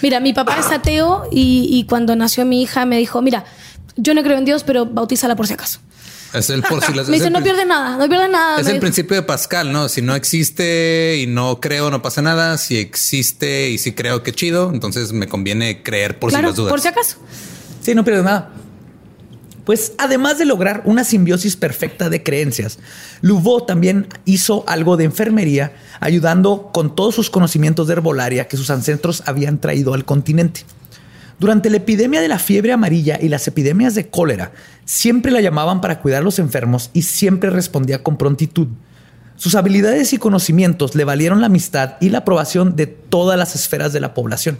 Mira, 0.00 0.20
mi 0.20 0.32
papá 0.32 0.58
es 0.60 0.66
ateo 0.66 1.24
y, 1.32 1.68
y 1.70 1.86
cuando 1.86 2.14
nació 2.14 2.44
mi 2.44 2.62
hija 2.62 2.86
me 2.86 2.98
dijo, 2.98 3.20
mira, 3.20 3.44
yo 3.96 4.14
no 4.14 4.22
creo 4.22 4.38
en 4.38 4.44
Dios, 4.44 4.62
pero 4.64 4.86
bautízala 4.86 5.34
por 5.36 5.46
si 5.46 5.54
acaso. 5.54 5.80
Es 6.32 6.50
el 6.50 6.62
por 6.62 6.82
si 6.84 6.94
las 6.94 7.08
Me 7.10 7.16
dice, 7.16 7.30
no 7.30 7.42
pierde 7.42 7.64
nada, 7.64 7.96
no 7.96 8.08
pierde 8.08 8.28
nada. 8.28 8.60
Es 8.60 8.66
el 8.66 8.80
principio 8.80 9.16
de 9.16 9.22
Pascal, 9.22 9.72
¿no? 9.72 9.88
Si 9.88 10.02
no 10.02 10.14
existe 10.14 11.18
y 11.18 11.26
no 11.26 11.60
creo, 11.60 11.90
no 11.90 12.02
pasa 12.02 12.22
nada. 12.22 12.58
Si 12.58 12.78
existe 12.78 13.70
y 13.70 13.78
si 13.78 13.92
creo, 13.92 14.22
que 14.22 14.32
chido. 14.32 14.70
Entonces 14.72 15.12
me 15.12 15.28
conviene 15.28 15.82
creer 15.82 16.18
por 16.18 16.30
si 16.30 16.40
las 16.40 16.56
dudas. 16.56 16.70
Por 16.70 16.80
si 16.80 16.88
acaso. 16.88 17.18
Sí, 17.80 17.94
no 17.94 18.04
pierde 18.04 18.22
nada. 18.22 18.50
Pues 19.64 19.92
además 19.98 20.38
de 20.38 20.44
lograr 20.44 20.82
una 20.86 21.04
simbiosis 21.04 21.56
perfecta 21.56 22.10
de 22.10 22.22
creencias, 22.22 22.78
Louveau 23.20 23.64
también 23.64 24.08
hizo 24.24 24.64
algo 24.66 24.96
de 24.96 25.04
enfermería, 25.04 25.72
ayudando 26.00 26.70
con 26.72 26.96
todos 26.96 27.14
sus 27.14 27.30
conocimientos 27.30 27.86
de 27.86 27.92
herbolaria 27.92 28.48
que 28.48 28.56
sus 28.56 28.70
ancestros 28.70 29.22
habían 29.26 29.60
traído 29.60 29.94
al 29.94 30.04
continente. 30.04 30.64
Durante 31.38 31.70
la 31.70 31.78
epidemia 31.78 32.20
de 32.20 32.28
la 32.28 32.38
fiebre 32.38 32.72
amarilla 32.72 33.18
y 33.20 33.28
las 33.28 33.48
epidemias 33.48 33.94
de 33.94 34.08
cólera, 34.08 34.52
siempre 34.84 35.32
la 35.32 35.40
llamaban 35.40 35.80
para 35.80 36.00
cuidar 36.00 36.22
a 36.22 36.24
los 36.24 36.38
enfermos 36.38 36.90
y 36.92 37.02
siempre 37.02 37.50
respondía 37.50 38.02
con 38.02 38.16
prontitud. 38.16 38.68
Sus 39.36 39.54
habilidades 39.54 40.12
y 40.12 40.18
conocimientos 40.18 40.94
le 40.94 41.04
valieron 41.04 41.40
la 41.40 41.46
amistad 41.46 41.94
y 42.00 42.10
la 42.10 42.18
aprobación 42.18 42.76
de 42.76 42.86
todas 42.86 43.38
las 43.38 43.56
esferas 43.56 43.92
de 43.92 44.00
la 44.00 44.14
población. 44.14 44.58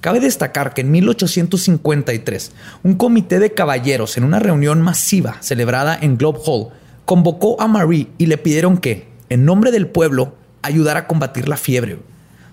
Cabe 0.00 0.20
destacar 0.20 0.74
que 0.74 0.82
en 0.82 0.92
1853, 0.92 2.52
un 2.84 2.94
comité 2.94 3.40
de 3.40 3.52
caballeros 3.52 4.16
en 4.16 4.24
una 4.24 4.38
reunión 4.38 4.80
masiva 4.80 5.36
celebrada 5.40 5.98
en 6.00 6.16
Globe 6.16 6.38
Hall 6.46 6.68
convocó 7.04 7.60
a 7.60 7.66
Marie 7.66 8.08
y 8.16 8.26
le 8.26 8.38
pidieron 8.38 8.78
que, 8.78 9.08
en 9.28 9.44
nombre 9.44 9.72
del 9.72 9.88
pueblo, 9.88 10.36
ayudara 10.62 11.00
a 11.00 11.06
combatir 11.08 11.48
la 11.48 11.56
fiebre. 11.56 11.98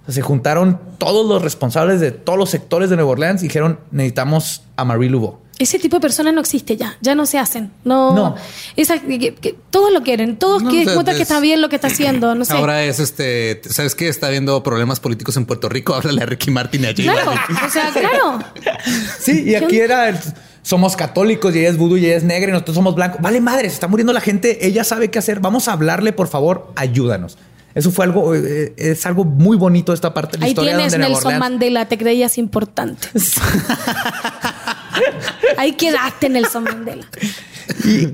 Se 0.08 0.22
juntaron 0.22 0.80
todos 0.97 1.28
los 1.28 1.41
responsables 1.41 1.99
de 1.99 2.12
todos 2.12 2.38
los 2.38 2.49
sectores 2.49 2.89
de 2.89 2.95
Nueva 2.95 3.12
Orleans 3.12 3.41
y 3.41 3.47
dijeron, 3.47 3.80
necesitamos 3.91 4.64
a 4.76 4.86
Marie 4.86 5.10
Laveau. 5.10 5.39
Ese 5.58 5.80
tipo 5.80 5.95
de 5.95 6.01
personas 6.01 6.34
no 6.34 6.41
existe 6.41 6.76
ya, 6.76 6.97
ya 6.99 7.16
no 7.16 7.26
se 7.26 7.39
hacen. 7.39 7.72
No, 7.86 8.14
no. 8.14 8.36
Esa, 8.76 8.99
que, 8.99 9.56
todos 9.70 9.93
lo 9.93 10.03
quieren, 10.03 10.38
todos 10.38 10.62
quieren 10.64 11.06
que 11.06 11.22
está 11.22 11.39
bien 11.39 11.62
lo 11.62 11.70
que 11.70 11.76
está 11.76 11.88
haciendo. 11.88 12.36
No 12.36 12.43
sé. 12.43 12.53
Ahora 12.53 12.84
es 12.84 12.99
este, 12.99 13.62
¿sabes 13.70 13.95
qué? 13.95 14.10
Está 14.10 14.28
habiendo 14.28 14.62
problemas 14.64 14.99
políticos 14.99 15.38
en 15.38 15.45
Puerto 15.45 15.70
Rico. 15.70 15.93
Háblale 15.95 16.24
a 16.24 16.26
Ricky 16.26 16.51
Martin 16.51 16.84
y 16.84 16.88
a 16.88 16.93
Claro, 16.93 17.32
o 17.32 17.70
sea, 17.70 17.91
claro. 17.91 18.39
Sí, 19.20 19.43
y 19.45 19.56
aquí 19.56 19.80
era 19.80 20.20
somos 20.62 20.95
católicos 20.97 21.56
y 21.56 21.60
ella 21.60 21.70
es 21.70 21.78
vudú 21.78 21.95
y 21.95 22.06
ella 22.08 22.18
es 22.18 22.24
negra 22.24 22.49
y 22.49 22.51
nosotros 22.51 22.76
somos 22.76 22.95
blancos. 22.95 23.22
Vale, 23.22 23.39
madre, 23.39 23.70
se 23.70 23.76
está 23.76 23.88
muriendo 23.88 24.12
la 24.12 24.22
gente. 24.22 24.66
Ella 24.68 24.84
sabe 24.84 25.10
qué 25.10 25.20
hacer. 25.20 25.39
Vamos 25.39 25.70
a 25.70 25.74
hablarle, 25.74 26.12
por 26.12 26.28
favor, 26.28 26.74
ayúdanos. 26.76 27.38
Eso 27.76 27.91
fue 27.91 28.05
algo, 28.05 28.34
eh, 28.34 28.73
es 28.78 29.05
algo 29.05 29.26
muy 29.26 29.57
bonito 29.57 29.91
esta 29.91 30.13
parte 30.13 30.38
de 30.38 30.39
la 30.39 30.45
Ahí 30.45 30.51
historia. 30.51 30.78
Ahí 30.78 30.88
tienes 30.88 30.97
Nelson 30.97 31.38
Mandela, 31.38 31.86
te 31.88 31.97
creías 31.97 32.38
importante. 32.38 33.09
Ahí 35.57 35.73
quedaste, 35.73 36.30
Nelson 36.30 36.63
Mandela. 36.63 37.05
Y 37.84 38.07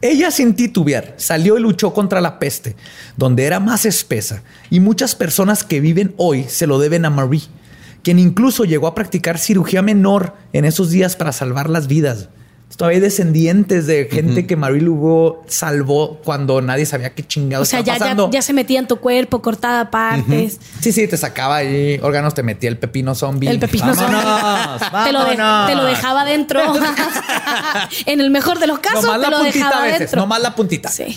ella 0.00 0.30
sin 0.30 0.54
titubear 0.54 1.14
salió 1.16 1.58
y 1.58 1.60
luchó 1.60 1.92
contra 1.92 2.20
la 2.20 2.38
peste, 2.38 2.76
donde 3.16 3.44
era 3.44 3.58
más 3.58 3.84
espesa. 3.84 4.44
Y 4.70 4.78
muchas 4.78 5.16
personas 5.16 5.64
que 5.64 5.80
viven 5.80 6.14
hoy 6.16 6.44
se 6.48 6.68
lo 6.68 6.78
deben 6.78 7.04
a 7.04 7.10
Marie, 7.10 7.42
quien 8.04 8.20
incluso 8.20 8.64
llegó 8.64 8.86
a 8.86 8.94
practicar 8.94 9.38
cirugía 9.38 9.82
menor 9.82 10.36
en 10.52 10.64
esos 10.64 10.90
días 10.90 11.16
para 11.16 11.32
salvar 11.32 11.68
las 11.68 11.88
vidas. 11.88 12.28
Todavía 12.76 12.96
hay 12.96 13.02
descendientes 13.02 13.86
de 13.86 14.08
gente 14.10 14.46
que 14.46 14.56
Marie 14.56 14.80
Lugo 14.80 15.44
salvó 15.46 16.20
cuando 16.24 16.60
nadie 16.60 16.86
sabía 16.86 17.14
qué 17.14 17.24
chingados 17.24 17.68
o 17.68 17.70
sea, 17.70 17.80
ya, 17.80 17.94
pasando. 17.94 18.30
Ya, 18.32 18.42
se 18.42 18.52
metía 18.52 18.80
en 18.80 18.88
tu 18.88 18.96
cuerpo, 18.96 19.40
cortada 19.42 19.90
partes. 19.90 20.58
Sí, 20.80 20.90
sí, 20.90 21.06
te 21.06 21.16
sacaba 21.16 21.56
ahí 21.56 22.00
órganos, 22.02 22.34
te 22.34 22.42
metía 22.42 22.68
el 22.68 22.78
pepino 22.78 23.14
zombie. 23.14 23.48
El 23.48 23.60
pepino 23.60 23.94
zombie. 23.94 24.18
Te, 25.04 25.12
lo 25.12 25.24
te 25.24 25.74
lo 25.76 25.84
dejaba 25.84 26.24
dentro. 26.24 26.60
en 28.06 28.20
el 28.20 28.30
mejor 28.30 28.58
de 28.58 28.66
los 28.66 28.80
casos, 28.80 29.02
te 29.20 29.30
lo 29.30 29.42
dejaba 29.44 29.78
a 29.78 29.82
veces, 29.82 29.98
dentro. 30.00 30.22
Nomás 30.22 30.40
la 30.40 30.56
puntita. 30.56 30.88
Sí. 30.88 31.16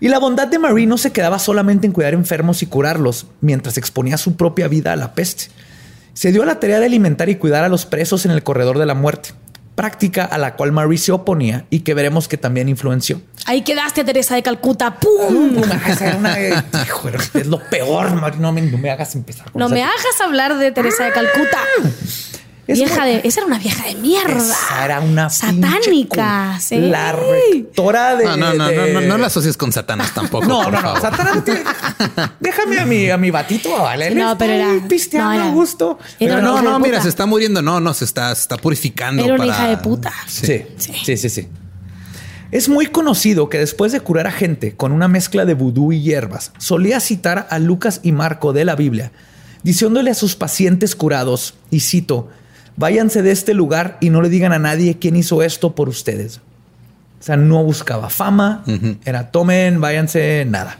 Y 0.00 0.08
la 0.08 0.18
bondad 0.18 0.48
de 0.48 0.58
Marie 0.58 0.86
no 0.86 0.96
se 0.96 1.12
quedaba 1.12 1.38
solamente 1.38 1.86
en 1.86 1.92
cuidar 1.92 2.14
enfermos 2.14 2.62
y 2.62 2.66
curarlos, 2.66 3.26
mientras 3.42 3.76
exponía 3.76 4.16
su 4.16 4.36
propia 4.36 4.68
vida 4.68 4.94
a 4.94 4.96
la 4.96 5.12
peste. 5.12 5.46
Se 6.14 6.32
dio 6.32 6.44
a 6.44 6.46
la 6.46 6.60
tarea 6.60 6.80
de 6.80 6.86
alimentar 6.86 7.28
y 7.28 7.34
cuidar 7.36 7.64
a 7.64 7.68
los 7.68 7.84
presos 7.84 8.24
en 8.24 8.30
el 8.30 8.42
corredor 8.42 8.78
de 8.78 8.86
la 8.86 8.94
muerte 8.94 9.30
práctica 9.78 10.24
a 10.24 10.38
la 10.38 10.56
cual 10.56 10.72
Marie 10.72 10.98
se 10.98 11.12
oponía 11.12 11.64
y 11.70 11.80
que 11.80 11.94
veremos 11.94 12.26
que 12.26 12.36
también 12.36 12.68
influenció. 12.68 13.22
Ahí 13.46 13.62
quedaste, 13.62 14.02
Teresa 14.02 14.34
de 14.34 14.42
Calcuta. 14.42 14.96
¡Pum! 14.96 15.54
es 17.34 17.46
lo 17.46 17.60
peor, 17.60 18.12
Marie. 18.20 18.40
No 18.40 18.50
me, 18.50 18.90
hagas 18.90 19.14
empezar. 19.14 19.52
Con 19.52 19.60
no 19.60 19.68
me 19.68 19.84
hagas 19.84 20.20
hablar 20.20 20.58
de 20.58 20.72
Teresa 20.72 21.04
de 21.04 21.12
Calcuta. 21.12 21.58
Vieja 22.74 23.06
de, 23.06 23.22
esa 23.24 23.40
era 23.40 23.46
una 23.46 23.58
vieja 23.58 23.86
de 23.86 23.94
mierda. 23.94 24.36
Esa 24.36 24.84
era 24.84 25.00
una 25.00 25.30
satánica. 25.30 26.58
Sí. 26.60 26.76
La 26.76 27.12
rectora 27.12 28.14
de. 28.14 28.24
No, 28.24 28.36
no, 28.36 28.52
no, 28.52 28.70
no, 28.70 29.00
no, 29.00 29.18
la 29.18 29.26
asocies 29.28 29.56
con 29.56 29.72
Satanás 29.72 30.12
tampoco. 30.12 30.44
No, 30.44 30.70
no, 30.70 30.82
no. 30.82 31.00
Satanás 31.00 31.42
Déjame 32.40 32.78
a 32.78 32.84
mi, 32.84 33.08
a 33.08 33.16
mi 33.16 33.30
batito, 33.30 33.74
¿vale? 33.74 34.14
No, 34.14 34.36
pero 34.36 34.52
era. 34.52 34.86
Pisteando 34.86 35.44
a 35.44 35.50
gusto. 35.50 35.98
Pero 36.18 36.42
no, 36.42 36.60
no, 36.60 36.78
mira, 36.78 37.00
se 37.00 37.08
está 37.08 37.24
muriendo. 37.24 37.62
No, 37.62 37.80
no, 37.80 37.94
se 37.94 38.04
está, 38.04 38.34
se 38.34 38.42
está 38.42 38.58
purificando. 38.58 39.24
Era 39.24 39.34
una 39.34 39.46
hija 39.46 39.68
de 39.68 39.78
puta. 39.78 40.12
Sí. 40.26 40.62
Sí. 40.76 41.16
sí, 41.16 41.28
sí, 41.28 41.48
Es 42.50 42.68
muy 42.68 42.88
conocido 42.88 43.48
que 43.48 43.58
después 43.58 43.92
de 43.92 44.00
curar 44.00 44.26
a 44.26 44.32
gente 44.32 44.76
con 44.76 44.92
una 44.92 45.08
mezcla 45.08 45.46
de 45.46 45.54
vudú 45.54 45.92
y 45.92 46.02
hierbas, 46.02 46.52
solía 46.58 47.00
citar 47.00 47.46
a 47.50 47.58
Lucas 47.58 48.00
y 48.02 48.12
Marco 48.12 48.52
de 48.52 48.66
la 48.66 48.76
Biblia, 48.76 49.10
diciéndole 49.62 50.10
a 50.10 50.14
sus 50.14 50.36
pacientes 50.36 50.94
curados, 50.94 51.54
y 51.70 51.80
cito, 51.80 52.28
váyanse 52.78 53.22
de 53.22 53.32
este 53.32 53.52
lugar 53.52 53.98
y 54.00 54.10
no 54.10 54.22
le 54.22 54.28
digan 54.28 54.52
a 54.52 54.58
nadie 54.58 54.98
quién 54.98 55.16
hizo 55.16 55.42
esto 55.42 55.74
por 55.74 55.88
ustedes. 55.88 56.40
O 57.20 57.22
sea, 57.22 57.36
no 57.36 57.62
buscaba 57.64 58.08
fama, 58.08 58.64
era 59.04 59.32
tomen, 59.32 59.80
váyanse, 59.80 60.46
nada. 60.48 60.78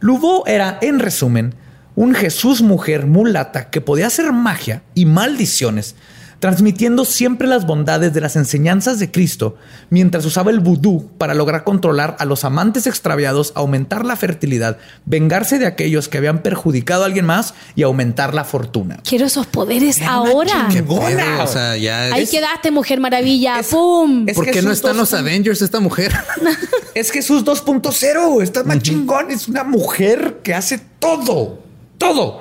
Lubo 0.00 0.46
era, 0.46 0.78
en 0.80 0.98
resumen, 0.98 1.54
un 1.94 2.14
Jesús 2.14 2.62
mujer 2.62 3.06
mulata 3.06 3.68
que 3.68 3.82
podía 3.82 4.06
hacer 4.06 4.32
magia 4.32 4.82
y 4.94 5.04
maldiciones 5.04 5.94
transmitiendo 6.40 7.04
siempre 7.04 7.48
las 7.48 7.66
bondades 7.66 8.14
de 8.14 8.20
las 8.20 8.36
enseñanzas 8.36 8.98
de 8.98 9.10
Cristo, 9.10 9.56
mientras 9.90 10.24
usaba 10.24 10.50
el 10.50 10.60
vudú 10.60 11.08
para 11.18 11.34
lograr 11.34 11.64
controlar 11.64 12.16
a 12.18 12.24
los 12.24 12.44
amantes 12.44 12.86
extraviados, 12.86 13.52
aumentar 13.56 14.04
la 14.04 14.16
fertilidad, 14.16 14.78
vengarse 15.04 15.58
de 15.58 15.66
aquellos 15.66 16.08
que 16.08 16.18
habían 16.18 16.42
perjudicado 16.42 17.02
a 17.02 17.06
alguien 17.06 17.26
más 17.26 17.54
y 17.74 17.82
aumentar 17.82 18.34
la 18.34 18.44
fortuna. 18.44 19.00
Quiero 19.04 19.26
esos 19.26 19.46
poderes 19.46 20.00
ahora. 20.02 20.68
¡Qué 20.70 20.84
O 20.88 21.46
sea, 21.46 21.76
ya 21.76 22.14
Ahí 22.14 22.26
quedaste, 22.26 22.70
Mujer 22.70 23.00
Maravilla. 23.00 23.60
¡Pum! 23.68 24.26
¿Por 24.26 24.50
qué 24.50 24.62
no 24.62 24.70
están 24.70 24.96
los 24.96 25.12
Avengers 25.14 25.62
esta 25.62 25.80
mujer? 25.80 26.12
es 26.94 27.10
Jesús 27.10 27.44
2.0. 27.44 28.42
Está 28.42 28.64
más 28.64 28.78
chingón. 28.80 29.30
Es 29.30 29.48
una 29.48 29.64
mujer 29.64 30.40
que 30.42 30.54
hace 30.54 30.80
todo. 30.98 31.58
Todo. 31.98 32.40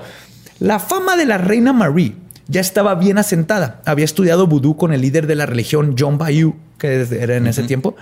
La 0.59 0.79
fama 0.79 1.15
de 1.15 1.25
la 1.25 1.37
reina 1.37 1.73
Marie 1.73 2.15
ya 2.47 2.61
estaba 2.61 2.95
bien 2.95 3.17
asentada. 3.17 3.81
Había 3.85 4.05
estudiado 4.05 4.47
vudú 4.47 4.77
con 4.77 4.93
el 4.93 5.01
líder 5.01 5.27
de 5.27 5.35
la 5.35 5.45
religión, 5.45 5.95
John 5.97 6.17
Bayou, 6.17 6.55
que 6.77 7.07
era 7.19 7.35
en 7.35 7.47
ese 7.47 7.63
tiempo. 7.63 7.95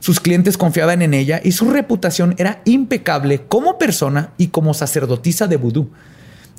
Sus 0.00 0.20
clientes 0.20 0.56
confiaban 0.56 1.02
en 1.02 1.14
ella 1.14 1.40
y 1.42 1.52
su 1.52 1.70
reputación 1.70 2.34
era 2.38 2.60
impecable 2.64 3.42
como 3.48 3.78
persona 3.78 4.30
y 4.38 4.48
como 4.48 4.74
sacerdotisa 4.74 5.46
de 5.46 5.56
vudú. 5.56 5.90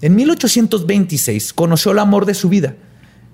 En 0.02 0.16
1826 0.16 1.54
conoció 1.54 1.92
el 1.92 2.00
amor 2.00 2.26
de 2.26 2.34
su 2.34 2.50
vida, 2.50 2.76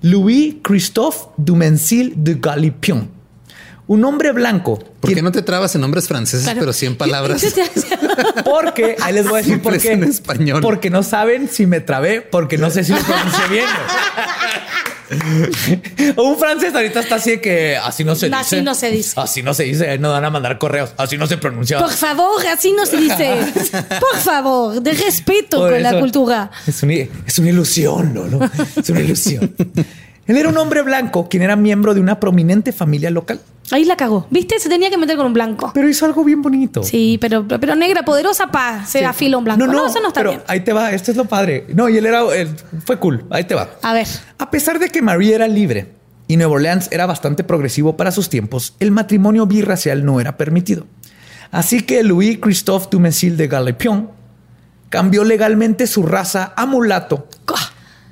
Louis 0.02 0.56
Christophe 0.62 1.30
Dumensil 1.38 2.14
de 2.18 2.36
Galipion, 2.36 3.10
un 3.88 4.06
hombre 4.06 4.32
blanco. 4.32 4.80
¿Por 5.00 5.14
qué 5.14 5.22
no 5.22 5.32
te 5.32 5.42
trabas 5.42 5.76
en 5.76 5.82
nombres 5.82 6.08
franceses, 6.08 6.50
pero 6.58 6.72
sí 6.74 6.86
en 6.86 6.96
palabras? 6.96 7.44
porque 8.46 8.96
ahí 9.02 9.14
les 9.14 9.26
voy 9.26 9.36
a 9.36 9.38
decir 9.38 9.62
por 9.62 9.78
qué. 9.78 9.94
En 9.94 10.04
español. 10.04 10.62
Porque 10.62 10.90
no 10.90 11.04
saben 11.04 11.50
si 11.50 11.66
me 11.66 11.82
trabé, 11.82 12.22
porque 12.22 12.58
no 12.58 12.70
sé 12.70 12.84
si 12.84 12.94
lo 12.94 13.00
pronuncié 13.00 13.48
bien. 13.50 13.66
un 16.18 16.38
francés 16.38 16.74
ahorita 16.74 17.02
está 17.02 17.16
así 17.16 17.38
que 17.40 17.78
así 17.78 18.04
no 18.04 18.16
se 18.16 18.28
dice. 18.28 18.40
Así 18.40 18.62
no 18.62 18.74
se 18.74 18.90
dice. 18.90 19.14
Así 19.20 19.44
no 19.44 19.54
se 19.54 19.64
dice. 19.64 19.98
No 19.98 20.12
van 20.12 20.26
a 20.26 20.30
mandar 20.30 20.58
correos. 20.58 20.94
Así 20.98 21.18
no 21.18 21.28
se 21.28 21.38
pronuncia. 21.38 21.80
Por 21.80 21.92
favor, 21.92 22.46
así 22.48 22.72
no 22.72 22.86
se 22.86 22.98
dice. 22.98 23.36
Por 24.00 24.20
favor, 24.20 24.82
de 24.82 24.94
respeto 24.94 25.60
con 25.60 25.84
la 25.84 26.00
cultura. 26.00 26.52
Es 26.66 26.82
una, 26.84 26.94
es 26.94 27.40
una 27.40 27.50
ilusión, 27.50 28.14
¿no? 28.14 28.26
¿no? 28.26 28.50
Es 28.76 28.90
una 28.90 29.02
ilusión. 29.02 29.54
Él 30.26 30.38
era 30.38 30.50
un 30.50 30.58
hombre 30.58 30.82
blanco, 30.82 31.28
quien 31.28 31.44
era 31.44 31.56
miembro 31.56 31.94
de 31.94 32.00
una 32.00 32.20
prominente 32.20 32.72
familia 32.72 33.10
local. 33.10 33.42
Ahí 33.72 33.86
la 33.86 33.96
cagó. 33.96 34.28
¿Viste? 34.30 34.60
Se 34.60 34.70
tenía 34.70 34.90
que 34.90 34.98
meter 34.98 35.18
con 35.18 35.26
un 35.26 35.34
blanco. 35.34 35.72
Pero 35.74 35.90
hizo 35.90 36.06
algo 36.06 36.24
bien 36.24 36.42
bonito. 36.42 36.84
Sí, 36.84 37.18
pero, 37.20 37.48
pero 37.48 37.76
negra, 37.76 38.04
poderosa 38.04 38.48
pa, 38.48 38.86
se 38.86 39.06
afila 39.06 39.38
un 39.38 39.44
blanco. 39.44 39.66
No, 39.66 39.72
no, 39.72 39.88
eso 39.88 40.00
no 40.00 40.10
está 40.10 40.22
pero 40.22 40.44
Ahí 40.48 40.62
te 40.62 40.74
va, 40.74 40.92
esto 40.92 41.12
es 41.12 41.18
lo 41.18 41.26
padre. 41.26 41.66
No, 41.74 41.90
y 41.90 41.98
él 41.98 42.06
era, 42.06 42.24
fue 42.86 43.00
cool. 43.00 43.26
Ahí 43.30 43.46
te 43.46 43.56
va. 43.56 43.70
A 43.82 43.94
ver. 43.94 44.08
A 44.38 44.52
pesar 44.52 44.80
de 44.80 44.90
que 44.90 45.02
Marie 45.02 45.36
era 45.36 45.48
libre 45.48 45.88
y 46.28 46.38
Nueva 46.38 46.54
Orleans 46.54 46.90
era 46.92 47.06
bastante 47.06 47.44
progresivo 47.44 47.98
para 47.98 48.12
sus 48.12 48.30
tiempos, 48.30 48.76
el 48.80 48.92
matrimonio 48.92 49.46
birracial 49.46 50.06
no 50.06 50.22
era 50.22 50.38
permitido. 50.38 50.86
Así 51.52 51.82
que 51.82 52.04
Louis 52.04 52.40
Christophe 52.40 52.88
Dumensil 52.92 53.38
de 53.38 53.48
Galepion 53.48 54.10
cambió 54.90 55.24
legalmente 55.24 55.88
su 55.88 56.04
raza 56.04 56.54
a 56.56 56.66
mulato 56.66 57.28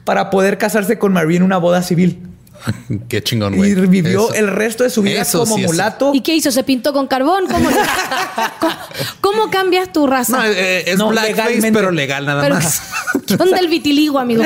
para 0.03 0.29
poder 0.29 0.57
casarse 0.57 0.97
con 0.97 1.13
Marie 1.13 1.37
en 1.37 1.43
una 1.43 1.57
boda 1.57 1.81
civil. 1.81 2.19
Qué 3.09 3.23
chingón, 3.23 3.55
güey. 3.55 3.71
Y 3.71 3.75
vivió 3.75 4.33
el 4.33 4.47
resto 4.47 4.83
de 4.83 4.89
su 4.89 5.01
vida 5.01 5.25
como 5.31 5.57
mulato. 5.57 6.11
¿Y 6.13 6.21
qué 6.21 6.35
hizo? 6.35 6.51
¿Se 6.51 6.63
pintó 6.63 6.93
con 6.93 7.07
carbón? 7.07 7.45
¿Cómo, 7.47 7.69
¿Cómo, 9.21 9.49
cambias 9.49 9.91
tu 9.91 10.07
raza? 10.07 10.37
No, 10.37 10.45
eh, 10.45 10.89
es 10.89 10.97
blackface, 10.97 11.71
pero 11.71 11.91
legal 11.91 12.25
nada 12.25 12.47
más. 12.49 12.81
¿Dónde 13.37 13.59
el 13.59 13.67
vitiligo, 13.67 14.19
amigo? 14.19 14.43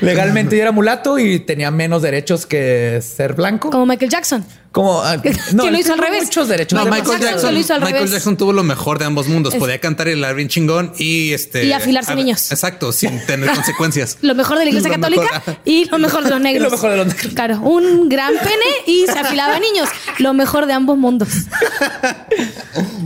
Legalmente 0.00 0.56
yo 0.56 0.62
era 0.62 0.72
mulato 0.72 1.18
y 1.18 1.38
tenía 1.40 1.70
menos 1.70 2.02
derechos 2.02 2.46
que 2.46 3.00
ser 3.02 3.34
blanco. 3.34 3.70
Como 3.70 3.86
Michael 3.86 4.10
Jackson. 4.10 4.44
Como 4.70 5.02
ah, 5.02 5.16
Que 5.22 5.32
lo 5.70 5.78
hizo 5.78 5.92
al 5.92 5.98
revés. 5.98 6.24
Muchos 6.24 6.48
derechos. 6.48 6.78
No, 6.78 6.84
de 6.86 6.90
Michael 6.90 7.10
Jackson 7.20 7.30
Jackson, 7.32 7.54
lo 7.54 7.60
hizo 7.60 7.74
al 7.74 7.80
Michael 7.80 7.94
revés. 7.96 8.10
Jackson 8.12 8.36
tuvo 8.38 8.52
lo 8.54 8.62
mejor 8.64 8.98
de 8.98 9.04
ambos 9.04 9.28
mundos. 9.28 9.52
Es- 9.54 9.60
Podía 9.60 9.78
cantar 9.80 10.08
y 10.08 10.12
bailar 10.12 10.34
bien 10.34 10.48
chingón 10.48 10.92
y 10.98 11.32
este 11.32 11.64
Y 11.64 11.72
afilarse 11.72 12.12
a- 12.12 12.14
niños. 12.14 12.50
Exacto, 12.52 12.92
sin 12.92 13.24
tener 13.26 13.50
consecuencias. 13.54 14.16
Lo 14.22 14.34
mejor 14.34 14.58
de 14.58 14.64
la 14.64 14.70
iglesia 14.70 14.88
Lo 14.90 14.94
católica 14.96 15.22
mejor. 15.46 15.56
y 15.64 15.84
lo 15.86 15.98
mejor 15.98 16.24
de 16.24 16.30
los 16.30 16.40
negros. 16.48 16.64
lo 16.64 16.70
mejor 16.70 16.90
de 16.90 16.96
los 16.96 17.06
negros. 17.08 17.34
Claro, 17.34 17.60
un 17.60 18.08
gran 18.08 18.32
pene 18.34 18.64
y 18.86 19.04
se 19.06 19.18
afilaba 19.18 19.56
a 19.56 19.60
niños. 19.60 19.88
Lo 20.18 20.32
mejor 20.34 20.66
de 20.66 20.72
ambos 20.72 20.96
mundos. 20.96 21.28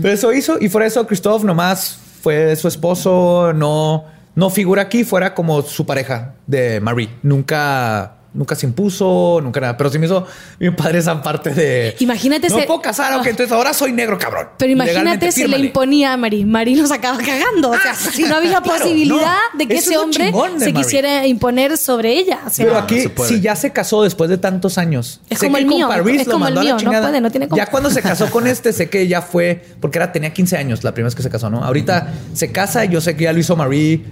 Pero 0.03 0.15
eso 0.15 0.33
hizo 0.33 0.57
y 0.61 0.69
fuera 0.69 0.85
de 0.85 0.89
eso, 0.89 1.07
Christoph 1.07 1.43
nomás 1.45 1.99
fue 2.23 2.55
su 2.57 2.69
esposo, 2.69 3.53
no, 3.55 4.05
no 4.37 4.49
figura 4.51 4.83
aquí, 4.83 5.03
fuera 5.03 5.35
como 5.35 5.61
su 5.63 5.85
pareja 5.85 6.35
de 6.47 6.81
Marie. 6.81 7.09
Nunca, 7.23 8.13
nunca 8.35 8.55
se 8.55 8.67
impuso, 8.67 9.41
nunca 9.43 9.61
nada. 9.61 9.77
Pero 9.79 9.89
sí 9.91 9.99
me 9.99 10.05
hizo 10.05 10.27
bien 10.61 10.77
padre 10.77 10.99
esa 10.99 11.23
parte 11.23 11.51
de. 11.55 11.97
Imagínate 12.01 12.51
No 12.51 12.59
se- 12.61 12.67
puedo 12.67 12.83
casar, 12.83 13.19
ok, 13.19 13.27
entonces 13.29 13.51
ahora 13.51 13.73
soy 13.73 13.93
negro, 13.93 14.19
cabrón. 14.19 14.49
Pero 14.59 14.73
imagínate, 14.73 15.33
se 15.33 15.49
le 15.49 15.57
imponía 15.59 16.13
a 16.13 16.17
Mari. 16.19 16.45
Mari 16.45 16.75
nos 16.75 16.91
acaba 16.93 17.17
cagando. 17.17 17.71
O 17.71 17.79
sea, 17.79 17.93
Ah, 17.93 17.95
sí, 18.13 18.25
no 18.25 18.37
había 18.37 18.61
claro, 18.61 18.79
posibilidad 18.79 19.39
no. 19.55 19.59
de 19.59 19.67
que 19.69 19.79
ese 19.79 19.93
es 19.93 19.97
hombre 19.97 20.31
se 20.59 20.73
quisiera 20.75 21.27
imponer 21.27 21.79
sobre 21.79 22.13
ella. 22.19 22.41
O 22.47 22.51
sea, 22.51 22.67
Pero 22.67 22.77
No, 22.79 22.85
aquí, 22.85 23.05
no 23.17 23.25
si 23.25 23.41
ya 23.41 23.57
se 23.57 23.73
casó 23.73 24.03
después 24.03 24.29
de 24.29 24.37
tantos 24.37 24.77
años. 24.77 25.23
Es 25.31 25.39
sé 25.39 25.47
como 25.47 25.57
que 25.57 25.63
el 25.63 25.69
con 25.69 25.77
mío, 25.77 25.89
Paris 25.89 26.21
es 26.21 26.27
lo 26.27 26.33
como 26.35 26.47
el 26.49 26.55
mandó 26.55 26.61
a 26.61 26.65
la 26.65 26.75
mío, 26.77 26.93
no 26.93 27.01
puede, 27.01 27.21
no 27.23 27.31
tiene 27.31 27.49
cómo. 27.49 27.57
Ya 27.57 27.67
cuando 27.71 27.89
se 27.91 28.03
casó 28.03 28.31
con 28.31 28.47
este, 28.47 28.75
sé 28.75 28.91
que 28.91 29.09
ya 29.09 29.23
fue, 29.23 29.65
porque 29.81 29.97
era, 29.97 30.13
tenía 30.13 30.35
15 30.35 30.59
años 30.59 30.85
la 30.85 30.93
primera 30.93 31.07
vez 31.07 31.15
que 31.15 31.23
se 31.23 31.31
casó, 31.31 31.49
¿no? 31.49 31.65
Ahorita 31.65 32.13
se 32.35 32.53
casa 32.53 32.85
y 32.85 32.91
yo 32.91 33.01
sé 33.01 33.17
que 33.17 33.25
ya 33.25 33.33
lo 33.33 33.39
hizo 33.39 33.57
Marie 33.57 34.05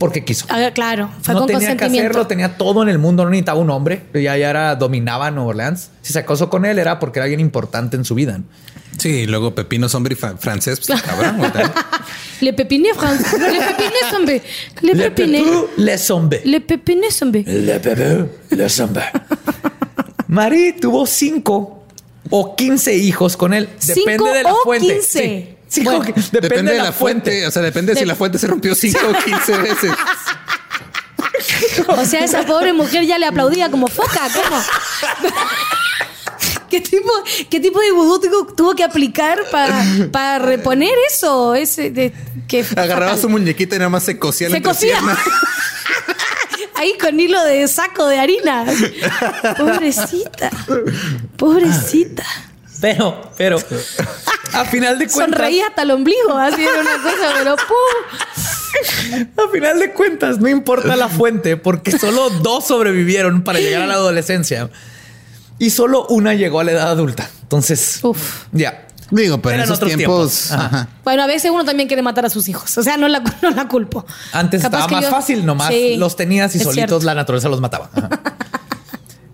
porque 0.00 0.24
quiso. 0.24 0.46
ah, 0.48 0.70
claro, 0.74 1.10
fue 1.22 1.34
no 1.34 1.40
con 1.40 1.48
tenía 1.48 1.76
que 1.76 1.84
hacerlo, 1.84 2.26
tenía 2.26 2.56
todo 2.56 2.82
en 2.82 2.88
el 2.88 2.98
mundo, 2.98 3.22
no 3.22 3.30
necesitaba 3.30 3.60
un 3.60 3.70
hombre. 3.70 4.02
Ya, 4.14 4.36
ya 4.36 4.50
era, 4.50 4.74
dominaba 4.74 5.30
Nueva 5.30 5.50
Orleans. 5.50 5.90
Si 6.02 6.12
se 6.12 6.24
casó 6.24 6.48
con 6.50 6.64
él 6.64 6.78
era 6.78 6.98
porque 6.98 7.18
era 7.18 7.24
alguien 7.24 7.38
importante 7.40 7.96
en 7.96 8.04
su 8.06 8.14
vida. 8.14 8.40
Sí, 8.98 9.08
y 9.10 9.26
luego 9.26 9.54
Pepino 9.54 9.88
Zombie 9.88 10.16
fa- 10.16 10.36
francés, 10.36 10.80
pues 10.86 11.00
cabrón. 11.02 11.40
Le 12.40 12.52
pepiné, 12.54 12.92
Fran. 12.94 13.16
Le 13.18 13.60
pepiné, 13.60 14.00
zombie. 14.10 14.42
Le 14.80 14.94
Le 14.94 15.10
pepiné. 15.10 15.38
pepeu, 15.42 15.68
le 15.76 15.98
sombe. 15.98 16.40
Le 16.44 16.60
pepiné, 16.62 17.10
zombie. 17.10 17.44
Le 17.44 17.78
pepeu, 17.80 18.28
le 18.50 18.68
sombe. 18.70 19.02
Marie 20.28 20.72
tuvo 20.80 21.06
cinco 21.06 21.84
o 22.30 22.56
15 22.56 22.94
hijos 22.96 23.36
con 23.36 23.52
él. 23.52 23.68
¿Cinco 23.78 24.00
Depende 24.10 24.30
de 24.38 24.42
la 24.44 24.52
o 24.52 24.56
fuente. 24.64 24.94
15? 24.94 25.18
Sí. 25.18 25.48
Cinco, 25.70 25.98
Bueno. 25.98 26.14
depende, 26.32 26.72
de 26.72 26.78
la, 26.78 26.92
fuente. 26.92 27.46
O 27.46 27.50
sea, 27.50 27.62
depende 27.62 27.94
si 27.94 28.04
la 28.04 28.16
fuente 28.16 28.38
se 28.38 28.48
rompió 28.48 28.74
5 28.74 28.98
o 29.08 29.24
15 29.24 29.58
veces. 29.58 29.92
O 31.86 32.04
sea, 32.04 32.24
esa 32.24 32.44
pobre 32.44 32.72
mujer 32.72 33.06
ya 33.06 33.18
le 33.18 33.26
aplaudía 33.26 33.70
como 33.70 33.86
foca. 33.86 34.20
¿Cómo? 34.34 34.60
¿Qué 36.68 36.80
tipo, 36.80 37.10
¿Qué 37.48 37.60
tipo 37.60 37.80
de 37.80 37.92
vudú 37.92 38.20
tuvo, 38.56 38.74
que 38.74 38.82
aplicar 38.82 39.38
para 40.10 40.38
reponer 40.40 40.92
eso? 41.08 41.54
Ese 41.54 41.90
de, 41.90 42.12
que 42.48 42.64
Agarraba 42.76 43.16
su 43.16 43.28
muñequita 43.28 43.76
y 43.76 43.78
nada 43.78 43.90
más 43.90 44.02
se 44.02 44.18
cosía 44.18 44.48
la 44.48 44.56
Se 44.56 44.62
cosía. 44.62 44.98
Ahí 46.74 46.96
con 46.98 47.18
hilo 47.20 47.44
de 47.44 47.68
saco 47.68 48.06
de 48.06 48.18
harina. 48.18 48.64
Pobrecita. 49.56 50.50
Pobrecita. 51.36 52.24
Pero, 52.80 53.30
pero, 53.36 53.58
a 54.52 54.64
final 54.64 54.98
de 54.98 55.06
cuentas, 55.06 55.38
Sonreía 55.38 55.66
hasta 55.68 55.82
el 55.82 55.90
ombligo. 55.90 56.36
Así 56.36 56.62
era 56.62 56.80
una 56.80 57.02
cosa, 57.02 57.34
pero 57.38 57.56
¡pum! 57.56 59.46
a 59.46 59.50
final 59.52 59.78
de 59.78 59.92
cuentas, 59.92 60.38
no 60.38 60.48
importa 60.48 60.96
la 60.96 61.08
fuente, 61.08 61.56
porque 61.56 61.96
solo 61.98 62.30
dos 62.30 62.66
sobrevivieron 62.66 63.42
para 63.42 63.58
llegar 63.60 63.82
a 63.82 63.86
la 63.86 63.94
adolescencia 63.94 64.70
y 65.58 65.70
solo 65.70 66.06
una 66.08 66.34
llegó 66.34 66.60
a 66.60 66.64
la 66.64 66.72
edad 66.72 66.88
adulta. 66.90 67.28
Entonces, 67.42 68.00
Uf. 68.02 68.44
ya. 68.52 68.86
Digo, 69.10 69.42
pero 69.42 69.56
en 69.56 69.62
esos 69.62 69.78
otros 69.78 69.96
tiempos. 69.96 70.46
tiempos. 70.46 70.52
Ajá. 70.52 70.66
ajá. 70.66 70.88
Bueno, 71.02 71.24
a 71.24 71.26
veces 71.26 71.50
uno 71.50 71.64
también 71.64 71.88
quiere 71.88 72.00
matar 72.00 72.24
a 72.26 72.30
sus 72.30 72.46
hijos. 72.46 72.78
O 72.78 72.82
sea, 72.84 72.96
no 72.96 73.08
la, 73.08 73.18
no 73.42 73.50
la 73.50 73.66
culpo. 73.66 74.06
Antes 74.32 74.62
Capaz 74.62 74.82
estaba 74.82 75.00
más 75.00 75.04
yo- 75.04 75.10
fácil, 75.10 75.44
nomás 75.44 75.68
Sí, 75.68 75.96
los 75.96 76.14
tenías 76.14 76.54
y 76.54 76.58
solitos 76.60 76.74
cierto. 76.74 77.00
la 77.02 77.14
naturaleza 77.16 77.48
los 77.48 77.60
mataba. 77.60 77.90
Ajá. 77.92 78.08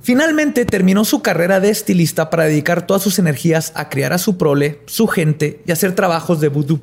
Finalmente 0.07 0.65
terminó 0.65 1.05
su 1.05 1.21
carrera 1.21 1.59
de 1.59 1.69
estilista 1.69 2.31
para 2.31 2.45
dedicar 2.45 2.87
todas 2.87 3.03
sus 3.03 3.19
energías 3.19 3.73
a 3.75 3.89
criar 3.89 4.13
a 4.13 4.19
su 4.19 4.39
prole, 4.39 4.81
su 4.87 5.09
gente 5.09 5.65
y 5.67 5.73
hacer 5.73 5.97
trabajos 5.97 6.41
de 6.41 6.47
vudú. 6.47 6.81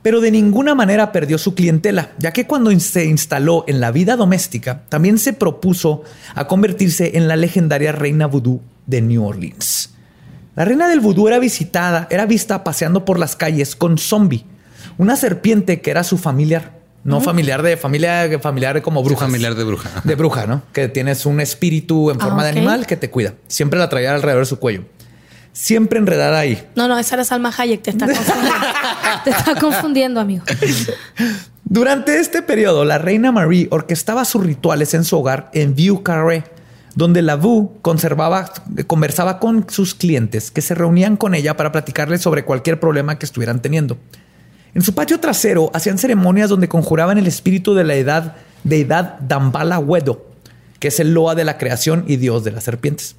Pero 0.00 0.22
de 0.22 0.30
ninguna 0.30 0.74
manera 0.74 1.12
perdió 1.12 1.36
su 1.36 1.54
clientela, 1.54 2.12
ya 2.16 2.32
que 2.32 2.46
cuando 2.46 2.70
se 2.80 3.04
instaló 3.04 3.66
en 3.68 3.82
la 3.82 3.90
vida 3.90 4.16
doméstica, 4.16 4.84
también 4.88 5.18
se 5.18 5.34
propuso 5.34 6.02
a 6.34 6.46
convertirse 6.46 7.18
en 7.18 7.28
la 7.28 7.36
legendaria 7.36 7.92
reina 7.92 8.26
vudú 8.26 8.62
de 8.86 9.02
New 9.02 9.22
Orleans. 9.22 9.90
La 10.56 10.64
reina 10.64 10.88
del 10.88 11.00
vudú 11.00 11.28
era 11.28 11.38
visitada, 11.38 12.06
era 12.08 12.24
vista 12.24 12.64
paseando 12.64 13.04
por 13.04 13.18
las 13.18 13.36
calles 13.36 13.76
con 13.76 13.98
Zombie, 13.98 14.46
una 14.96 15.14
serpiente 15.14 15.82
que 15.82 15.90
era 15.90 16.04
su 16.04 16.16
familiar, 16.16 16.77
no 17.04 17.20
familiar 17.20 17.62
de 17.62 17.76
familia, 17.76 18.28
familiar 18.40 18.82
como 18.82 19.02
bruja. 19.02 19.26
Familiar 19.26 19.54
de 19.54 19.64
bruja. 19.64 19.90
De 20.04 20.14
bruja, 20.14 20.46
¿no? 20.46 20.62
Que 20.72 20.88
tienes 20.88 21.24
un 21.26 21.40
espíritu 21.40 22.10
en 22.10 22.20
Ah, 22.20 22.24
forma 22.24 22.38
ok. 22.38 22.42
de 22.44 22.48
animal 22.50 22.86
que 22.86 22.96
te 22.96 23.08
cuida. 23.10 23.34
Siempre 23.46 23.78
la 23.78 23.88
traía 23.88 24.14
alrededor 24.14 24.42
de 24.42 24.46
su 24.46 24.58
cuello. 24.58 24.84
Siempre 25.52 25.98
enredada 25.98 26.38
ahí. 26.38 26.68
No, 26.76 26.86
no, 26.86 26.98
esa 26.98 27.14
era 27.16 27.24
Salma 27.24 27.52
Hayek. 27.56 27.82
Te 27.82 27.90
está 27.90 28.06
confundiendo. 28.12 28.66
te 29.24 29.30
está 29.30 29.54
confundiendo, 29.56 30.20
amigo. 30.20 30.44
Durante 31.64 32.18
este 32.20 32.42
periodo, 32.42 32.84
la 32.84 32.98
reina 32.98 33.32
Marie 33.32 33.68
orquestaba 33.70 34.24
sus 34.24 34.44
rituales 34.44 34.94
en 34.94 35.04
su 35.04 35.18
hogar 35.18 35.50
en 35.52 35.74
Vieux 35.74 36.00
Carré, 36.02 36.44
donde 36.94 37.20
la 37.22 37.36
Vu 37.36 37.78
conservaba, 37.82 38.52
conversaba 38.86 39.38
con 39.38 39.66
sus 39.68 39.94
clientes 39.94 40.50
que 40.50 40.62
se 40.62 40.74
reunían 40.74 41.16
con 41.16 41.34
ella 41.34 41.56
para 41.56 41.70
platicarles 41.72 42.22
sobre 42.22 42.44
cualquier 42.44 42.80
problema 42.80 43.18
que 43.18 43.26
estuvieran 43.26 43.60
teniendo. 43.60 43.98
En 44.78 44.84
su 44.84 44.94
patio 44.94 45.18
trasero 45.18 45.72
hacían 45.74 45.98
ceremonias 45.98 46.50
donde 46.50 46.68
conjuraban 46.68 47.18
el 47.18 47.26
espíritu 47.26 47.74
de 47.74 47.82
la 47.82 47.96
edad, 47.96 48.36
deidad 48.62 49.18
Dambala 49.18 49.80
Wedo, 49.80 50.24
que 50.78 50.86
es 50.86 51.00
el 51.00 51.14
loa 51.14 51.34
de 51.34 51.42
la 51.42 51.58
creación 51.58 52.04
y 52.06 52.14
dios 52.14 52.44
de 52.44 52.52
las 52.52 52.62
serpientes, 52.62 53.16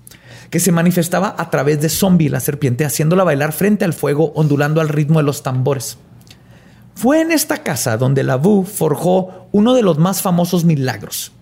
que 0.51 0.61
se 0.61 0.71
manifestaba 0.71 1.35
a 1.37 1.49
través 1.49 1.81
de 1.81 1.89
Zombie, 1.89 2.29
la 2.29 2.39
serpiente, 2.39 2.85
haciéndola 2.85 3.25
bailar 3.25 3.51
frente 3.51 3.83
al 3.83 3.91
fuego, 3.91 4.31
ondulando 4.35 4.79
al 4.79 4.87
ritmo 4.87 5.19
de 5.19 5.25
los 5.25 5.43
tambores. 5.43 5.97
Fue 6.95 7.19
en 7.19 7.33
esta 7.33 7.57
casa 7.57 7.97
donde 7.97 8.23
la 8.23 8.37
Vu 8.37 8.63
forjó 8.63 9.49
uno 9.51 9.73
de 9.73 9.83
los 9.83 9.97
más 9.97 10.21
famosos 10.21 10.63
milagros. 10.63 11.33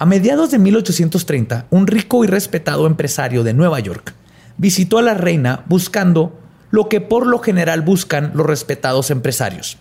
A 0.00 0.04
mediados 0.04 0.50
de 0.50 0.58
1830, 0.58 1.68
un 1.70 1.86
rico 1.86 2.24
y 2.24 2.26
respetado 2.26 2.88
empresario 2.88 3.44
de 3.44 3.54
Nueva 3.54 3.78
York 3.78 4.14
visitó 4.56 4.98
a 4.98 5.02
la 5.02 5.14
reina 5.14 5.62
buscando 5.66 6.40
lo 6.74 6.88
que 6.88 7.00
por 7.00 7.26
lo 7.26 7.38
general 7.38 7.82
buscan 7.82 8.32
los 8.34 8.44
respetados 8.46 9.10
empresarios. 9.10 9.78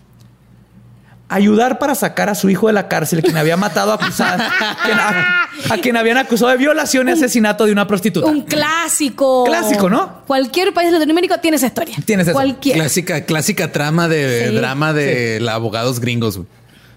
Ayudar 1.29 1.79
para 1.79 1.95
sacar 1.95 2.29
a 2.29 2.35
su 2.35 2.49
hijo 2.51 2.67
de 2.67 2.73
la 2.73 2.87
cárcel, 2.87 3.23
quien 3.23 3.37
había 3.37 3.57
matado 3.57 3.91
a, 3.91 3.97
acusar- 3.97 4.37
quien- 4.85 4.99
a, 4.99 5.47
a 5.73 5.77
quien 5.79 5.97
habían 5.97 6.17
acusado 6.17 6.51
de 6.51 6.57
violación 6.57 7.09
y 7.09 7.13
asesinato 7.13 7.65
de 7.65 7.71
una 7.71 7.87
prostituta. 7.87 8.27
Un 8.27 8.41
clásico. 8.41 9.43
Clásico, 9.45 9.89
¿no? 9.89 10.21
Cualquier 10.27 10.73
país 10.75 10.91
latinoamericano 10.91 11.41
tiene 11.41 11.57
esa 11.57 11.67
historia. 11.67 11.95
Tienes 12.05 12.27
eso. 12.27 12.33
Cualquier. 12.35 12.75
Clásica, 12.75 13.25
clásica 13.25 13.71
trama 13.71 14.07
de 14.07 14.49
Sí. 14.49 14.55
drama 14.55 14.93
de 14.93 15.39
la 15.39 15.53
abogados 15.55 15.99
gringos. 15.99 16.39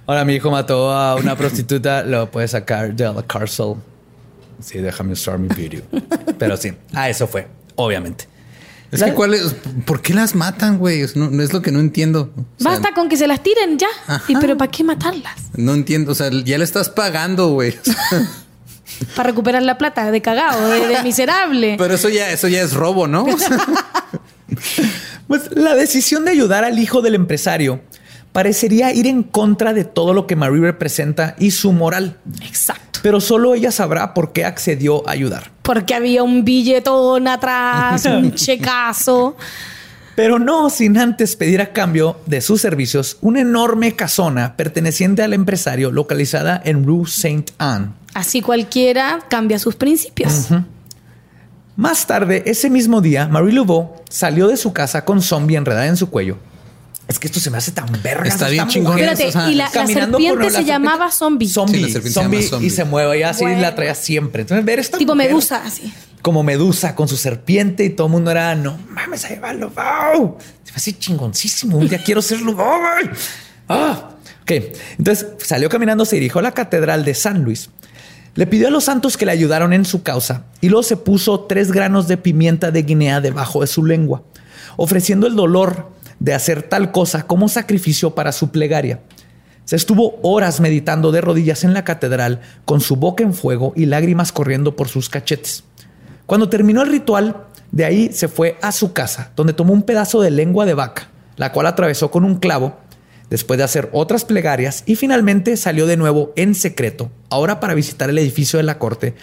Ahora 0.07 0.25
mi 0.27 0.35
hijo 0.35 0.51
mató 0.51 0.93
a 0.93 1.15
una 1.15 1.35
prostituta, 1.37 2.03
lo 2.03 2.31
puede 2.31 2.49
sacar 2.49 2.93
de 2.95 3.05
la 3.05 3.23
cárcel. 3.23 3.77
Sí, 4.61 4.79
déjame 4.79 5.13
usar 5.13 5.39
mi 5.39 5.49
video. 5.49 5.83
Pero 6.39 6.59
sí, 6.59 6.75
a 6.93 7.09
eso 7.09 7.27
fue, 7.27 7.47
obviamente. 7.77 8.29
Es 8.93 9.01
La- 9.01 9.07
que 9.07 9.13
cuál 9.15 9.35
es, 9.35 9.55
¿por 9.85 10.01
qué 10.01 10.15
las 10.15 10.35
matan, 10.35 10.79
güey? 10.79 11.01
Es, 11.01 11.17
no, 11.17 11.43
es 11.43 11.53
lo 11.53 11.61
que 11.63 11.73
no 11.73 11.81
entiendo. 11.81 12.33
O 12.37 12.63
sea, 12.63 12.73
Basta 12.73 12.93
con 12.95 13.09
que 13.09 13.17
se 13.17 13.27
las 13.27 13.43
tiren 13.43 13.79
ya. 13.79 13.89
Ajá. 14.07 14.23
¿Y 14.29 14.37
pero 14.37 14.57
para 14.57 14.71
qué 14.71 14.85
matarlas? 14.85 15.35
No 15.55 15.75
entiendo. 15.75 16.13
O 16.13 16.15
sea, 16.15 16.31
ya 16.31 16.57
le 16.59 16.65
estás 16.65 16.89
pagando, 16.89 17.49
güey. 17.49 17.75
Para 19.17 19.31
recuperar 19.31 19.63
la 19.63 19.77
plata 19.77 20.11
de 20.11 20.23
cagado, 20.23 20.69
de, 20.71 20.87
de 20.87 21.03
miserable. 21.03 21.75
Pero 21.77 21.95
eso 21.95 22.09
ya, 22.09 22.31
eso 22.31 22.47
ya 22.49 22.63
es 22.63 22.73
robo, 22.73 23.07
¿no? 23.09 23.27
Pues 25.27 25.51
la 25.57 25.75
decisión 25.75 26.25
de 26.25 26.31
ayudar 26.31 26.65
al 26.65 26.79
hijo 26.79 27.03
del 27.03 27.17
empresario 27.17 27.81
parecería 28.37 28.93
ir 28.93 29.07
en 29.07 29.23
contra 29.23 29.73
de 29.73 29.85
todo 29.85 30.13
lo 30.13 30.27
que 30.27 30.37
Marie 30.37 30.61
representa 30.61 31.35
y 31.39 31.53
su 31.53 31.73
moral. 31.73 32.19
Exacto. 32.43 33.01
Pero 33.03 33.19
solo 33.19 33.55
ella 33.55 33.71
sabrá 33.71 34.13
por 34.13 34.35
qué 34.35 34.45
accedió 34.45 35.09
a 35.09 35.13
ayudar. 35.13 35.51
Porque 35.63 35.95
había 35.95 36.23
un 36.23 36.45
billetón 36.45 37.29
atrás, 37.29 38.05
un 38.05 38.35
checazo. 38.35 39.39
Pero 40.17 40.39
no 40.39 40.69
sin 40.69 40.99
antes 40.99 41.35
pedir 41.35 41.63
a 41.63 41.73
cambio 41.73 42.21
de 42.27 42.43
sus 42.43 42.61
servicios 42.61 43.17
una 43.23 43.41
enorme 43.41 43.97
casona 43.97 44.55
perteneciente 44.55 45.23
al 45.23 45.33
empresario 45.33 45.91
localizada 45.91 46.61
en 46.63 46.85
Rue 46.85 47.09
Saint 47.09 47.53
Anne. 47.57 47.93
Así 48.13 48.43
cualquiera 48.43 49.21
cambia 49.31 49.59
sus 49.59 49.77
principios. 49.77 50.49
Más 51.75 52.07
tarde, 52.07 52.43
ese 52.45 52.69
mismo 52.69 53.01
día, 53.01 53.29
Marie 53.29 53.55
Laveau 53.55 53.95
salió 54.11 54.47
de 54.49 54.59
su 54.59 54.75
casa 54.75 55.07
con 55.07 55.23
zombie 55.23 55.57
enredada 55.57 55.87
en 55.87 55.97
su 55.97 56.11
cuello 56.11 56.37
Es 57.09 57.19
que 57.21 57.29
esto 57.29 57.39
se 57.39 57.51
me 57.51 57.59
hace 57.59 57.71
tan 57.71 57.87
verga. 58.03 58.29
Está 58.29 58.49
bien 58.49 58.67
chingón. 58.67 58.99
Espérate, 58.99 59.29
y 59.51 59.55
la, 59.55 59.71
la 59.73 59.87
serpiente 59.87 60.51
se 60.51 60.65
llamaba 60.65 61.11
zombie. 61.13 61.49
Zombie, 61.49 61.77
Sí, 61.77 61.81
la 61.83 61.89
serpiente 61.89 62.09
se 62.09 62.21
zombie, 62.21 62.39
llama 62.39 62.49
zombie. 62.51 62.67
y 62.67 62.71
se 62.71 62.85
mueve 62.85 63.19
y 63.19 63.23
así 63.23 63.45
Bueno. 63.45 63.61
la 63.61 63.75
traía 63.77 63.95
siempre. 63.95 64.43
Entonces, 64.43 64.65
ver 64.65 64.79
esta 64.81 64.99
Tipo 64.99 65.15
mujer 65.15 65.29
medusa, 65.31 65.63
así. 65.65 65.93
Como 66.23 66.43
medusa 66.43 66.97
con 66.97 67.07
su 67.07 67.17
serpiente 67.17 67.85
y 67.85 67.91
todo 67.91 68.09
el 68.09 68.13
mundo 68.13 68.33
era, 68.33 68.55
no 68.57 68.77
mames, 68.91 69.25
a 69.25 69.29
llevarlo. 69.29 69.71
¡Wow! 69.71 70.37
Se 70.65 70.73
me 70.73 70.77
hace 70.77 70.99
chingoncísimo. 70.99 71.79
Un 71.79 71.89
día 71.89 72.03
quiero 72.03 72.21
serlo. 72.23 72.57
¡Ah! 73.69 74.11
Ok, 74.43 74.53
entonces 74.99 75.27
salió 75.45 75.69
caminando, 75.69 76.05
se 76.05 76.17
dirigió 76.17 76.39
a 76.39 76.43
la 76.43 76.53
catedral 76.53 77.05
de 77.05 77.15
San 77.15 77.43
Luis. 77.43 77.71
Le 78.35 78.47
pidió 78.47 78.69
a 78.69 78.71
los 78.71 78.85
santos 78.85 79.17
que 79.17 79.27
le 79.27 79.33
ayudaron 79.33 79.73
en 79.73 79.85
su 79.85 80.03
causa 80.03 80.45
y 80.61 80.69
luego 80.69 80.83
se 80.83 80.97
puso 80.97 81.41
tres 81.41 81.73
granos 81.73 82.07
de 82.07 82.17
pimienta 82.17 82.71
de 82.71 82.83
Guinea 82.83 83.21
debajo 83.21 83.63
de 83.63 83.67
su 83.67 83.85
lengua, 83.85 84.23
ofreciendo 84.77 85.27
el 85.27 85.35
dolor 85.35 85.91
de 86.21 86.35
hacer 86.35 86.63
tal 86.63 86.93
cosa 86.93 87.27
como 87.27 87.49
sacrificio 87.49 88.15
para 88.15 88.33
su 88.33 88.51
plegaria. 88.51 89.01
Se 89.65 89.77
estuvo 89.77 90.19
horas 90.23 90.61
meditando 90.61 91.11
de 91.11 91.21
rodillas 91.21 91.65
en 91.65 91.75
la 91.75 91.85
catedral 91.85 92.41
con 92.65 92.81
su 92.81 92.97
boca 92.97 93.25
en 93.25 93.35
fuego 93.35 93.73
y 93.75 93.87
lágrimas 93.87 94.31
corriendo 94.31 94.77
por 94.77 94.89
sus 94.89 95.09
cachetes. 95.09 95.65
Cuando 96.27 96.49
terminó 96.49 96.83
el 96.83 96.91
ritual, 96.91 97.47
de 97.73 97.85
ahí 97.85 98.13
se 98.13 98.29
fue 98.29 98.57
a 98.63 98.73
su 98.73 98.93
casa, 98.93 99.33
donde 99.37 99.53
tomó 99.53 99.73
un 99.73 99.83
pedazo 99.83 100.21
de 100.21 100.31
lengua 100.31 100.67
de 100.67 100.75
vaca, 100.75 101.09
la 101.37 101.53
cual 101.53 101.67
atravesó 101.67 102.11
con 102.11 102.25
un 102.25 102.37
clavo, 102.37 102.77
después 103.29 103.59
de 103.59 103.65
hacer 103.65 103.91
otras 103.93 104.25
plegarias, 104.25 104.85
y 104.87 104.95
finalmente 104.95 105.57
salió 105.57 105.87
de 105.87 105.97
nuevo 105.97 106.33
en 106.37 106.55
secreto, 106.55 107.11
ahora 107.29 107.59
para 107.61 107.75
visitar 107.75 108.09
el 108.09 108.19
edificio 108.19 108.59
de 108.59 108.63
la 108.63 108.79
corte, 108.79 109.15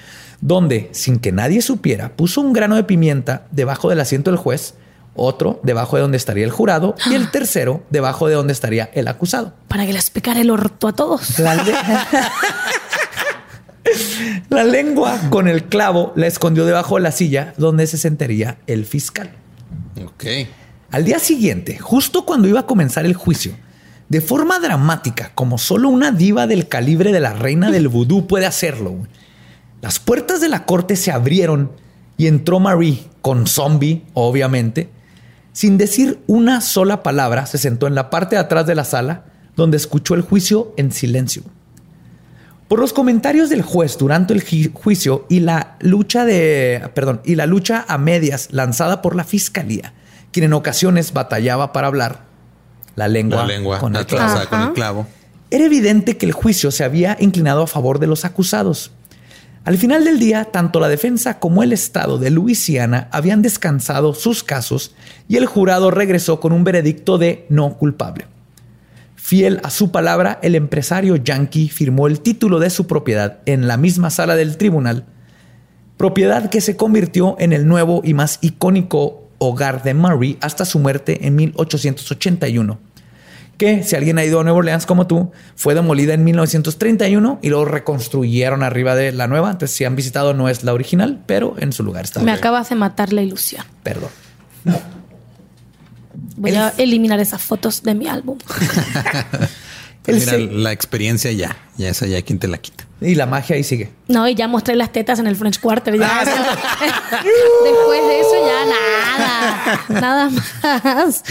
donde, 0.42 0.90
sin 0.92 1.20
que 1.20 1.32
nadie 1.32 1.62
supiera, 1.62 2.16
puso 2.16 2.42
un 2.42 2.54
grano 2.54 2.76
de 2.76 2.84
pimienta 2.84 3.48
debajo 3.52 3.90
del 3.90 4.02
asiento 4.02 4.30
del 4.30 4.38
juez, 4.38 4.76
otro 5.16 5.60
debajo 5.64 5.96
de 5.98 6.02
donde 6.02 6.18
estaría 6.18 6.44
el 6.44 6.52
jurado 6.52 6.96
y 7.10 7.14
el 7.14 7.30
tercero 7.32 7.84
debajo 7.90 8.28
de 8.28 8.36
donde 8.36 8.54
estaría 8.54 8.90
el 8.94 9.08
acusado. 9.08 9.54
Para 9.68 9.86
que 9.86 9.94
les 9.94 10.10
picara 10.10 10.42
el 10.42 10.50
orto 10.50 10.88
a 10.88 10.94
todos. 10.94 11.40
La, 11.40 11.56
le- 11.56 11.74
La 14.50 14.64
lengua 14.64 15.20
con 15.30 15.48
el 15.48 15.66
clavo 15.66 16.14
la 16.16 16.28
escondió 16.28 16.66
debajo 16.66 16.96
de 16.96 17.02
la 17.02 17.12
silla 17.12 17.54
donde 17.58 17.86
se 17.86 17.98
sentaría 17.98 18.58
el 18.66 18.86
fiscal. 18.86 19.32
Ok. 20.04 20.24
Al 20.92 21.04
día 21.06 21.20
siguiente, 21.20 21.78
justo 21.80 22.26
cuando 22.26 22.48
iba 22.48 22.62
a 22.62 22.66
comenzar 22.66 23.06
el 23.06 23.14
juicio, 23.14 23.56
de 24.10 24.22
forma 24.22 24.60
dramática, 24.60 25.32
como 25.36 25.58
solo 25.58 25.90
una 25.90 26.12
diva 26.12 26.48
del 26.48 26.68
calibre 26.68 27.12
de 27.12 27.20
la 27.20 27.34
reina 27.34 27.72
del 27.72 27.88
vudú 27.90 28.26
puede 28.28 28.46
hacerlo, 28.46 28.96
las 29.82 30.00
puertas 30.00 30.40
de 30.40 30.50
la 30.50 30.66
corte 30.66 30.96
se 30.96 31.12
abrieron 31.12 31.72
y 32.18 32.28
entró 32.28 32.60
Marie 32.60 33.04
con 33.22 33.48
zombie, 33.48 34.04
obviamente. 34.14 34.90
Sin 35.54 35.78
decir 35.78 36.20
una 36.28 36.62
sola 36.62 37.04
palabra, 37.04 37.46
se 37.46 37.58
sentó 37.58 37.88
en 37.88 37.96
la 37.96 38.10
parte 38.10 38.36
de 38.36 38.42
atrás 38.42 38.66
de 38.66 38.76
la 38.76 38.84
sala, 38.84 39.26
donde 39.56 39.78
escuchó 39.78 40.16
el 40.16 40.22
juicio 40.22 40.74
en 40.78 40.92
silencio. 40.92 41.44
Por 42.68 42.80
los 42.80 42.92
comentarios 42.92 43.50
del 43.50 43.62
juez 43.62 43.98
durante 44.00 44.34
el 44.34 44.42
juicio 44.74 45.26
y 45.30 45.42
la 45.42 45.78
lucha 45.80 46.26
de, 46.26 46.90
perdón, 46.96 47.22
y 47.24 47.36
la 47.36 47.46
lucha 47.46 47.86
a 47.88 48.00
medias 48.00 48.48
lanzada 48.52 49.02
por 49.04 49.16
la 49.16 49.24
fiscalía, 49.24 49.94
quien 50.32 50.46
en 50.46 50.54
ocasiones 50.54 51.14
batallaba 51.14 51.72
para 51.72 51.88
hablar 51.88 52.22
la 52.96 53.08
lengua, 53.08 53.42
La 53.42 53.48
lengua 53.48 53.80
con 53.80 53.96
el 53.96 54.06
clavo. 54.08 54.24
atravesada 54.24 54.50
con 54.50 54.60
Ajá. 54.60 54.68
el 54.70 54.74
clavo. 54.74 55.08
Era 55.52 55.66
evidente 55.66 56.18
que 56.18 56.26
el 56.26 56.32
juicio 56.32 56.72
se 56.72 56.84
había 56.84 57.16
inclinado 57.20 57.62
a 57.62 57.68
favor 57.68 58.00
de 58.00 58.08
los 58.08 58.26
acusados. 58.26 58.92
Al 59.66 59.78
final 59.78 60.04
del 60.04 60.20
día, 60.20 60.46
tanto 60.52 60.82
la 60.82 60.90
defensa 60.90 61.40
como 61.40 61.64
el 61.64 61.72
Estado 61.72 62.18
de 62.18 62.30
Luisiana 62.30 63.08
habían 63.12 63.42
descansado 63.42 64.14
sus 64.14 64.44
casos 64.44 64.94
y 65.30 65.38
el 65.38 65.46
jurado 65.46 65.90
regresó 65.90 66.42
con 66.42 66.52
un 66.52 66.66
veredicto 66.66 67.18
de 67.18 67.46
no 67.48 67.78
culpable. 67.78 68.26
Fiel 69.16 69.62
a 69.64 69.70
su 69.70 69.90
palabra, 69.90 70.38
el 70.42 70.56
empresario 70.56 71.16
yankee 71.16 71.70
firmó 71.70 72.08
el 72.08 72.20
título 72.20 72.60
de 72.60 72.70
su 72.70 72.88
propiedad 72.88 73.40
en 73.46 73.70
la 73.70 73.78
misma 73.78 74.10
sala 74.10 74.36
del 74.36 74.58
tribunal, 74.58 75.06
propiedad 75.96 76.50
que 76.50 76.60
se 76.60 76.76
convirtió 76.76 77.38
en 77.40 77.54
el 77.54 77.66
nuevo 77.66 78.02
y 78.04 78.14
más 78.14 78.40
icónico 78.42 79.30
hogar 79.38 79.82
de 79.84 79.94
Murray 79.94 80.38
hasta 80.42 80.66
su 80.66 80.80
muerte 80.80 81.26
en 81.26 81.36
1881 81.36 82.93
que 83.58 83.84
si 83.84 83.96
alguien 83.96 84.18
ha 84.18 84.26
ido 84.26 84.40
a 84.40 84.44
Nueva 84.44 84.58
Orleans 84.60 84.86
como 84.86 85.08
tú, 85.08 85.32
fue 85.56 85.74
demolida 85.76 86.14
en 86.14 86.24
1931 86.24 87.40
y 87.42 87.50
luego 87.50 87.66
reconstruyeron 87.66 88.64
arriba 88.64 88.96
de 88.96 89.12
la 89.12 89.28
nueva. 89.28 89.52
Entonces, 89.52 89.76
si 89.78 89.86
han 89.86 89.96
visitado, 89.96 90.34
no 90.34 90.50
es 90.50 90.64
la 90.64 90.74
original, 90.74 91.22
pero 91.26 91.56
en 91.60 91.72
su 91.72 91.84
lugar 91.84 92.04
está. 92.06 92.22
Me 92.22 92.32
acabas 92.32 92.70
de 92.70 92.76
matar 92.76 93.14
la 93.14 93.22
ilusión. 93.22 93.64
Perdón. 93.84 94.10
Voy 96.38 96.52
El- 96.52 96.58
a 96.58 96.74
eliminar 96.78 97.20
esas 97.20 97.42
fotos 97.42 97.84
de 97.84 97.94
mi 97.96 98.08
álbum. 98.08 98.38
Mira, 100.08 100.32
se- 100.32 100.40
la 100.40 100.72
experiencia 100.72 101.32
ya, 101.32 101.56
ya 101.78 101.90
esa 101.90 102.06
ya 102.06 102.22
quien 102.22 102.38
te 102.40 102.48
la 102.48 102.58
quita. 102.58 102.86
Y 103.00 103.16
la 103.16 103.26
magia 103.26 103.56
ahí 103.56 103.64
sigue. 103.64 103.90
No, 104.08 104.28
y 104.28 104.36
ya 104.36 104.48
mostré 104.48 104.76
las 104.76 104.92
tetas 104.92 105.20
en 105.20 105.28
el 105.28 105.36
French 105.36 105.60
Quarter. 105.60 105.98
Ya. 105.98 106.10
Ah, 106.22 106.24
Después 107.24 108.02
de 108.08 108.20
eso 108.20 108.36
ya 108.46 108.66
nada. 108.66 110.02
Nada 110.02 110.30
más. 110.30 111.24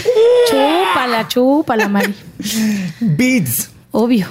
Chúpala, 0.49 1.27
chúpala, 1.27 1.87
Mari. 1.87 2.13
Beads. 2.99 3.69
Obvio. 3.91 4.27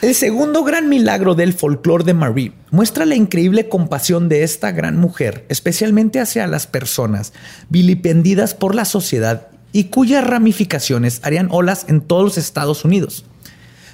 El 0.00 0.14
segundo 0.14 0.62
gran 0.62 0.88
milagro 0.88 1.34
del 1.34 1.52
folclore 1.54 2.04
de 2.04 2.14
Marie 2.14 2.52
muestra 2.70 3.04
la 3.04 3.16
increíble 3.16 3.68
compasión 3.68 4.28
de 4.28 4.44
esta 4.44 4.70
gran 4.70 4.96
mujer, 4.96 5.44
especialmente 5.48 6.20
hacia 6.20 6.46
las 6.46 6.66
personas 6.68 7.32
vilipendidas 7.68 8.54
por 8.54 8.74
la 8.76 8.84
sociedad 8.84 9.48
y 9.72 9.84
cuyas 9.84 10.24
ramificaciones 10.24 11.20
harían 11.24 11.48
olas 11.50 11.86
en 11.88 12.00
todos 12.00 12.22
los 12.24 12.38
Estados 12.38 12.84
Unidos. 12.84 13.24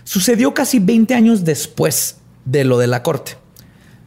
Sucedió 0.04 0.54
casi 0.54 0.78
20 0.78 1.14
años 1.14 1.44
después 1.44 2.16
de 2.44 2.64
lo 2.64 2.78
de 2.78 2.86
la 2.86 3.02
corte. 3.02 3.36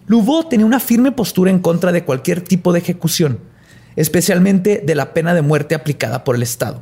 Louveau 0.08 0.48
tenía 0.48 0.66
una 0.66 0.80
firme 0.80 1.12
postura 1.12 1.52
en 1.52 1.60
contra 1.60 1.92
de 1.92 2.06
cualquier 2.06 2.42
tipo 2.42 2.72
de 2.72 2.80
ejecución, 2.80 3.40
especialmente 3.96 4.82
de 4.86 4.96
la 4.96 5.14
pena 5.14 5.34
de 5.34 5.42
muerte 5.42 5.76
aplicada 5.76 6.24
por 6.24 6.36
el 6.36 6.44
Estado. 6.44 6.82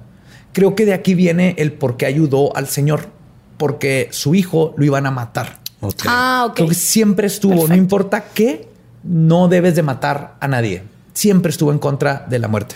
Creo 0.54 0.76
que 0.76 0.86
de 0.86 0.94
aquí 0.94 1.16
viene 1.16 1.56
el 1.58 1.74
por 1.74 1.98
qué 1.98 2.06
ayudó 2.06 2.56
al 2.56 2.68
señor, 2.68 3.10
porque 3.58 4.10
su 4.12 4.36
hijo 4.36 4.74
lo 4.78 4.86
iban 4.86 5.06
a 5.06 5.12
matar. 5.12 5.60
Ah, 6.06 6.46
ok. 6.50 6.56
Creo 6.56 6.70
que 6.70 6.76
siempre 6.76 7.28
estuvo, 7.28 7.68
no 7.68 7.76
importa 7.76 8.26
qué, 8.34 8.70
no 9.04 9.48
debes 9.48 9.76
de 9.76 9.84
matar 9.84 10.36
a 10.40 10.48
nadie. 10.48 10.84
Siempre 11.14 11.50
estuvo 11.52 11.72
en 11.72 11.80
contra 11.80 12.26
de 12.30 12.40
la 12.40 12.48
muerte. 12.48 12.76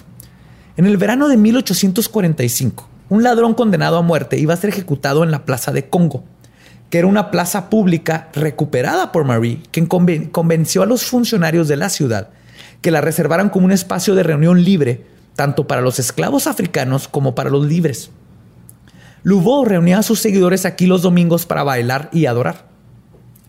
En 0.78 0.86
el 0.86 0.98
verano 0.98 1.28
de 1.28 1.38
1845, 1.38 2.88
un 3.10 3.24
ladrón 3.24 3.54
condenado 3.54 3.98
a 3.98 4.02
muerte 4.02 4.38
iba 4.38 4.54
a 4.54 4.58
ser 4.58 4.70
ejecutado 4.70 5.24
en 5.24 5.32
la 5.32 5.46
Plaza 5.46 5.72
de 5.72 5.90
Congo, 5.90 6.24
que 6.90 7.00
era 7.00 7.08
una 7.08 7.32
plaza 7.32 7.70
pública 7.70 8.30
recuperada 8.34 9.12
por 9.12 9.24
Marie, 9.26 9.62
quien 9.72 9.88
conven- 9.88 10.32
convenció 10.32 10.82
a 10.84 10.86
los 10.86 11.04
funcionarios 11.06 11.68
de 11.68 11.78
la 11.78 11.90
ciudad 11.90 12.30
que 12.82 12.92
la 12.92 13.02
reservaran 13.02 13.50
como 13.50 13.66
un 13.66 13.72
espacio 13.72 14.16
de 14.16 14.24
reunión 14.24 14.64
libre, 14.64 15.06
tanto 15.36 15.68
para 15.68 15.82
los 15.82 16.00
esclavos 16.00 16.48
africanos 16.48 17.08
como 17.08 17.36
para 17.36 17.50
los 17.50 17.66
libres. 17.66 18.10
Louveau 19.24 19.66
reunía 19.66 20.00
a 20.00 20.04
sus 20.04 20.20
seguidores 20.20 20.66
aquí 20.66 20.86
los 20.86 21.02
domingos 21.02 21.46
para 21.46 21.64
bailar 21.64 22.10
y 22.14 22.26
adorar. 22.26 22.68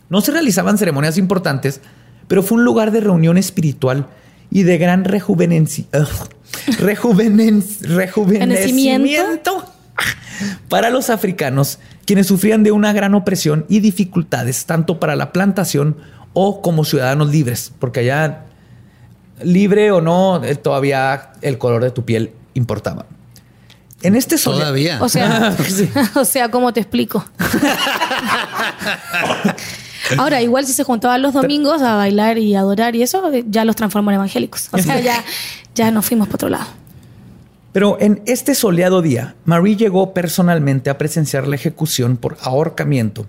No 0.08 0.20
se 0.20 0.32
realizaban 0.32 0.78
ceremonias 0.78 1.16
importantes, 1.16 1.80
pero 2.26 2.42
fue 2.42 2.58
un 2.58 2.64
lugar 2.64 2.90
de 2.90 3.00
reunión 3.00 3.38
espiritual 3.38 4.06
y 4.50 4.64
de 4.64 4.78
gran 4.78 5.04
rejuvenenci- 5.04 5.86
ugh, 5.94 6.28
rejuvenen- 6.78 7.64
rejuvenecimiento 7.80 9.64
para 10.68 10.90
los 10.90 11.10
africanos, 11.10 11.78
quienes 12.06 12.26
sufrían 12.26 12.62
de 12.62 12.72
una 12.72 12.92
gran 12.92 13.14
opresión 13.14 13.66
y 13.68 13.80
dificultades, 13.80 14.64
tanto 14.66 14.98
para 15.00 15.14
la 15.16 15.32
plantación 15.32 15.96
o 16.32 16.62
como 16.62 16.84
ciudadanos 16.84 17.30
libres, 17.30 17.72
porque 17.78 18.00
allá, 18.00 18.44
libre 19.42 19.90
o 19.92 20.00
no, 20.00 20.42
eh, 20.44 20.54
todavía 20.54 21.32
el 21.42 21.58
color 21.58 21.82
de 21.84 21.90
tu 21.90 22.04
piel 22.04 22.32
importaba. 22.54 23.06
En 24.02 24.16
este 24.16 24.38
solea- 24.38 24.60
Todavía. 24.60 24.98
O 25.02 25.08
sea, 25.10 25.54
Sí. 25.68 25.90
o 26.14 26.24
sea, 26.24 26.50
¿cómo 26.50 26.72
te 26.72 26.80
explico? 26.80 27.24
Ahora, 30.18 30.42
igual 30.42 30.66
si 30.66 30.72
se 30.72 30.84
juntaban 30.84 31.22
los 31.22 31.32
domingos 31.32 31.82
a 31.82 31.96
bailar 31.96 32.38
y 32.38 32.54
adorar 32.54 32.96
y 32.96 33.02
eso, 33.02 33.30
ya 33.46 33.64
los 33.64 33.76
transformó 33.76 34.10
en 34.10 34.16
evangélicos. 34.16 34.68
O 34.72 34.78
sea, 34.78 35.00
ya, 35.00 35.22
ya 35.74 35.90
nos 35.90 36.06
fuimos 36.06 36.28
para 36.28 36.36
otro 36.36 36.48
lado. 36.48 36.66
Pero 37.72 37.98
en 38.00 38.20
este 38.26 38.54
soleado 38.54 39.00
día, 39.00 39.36
Marie 39.44 39.76
llegó 39.76 40.12
personalmente 40.12 40.90
a 40.90 40.98
presenciar 40.98 41.46
la 41.46 41.54
ejecución 41.54 42.16
por 42.16 42.36
ahorcamiento, 42.42 43.26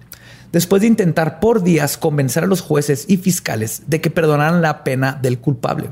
después 0.52 0.82
de 0.82 0.88
intentar 0.88 1.40
por 1.40 1.64
días 1.64 1.98
convencer 1.98 2.44
a 2.44 2.48
los 2.48 2.62
jueces 2.62 3.06
y 3.08 3.18
fiscales 3.18 3.84
de 3.86 4.02
que 4.02 4.10
perdonaran 4.10 4.62
la 4.64 4.84
pena 4.84 5.18
del 5.22 5.38
culpable. 5.40 5.92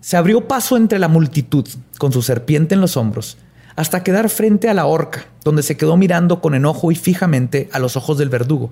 Se 0.00 0.16
abrió 0.16 0.46
paso 0.46 0.76
entre 0.76 0.98
la 1.00 1.08
multitud, 1.08 1.66
con 1.98 2.12
su 2.12 2.22
serpiente 2.22 2.74
en 2.74 2.80
los 2.80 2.96
hombros, 2.96 3.36
hasta 3.74 4.04
quedar 4.04 4.28
frente 4.28 4.68
a 4.68 4.74
la 4.74 4.86
horca, 4.86 5.26
donde 5.42 5.64
se 5.64 5.76
quedó 5.76 5.96
mirando 5.96 6.40
con 6.40 6.54
enojo 6.54 6.92
y 6.92 6.94
fijamente 6.94 7.68
a 7.72 7.80
los 7.80 7.96
ojos 7.96 8.16
del 8.16 8.28
verdugo. 8.28 8.70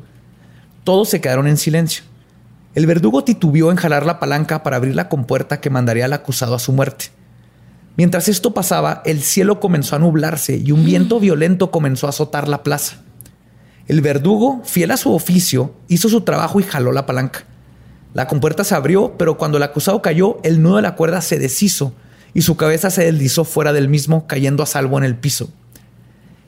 Todos 0.85 1.09
se 1.09 1.20
quedaron 1.20 1.47
en 1.47 1.57
silencio. 1.57 2.05
El 2.74 2.87
verdugo 2.87 3.22
titubeó 3.22 3.70
en 3.70 3.76
jalar 3.76 4.05
la 4.05 4.18
palanca 4.18 4.62
para 4.62 4.76
abrir 4.76 4.97
la 4.97 5.09
compuerta 5.09 5.61
que 5.61 5.70
mandaría 5.70 6.07
al 6.07 6.12
acusado 6.12 6.55
a 6.55 6.59
su 6.59 6.72
muerte. 6.72 7.07
Mientras 7.97 8.28
esto 8.28 8.55
pasaba, 8.55 9.03
el 9.05 9.22
cielo 9.22 9.61
comenzó 9.61 9.95
a 9.95 9.99
nublarse 9.99 10.57
y 10.57 10.72
un 10.72 10.85
viento 10.85 11.20
violento 11.20 11.70
comenzó 11.70 12.07
a 12.07 12.11
azotar 12.11 12.49
la 12.49 12.62
plaza. 12.62 13.03
El 13.87 14.01
verdugo, 14.01 14.62
fiel 14.64 14.91
a 14.91 14.97
su 14.97 15.12
oficio, 15.12 15.74
hizo 15.89 16.09
su 16.09 16.22
trabajo 16.22 16.59
y 16.59 16.62
jaló 16.62 16.91
la 16.93 17.07
palanca. 17.07 17.45
La 18.14 18.26
compuerta 18.26 18.64
se 18.64 18.74
abrió, 18.74 19.16
pero 19.18 19.37
cuando 19.37 19.59
el 19.59 19.62
acusado 19.62 20.03
cayó, 20.03 20.39
el 20.43 20.62
nudo 20.62 20.76
de 20.76 20.83
la 20.83 20.97
cuerda 20.97 21.20
se 21.20 21.39
deshizo 21.39 21.93
y 22.35 22.43
su 22.43 22.57
cabeza 22.57 22.91
se 22.91 23.05
deslizó 23.05 23.45
fuera 23.45 23.72
del 23.72 23.89
mismo, 23.89 24.26
cayendo 24.26 24.62
a 24.62 24.66
salvo 24.66 24.99
en 24.99 25.05
el 25.05 25.16
piso. 25.16 25.51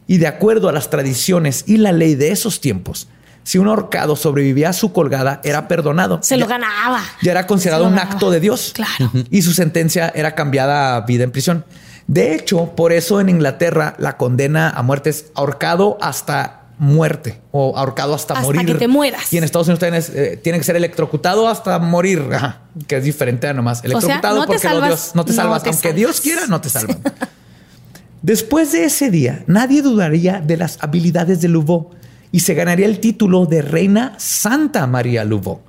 Y 0.06 0.18
de 0.18 0.26
acuerdo 0.26 0.68
a 0.68 0.72
las 0.72 0.90
tradiciones 0.90 1.64
y 1.66 1.76
la 1.76 1.92
ley 1.92 2.14
de 2.14 2.30
esos 2.30 2.60
tiempos, 2.60 3.08
si 3.44 3.58
un 3.58 3.68
ahorcado 3.68 4.16
sobrevivía 4.16 4.70
a 4.70 4.72
su 4.72 4.92
colgada, 4.92 5.40
era 5.44 5.68
perdonado. 5.68 6.18
Se 6.22 6.36
lo 6.36 6.46
ganaba. 6.46 7.00
Ya 7.22 7.30
era 7.30 7.46
considerado 7.46 7.86
un 7.86 7.98
acto 7.98 8.30
de 8.30 8.40
Dios. 8.40 8.72
Claro. 8.74 9.12
Y 9.30 9.42
su 9.42 9.52
sentencia 9.52 10.10
era 10.14 10.34
cambiada 10.34 10.96
a 10.96 11.00
vida 11.02 11.24
en 11.24 11.30
prisión. 11.30 11.64
De 12.06 12.34
hecho, 12.34 12.72
por 12.74 12.92
eso 12.92 13.20
en 13.20 13.28
Inglaterra 13.28 13.94
la 13.98 14.16
condena 14.16 14.68
a 14.70 14.82
muerte 14.82 15.10
es 15.10 15.26
ahorcado 15.34 15.96
hasta 16.00 16.60
muerte 16.76 17.40
o 17.52 17.78
ahorcado 17.78 18.14
hasta, 18.14 18.34
Hasta 18.34 18.44
morir. 18.46 18.66
que 18.66 18.74
te 18.74 18.88
mueras. 18.88 19.32
Y 19.32 19.38
en 19.38 19.44
Estados 19.44 19.68
Unidos 19.68 19.78
también 19.80 20.02
es, 20.02 20.10
eh, 20.10 20.38
tiene 20.42 20.58
que 20.58 20.64
ser 20.64 20.74
electrocutado 20.76 21.48
hasta 21.48 21.78
morir, 21.78 22.22
Ajá, 22.32 22.62
que 22.88 22.96
es 22.96 23.04
diferente 23.04 23.52
nomás. 23.54 23.84
Electrocutado 23.84 24.36
no 24.36 24.46
te 24.46 24.58
porque 24.58 24.68
Dios- 24.86 25.12
no 25.14 25.24
te 25.24 25.32
no 25.32 25.36
salvas. 25.36 25.62
te 25.62 25.68
Aunque 25.68 25.82
salvas. 25.82 25.96
Dios 25.96 26.20
quiera, 26.20 26.46
no 26.48 26.60
te 26.60 26.68
salvan. 26.68 26.98
Después 28.22 28.72
de 28.72 28.84
ese 28.86 29.10
día, 29.10 29.44
nadie 29.46 29.82
dudaría 29.82 30.40
de 30.40 30.56
las 30.56 30.78
habilidades 30.82 31.40
de 31.42 31.48
Louveau 31.48 31.90
y 32.34 32.40
se 32.40 32.54
ganaría 32.54 32.86
el 32.86 32.98
título 32.98 33.46
de 33.46 33.62
Reina 33.62 34.14
Santa 34.18 34.88
María 34.88 35.24
Louveau. 35.24 35.60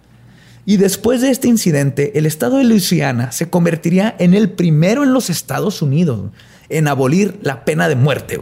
Y 0.66 0.78
después 0.78 1.22
de 1.22 1.30
este 1.30 1.48
incidente, 1.48 2.18
el 2.18 2.26
estado 2.26 2.58
de 2.58 2.64
Luisiana 2.64 3.32
se 3.32 3.52
convertiría 3.52 4.16
en 4.18 4.34
el 4.34 4.50
primero 4.50 5.04
en 5.04 5.14
los 5.14 5.30
Estados 5.30 5.84
Unidos 5.84 6.32
en 6.70 6.88
abolir 6.88 7.38
la 7.44 7.66
pena 7.66 7.88
de 7.88 7.96
muerte. 7.96 8.42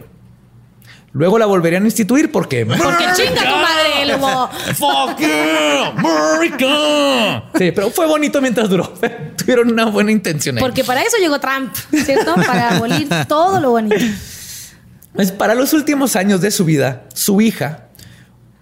Luego 1.12 1.38
la 1.38 1.44
volverían 1.44 1.82
a 1.82 1.84
instituir 1.84 2.32
porque... 2.32 2.64
Porque 2.64 3.04
chinga 3.14 3.42
tu 3.42 3.56
madre, 3.56 4.06
Lobo. 4.06 4.48
¡Fuck 4.74 5.18
yeah! 5.18 5.88
¡America! 5.88 7.50
Sí, 7.58 7.72
pero 7.72 7.90
fue 7.90 8.06
bonito 8.06 8.40
mientras 8.40 8.70
duró. 8.70 8.90
Tuvieron 9.36 9.70
una 9.70 9.84
buena 9.84 10.12
intención. 10.12 10.56
ahí. 10.56 10.62
Porque 10.62 10.82
para 10.82 11.02
eso 11.02 11.18
llegó 11.20 11.38
Trump, 11.40 11.74
¿cierto? 12.06 12.36
Para 12.36 12.76
abolir 12.76 13.06
todo 13.28 13.60
lo 13.60 13.72
bonito. 13.72 13.96
Pues 15.12 15.30
para 15.30 15.54
los 15.54 15.74
últimos 15.74 16.16
años 16.16 16.40
de 16.40 16.50
su 16.50 16.64
vida, 16.64 17.04
su 17.12 17.42
hija, 17.42 17.83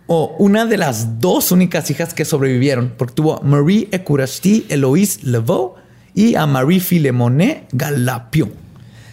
o 0.06 0.34
una 0.38 0.66
de 0.66 0.76
las 0.76 1.20
dos 1.20 1.52
únicas 1.52 1.90
hijas 1.90 2.14
que 2.14 2.24
sobrevivieron, 2.24 2.94
porque 2.96 3.14
tuvo 3.14 3.38
a 3.38 3.42
Marie 3.42 3.88
Ecurasti 3.92 4.66
Eloise 4.68 5.20
Leveau 5.22 5.74
y 6.14 6.34
a 6.34 6.46
Marie 6.46 6.80
Philemonet 6.80 7.68
Galapion. 7.72 8.52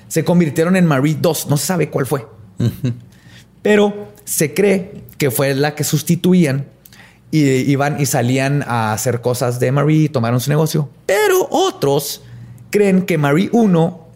Se 0.07 0.23
convirtieron 0.25 0.75
en 0.75 0.85
Marie 0.85 1.17
II, 1.23 1.31
no 1.49 1.57
se 1.57 1.65
sabe 1.65 1.89
cuál 1.89 2.05
fue. 2.05 2.27
Pero 3.61 4.09
se 4.25 4.53
cree 4.53 5.03
que 5.17 5.31
fue 5.31 5.53
la 5.53 5.75
que 5.75 5.83
sustituían 5.83 6.65
y 7.31 7.39
iban 7.39 8.01
y 8.01 8.05
salían 8.05 8.63
a 8.63 8.93
hacer 8.93 9.21
cosas 9.21 9.59
de 9.59 9.71
Marie 9.71 10.05
y 10.05 10.09
tomaron 10.09 10.39
su 10.39 10.49
negocio. 10.49 10.89
Pero 11.05 11.47
otros 11.51 12.23
creen 12.71 13.03
que 13.03 13.17
Marie 13.17 13.51
I 13.53 13.69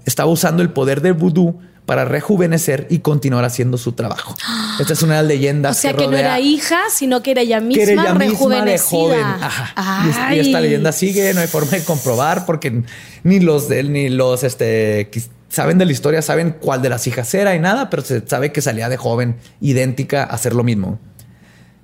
estaba 0.06 0.30
usando 0.32 0.64
el 0.64 0.72
poder 0.72 1.02
del 1.02 1.14
vudú 1.14 1.60
para 1.86 2.06
rejuvenecer 2.06 2.88
y 2.90 3.00
continuar 3.00 3.44
haciendo 3.44 3.78
su 3.78 3.92
trabajo. 3.92 4.36
Esta 4.80 4.94
es 4.94 5.02
una 5.02 5.22
leyendas 5.22 5.78
O 5.78 5.82
sea 5.82 5.94
que, 5.94 6.08
no 6.08 6.16
era 6.16 6.40
hija, 6.40 6.80
sino 6.90 7.22
que 7.22 7.32
era 7.32 7.42
ella 7.42 7.60
misma 7.60 7.84
que 7.84 7.92
era 7.92 8.02
ella 8.04 8.14
misma 8.14 8.24
de 8.24 8.30
rejuvenecida. 8.32 8.88
joven. 8.88 9.20
Ajá. 9.76 10.36
Y 10.36 10.40
esta 10.40 10.62
leyenda 10.62 10.92
sigue, 10.94 11.34
no 11.34 11.42
hay 11.42 11.48
forma 11.48 11.72
de 11.72 11.84
comprobar 11.84 12.46
porque 12.46 12.84
ni 13.24 13.40
los 13.42 13.68
de- 13.68 13.84
ni 13.84 14.10
los 14.10 14.44
este 14.44 15.10
que 15.12 15.22
saben 15.50 15.78
de 15.78 15.86
la 15.86 15.92
historia 15.92 16.22
saben 16.22 16.56
cuál 16.60 16.82
de 16.82 16.90
las 16.90 17.06
hijas 17.06 17.34
era 17.34 17.54
y 17.56 17.60
nada, 17.60 17.90
pero 17.90 18.02
se 18.02 18.26
sabe 18.26 18.52
que 18.52 18.62
salía 18.62 18.88
de 18.90 18.98
joven 18.98 19.36
idéntica 19.62 20.24
a 20.24 20.28
hacer 20.28 20.54
lo 20.56 20.64
mismo. 20.64 21.00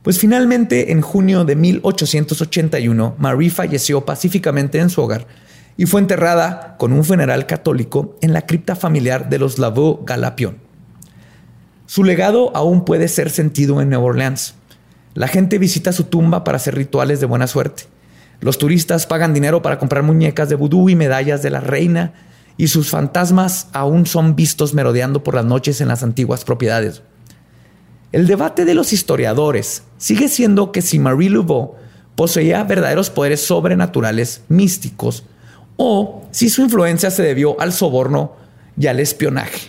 Pues 0.02 0.18
finalmente, 0.18 0.93
en 0.93 1.02
junio 1.02 1.43
de 1.43 1.56
1881, 1.58 3.16
Marie 3.20 3.50
falleció 3.50 4.06
pacíficamente 4.06 4.80
en 4.80 4.89
su 4.89 5.02
hogar 5.02 5.28
y 5.80 5.86
fue 5.86 6.01
enterrada 6.01 6.75
con 6.77 6.91
un 6.91 7.05
funeral 7.05 7.45
católico 7.45 8.17
en 8.19 8.34
la 8.34 8.45
cripta 8.45 8.75
familiar 8.75 9.30
de 9.30 9.39
los 9.39 9.59
Lavaux 9.59 10.05
Galapion. 10.05 10.57
Su 11.86 12.03
legado 12.03 12.51
aún 12.53 12.84
puede 12.84 13.07
ser 13.07 13.30
sentido 13.30 13.82
en 13.82 13.88
Nueva 13.88 14.03
Orleans. 14.03 14.55
La 15.13 15.30
gente 15.30 15.57
visita 15.57 15.93
su 15.93 16.03
tumba 16.03 16.43
para 16.43 16.57
hacer 16.57 16.75
rituales 16.75 17.21
de 17.21 17.27
buena 17.27 17.47
suerte. 17.47 17.84
Los 18.41 18.57
turistas 18.57 19.07
pagan 19.07 19.34
dinero 19.34 19.61
para 19.61 19.80
comprar 19.80 20.03
muñecas 20.03 20.49
de 20.49 20.55
vudú 20.55 20.89
y 20.89 20.97
medallas 20.97 21.43
de 21.43 21.49
la 21.49 21.61
reina, 21.61 22.11
y 22.57 22.67
sus 22.67 22.89
fantasmas 22.89 23.69
aún 23.71 24.05
son 24.05 24.36
vistos 24.36 24.73
merodeando 24.73 25.23
por 25.23 25.36
las 25.36 25.45
noches 25.45 25.80
en 25.80 25.88
las 25.88 26.03
antiguas 26.03 26.43
propiedades. 26.43 27.03
El 28.11 28.27
debate 28.27 28.65
de 28.65 28.73
los 28.73 28.91
historiadores 28.91 29.84
sigue 29.97 30.27
siendo 30.27 30.73
que 30.73 30.82
si 30.82 30.99
Marie 30.99 31.30
Laveau 31.30 31.75
poseía 32.15 32.65
verdaderos 32.65 33.09
poderes 33.09 33.39
sobrenaturales 33.39 34.41
místicos 34.49 35.23
o 35.82 36.23
si 36.30 36.49
su 36.49 36.61
influencia 36.61 37.09
se 37.09 37.23
debió 37.23 37.59
al 37.59 37.71
soborno 37.71 38.34
y 38.77 38.88
al 38.88 38.99
espionaje. 38.99 39.61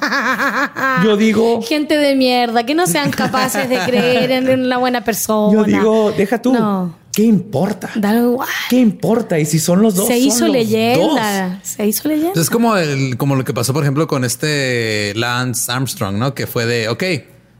Yo 1.04 1.16
digo, 1.16 1.62
Gente 1.62 1.96
de 1.96 2.16
mierda, 2.16 2.66
que 2.66 2.74
no 2.74 2.86
sean 2.86 3.10
capaces 3.10 3.68
de 3.68 3.78
creer 3.78 4.30
en 4.32 4.60
una 4.60 4.78
buena 4.78 5.04
persona. 5.04 5.52
yo 5.52 5.64
digo, 5.64 6.12
deja 6.12 6.42
tú. 6.42 6.52
No. 6.52 6.96
¿Qué 7.12 7.22
importa? 7.22 7.90
Da 7.94 8.14
igual. 8.14 8.48
¿Qué 8.68 8.76
importa? 8.76 9.38
Y 9.38 9.46
si 9.46 9.58
son 9.58 9.80
los 9.80 9.94
dos. 9.94 10.06
Se 10.06 10.18
son 10.18 10.26
hizo 10.26 10.46
los 10.46 10.52
leyenda. 10.52 11.60
Se 11.62 11.86
hizo 11.86 12.08
leyenda. 12.08 12.28
Entonces, 12.28 12.48
es 12.48 12.50
como, 12.50 12.76
el, 12.76 13.16
como 13.16 13.36
lo 13.36 13.44
que 13.44 13.54
pasó, 13.54 13.72
por 13.72 13.84
ejemplo, 13.84 14.06
con 14.06 14.24
este 14.24 15.14
Lance 15.14 15.72
Armstrong, 15.72 16.16
¿no? 16.16 16.34
Que 16.34 16.46
fue 16.46 16.66
de, 16.66 16.88
ok, 16.88 17.02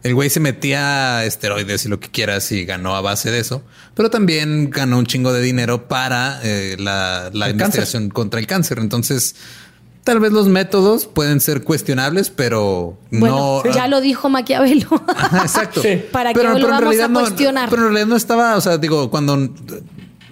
el 0.07 0.15
güey 0.15 0.31
se 0.31 0.39
metía 0.39 1.25
esteroides 1.25 1.85
y 1.85 1.89
lo 1.89 1.99
que 1.99 2.09
quieras 2.09 2.53
y 2.53 2.65
ganó 2.65 2.95
a 2.95 3.01
base 3.01 3.33
de 3.33 3.41
eso, 3.41 3.65
pero 3.95 4.09
también 4.09 4.71
ganó 4.71 4.99
un 4.99 5.07
chingo 5.07 5.33
de 5.33 5.43
dinero 5.43 5.89
para 5.89 6.39
eh, 6.45 6.77
la, 6.79 7.31
investigación 7.51 8.11
contra 8.11 8.39
el 8.39 8.47
cáncer. 8.47 8.79
Entonces, 8.79 9.35
tal 10.05 10.21
vez 10.21 10.31
los 10.31 10.47
métodos 10.47 11.07
pueden 11.07 11.41
ser 11.41 11.65
cuestionables, 11.65 12.31
pero 12.31 12.97
Bueno, 13.11 13.63
no. 13.65 13.73
ya 13.75 13.89
lo 13.89 14.01
dijo 14.01 14.29
Maquiavelo. 14.29 14.87
Ajá, 15.09 15.43
exacto. 15.43 15.83
Sí. 15.83 16.01
¿Para 16.13 16.33
qué 16.33 16.43
lo 16.45 16.69
vamos 16.69 17.01
a 17.01 17.09
no- 17.09 17.21
cuestionar? 17.21 17.69
pero 17.69 17.83
en 17.83 17.89
realidad 17.89 18.07
no 18.07 18.17
estaba, 18.17 18.55
o 18.57 18.61
sea, 18.61 18.79
digo, 18.79 19.11
cuando 19.11 19.53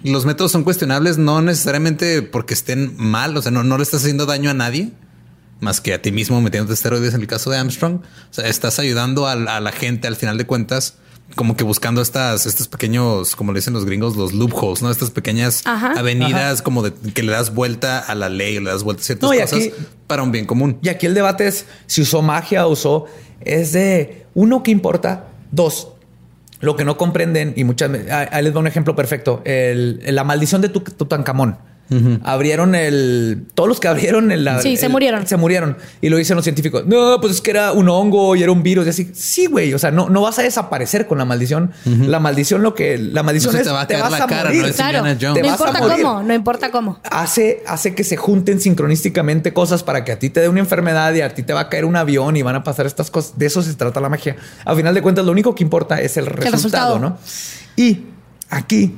los 0.03 0.25
métodos 0.25 0.53
son 0.53 0.63
cuestionables, 0.63 1.17
no 1.17 1.41
necesariamente 1.41 2.21
porque 2.21 2.53
estén 2.53 2.95
mal, 2.95 3.35
o 3.35 3.41
sea, 3.41 3.51
no, 3.51 3.65
no 3.65 3.75
le 3.75 3.83
estás 3.83 4.03
haciendo 4.03 4.25
daño 4.25 4.51
a 4.51 4.53
nadie 4.53 4.93
más 5.59 5.81
que 5.81 5.93
a 5.93 6.01
ti 6.01 6.11
mismo 6.11 6.41
metiéndote 6.41 6.73
esteroides 6.73 7.13
en 7.13 7.21
el 7.21 7.27
caso 7.27 7.49
de 7.49 7.57
Armstrong. 7.57 7.95
O 8.01 8.33
sea, 8.33 8.47
estás 8.47 8.79
ayudando 8.79 9.27
a, 9.27 9.35
la 9.35 9.71
gente 9.71 10.07
al 10.07 10.15
final 10.15 10.37
de 10.37 10.45
cuentas, 10.45 10.95
como 11.35 11.55
que 11.57 11.63
buscando 11.63 12.01
estas, 12.01 12.45
estos 12.45 12.67
pequeños, 12.67 13.35
como 13.35 13.51
le 13.51 13.59
dicen 13.59 13.73
los 13.73 13.83
gringos, 13.85 14.15
los 14.15 14.33
loopholes, 14.33 14.81
¿no? 14.83 14.91
Estas 14.91 15.09
pequeñas 15.11 15.63
Ajá. 15.65 15.93
avenidas 15.97 16.61
como 16.61 16.83
de 16.83 16.93
que 17.13 17.23
le 17.23 17.31
das 17.31 17.53
vuelta 17.53 17.99
a 17.99 18.13
la 18.15 18.29
ley 18.29 18.57
o 18.57 18.61
le 18.61 18.69
das 18.69 18.83
vuelta 18.83 19.01
a 19.01 19.05
ciertas 19.05 19.29
No, 19.31 19.35
cosas 19.35 19.53
aquí- 19.59 19.71
para 20.07 20.21
un 20.23 20.31
bien 20.31 20.45
común. 20.45 20.77
Y 20.83 20.89
aquí 20.89 21.07
el 21.07 21.13
debate 21.15 21.47
es 21.47 21.65
si 21.87 22.01
usó 22.03 22.21
magia 22.21 22.67
o 22.67 22.71
usó. 22.71 23.05
Es 23.41 23.71
de 23.73 24.25
uno 24.35 24.61
que 24.61 24.71
importa, 24.71 25.27
dos. 25.51 25.89
Lo 26.61 26.75
que 26.75 26.85
no 26.85 26.95
comprenden, 26.97 27.53
y 27.57 27.63
muchas 27.65 27.91
veces. 27.91 28.11
Ahí 28.11 28.43
les 28.43 28.53
doy 28.53 28.61
un 28.61 28.67
ejemplo 28.67 28.95
perfecto: 28.95 29.41
el- 29.45 30.01
la 30.07 30.23
maldición 30.23 30.61
de 30.61 30.69
Abrieron 32.23 32.73
el. 32.75 33.45
Todos 33.53 33.69
los 33.69 33.79
que 33.79 33.87
abrieron 33.87 34.31
el. 34.31 34.49
Sí, 34.61 34.75
se 34.77 34.87
el- 34.87 34.91
murieron. 34.91 35.27
Se 35.27 35.37
murieron. 35.37 35.77
Y 36.01 36.09
lo 36.09 36.17
dicen 36.17 36.35
los 36.35 36.43
científicos. 36.43 36.83
No, 36.87 37.19
pues 37.21 37.33
es 37.33 37.41
que 37.41 37.51
era 37.51 37.71
un 37.73 37.87
hongo 37.89 38.35
y 38.35 38.41
era 38.43 38.51
un 38.51 38.63
virus. 38.63 38.87
Y 38.87 38.89
así. 38.89 39.11
Sí, 39.13 39.45
güey. 39.45 39.73
O 39.73 39.79
sea, 39.79 39.91
no, 39.91 40.09
no 40.09 40.21
vas 40.21 40.39
a 40.39 40.41
desaparecer 40.41 41.05
con 41.07 41.17
la 41.19 41.25
maldición. 41.25 41.71
La 41.85 42.19
maldición, 42.19 42.63
lo 42.63 42.73
que. 42.73 42.97
La 42.97 43.21
maldición 43.23 43.53
No 43.53 43.57
se 43.57 43.61
es. 43.61 43.67
te 43.67 43.73
va 43.73 43.81
a 43.81 43.87
te 43.87 43.97
vas 43.97 44.11
la 44.11 44.17
a 44.23 44.27
cara, 44.27 44.43
morir. 44.45 44.61
no 44.63 44.67
es 44.67 44.75
Claro. 44.75 45.03
Te 45.03 45.25
no 45.25 45.33
vas 45.33 45.35
a 45.35 45.47
importa 45.51 45.79
morir. 45.79 46.03
cómo, 46.03 46.23
no 46.23 46.33
importa 46.33 46.71
cómo. 46.71 46.99
hace, 47.11 47.63
hace 47.67 47.93
que 47.93 48.03
se 48.03 48.17
junten 48.17 48.59
sincronísticamente 48.59 49.53
cosas 49.53 49.83
para 49.83 50.03
que 50.03 50.11
a 50.11 50.19
ti 50.19 50.29
te 50.29 50.39
dé 50.39 50.49
una 50.49 50.59
enfermedad 50.61 51.13
y 51.13 51.21
a 51.21 51.33
ti 51.33 51.43
te 51.43 51.53
va 51.53 51.61
a 51.61 51.69
caer 51.69 51.85
un 51.85 51.95
avión 51.95 52.35
y 52.35 52.41
van 52.41 52.55
a 52.55 52.63
pasar 52.63 52.85
estas 52.87 53.11
cosas. 53.11 53.37
De 53.37 53.45
eso 53.45 53.61
se 53.61 53.73
trata 53.75 53.99
la 54.01 54.09
magia. 54.09 54.35
A 54.65 54.75
final 54.75 54.93
de 54.95 55.01
cuentas, 55.01 55.23
lo 55.25 55.31
único 55.31 55.53
que 55.53 55.63
importa 55.63 56.01
es 56.01 56.17
el 56.17 56.25
resultado, 56.25 56.51
resultado. 56.55 56.99
¿no? 56.99 57.17
Y 57.75 58.05
aquí 58.49 58.93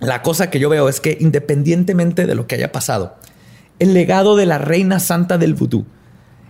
la 0.00 0.22
cosa 0.22 0.50
que 0.50 0.58
yo 0.58 0.68
veo 0.68 0.88
es 0.88 1.00
que 1.00 1.18
independientemente 1.20 2.26
de 2.26 2.34
lo 2.34 2.46
que 2.46 2.56
haya 2.56 2.72
pasado, 2.72 3.16
el 3.78 3.94
legado 3.94 4.36
de 4.36 4.46
la 4.46 4.58
reina 4.58 4.98
santa 4.98 5.38
del 5.38 5.54
vudú 5.54 5.84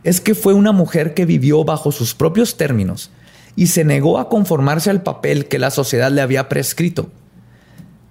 es 0.02 0.20
que 0.20 0.35
fue 0.35 0.55
una 0.55 0.72
mujer 0.72 1.14
que 1.14 1.27
vivió 1.27 1.64
bajo 1.64 1.93
sus 1.93 2.14
propios 2.14 2.56
términos 2.56 3.10
y 3.56 3.66
se 3.66 3.85
negó 3.85 4.18
a 4.18 4.28
conformarse 4.28 4.90
al 4.90 5.02
papel 5.02 5.47
que 5.47 5.59
la 5.59 5.70
sociedad 5.70 6.10
le 6.10 6.22
había 6.22 6.48
prescrito. 6.48 7.10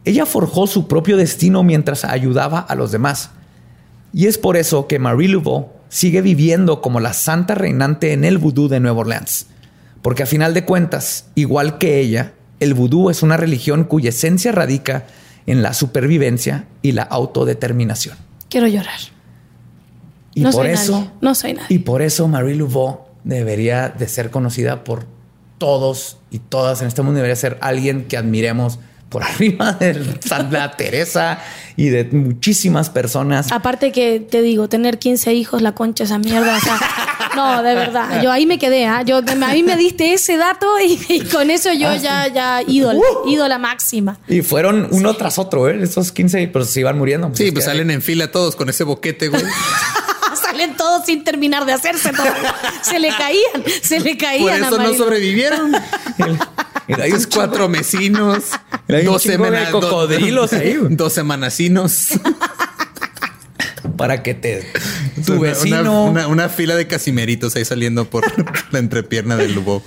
Ella 0.06 0.26
forjó 0.26 0.68
su 0.68 0.88
propio 0.88 1.18
destino 1.18 1.64
mientras 1.64 2.06
ayudaba 2.06 2.60
a 2.60 2.76
los 2.76 2.92
demás. 2.92 3.32
Y 4.14 4.28
es 4.28 4.38
por 4.38 4.58
eso 4.58 4.88
que 4.88 5.00
Marie 5.00 5.42
sigue 5.90 6.22
viviendo 6.22 6.82
como 6.82 7.00
la 7.00 7.14
santa 7.14 7.56
reinante 7.56 8.14
en 8.14 8.24
el 8.24 8.38
vudú 8.38 8.68
de 8.68 8.80
Nueva 8.80 9.00
Orleans. 9.00 9.48
Porque 10.02 10.24
a 10.24 10.28
final 10.28 10.54
de 10.54 10.66
cuentas, 10.66 11.26
igual 11.36 11.78
que 11.78 12.00
ella, 12.00 12.34
el 12.60 12.74
vudú 12.74 13.10
es 13.10 13.24
una 13.24 13.38
religión 13.38 13.84
cuya 13.84 14.10
esencia 14.10 14.52
radica 14.52 15.06
en 15.50 15.64
la 15.64 15.74
supervivencia 15.74 16.66
y 16.84 16.92
la 16.92 17.02
autodeterminación. 17.02 18.16
Quiero 18.50 18.68
llorar. 18.68 19.00
Y 20.36 20.42
no 20.42 20.52
por 20.52 20.66
soy 20.66 20.74
eso, 20.74 20.92
nadie. 20.92 21.12
No 21.22 21.36
soy 21.36 21.54
nadie. 21.54 21.76
Y 21.76 21.80
por 21.80 22.04
eso 22.04 22.28
Marie 22.28 22.56
Laveau 22.56 23.00
debería 23.24 23.90
de 23.90 24.08
ser 24.08 24.30
conocida 24.30 24.84
por 24.84 25.08
todos 25.58 26.18
y 26.30 26.38
todas 26.38 26.82
en 26.82 26.88
este 26.88 27.02
mundo. 27.02 27.16
Debería 27.16 27.36
ser 27.36 27.58
alguien 27.62 28.08
que 28.08 28.16
admiremos 28.16 28.78
por 29.10 29.24
arriba 29.24 29.74
de 29.74 30.18
Santa 30.26 30.72
Teresa 30.78 31.40
y 31.76 31.90
de 31.90 32.06
muchísimas 32.06 32.90
personas. 32.90 33.52
Aparte 33.52 33.92
que 33.92 34.20
te 34.20 34.42
digo, 34.42 34.70
tener 34.70 35.00
15 35.00 35.34
hijos, 35.34 35.62
la 35.62 35.74
concha 35.74 36.04
esa 36.04 36.20
mierda. 36.20 36.58
o 36.58 36.60
sea, 36.60 36.80
no, 37.36 37.64
de 37.64 37.76
verdad. 37.76 38.22
Yo 38.22 38.32
ahí 38.32 38.46
me 38.46 38.60
quedé, 38.60 38.86
¿ah? 38.86 39.02
Yo, 39.04 39.18
a 39.18 39.54
mí 39.54 39.64
me 39.64 39.78
diste 39.78 40.14
ese 40.14 40.38
dato 40.38 40.68
y, 40.80 41.00
y 41.10 41.22
con 41.22 41.50
eso 41.50 41.72
yo 41.74 41.96
ya, 41.96 42.28
ya 42.28 42.62
ídola, 42.68 43.02
ídola 43.28 43.58
máxima. 43.58 44.18
Y 44.28 44.42
fueron 44.42 44.88
uno 44.92 45.16
tras 45.16 45.38
otro, 45.40 45.70
¿eh? 45.70 45.80
Esos 45.82 46.12
15, 46.12 46.48
pero 46.52 46.66
se 46.66 46.82
iban 46.82 46.98
muriendo. 46.98 47.32
Sí, 47.34 47.46
es 47.46 47.52
pues 47.54 47.66
que- 47.66 47.72
salen 47.72 47.92
en 47.92 48.02
fila 48.02 48.32
todos 48.32 48.56
con 48.56 48.70
ese 48.70 48.84
boquete, 48.84 49.30
güey. 49.30 49.44
Salen 50.60 50.76
todos 50.76 51.06
sin 51.06 51.24
terminar 51.24 51.66
de 51.66 51.72
hacerse 51.72 52.12
todavía. 52.12 52.54
Se 52.82 53.00
le 53.00 53.10
caían, 53.10 53.64
se 53.82 54.00
le 54.02 54.18
caían 54.18 54.44
Por 54.44 54.52
a 54.52 54.58
eso 54.58 54.72
no 54.72 54.78
Marilu. 54.78 54.98
sobrevivieron. 54.98 55.72
Hay 57.02 57.12
cuatro 57.34 57.70
mesinos, 57.70 58.44
dos 59.06 59.22
semanas, 59.24 59.70
cocodrilos 59.70 60.52
ahí, 60.54 60.78
dos 60.90 61.14
semanasinos, 61.14 62.10
para 63.96 64.22
que 64.24 64.34
te 64.34 64.70
tu 65.26 65.34
Una- 65.34 65.42
vecino. 65.42 65.80
una, 65.80 65.92
una- 65.92 66.28
una 66.28 66.50
fila 66.50 66.76
de 66.76 66.88
casimeritos 66.88 67.56
ahí 67.56 67.64
saliendo 67.64 68.10
por 68.10 68.24
la 68.74 68.80
entrepierna 68.80 69.38
del 69.38 69.54
Lubo. 69.54 69.82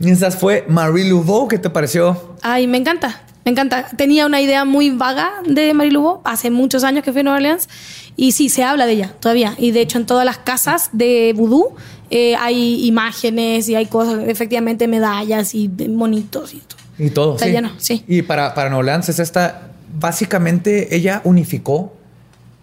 Esa 0.00 0.30
fue 0.30 0.64
Marie 0.68 1.04
Laveau. 1.04 1.48
¿Qué 1.48 1.58
te 1.58 1.70
pareció? 1.70 2.36
Ay, 2.42 2.66
me 2.66 2.78
encanta, 2.78 3.22
me 3.44 3.52
encanta. 3.52 3.86
Tenía 3.96 4.26
una 4.26 4.40
idea 4.40 4.64
muy 4.64 4.90
vaga 4.90 5.32
de 5.46 5.74
Marilubo 5.74 6.20
hace 6.24 6.50
muchos 6.50 6.84
años 6.84 7.04
que 7.04 7.12
fui 7.12 7.20
a 7.20 7.24
Nueva 7.24 7.36
Orleans 7.36 7.68
y 8.16 8.32
sí, 8.32 8.48
se 8.48 8.64
habla 8.64 8.86
de 8.86 8.92
ella 8.92 9.14
todavía. 9.20 9.54
Y 9.58 9.70
de 9.70 9.80
hecho 9.80 9.98
en 9.98 10.06
todas 10.06 10.24
las 10.24 10.38
casas 10.38 10.90
de 10.92 11.32
vudú 11.36 11.74
eh, 12.10 12.36
hay 12.36 12.86
imágenes 12.86 13.68
y 13.68 13.74
hay 13.74 13.86
cosas, 13.86 14.28
efectivamente 14.28 14.86
medallas 14.88 15.54
y 15.54 15.68
monitos 15.68 16.54
y 16.54 16.58
todo. 16.58 16.78
Y 16.98 17.10
todo. 17.10 17.34
Está 17.34 17.46
sí. 17.46 17.52
lleno, 17.52 17.70
sí. 17.78 18.04
Y 18.06 18.22
para, 18.22 18.54
para 18.54 18.68
Nueva 18.68 18.80
Orleans 18.80 19.08
es 19.08 19.18
esta. 19.18 19.70
Básicamente, 19.98 20.94
ella 20.96 21.20
unificó 21.24 21.92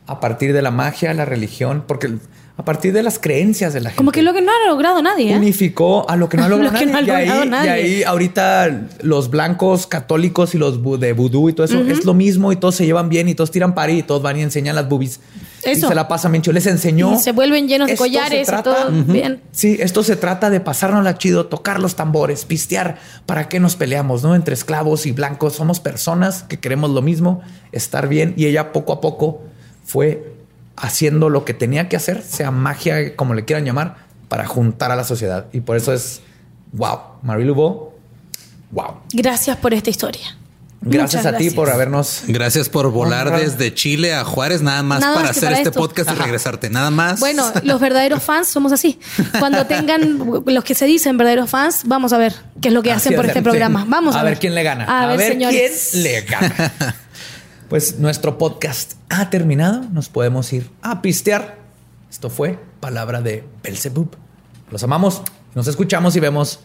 a 0.07 0.19
partir 0.19 0.53
de 0.53 0.61
la 0.61 0.71
magia, 0.71 1.13
la 1.13 1.25
religión, 1.25 1.83
porque 1.87 2.17
a 2.57 2.65
partir 2.65 2.93
de 2.93 3.01
las 3.01 3.17
creencias 3.17 3.73
de 3.73 3.79
la 3.81 3.89
gente. 3.89 3.97
Como 3.97 4.11
que 4.11 4.21
lo 4.21 4.33
que 4.33 4.41
no 4.41 4.51
ha 4.51 4.67
logrado 4.69 5.01
nadie. 5.01 5.33
¿eh? 5.33 5.37
unificó 5.37 6.09
a 6.09 6.15
lo 6.15 6.29
que 6.29 6.37
no 6.37 6.43
ha 6.43 6.49
Lo 6.49 6.57
logrado 6.57 6.77
que 6.77 6.85
no 6.85 6.97
ha 6.97 7.01
nadie. 7.01 7.25
y, 7.25 7.29
ahí, 7.29 7.49
nadie. 7.49 7.67
y 7.67 7.69
ahí 7.69 8.03
ahorita 8.03 8.89
los 9.01 9.29
blancos 9.29 9.87
católicos 9.87 10.53
y 10.53 10.57
los 10.57 10.81
de 10.99 11.13
vudú 11.13 11.49
y 11.49 11.53
todo 11.53 11.65
eso 11.65 11.79
es 11.81 12.05
lo 12.05 12.13
mismo 12.13 12.51
y 12.51 12.57
todos 12.57 12.75
se 12.75 12.85
llevan 12.85 13.09
bien 13.09 13.29
y 13.29 13.35
todos 13.35 13.51
tiran 13.51 13.73
pari 13.73 13.99
y 13.99 14.03
todos 14.03 14.21
van 14.21 14.37
y 14.37 14.41
enseñan 14.41 14.75
las 14.75 14.87
boobies. 14.87 15.19
Eso. 15.63 15.85
Y 15.85 15.89
se 15.89 15.95
la 15.95 16.07
pasan 16.07 16.31
bien 16.31 16.41
chido. 16.41 16.53
Les 16.53 16.65
enseñó. 16.65 17.13
Y 17.13 17.19
se 17.19 17.31
vuelven 17.31 17.67
llenos 17.67 17.87
de 17.87 17.95
collares 17.95 18.47
y 18.47 18.63
todo 18.63 18.91
bien. 18.91 19.41
Sí, 19.51 19.77
esto 19.79 20.03
se 20.03 20.15
trata 20.15 20.49
de 20.49 20.59
pasárnosla 20.59 21.17
chido, 21.17 21.45
tocar 21.45 21.79
los 21.79 21.95
tambores, 21.95 22.45
pistear. 22.45 22.97
¿Para 23.25 23.47
qué 23.47 23.59
nos 23.59 23.75
peleamos, 23.75 24.23
no? 24.23 24.35
Entre 24.35 24.53
esclavos 24.53 25.05
y 25.05 25.11
blancos. 25.11 25.53
Somos 25.53 25.79
personas 25.79 26.43
que 26.43 26.59
queremos 26.59 26.89
lo 26.89 27.01
mismo, 27.01 27.41
estar 27.71 28.07
bien. 28.07 28.33
Y 28.37 28.47
ella 28.47 28.71
poco 28.71 28.93
a 28.93 29.01
poco 29.01 29.41
fue 29.85 30.40
haciendo 30.75 31.29
lo 31.29 31.45
que 31.45 31.53
tenía 31.53 31.89
que 31.89 31.95
hacer, 31.95 32.21
sea 32.21 32.51
magia, 32.51 33.15
como 33.15 33.33
le 33.33 33.45
quieran 33.45 33.65
llamar, 33.65 33.97
para 34.27 34.45
juntar 34.45 34.91
a 34.91 34.95
la 34.95 35.03
sociedad. 35.03 35.47
Y 35.51 35.61
por 35.61 35.77
eso 35.77 35.93
es 35.93 36.21
wow. 36.73 36.99
Marie 37.21 37.45
Laveau, 37.45 37.93
wow. 38.71 38.97
Gracias 39.13 39.57
por 39.57 39.73
esta 39.73 39.89
historia. 39.89 40.37
Gracias 40.83 41.23
Muchas 41.23 41.35
a 41.35 41.37
ti 41.37 41.51
por 41.51 41.69
habernos. 41.69 42.23
Gracias 42.25 42.67
por 42.67 42.89
volar 42.89 43.39
desde 43.39 43.71
Chile 43.71 44.15
a 44.15 44.23
Juárez, 44.23 44.63
nada 44.63 44.81
más 44.81 45.01
Nada 45.01 45.13
para 45.13 45.27
más 45.27 45.37
hacer 45.37 45.49
para 45.49 45.57
este 45.57 45.69
esto. 45.69 45.79
podcast 45.79 46.09
y 46.11 46.15
regresarte. 46.15 46.71
Nada 46.71 46.89
más. 46.89 47.19
Bueno, 47.19 47.45
los 47.61 47.79
verdaderos 47.79 48.23
fans 48.23 48.47
somos 48.47 48.71
así. 48.71 48.99
Cuando 49.37 49.67
tengan 49.67 50.41
los 50.45 50.63
que 50.63 50.73
se 50.73 50.85
dicen 50.85 51.17
verdaderos 51.17 51.51
fans, 51.51 51.83
vamos 51.85 52.13
a 52.13 52.17
ver 52.17 52.33
qué 52.61 52.69
es 52.69 52.73
lo 52.73 52.81
que 52.81 52.91
Así 52.91 53.09
hacen 53.09 53.15
por 53.15 53.25
es, 53.25 53.29
este 53.29 53.41
sí. 53.41 53.43
programa. 53.43 53.85
Vamos 53.87 54.15
a, 54.15 54.23
ver 54.23 54.39
quién 54.39 54.55
le 54.55 54.63
gana. 54.63 54.85
A, 54.85 55.15
ver, 55.15 55.33
señores. 55.33 55.89
quién 55.91 56.03
le 56.03 56.21
gana. 56.21 56.73
pues 57.71 57.99
nuestro 57.99 58.37
podcast 58.37 58.95
ha 59.07 59.29
terminado. 59.29 59.85
Nos 59.93 60.09
podemos 60.09 60.51
ir 60.51 60.69
a 60.81 61.01
pistear. 61.01 61.57
Esto 62.09 62.29
fue 62.29 62.59
Palabra 62.81 63.21
de 63.21 63.45
Belzebub. 63.63 64.13
Los 64.69 64.83
amamos. 64.83 65.21
Nos 65.55 65.67
escuchamos 65.67 66.17
y 66.17 66.19
vemos 66.19 66.59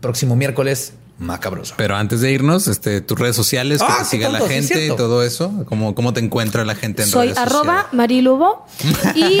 próximo 0.00 0.36
miércoles 0.36 0.92
macabroso. 1.18 1.74
Pero 1.76 1.96
antes 1.96 2.20
de 2.20 2.30
irnos, 2.30 2.68
este, 2.68 3.00
tus 3.00 3.18
redes 3.18 3.34
sociales, 3.34 3.80
que 3.80 3.86
Ah, 3.88 3.96
te 3.98 4.04
sí, 4.04 4.10
siga 4.12 4.28
la 4.28 4.38
tonto, 4.38 4.54
gente 4.54 4.86
y 4.86 4.94
todo 4.94 5.24
eso. 5.24 5.64
¿Cómo, 5.68 5.96
¿Cómo 5.96 6.12
te 6.12 6.20
encuentra 6.20 6.64
la 6.64 6.76
gente 6.76 7.02
en 7.02 7.08
Soy 7.08 7.26
redes 7.26 7.38
arroba 7.38 7.64
sociales? 7.64 7.92
marilubo 7.92 8.64
y, 9.16 9.40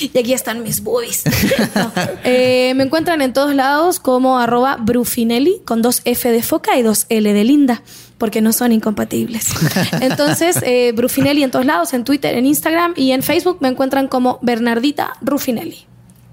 y 0.14 0.18
aquí 0.18 0.32
están 0.32 0.62
mis 0.62 0.82
boobies. 0.82 1.22
No, 1.74 1.92
eh, 2.24 2.72
me 2.76 2.84
encuentran 2.84 3.20
en 3.20 3.34
todos 3.34 3.54
lados 3.54 4.00
como 4.00 4.38
arroba 4.38 4.78
brufinelli 4.78 5.60
con 5.66 5.82
dos 5.82 6.00
F 6.06 6.30
de 6.32 6.42
foca 6.42 6.78
y 6.78 6.82
dos 6.82 7.04
L 7.10 7.30
de 7.30 7.44
linda 7.44 7.82
porque 8.24 8.40
no 8.40 8.54
son 8.54 8.72
incompatibles. 8.72 9.50
Entonces, 10.00 10.58
eh, 10.62 10.92
Brufinelli 10.92 11.42
en 11.42 11.50
todos 11.50 11.66
lados, 11.66 11.92
en 11.92 12.04
Twitter, 12.04 12.34
en 12.38 12.46
Instagram 12.46 12.94
y 12.96 13.10
en 13.10 13.22
Facebook 13.22 13.58
me 13.60 13.68
encuentran 13.68 14.08
como 14.08 14.38
Bernardita 14.40 15.12
Rufinelli. 15.20 15.86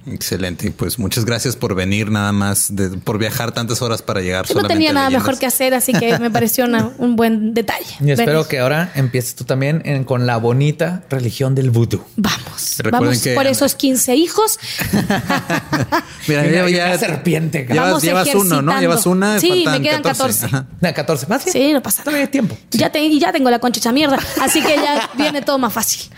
Excelente. 0.08 0.68
Y 0.68 0.70
pues 0.72 0.98
muchas 1.00 1.26
gracias 1.26 1.56
por 1.56 1.76
venir, 1.76 2.10
nada 2.12 2.32
más, 2.32 2.76
de- 2.76 2.90
por 2.98 3.18
viajar 3.18 3.52
tantas 3.52 3.82
horas 3.82 4.02
para 4.02 4.22
llegar. 4.22 4.46
Yo 4.48 4.56
no 4.56 4.68
tenía 4.68 4.94
nada 4.94 5.08
Leyendas. 5.10 5.28
mejor 5.28 5.40
que 5.40 5.46
hacer, 5.46 5.74
así 5.74 5.94
que 5.94 6.18
me 6.20 6.32
pareció 6.32 6.66
una- 6.66 6.90
un 6.98 7.16
buen 7.16 7.54
detalle. 7.54 7.86
Y 8.00 8.12
espero 8.12 8.48
que 8.48 8.60
ahora 8.60 8.92
empieces 8.96 9.36
tú 9.36 9.44
también 9.44 9.82
en- 9.86 10.04
con 10.04 10.26
la 10.26 10.38
bonita 10.38 11.04
religión 11.10 11.54
del 11.56 11.70
vudú. 11.72 12.04
Vamos, 12.16 12.78
vamos 12.92 13.20
que- 13.22 13.34
por 13.36 13.46
esos 13.48 13.76
15 13.76 14.16
hijos. 14.16 14.60
Mira, 16.28 16.44
Mira, 16.44 16.70
ya. 16.70 16.86
una 16.88 16.98
serpiente. 16.98 17.68
Llevas, 17.70 18.02
llevas 18.02 18.34
uno, 18.36 18.62
¿no? 18.62 18.80
Llevas 18.80 19.06
una. 19.06 19.40
Sí, 19.40 19.66
me 19.68 19.82
quedan 19.82 20.02
14. 20.02 20.46
Ajá. 20.46 20.66
De 20.80 20.94
14 20.94 21.28
más. 21.28 21.44
bien. 21.46 21.54
Sí, 21.54 21.74
no 21.74 21.82
pasa 21.82 22.00
nada. 22.00 22.06
Todavía 22.06 22.26
hay 22.26 22.32
tiempo. 22.32 22.58
Ya, 22.72 22.90
te- 22.92 23.02
y 23.04 23.20
ya 23.20 23.32
tengo 23.32 23.50
la 23.50 23.60
concha 23.60 23.80
hecha 23.80 23.92
mierda, 23.92 24.20
así 24.42 24.62
que 24.62 24.76
ya 24.76 25.10
viene 25.18 25.42
todo 25.42 25.58
más 25.58 25.74
fácil. 25.74 26.10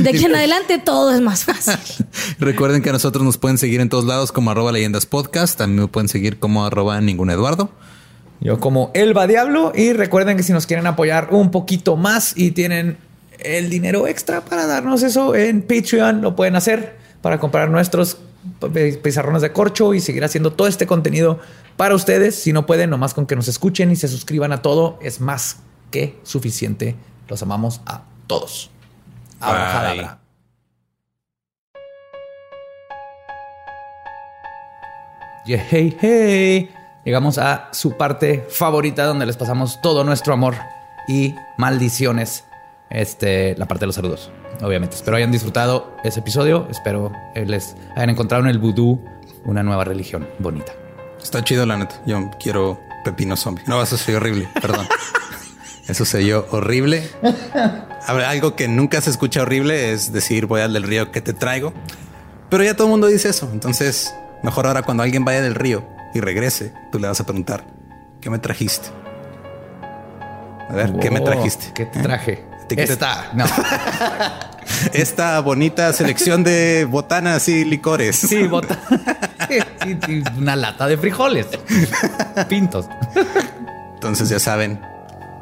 De 0.00 0.10
aquí 0.10 0.24
en 0.24 0.34
adelante 0.34 0.78
todo 0.78 1.14
es 1.14 1.20
más 1.20 1.44
fácil. 1.44 1.76
Recuerden 2.38 2.82
que 2.82 2.90
a 2.90 2.92
nosotros 3.16 3.34
nos 3.34 3.38
pueden 3.38 3.56
seguir 3.56 3.80
en 3.80 3.88
todos 3.88 4.04
lados 4.04 4.30
como 4.30 4.50
arroba 4.50 4.72
leyendas 4.72 5.06
podcast. 5.06 5.56
También 5.56 5.80
me 5.80 5.88
pueden 5.88 6.06
seguir 6.06 6.38
como 6.38 6.66
arroba 6.66 7.00
ningún 7.00 7.30
Eduardo. 7.30 7.70
Yo 8.40 8.60
como 8.60 8.90
Elba 8.92 9.26
Diablo 9.26 9.72
y 9.74 9.94
recuerden 9.94 10.36
que 10.36 10.42
si 10.42 10.52
nos 10.52 10.66
quieren 10.66 10.86
apoyar 10.86 11.28
un 11.30 11.50
poquito 11.50 11.96
más 11.96 12.36
y 12.36 12.50
tienen 12.50 12.98
el 13.38 13.70
dinero 13.70 14.06
extra 14.06 14.42
para 14.42 14.66
darnos 14.66 15.02
eso 15.02 15.34
en 15.34 15.62
Patreon, 15.62 16.20
lo 16.20 16.36
pueden 16.36 16.56
hacer 16.56 16.98
para 17.22 17.40
comprar 17.40 17.70
nuestros 17.70 18.18
pizarrones 19.02 19.40
de 19.40 19.50
corcho 19.50 19.94
y 19.94 20.00
seguir 20.00 20.22
haciendo 20.22 20.52
todo 20.52 20.68
este 20.68 20.86
contenido 20.86 21.40
para 21.78 21.94
ustedes. 21.94 22.34
Si 22.34 22.52
no 22.52 22.66
pueden, 22.66 22.90
nomás 22.90 23.14
con 23.14 23.24
que 23.24 23.34
nos 23.34 23.48
escuchen 23.48 23.90
y 23.90 23.96
se 23.96 24.08
suscriban 24.08 24.52
a 24.52 24.60
todo, 24.60 24.98
es 25.00 25.22
más 25.22 25.60
que 25.90 26.18
suficiente. 26.22 26.96
Los 27.28 27.40
amamos 27.40 27.80
a 27.86 28.02
todos. 28.26 28.70
Yeah, 35.46 35.64
hey, 35.70 35.96
hey. 36.00 36.70
Llegamos 37.04 37.38
a 37.38 37.68
su 37.70 37.96
parte 37.96 38.44
favorita 38.50 39.04
donde 39.04 39.26
les 39.26 39.36
pasamos 39.36 39.80
todo 39.80 40.02
nuestro 40.02 40.32
amor 40.32 40.56
y 41.06 41.36
maldiciones. 41.56 42.42
Este, 42.90 43.56
la 43.56 43.66
parte 43.66 43.82
de 43.82 43.86
los 43.86 43.94
saludos, 43.94 44.32
obviamente. 44.60 44.96
Espero 44.96 45.16
hayan 45.16 45.30
disfrutado 45.30 45.96
ese 46.02 46.18
episodio. 46.18 46.66
Espero 46.68 47.12
les 47.36 47.76
hayan 47.94 48.10
encontrado 48.10 48.42
en 48.42 48.50
el 48.50 48.58
vudú 48.58 49.00
una 49.44 49.62
nueva 49.62 49.84
religión 49.84 50.28
bonita. 50.40 50.72
Está 51.22 51.44
chido, 51.44 51.64
la 51.64 51.76
neta. 51.76 52.02
Yo 52.06 52.28
quiero 52.42 52.80
pepino 53.04 53.36
zombie. 53.36 53.62
No, 53.68 53.80
eso 53.80 53.96
soy 53.96 54.16
horrible. 54.16 54.48
Perdón. 54.60 54.88
Eso 55.86 56.04
se 56.04 56.26
yo 56.26 56.44
horrible. 56.50 57.08
Algo 58.08 58.56
que 58.56 58.66
nunca 58.66 59.00
se 59.00 59.10
escucha 59.10 59.42
horrible 59.42 59.92
es 59.92 60.12
decir 60.12 60.46
voy 60.46 60.62
al 60.62 60.72
del 60.72 60.82
río 60.82 61.12
que 61.12 61.20
te 61.20 61.32
traigo. 61.32 61.72
Pero 62.50 62.64
ya 62.64 62.74
todo 62.74 62.88
el 62.88 62.90
mundo 62.90 63.06
dice 63.06 63.28
eso. 63.28 63.48
Entonces, 63.52 64.12
mejor 64.42 64.66
ahora 64.66 64.82
cuando 64.82 65.02
alguien 65.02 65.24
vaya 65.24 65.40
del 65.42 65.54
río 65.54 65.84
y 66.14 66.20
regrese, 66.20 66.72
tú 66.92 66.98
le 66.98 67.08
vas 67.08 67.20
a 67.20 67.24
preguntar 67.24 67.64
¿qué 68.20 68.30
me 68.30 68.38
trajiste? 68.38 68.88
A 70.68 70.72
ver, 70.74 70.92
¿qué 70.98 71.10
me 71.10 71.20
Wow, 71.20 71.26
trajiste? 71.30 71.66
¿Qué 71.74 71.86
te 71.86 71.98
¿Eh? 72.00 72.02
traje? 72.02 72.44
¿Te- 72.68 72.76
qué 72.76 72.86
te- 72.86 72.92
Esta. 72.92 73.30
No. 73.34 73.44
Esta 74.92 75.38
bonita 75.40 75.92
selección 75.92 76.42
de 76.42 76.86
botanas 76.90 77.48
y 77.48 77.64
licores. 77.64 78.16
Sí, 78.16 78.46
bota. 78.46 78.78
Sí, 79.48 79.96
sí, 80.04 80.24
una 80.38 80.56
lata 80.56 80.88
de 80.88 80.96
frijoles. 80.98 81.46
Pintos. 82.48 82.88
Entonces 83.94 84.28
ya 84.28 84.40
saben, 84.40 84.80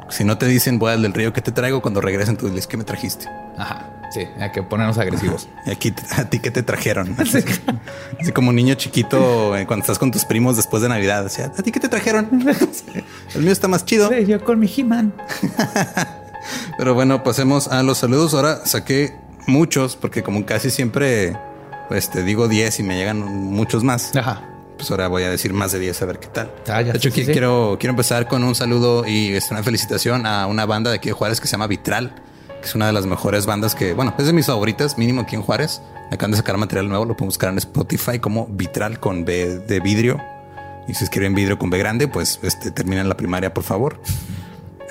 si 0.09 0.23
no 0.23 0.37
te 0.37 0.45
dicen 0.45 0.77
voy 0.77 0.91
al 0.91 1.01
del 1.01 1.11
río 1.13 1.33
que 1.33 1.41
te 1.41 1.51
traigo, 1.51 1.81
cuando 1.81 2.01
regresen 2.01 2.37
tú 2.37 2.47
diles 2.47 2.67
¿qué 2.67 2.77
me 2.77 2.83
trajiste? 2.83 3.25
Ajá. 3.57 3.89
Sí, 4.11 4.27
hay 4.39 4.51
que 4.51 4.63
ponernos 4.63 4.97
agresivos. 4.97 5.47
Y 5.65 5.71
aquí 5.71 5.93
a 6.17 6.25
ti 6.29 6.39
qué 6.39 6.51
te 6.51 6.63
trajeron. 6.63 7.15
Así 8.19 8.31
como 8.33 8.49
un 8.49 8.55
niño 8.55 8.75
chiquito 8.75 9.55
eh, 9.57 9.65
cuando 9.65 9.83
estás 9.83 9.99
con 9.99 10.11
tus 10.11 10.25
primos 10.25 10.55
después 10.55 10.81
de 10.81 10.89
Navidad. 10.89 11.25
O 11.25 11.29
sea, 11.29 11.47
a 11.47 11.63
ti 11.63 11.71
qué 11.71 11.79
te 11.79 11.89
trajeron. 11.89 12.29
El 13.35 13.41
mío 13.41 13.51
está 13.51 13.67
más 13.67 13.85
chido. 13.85 14.11
Yo 14.13 14.43
con 14.43 14.59
mi 14.59 14.71
He-Man. 14.75 15.13
Pero 16.77 16.93
bueno, 16.93 17.23
pasemos 17.23 17.67
a 17.67 17.83
los 17.83 17.97
saludos. 17.97 18.33
Ahora 18.33 18.65
saqué 18.65 19.15
muchos, 19.47 19.95
porque 19.95 20.23
como 20.23 20.45
casi 20.45 20.69
siempre 20.69 21.35
pues 21.87 22.09
te 22.09 22.23
digo 22.23 22.47
10 22.47 22.79
y 22.79 22.83
me 22.83 22.95
llegan 22.97 23.19
muchos 23.19 23.83
más. 23.83 24.15
Ajá. 24.15 24.41
Pues 24.77 24.91
ahora 24.91 25.07
voy 25.07 25.23
a 25.23 25.29
decir 25.29 25.53
más 25.53 25.71
de 25.71 25.79
10 25.79 26.01
a 26.01 26.05
ver 26.05 26.19
qué 26.19 26.27
tal. 26.27 26.51
Ah, 26.67 26.81
ya, 26.81 26.91
de 26.91 26.97
hecho, 26.97 27.09
quiero, 27.11 27.77
quiero 27.79 27.91
empezar 27.91 28.27
con 28.27 28.43
un 28.43 28.55
saludo 28.55 29.07
y 29.07 29.37
una 29.49 29.63
felicitación 29.63 30.25
a 30.25 30.47
una 30.47 30.65
banda 30.65 30.89
de 30.89 30.97
aquí 30.97 31.09
de 31.09 31.13
Juárez 31.13 31.39
que 31.39 31.47
se 31.47 31.53
llama 31.53 31.67
Vitral, 31.67 32.13
que 32.65 32.69
es 32.69 32.75
una 32.75 32.87
de 32.87 32.93
las 32.93 33.05
mejores 33.05 33.45
bandas 33.45 33.75
que, 33.75 33.93
bueno, 33.93 34.15
es 34.17 34.25
de 34.25 34.33
mis 34.33 34.47
favoritas, 34.47 34.97
mínimo 34.97 35.21
aquí 35.21 35.35
en 35.35 35.43
Juárez. 35.43 35.83
Acaban 36.11 36.31
de 36.31 36.37
sacar 36.37 36.57
material 36.57 36.89
nuevo, 36.89 37.05
lo 37.05 37.15
pueden 37.15 37.27
buscar 37.27 37.49
en 37.51 37.59
Spotify 37.59 38.17
como 38.17 38.47
Vitral 38.47 38.99
con 38.99 39.23
B 39.23 39.59
de 39.59 39.79
vidrio. 39.79 40.19
Y 40.87 40.95
si 40.95 41.03
escriben 41.03 41.35
vidrio 41.35 41.59
con 41.59 41.69
B 41.69 41.77
grande, 41.77 42.07
pues 42.07 42.39
este, 42.41 42.71
terminen 42.71 43.07
la 43.07 43.15
primaria, 43.17 43.53
por 43.53 43.63
favor. 43.63 44.01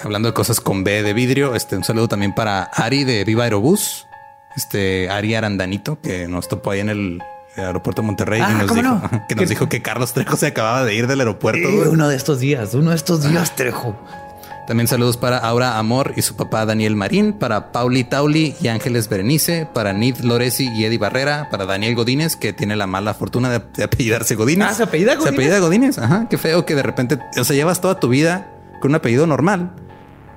Hablando 0.04 0.28
de 0.28 0.34
cosas 0.34 0.60
con 0.60 0.84
B 0.84 1.02
de 1.02 1.12
vidrio, 1.14 1.56
este, 1.56 1.76
un 1.76 1.82
saludo 1.82 2.06
también 2.06 2.32
para 2.32 2.62
Ari 2.62 3.02
de 3.02 3.24
Viva 3.24 3.42
Aerobús, 3.42 4.06
este 4.56 5.10
Ari 5.10 5.34
Arandanito, 5.34 5.98
que 6.00 6.28
nos 6.28 6.46
topó 6.46 6.70
ahí 6.70 6.78
en 6.80 6.90
el, 6.90 7.22
el 7.56 7.64
aeropuerto 7.64 8.02
de 8.02 8.06
Monterrey 8.06 8.40
Ah, 8.40 8.50
y 8.52 8.54
nos 8.54 8.68
¿cómo 8.68 8.82
dijo 8.82 8.94
no? 8.94 9.26
que 9.28 9.34
nos 9.34 9.42
¿Qué- 9.44 9.48
dijo 9.50 9.68
que 9.68 9.82
Carlos 9.82 10.12
Trejo 10.12 10.36
se 10.36 10.46
acababa 10.46 10.84
de 10.84 10.94
ir 10.94 11.08
del 11.08 11.18
aeropuerto. 11.20 11.68
Uno 11.90 12.06
de 12.08 12.14
estos 12.16 12.38
días, 12.38 12.72
uno 12.74 12.90
de 12.90 12.96
estos 12.96 13.28
días, 13.28 13.56
Trejo. 13.56 13.96
También 14.66 14.88
saludos 14.88 15.18
para 15.18 15.36
Aura 15.38 15.78
Amor 15.78 16.14
y 16.16 16.22
su 16.22 16.36
papá 16.36 16.64
Daniel 16.64 16.96
Marín, 16.96 17.34
para 17.34 17.70
Pauli 17.70 18.02
Tauli 18.04 18.54
y 18.62 18.68
Ángeles 18.68 19.08
Berenice, 19.10 19.68
para 19.74 19.92
Nid 19.92 20.18
Loresi 20.20 20.70
y 20.74 20.84
Eddie 20.84 20.96
Barrera, 20.98 21.48
para 21.50 21.66
Daniel 21.66 21.94
Godínez, 21.94 22.34
que 22.36 22.54
tiene 22.54 22.74
la 22.74 22.86
mala 22.86 23.12
fortuna 23.12 23.50
de, 23.50 23.60
de 23.76 23.84
apellidarse 23.84 24.34
Godínez. 24.36 24.68
Ah, 24.70 24.74
¿se 24.74 24.82
apellida 24.84 25.12
Se 25.12 25.18
Godínez? 25.18 25.34
apellida 25.34 25.58
Godínez, 25.58 25.98
ajá. 25.98 26.26
Qué 26.30 26.38
feo 26.38 26.64
que 26.64 26.74
de 26.74 26.82
repente, 26.82 27.18
o 27.38 27.44
sea, 27.44 27.54
llevas 27.54 27.82
toda 27.82 28.00
tu 28.00 28.08
vida 28.08 28.50
con 28.80 28.92
un 28.92 28.94
apellido 28.94 29.26
normal, 29.26 29.72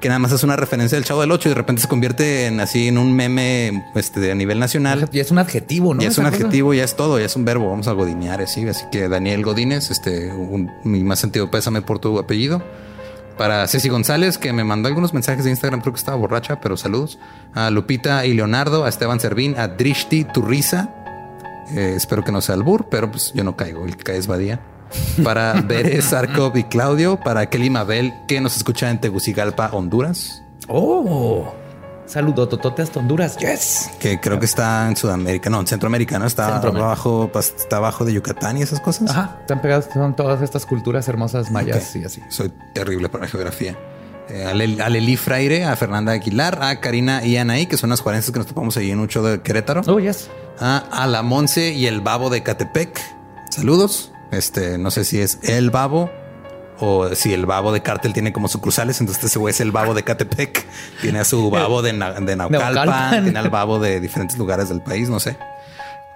que 0.01 0.09
nada 0.09 0.19
más 0.19 0.33
es 0.33 0.43
una 0.43 0.57
referencia 0.57 0.97
del 0.97 1.05
Chavo 1.05 1.21
del 1.21 1.31
Ocho 1.31 1.47
y 1.47 1.51
de 1.51 1.55
repente 1.55 1.81
se 1.81 1.87
convierte 1.87 2.47
en 2.47 2.59
así 2.59 2.89
en 2.89 2.97
un 2.97 3.15
meme 3.15 3.85
este, 3.95 4.29
a 4.31 4.35
nivel 4.35 4.59
nacional. 4.59 5.07
Y 5.13 5.19
es 5.21 5.31
un 5.31 5.37
adjetivo, 5.39 5.93
¿no? 5.93 6.01
Ya 6.01 6.09
es 6.09 6.17
un 6.17 6.25
cosa. 6.25 6.35
adjetivo, 6.35 6.73
ya 6.73 6.83
es 6.83 6.95
todo, 6.97 7.17
ya 7.17 7.25
es 7.25 7.35
un 7.37 7.45
verbo. 7.45 7.69
Vamos 7.69 7.87
a 7.87 7.93
godinear 7.93 8.41
así. 8.41 8.67
Así 8.67 8.83
que 8.91 9.07
Daniel 9.07 9.41
Godínez, 9.43 9.89
este, 9.89 10.31
un- 10.33 10.69
mi 10.83 11.03
más 11.03 11.19
sentido 11.19 11.49
pésame 11.49 11.81
por 11.81 11.97
tu 11.99 12.19
apellido. 12.19 12.61
Para 13.37 13.67
Ceci 13.67 13.89
González, 13.89 14.37
que 14.37 14.51
me 14.51 14.63
mandó 14.63 14.87
algunos 14.87 15.13
mensajes 15.13 15.43
de 15.43 15.51
Instagram, 15.51 15.81
creo 15.81 15.93
que 15.93 15.99
estaba 15.99 16.17
borracha, 16.17 16.59
pero 16.59 16.75
saludos. 16.75 17.19
A 17.53 17.69
Lupita 17.69 18.25
y 18.25 18.33
Leonardo, 18.33 18.83
a 18.85 18.89
Esteban 18.89 19.19
Servín, 19.19 19.57
a 19.57 19.67
Drishti 19.67 20.23
Turriza. 20.23 20.89
Eh, 21.75 21.93
espero 21.95 22.23
que 22.23 22.31
no 22.31 22.41
sea 22.41 22.55
albur, 22.55 22.87
pero 22.89 23.11
pues 23.11 23.33
yo 23.35 23.43
no 23.43 23.55
caigo, 23.55 23.85
el 23.85 23.95
que 23.95 24.03
cae 24.03 24.17
es 24.17 24.27
Badía. 24.27 24.59
Para 25.23 25.53
Bere 25.65 26.01
Sarkov 26.01 26.57
y 26.57 26.63
Claudio, 26.63 27.19
para 27.19 27.49
Kelly 27.49 27.69
Mabel, 27.69 28.13
que 28.27 28.41
nos 28.41 28.57
escucha 28.57 28.89
en 28.89 28.99
Tegucigalpa, 28.99 29.69
Honduras, 29.71 30.41
Oh, 30.69 31.53
saludo 32.07 32.47
totote 32.47 32.81
hasta 32.81 32.99
Honduras. 32.99 33.37
Yes. 33.37 33.89
que 33.99 34.19
creo 34.19 34.39
que 34.39 34.45
está 34.45 34.87
en 34.87 34.95
Sudamérica, 34.95 35.49
no, 35.49 35.59
en 35.59 35.67
Centroamérica, 35.67 36.17
¿no? 36.17 36.25
Está 36.25 36.51
Centroamérica. 36.53 36.85
abajo, 36.87 37.31
está 37.35 37.77
abajo 37.77 38.03
de 38.05 38.13
Yucatán 38.13 38.57
y 38.57 38.63
esas 38.63 38.79
cosas. 38.79 39.11
Ajá, 39.11 39.37
están 39.41 39.61
pegados, 39.61 39.85
son 39.93 40.15
todas 40.15 40.41
estas 40.41 40.65
culturas 40.65 41.07
hermosas 41.07 41.51
mayas 41.51 41.95
y 41.95 42.03
así. 42.03 42.21
Soy 42.29 42.51
terrible 42.73 43.09
para 43.09 43.25
la 43.25 43.29
geografía. 43.29 43.77
Eh, 44.29 44.45
a 44.45 44.53
Lel- 44.53 44.81
a 44.81 44.89
Leli 44.89 45.15
Fraire, 45.15 45.63
a 45.63 45.75
Fernanda 45.77 46.11
Aguilar, 46.11 46.59
a 46.61 46.81
Karina 46.81 47.23
y 47.23 47.37
Anaí, 47.37 47.65
que 47.65 47.77
son 47.77 47.89
las 47.91 48.01
juarenses 48.01 48.31
que 48.31 48.39
nos 48.39 48.47
topamos 48.47 48.75
ahí 48.75 48.91
en 48.91 48.99
un 48.99 49.07
show 49.07 49.23
de 49.23 49.41
Querétaro. 49.41 49.81
Oh, 49.87 49.99
yes. 49.99 50.29
A, 50.59 50.77
a 50.91 51.07
la 51.07 51.21
Monse 51.23 51.71
y 51.71 51.85
el 51.87 52.01
Babo 52.01 52.29
de 52.29 52.43
Catepec. 52.43 52.99
Saludos. 53.49 54.11
Este, 54.31 54.77
no 54.77 54.91
sé 54.91 55.05
si 55.05 55.21
es 55.21 55.39
el 55.43 55.69
Babo 55.71 56.09
o 56.79 57.13
si 57.15 57.33
el 57.33 57.45
Babo 57.45 57.71
de 57.71 57.81
Cártel 57.81 58.13
tiene 58.13 58.31
como 58.33 58.47
sucursales. 58.47 58.99
Entonces 59.01 59.23
ese 59.23 59.39
güey 59.39 59.51
es 59.51 59.59
el 59.61 59.71
Babo 59.71 59.93
de 59.93 60.03
Catepec. 60.03 60.65
Tiene 61.01 61.19
a 61.19 61.25
su 61.25 61.49
Babo 61.49 61.81
de, 61.81 61.93
Na- 61.93 62.13
de 62.13 62.35
Naucalpan, 62.35 63.23
tiene 63.23 63.39
al 63.39 63.49
Babo 63.49 63.79
de 63.79 63.99
diferentes 63.99 64.37
lugares 64.37 64.69
del 64.69 64.81
país, 64.81 65.09
no 65.09 65.19
sé. 65.19 65.37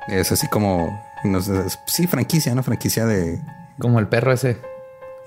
Es 0.08 0.32
así 0.32 0.48
como, 0.48 1.02
no 1.24 1.42
sé, 1.42 1.66
es- 1.68 1.80
sí, 1.86 2.08
franquicia, 2.08 2.54
¿no? 2.56 2.64
Franquicia 2.64 3.06
de 3.06 3.40
Como 3.80 4.00
el 4.00 4.08
perro 4.08 4.32
ese. 4.34 4.58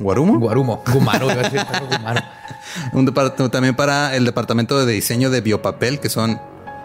Guarumo. 0.00 0.38
Guarumo. 0.40 0.82
Gumaro. 0.92 1.26
iba 1.30 1.34
a 1.40 1.48
decir, 1.48 1.60
Gumaro. 1.90 2.20
Un 2.92 3.50
también 3.50 3.76
para 3.76 4.16
el 4.16 4.24
departamento 4.24 4.84
de 4.84 4.92
diseño 4.92 5.30
de 5.30 5.40
biopapel, 5.40 6.00
que 6.00 6.08
son 6.10 6.40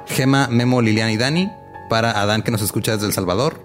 Gema, 0.07 0.47
Memo, 0.47 0.81
Liliana 0.81 1.11
y 1.11 1.17
Dani. 1.17 1.51
Para 1.89 2.11
Adán, 2.21 2.43
que 2.43 2.51
nos 2.51 2.61
escucha 2.61 2.91
desde 2.91 3.07
El 3.07 3.13
Salvador. 3.13 3.63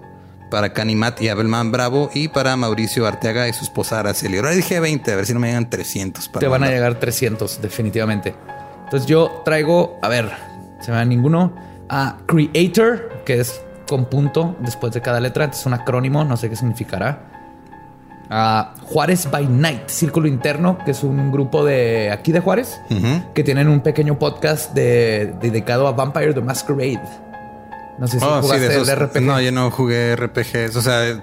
Para 0.49 0.73
Cani 0.73 0.95
Matt 0.95 1.21
y 1.21 1.29
Abelman 1.29 1.71
Bravo. 1.71 2.09
Y 2.13 2.27
para 2.27 2.55
Mauricio 2.55 3.05
Arteaga 3.07 3.47
y 3.47 3.53
su 3.53 3.63
esposa 3.63 3.99
Araceli. 3.99 4.37
Ahora 4.37 4.51
dije 4.51 4.79
20, 4.79 5.11
a 5.11 5.15
ver 5.15 5.25
si 5.25 5.33
no 5.33 5.39
me 5.39 5.47
llegan 5.47 5.69
300. 5.69 6.29
Para 6.29 6.39
Te 6.39 6.47
van 6.47 6.63
a 6.63 6.67
llegar 6.69 6.95
300, 6.99 7.61
definitivamente. 7.61 8.35
Entonces 8.85 9.07
yo 9.07 9.41
traigo, 9.43 9.97
a 10.01 10.07
ver, 10.07 10.29
se 10.79 10.91
me 10.91 10.97
va 10.97 11.05
ninguno, 11.05 11.53
a 11.89 12.17
Creator, 12.27 13.23
que 13.25 13.39
es 13.39 13.61
con 13.87 14.05
punto 14.05 14.55
después 14.59 14.93
de 14.93 15.01
cada 15.01 15.19
letra. 15.19 15.45
Es 15.45 15.65
un 15.65 15.73
acrónimo, 15.73 16.23
no 16.23 16.37
sé 16.37 16.49
qué 16.49 16.55
significará. 16.55 17.31
A 18.29 18.73
Juárez 18.83 19.29
by 19.29 19.45
Night, 19.47 19.87
Círculo 19.87 20.27
Interno, 20.27 20.79
que 20.83 20.91
es 20.91 21.03
un 21.03 21.31
grupo 21.31 21.63
de 21.63 22.09
aquí 22.11 22.31
de 22.31 22.39
Juárez, 22.39 22.79
Ujú. 22.89 23.33
que 23.35 23.43
tienen 23.43 23.67
un 23.67 23.81
pequeño 23.81 24.17
podcast 24.17 24.73
de- 24.73 25.35
dedicado 25.39 25.87
a 25.87 25.91
Vampire 25.91 26.33
the 26.33 26.41
Masquerade. 26.41 27.01
No 27.97 28.07
sé 28.07 28.19
si 28.19 28.25
Oh, 28.25 28.35
sí, 28.41 28.41
jugaste 28.41 28.67
de 28.67 28.75
esos. 28.75 28.89
el 28.89 28.95
RPG. 28.99 29.21
No, 29.21 29.39
yo 29.41 29.51
no 29.51 29.71
jugué 29.71 30.15
RPGs. 30.15 30.75
O 30.75 30.81
sea, 30.81 31.21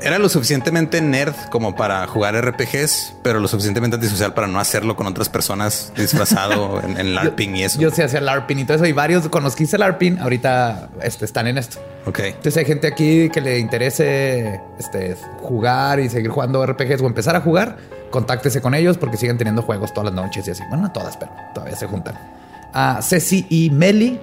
era 0.00 0.18
lo 0.18 0.28
suficientemente 0.28 1.00
nerd 1.00 1.34
como 1.50 1.74
para 1.76 2.06
jugar 2.06 2.34
RPGs, 2.36 3.14
pero 3.22 3.40
lo 3.40 3.48
suficientemente 3.48 3.96
antisocial 3.96 4.34
para 4.34 4.46
no 4.46 4.60
hacerlo 4.60 4.96
con 4.96 5.06
otras 5.06 5.28
personas 5.30 5.92
disfrazado 5.96 6.82
en, 6.84 6.98
en 6.98 7.14
LARPing 7.14 7.56
y 7.56 7.64
eso. 7.64 7.80
Yo 7.80 7.90
sí 7.90 8.02
hacía 8.02 8.20
LARPing 8.20 8.58
y 8.58 8.64
todo 8.64 8.76
eso, 8.76 8.86
y 8.86 8.92
varios 8.92 9.26
con 9.28 9.42
los 9.42 9.56
que 9.56 9.64
hice 9.64 9.78
LARPing 9.78 10.18
ahorita 10.18 10.90
este, 11.02 11.24
están 11.24 11.46
en 11.46 11.56
esto. 11.58 11.78
ok. 12.06 12.18
Entonces 12.20 12.56
hay 12.58 12.64
gente 12.66 12.86
aquí 12.86 13.30
que 13.30 13.40
le 13.40 13.58
interese 13.58 14.60
este, 14.78 15.16
jugar 15.40 16.00
y 16.00 16.10
seguir 16.10 16.30
jugando 16.30 16.64
RPGs 16.66 17.00
o 17.00 17.06
empezar 17.06 17.34
a 17.36 17.40
jugar, 17.40 17.76
contáctese 18.10 18.60
con 18.60 18.74
ellos 18.74 18.98
porque 18.98 19.16
siguen 19.16 19.38
teniendo 19.38 19.62
juegos 19.62 19.94
todas 19.94 20.12
las 20.12 20.22
noches 20.22 20.46
y 20.46 20.50
así. 20.50 20.62
Bueno, 20.68 20.82
no 20.84 20.92
todas, 20.92 21.16
pero 21.16 21.32
todavía 21.54 21.76
se 21.76 21.86
juntan. 21.86 22.14
A 22.74 23.00
Ceci 23.00 23.46
y 23.48 23.70
Meli 23.70 24.20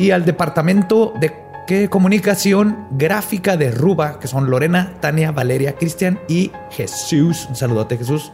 y 0.00 0.12
al 0.12 0.24
departamento 0.24 1.12
de 1.20 1.34
¿qué? 1.66 1.90
comunicación 1.90 2.86
gráfica 2.90 3.58
de 3.58 3.70
Ruba, 3.70 4.18
que 4.18 4.28
son 4.28 4.48
Lorena, 4.48 4.94
Tania, 5.00 5.30
Valeria, 5.30 5.74
Cristian 5.74 6.18
y 6.26 6.52
Jesús. 6.70 7.46
Un 7.50 7.54
saludote, 7.54 7.98
Jesús. 7.98 8.32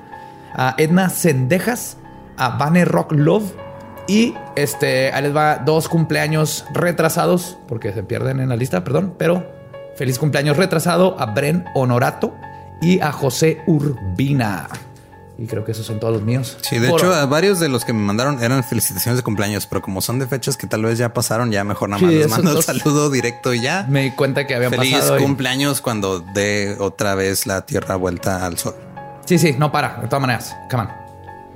A 0.55 0.77
Edna 0.79 1.11
Sendejas, 1.11 1.97
a 2.37 2.51
Vane 2.51 2.85
Rock 2.85 3.11
Love 3.11 3.53
y 4.07 4.35
este, 4.55 5.11
les 5.21 5.35
va 5.35 5.57
dos 5.57 5.89
cumpleaños 5.89 6.65
retrasados, 6.73 7.59
porque 7.67 7.93
se 7.93 8.05
pierden 8.05 8.39
en 8.39 8.49
la 8.49 8.57
lista, 8.57 8.85
perdón, 8.85 9.15
pero 9.19 9.45
feliz 9.97 10.21
cumpleaños 10.21 10.57
retrasado 10.57 11.17
a 11.19 11.27
Bren 11.27 11.65
Honorato 11.75 12.33
y 12.81 13.01
a 13.01 13.11
José 13.11 13.61
Urbina. 13.67 14.69
Y 15.39 15.47
creo 15.47 15.65
que 15.67 15.73
esos 15.73 15.85
son 15.85 16.01
todos 16.01 16.15
los 16.15 16.23
míos. 16.23 16.57
Sí, 16.63 16.79
de 16.79 16.89
Por- 16.89 16.99
hecho, 17.01 17.13
a 17.15 17.27
varios 17.27 17.61
de 17.61 17.69
los 17.69 17.85
que 17.85 17.93
me 17.93 18.01
mandaron 18.01 18.43
eran 18.43 18.65
felicitaciones 18.65 19.19
de 19.19 19.23
cumpleaños, 19.23 19.67
pero 19.67 19.83
como 19.83 20.01
son 20.01 20.19
de 20.19 20.27
fechas 20.27 20.57
que 20.57 20.67
tal 20.67 20.83
vez 20.83 20.97
ya 20.97 21.13
pasaron, 21.13 21.53
ya 21.53 21.63
mejor 21.63 21.91
nada 21.91 22.01
más 22.01 22.11
Sí, 22.11 22.17
les 22.19 22.29
mando 22.29 22.49
el 22.51 22.57
dos- 22.57 22.65
saludo 22.65 23.11
directo 23.11 23.53
y 23.53 23.61
ya. 23.61 23.85
me 23.91 24.05
di 24.05 24.11
cuenta 24.13 24.47
que 24.47 24.55
habían 24.55 24.71
Feliz 24.73 24.95
pasado. 24.95 25.19
y- 25.19 25.23
cumpleaños 25.23 25.83
cuando 25.83 26.21
dé 26.21 26.77
otra 26.81 27.15
vez 27.15 27.47
la 27.47 27.67
tierra 27.67 27.97
vuelta 27.97 28.47
al 28.47 28.57
sol. 28.57 28.75
Sí, 29.27 29.39
sí, 29.39 29.55
no 29.59 29.71
para, 29.73 29.97
de 30.01 30.07
todas 30.09 30.21
maneras. 30.23 30.57
Come 30.71 30.85
on. 30.85 30.89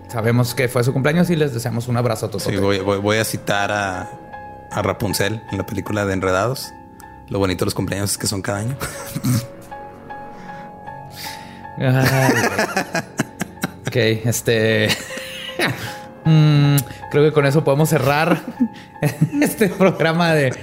Sabemos 0.09 0.55
que 0.55 0.69
fue 0.69 0.85
su 0.85 0.93
cumpleaños 0.93 1.31
y 1.31 1.37
les 1.37 1.55
deseamos 1.55 1.89
un 1.89 1.97
abrazo 1.97 2.27
a 2.27 2.29
todos. 2.29 2.43
Sí, 2.43 2.57
voy, 2.57 2.81
voy- 2.81 2.99
voy 2.99 3.17
a 3.17 3.25
citar 3.25 3.71
a, 3.73 4.11
a 4.71 4.83
Rapunzel 4.83 5.41
en 5.53 5.57
la 5.59 5.65
película 5.65 6.05
de 6.05 6.13
Enredados. 6.13 6.71
Lo 7.29 7.39
bonito 7.39 7.61
de 7.65 7.67
los 7.67 7.75
cumpleaños 7.75 8.11
es 8.11 8.19
que 8.19 8.27
son 8.27 8.43
cada 8.43 8.59
año. 8.59 8.77
ok, 13.87 13.97
este. 13.97 14.89
Mm, 16.23 16.77
creo 17.11 17.25
que 17.25 17.33
con 17.33 17.47
eso 17.47 17.65
podemos 17.65 17.89
cerrar 17.89 18.43
este 19.41 19.69
programa 19.69 20.35
de 20.35 20.55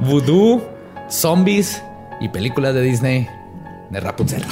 vudú, 0.00 0.60
zombies 1.08 1.80
y 2.20 2.28
películas 2.30 2.74
de 2.74 2.82
Disney 2.82 3.28
de 3.90 4.00
Rapunzel. 4.00 4.44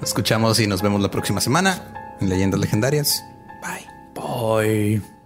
Nos 0.00 0.08
escuchamos 0.08 0.58
y 0.58 0.66
nos 0.66 0.82
vemos 0.82 1.00
la 1.00 1.10
próxima 1.10 1.40
semana 1.40 2.16
en 2.20 2.28
Leyendas 2.28 2.58
Legendarias. 2.58 3.24
Bye. 3.62 3.86
Bye. 4.14 5.21